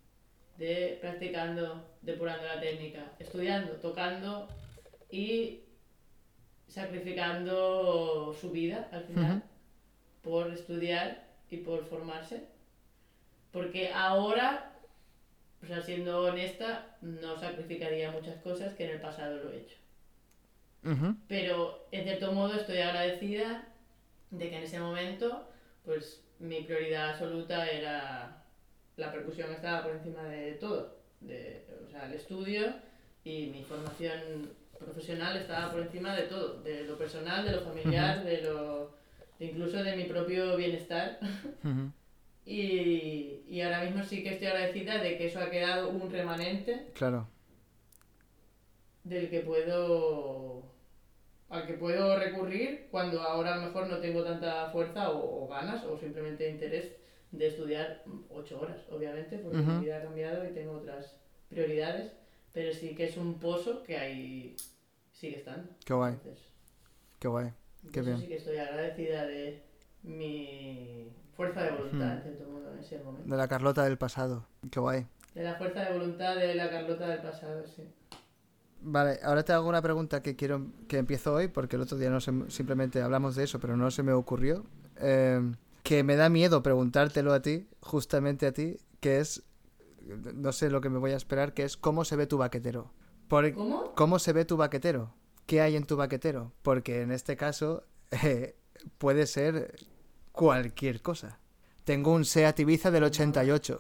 de 0.60 0.98
practicando, 1.02 1.90
depurando 2.04 2.46
la 2.46 2.60
técnica, 2.60 3.14
estudiando, 3.18 3.72
tocando 3.78 4.48
y 5.10 5.62
sacrificando 6.68 8.36
su 8.40 8.52
vida 8.52 8.88
al 8.92 9.06
final 9.06 9.44
por 10.22 10.52
estudiar 10.52 11.28
y 11.50 11.58
por 11.58 11.86
formarse. 11.86 12.48
Porque 13.52 13.92
ahora, 13.92 14.74
o 15.64 15.66
sea, 15.66 15.82
siendo 15.82 16.24
honesta, 16.24 16.98
no 17.02 17.38
sacrificaría 17.38 18.12
muchas 18.12 18.42
cosas 18.42 18.74
que 18.76 18.86
en 18.86 18.92
el 18.92 19.02
pasado 19.02 19.44
lo 19.44 19.52
he 19.52 19.60
hecho. 19.62 19.78
ujú. 20.84 21.16
Pero 21.28 21.88
en 21.92 22.04
cierto 22.04 22.32
modo 22.32 22.56
estoy 22.56 22.78
agradecida 22.78 23.68
de 24.32 24.50
que 24.50 24.58
en 24.58 24.64
ese 24.64 24.80
momento, 24.80 25.50
pues 25.84 26.24
mi 26.40 26.62
prioridad 26.62 27.12
absoluta 27.12 27.68
era 27.68 28.46
la 28.96 29.12
percusión 29.12 29.52
estaba 29.52 29.84
por 29.84 29.94
encima 29.94 30.24
de 30.26 30.54
todo, 30.54 30.98
de, 31.22 31.66
o 31.88 31.90
sea, 31.90 32.06
el 32.06 32.14
estudio 32.14 32.74
y 33.24 33.48
mi 33.48 33.64
formación 33.64 34.54
profesional 34.78 35.38
estaba 35.38 35.72
por 35.72 35.82
encima 35.82 36.16
de 36.16 36.24
todo, 36.24 36.62
de 36.62 36.84
lo 36.84 36.98
personal, 36.98 37.46
de 37.46 37.52
lo 37.52 37.62
familiar, 37.62 38.24
de 38.24 38.42
lo 38.42 38.80
de 38.82 38.99
incluso 39.40 39.82
de 39.84 39.96
mi 39.96 40.04
propio 40.06 40.56
bienestar. 40.58 41.20
Y, 42.46 43.44
y 43.48 43.62
ahora 43.62 43.84
mismo 43.84 44.02
sí 44.04 44.24
que 44.24 44.30
estoy 44.34 44.48
agradecida 44.48 44.98
de 44.98 45.18
que 45.20 45.28
eso 45.28 45.40
ha 45.40 45.52
quedado 45.52 45.90
un 45.90 46.10
remanente 46.10 46.88
Claro. 46.96 47.28
del 49.04 49.30
que 49.30 49.42
puedo 49.42 50.64
al 51.50 51.68
que 51.68 51.74
puedo 51.74 52.18
recurrir 52.18 52.88
cuando 52.90 53.22
ahora 53.22 53.54
a 53.54 53.58
lo 53.58 53.64
mejor 53.68 53.88
no 53.88 53.98
tengo 54.00 54.24
tanta 54.24 54.70
fuerza 54.72 55.12
o, 55.12 55.44
o 55.44 55.48
ganas 55.48 55.84
o 55.84 55.96
simplemente 55.98 56.50
interés 56.50 56.92
de 57.32 57.48
estudiar 57.48 58.04
ocho 58.30 58.60
horas, 58.62 58.78
obviamente, 58.90 59.38
porque 59.38 59.58
mi 59.58 59.84
vida 59.86 59.98
ha 59.98 60.02
cambiado 60.04 60.44
y 60.50 60.54
tengo 60.54 60.72
otras 60.74 61.18
prioridades, 61.50 62.12
pero 62.52 62.74
sí 62.74 62.96
que 62.96 63.06
es 63.06 63.18
un 63.18 63.36
pozo 63.40 63.84
que 63.84 63.96
ahí 63.98 64.56
sigue 65.12 65.38
estando. 65.38 65.70
Qué 65.86 65.94
guay, 65.94 66.14
Entonces, 66.14 66.44
qué 67.20 67.28
guay. 67.28 67.52
Qué 67.92 68.02
bien. 68.02 68.20
sí 68.20 68.28
que 68.28 68.38
estoy 68.38 68.58
agradecida 68.58 69.26
de 69.26 69.64
mi 70.04 71.12
fuerza 71.36 71.64
de 71.64 71.72
voluntad, 71.72 72.18
en 72.18 72.22
cierto 72.24 72.50
modo, 72.50 72.74
en 72.74 72.80
ese 72.80 73.00
momento. 73.00 73.30
De 73.30 73.38
la 73.38 73.48
Carlota 73.48 73.84
del 73.84 73.98
pasado. 73.98 74.46
Qué 74.70 74.80
guay. 74.80 75.08
De 75.34 75.44
la 75.44 75.56
fuerza 75.56 75.82
de 75.82 75.98
voluntad 75.98 76.36
de 76.36 76.56
la 76.56 76.70
Carlota 76.70 77.08
del 77.08 77.22
pasado, 77.22 77.66
sí. 77.66 77.84
Vale, 78.82 79.20
ahora 79.24 79.44
te 79.44 79.52
hago 79.52 79.68
una 79.68 79.82
pregunta 79.82 80.22
que 80.22 80.36
quiero 80.36 80.68
que 80.88 80.98
empiezo 80.98 81.34
hoy, 81.34 81.48
porque 81.48 81.76
el 81.76 81.82
otro 81.82 81.98
día 81.98 82.10
no 82.10 82.22
se, 82.22 82.32
simplemente 82.50 83.02
hablamos 83.02 83.36
de 83.36 83.44
eso, 83.44 83.60
pero 83.60 83.76
no 83.76 83.92
se 83.92 84.04
me 84.04 84.14
ocurrió. 84.14 84.64
Eh, 84.98 85.42
que 85.84 86.04
me 86.04 86.16
da 86.16 86.30
miedo 86.30 86.64
preguntártelo 86.64 87.34
a 87.34 87.42
ti, 87.42 87.68
justamente 87.82 88.48
a 88.48 88.54
ti, 88.54 88.78
que 89.00 89.20
es, 89.20 89.44
no 90.34 90.52
sé 90.52 90.70
lo 90.70 90.82
que 90.82 90.90
me 90.90 90.98
voy 91.00 91.12
a 91.12 91.18
esperar, 91.18 91.54
que 91.54 91.64
es 91.64 91.78
cómo 91.78 92.06
se 92.06 92.16
ve 92.16 92.28
tu 92.28 92.38
baquetero. 92.38 92.92
Por, 93.28 93.52
¿Cómo? 93.54 93.94
¿Cómo 93.96 94.20
se 94.20 94.34
ve 94.34 94.46
tu 94.46 94.58
baquetero? 94.58 95.14
¿Qué 95.50 95.62
hay 95.62 95.76
en 95.76 95.84
tu 95.84 95.98
baquetero? 95.98 96.54
Porque 96.62 97.02
en 97.02 97.12
este 97.12 97.36
caso 97.36 97.84
eh, 98.24 98.56
puede 99.00 99.26
ser 99.26 99.76
cualquier 100.32 101.02
cosa. 101.02 101.40
Tengo 101.86 102.14
un 102.14 102.24
Seat 102.24 102.60
Ibiza 102.60 102.92
del 102.92 103.06
88. 103.06 103.80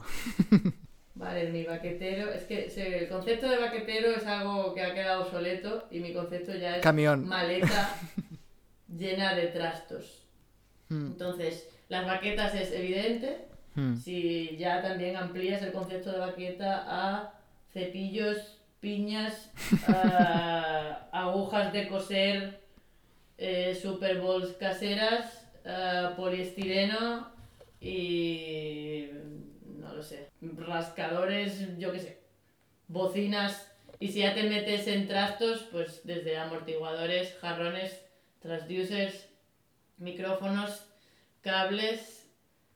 Vale, 1.14 1.52
mi 1.52 1.66
baquetero. 1.66 2.32
Es 2.32 2.46
que 2.46 2.66
el 3.02 3.08
concepto 3.08 3.48
de 3.48 3.58
baquetero 3.60 4.10
es 4.16 4.26
algo 4.26 4.74
que 4.74 4.82
ha 4.82 4.96
quedado 4.96 5.26
obsoleto 5.26 5.88
y 5.92 6.00
mi 6.00 6.12
concepto 6.12 6.56
ya 6.56 6.78
es 6.78 6.82
Camión. 6.82 7.28
maleta 7.28 7.94
llena 8.88 9.36
de 9.36 9.48
trastos. 9.50 10.26
Hmm, 10.88 11.06
Entonces, 11.12 11.70
las 11.88 12.04
baquetas 12.08 12.56
es 12.56 12.72
evidente. 12.72 13.46
hmm. 13.76 13.96
Si 13.98 14.58
ya 14.58 14.82
también 14.82 15.16
amplías 15.18 15.62
el 15.62 15.72
concepto 15.72 16.12
de 16.14 16.18
baqueta 16.18 16.84
a 16.88 17.40
cepillos, 17.72 18.59
piñas, 18.80 19.52
a 19.88 21.10
agujas 21.12 21.74
de 21.74 21.88
coser, 21.88 22.62
eh, 23.38 23.78
super 23.80 24.20
bowls 24.20 24.54
caseras, 24.54 25.48
a 25.66 26.14
poliestireno, 26.16 27.32
y 27.80 29.10
no 29.64 29.94
lo 29.94 30.04
sé, 30.04 30.30
rascadores, 30.42 31.78
yo 31.78 31.92
qué 31.92 32.00
sé, 32.00 32.20
bocinas. 32.88 33.66
Y 34.00 34.10
si 34.10 34.20
ya 34.20 34.34
te 34.34 34.44
metes 34.44 34.88
en 34.88 35.08
trastos, 35.08 35.68
pues 35.72 36.02
desde 36.06 36.38
amortiguadores, 36.38 37.36
jarrones, 37.42 38.06
transducers, 38.40 39.28
micrófonos, 39.98 40.86
cables, 41.42 42.30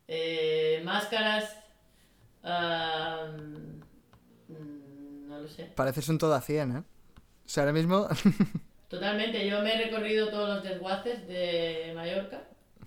eh, 0.07 0.81
máscaras, 0.83 1.57
ah, 2.43 3.31
lo 5.43 5.47
sé. 5.47 5.65
Pareces 5.75 6.09
un 6.09 6.17
todo 6.17 6.33
a 6.33 6.41
100, 6.41 6.71
¿eh? 6.77 6.79
O 6.79 7.49
sea, 7.49 7.63
ahora 7.63 7.73
mismo... 7.73 8.07
Totalmente, 8.89 9.47
yo 9.47 9.61
me 9.61 9.73
he 9.73 9.85
recorrido 9.85 10.29
todos 10.29 10.49
los 10.49 10.63
desguaces 10.63 11.27
de 11.27 11.91
Mallorca, 11.95 12.41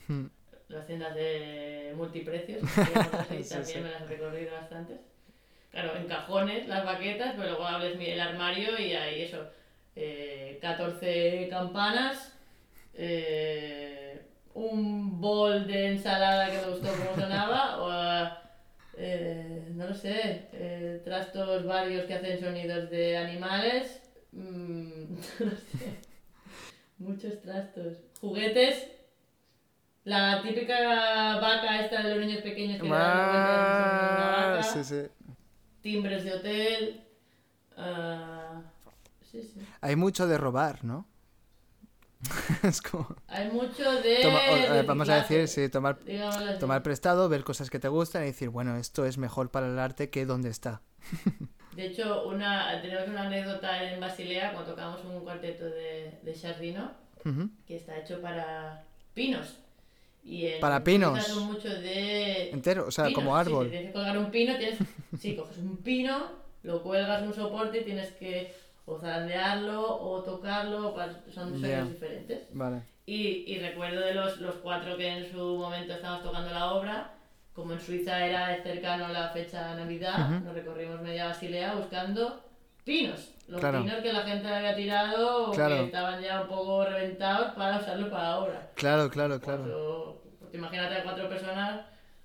Hmm. 0.08 0.26
las 0.68 0.86
tiendas 0.86 1.14
de 1.16 1.92
multiprecios, 1.96 2.60
Sí, 2.70 3.48
también 3.48 3.64
sí. 3.64 3.78
me 3.80 3.90
las 3.90 4.02
he 4.02 4.06
recorrido 4.06 4.52
bastantes. 4.54 4.98
Claro, 5.72 5.96
en 5.96 6.06
cajones 6.06 6.68
las 6.68 6.84
baquetas, 6.84 7.34
pero 7.36 7.48
luego 7.50 7.66
abres 7.66 7.98
el 8.00 8.20
armario 8.20 8.78
y 8.78 8.92
hay 8.94 9.22
eso, 9.22 9.44
eh, 9.96 10.58
14 10.62 11.48
campanas, 11.50 12.32
eh, 12.94 14.22
un 14.54 15.20
bol 15.20 15.66
de 15.66 15.88
ensalada 15.88 16.50
que 16.50 16.58
me 16.58 16.70
gustó 16.72 16.88
cómo 16.92 17.14
sonaba, 17.20 17.78
o 17.82 18.45
eh, 18.96 19.68
no 19.74 19.86
lo 19.88 19.94
sé, 19.94 20.48
eh, 20.52 21.00
trastos 21.04 21.64
varios 21.66 22.04
que 22.06 22.14
hacen 22.14 22.40
sonidos 22.40 22.90
de 22.90 23.16
animales, 23.16 24.00
mm, 24.32 24.90
no 25.40 25.50
sé, 25.78 25.98
muchos 26.98 27.40
trastos, 27.42 27.98
juguetes. 28.20 28.88
La 30.04 30.40
típica 30.40 31.40
vaca 31.40 31.80
esta 31.84 32.00
de 32.02 32.14
los 32.14 32.24
niños 32.24 32.40
pequeños 32.42 32.80
que 32.80 32.88
Ah, 32.92 34.60
sí, 34.62 34.84
sí. 34.84 35.02
timbres 35.82 36.22
de 36.22 36.32
hotel. 36.32 37.00
ah, 37.76 38.62
sí, 39.22 39.42
sí. 39.42 39.60
Hay 39.80 39.96
mucho 39.96 40.28
de 40.28 40.38
robar, 40.38 40.84
¿no? 40.84 41.06
es 42.62 42.82
como... 42.82 43.14
Hay 43.28 43.50
mucho 43.50 43.82
de. 44.00 44.18
toma- 44.20 44.44
o- 44.46 44.56
eh, 44.56 44.82
vamos 44.82 45.08
a 45.08 45.14
decir, 45.14 45.48
sí, 45.48 45.68
tomar, 45.68 45.98
tomar 46.58 46.82
prestado, 46.82 47.28
ver 47.28 47.44
cosas 47.44 47.70
que 47.70 47.78
te 47.78 47.88
gustan 47.88 48.22
y 48.22 48.26
decir, 48.26 48.48
bueno, 48.50 48.76
esto 48.76 49.04
es 49.04 49.18
mejor 49.18 49.50
para 49.50 49.66
el 49.68 49.78
arte 49.78 50.10
que 50.10 50.26
donde 50.26 50.48
está. 50.50 50.82
De 51.76 51.86
hecho, 51.86 52.26
una, 52.28 52.80
tenemos 52.80 53.08
una 53.08 53.26
anécdota 53.26 53.92
en 53.92 54.00
Basilea 54.00 54.52
cuando 54.52 54.70
tocamos 54.72 55.04
un 55.04 55.20
cuarteto 55.20 55.64
de, 55.66 56.18
de 56.22 56.32
Chardino 56.34 56.90
Ujú. 57.24 57.50
que 57.66 57.76
está 57.76 57.98
hecho 57.98 58.20
para 58.22 58.84
pinos. 59.12 59.58
Y 60.24 60.46
en 60.46 60.60
¿Para 60.60 60.82
pinos? 60.84 61.46
Mucho 61.52 61.68
de. 61.70 62.48
Entero, 62.52 62.86
o 62.86 62.90
sea, 62.90 63.04
pinos, 63.04 63.14
como 63.14 63.34
sí, 63.34 63.40
árbol. 63.40 63.66
si 63.66 63.70
tienes 63.72 63.86
que 63.88 63.92
colgar 63.92 64.18
un 64.18 64.30
pino, 64.30 64.56
tienes. 64.56 64.78
Sí, 65.18 65.34
coges 65.36 65.58
un 65.58 65.76
pino, 65.78 66.30
lo 66.62 66.82
cuelgas 66.82 67.22
en 67.22 67.28
un 67.28 67.34
soporte 67.34 67.80
y 67.80 67.84
tienes 67.84 68.10
que 68.12 68.54
o 68.86 68.98
zarandearlo 68.98 69.82
o 70.00 70.22
tocarlo. 70.22 70.94
Son 71.34 71.50
sonidos 71.50 71.60
Ya. 71.62 71.84
diferentes. 71.84 72.48
Vale. 72.52 72.82
Y, 73.04 73.44
y 73.52 73.58
recuerdo 73.60 74.00
de 74.00 74.14
los, 74.14 74.38
los 74.38 74.54
cuatro 74.56 74.96
que 74.96 75.08
en 75.08 75.30
su 75.30 75.38
momento 75.58 75.92
estábamos 75.92 76.24
tocando 76.24 76.50
la 76.50 76.72
obra, 76.72 77.10
como 77.52 77.72
en 77.72 77.80
Suiza 77.80 78.24
era 78.26 78.62
cercano 78.62 79.08
la 79.08 79.28
fecha 79.30 79.68
de 79.74 79.82
Navidad, 79.82 80.28
nos 80.40 80.54
recorrimos 80.54 81.00
media 81.02 81.26
Basilea 81.26 81.74
buscando 81.74 82.40
pinos. 82.84 83.32
Los 83.48 83.60
Claro. 83.60 83.82
pinos 83.82 84.00
que 84.02 84.12
la 84.12 84.22
gente 84.22 84.48
había 84.48 84.74
tirado 84.74 85.50
o 85.50 85.52
Claro. 85.52 85.76
que 85.76 85.84
estaban 85.84 86.20
ya 86.20 86.42
un 86.42 86.48
poco 86.48 86.84
reventados 86.84 87.52
para 87.54 87.76
usarlos 87.78 88.08
para 88.10 88.22
la 88.24 88.38
obra. 88.40 88.70
Claro, 88.74 89.08
claro, 89.08 89.40
claro. 89.40 89.62
Cuatro- 89.62 90.22
pues 90.40 90.54
imagínate 90.54 90.94
a 90.96 91.02
cuatro 91.04 91.28
personas 91.28 91.80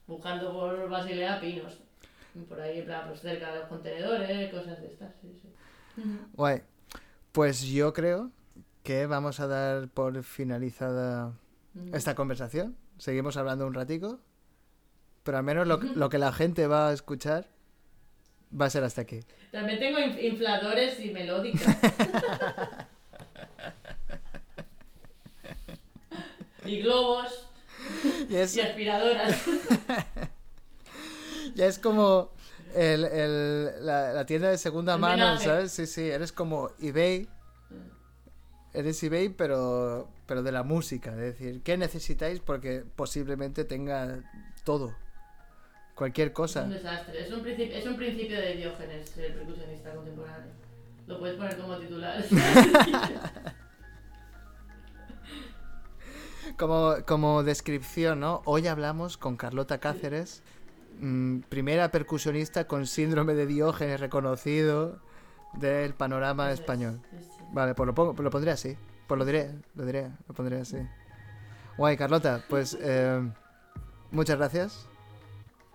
buscando 0.07 0.51
por 0.51 0.89
Basilea 0.89 1.39
pinos. 1.39 1.77
Por 2.49 2.59
ahí, 2.59 2.81
pues 3.07 3.19
cerca 3.21 3.51
de 3.53 3.59
los 3.59 3.67
contenedores, 3.67 4.51
cosas 4.51 4.81
de 4.81 4.87
estas. 4.87 5.09
Sí, 5.21 5.37
sí. 5.41 5.49
Guay. 6.33 6.61
Pues 7.31 7.61
yo 7.63 7.93
creo 7.93 8.31
que 8.83 9.05
vamos 9.05 9.39
a 9.39 9.47
dar 9.47 9.87
por 9.89 10.23
finalizada 10.23 11.33
esta 11.93 12.15
conversación. 12.15 12.75
Seguimos 12.97 13.37
hablando 13.37 13.65
un 13.67 13.73
ratico. 13.73 14.19
Pero 15.23 15.37
al 15.37 15.43
menos 15.43 15.67
lo, 15.67 15.77
lo 15.77 16.09
que 16.09 16.17
la 16.17 16.33
gente 16.33 16.65
va 16.67 16.89
a 16.89 16.93
escuchar 16.93 17.47
va 18.59 18.65
a 18.65 18.69
ser 18.71 18.83
hasta 18.83 19.01
aquí. 19.01 19.19
También 19.51 19.79
tengo 19.79 19.99
inf- 19.99 20.19
infladores 20.21 20.99
y 20.99 21.11
melódicas. 21.11 21.77
y 26.65 26.81
globos 26.81 27.47
Y 28.29 28.35
es, 28.35 28.55
y 28.55 28.61
aspiradoras. 28.61 29.41
ya 31.55 31.65
es 31.65 31.79
como 31.79 32.31
el- 32.75 33.05
el- 33.05 33.85
la, 33.85 34.13
la 34.13 34.25
tienda 34.25 34.49
de 34.49 34.57
segunda 34.57 34.95
El 34.95 34.99
mano. 35.01 35.37
¿sabes? 35.39 35.71
Sí, 35.71 35.85
sí, 35.87 36.09
eres 36.09 36.31
como 36.31 36.71
eBay. 36.79 37.27
Eres 38.73 39.03
eBay, 39.03 39.29
pero, 39.29 40.07
pero 40.27 40.43
de 40.43 40.51
la 40.51 40.63
música. 40.63 41.11
Es 41.11 41.17
decir, 41.17 41.61
¿qué 41.61 41.77
necesitáis? 41.77 42.39
Porque 42.39 42.83
posiblemente 42.95 43.65
tenga 43.65 44.19
todo. 44.63 44.95
Cualquier 45.95 46.29
Es 46.29 46.33
cosa. 46.33 46.63
un 46.63 46.69
desastre. 46.71 47.21
Es 47.21 47.31
un, 47.33 47.41
principio, 47.41 47.75
es 47.77 47.85
un 47.85 47.95
principio 47.97 48.39
de 48.39 48.55
Diógenes, 48.55 49.17
el 49.17 49.33
percusionista 49.33 49.93
contemporáneo. 49.93 50.51
Lo 51.07 51.19
puedes 51.19 51.35
poner 51.35 51.57
como 51.57 51.77
titular. 51.77 52.23
Como, 56.57 56.95
como 57.07 57.43
descripción, 57.43 58.19
¿no? 58.19 58.41
Hoy 58.45 58.67
hablamos 58.67 59.17
con 59.17 59.37
Carlota 59.37 59.79
Cáceres, 59.79 60.43
mm, 61.01 61.39
primera 61.49 61.91
percusionista 61.91 62.65
con 62.67 62.87
síndrome 62.87 63.33
de 63.33 63.45
Diógenes 63.45 63.99
reconocido 63.99 64.99
del 65.53 65.93
panorama 65.93 66.51
español. 66.51 67.01
Sí, 67.09 67.17
sí. 67.21 67.43
Vale, 67.51 67.75
pues 67.75 67.87
lo, 67.87 67.93
pongo, 67.93 68.13
pues 68.13 68.23
lo 68.23 68.29
pondré 68.29 68.51
así. 68.51 68.77
Pues 69.07 69.19
lo 69.19 69.25
diré, 69.25 69.51
lo 69.75 69.85
diré, 69.85 70.09
lo 70.27 70.33
pondré 70.33 70.61
así. 70.61 70.77
Guay, 71.77 71.97
Carlota, 71.97 72.43
pues 72.47 72.77
eh, 72.79 73.21
muchas 74.11 74.37
gracias. 74.37 74.87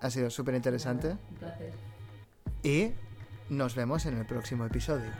Ha 0.00 0.10
sido 0.10 0.30
súper 0.30 0.54
interesante. 0.54 1.10
Un 1.10 1.36
placer. 1.36 1.72
Y 2.62 2.92
nos 3.48 3.74
vemos 3.74 4.06
en 4.06 4.16
el 4.16 4.26
próximo 4.26 4.64
episodio. 4.64 5.10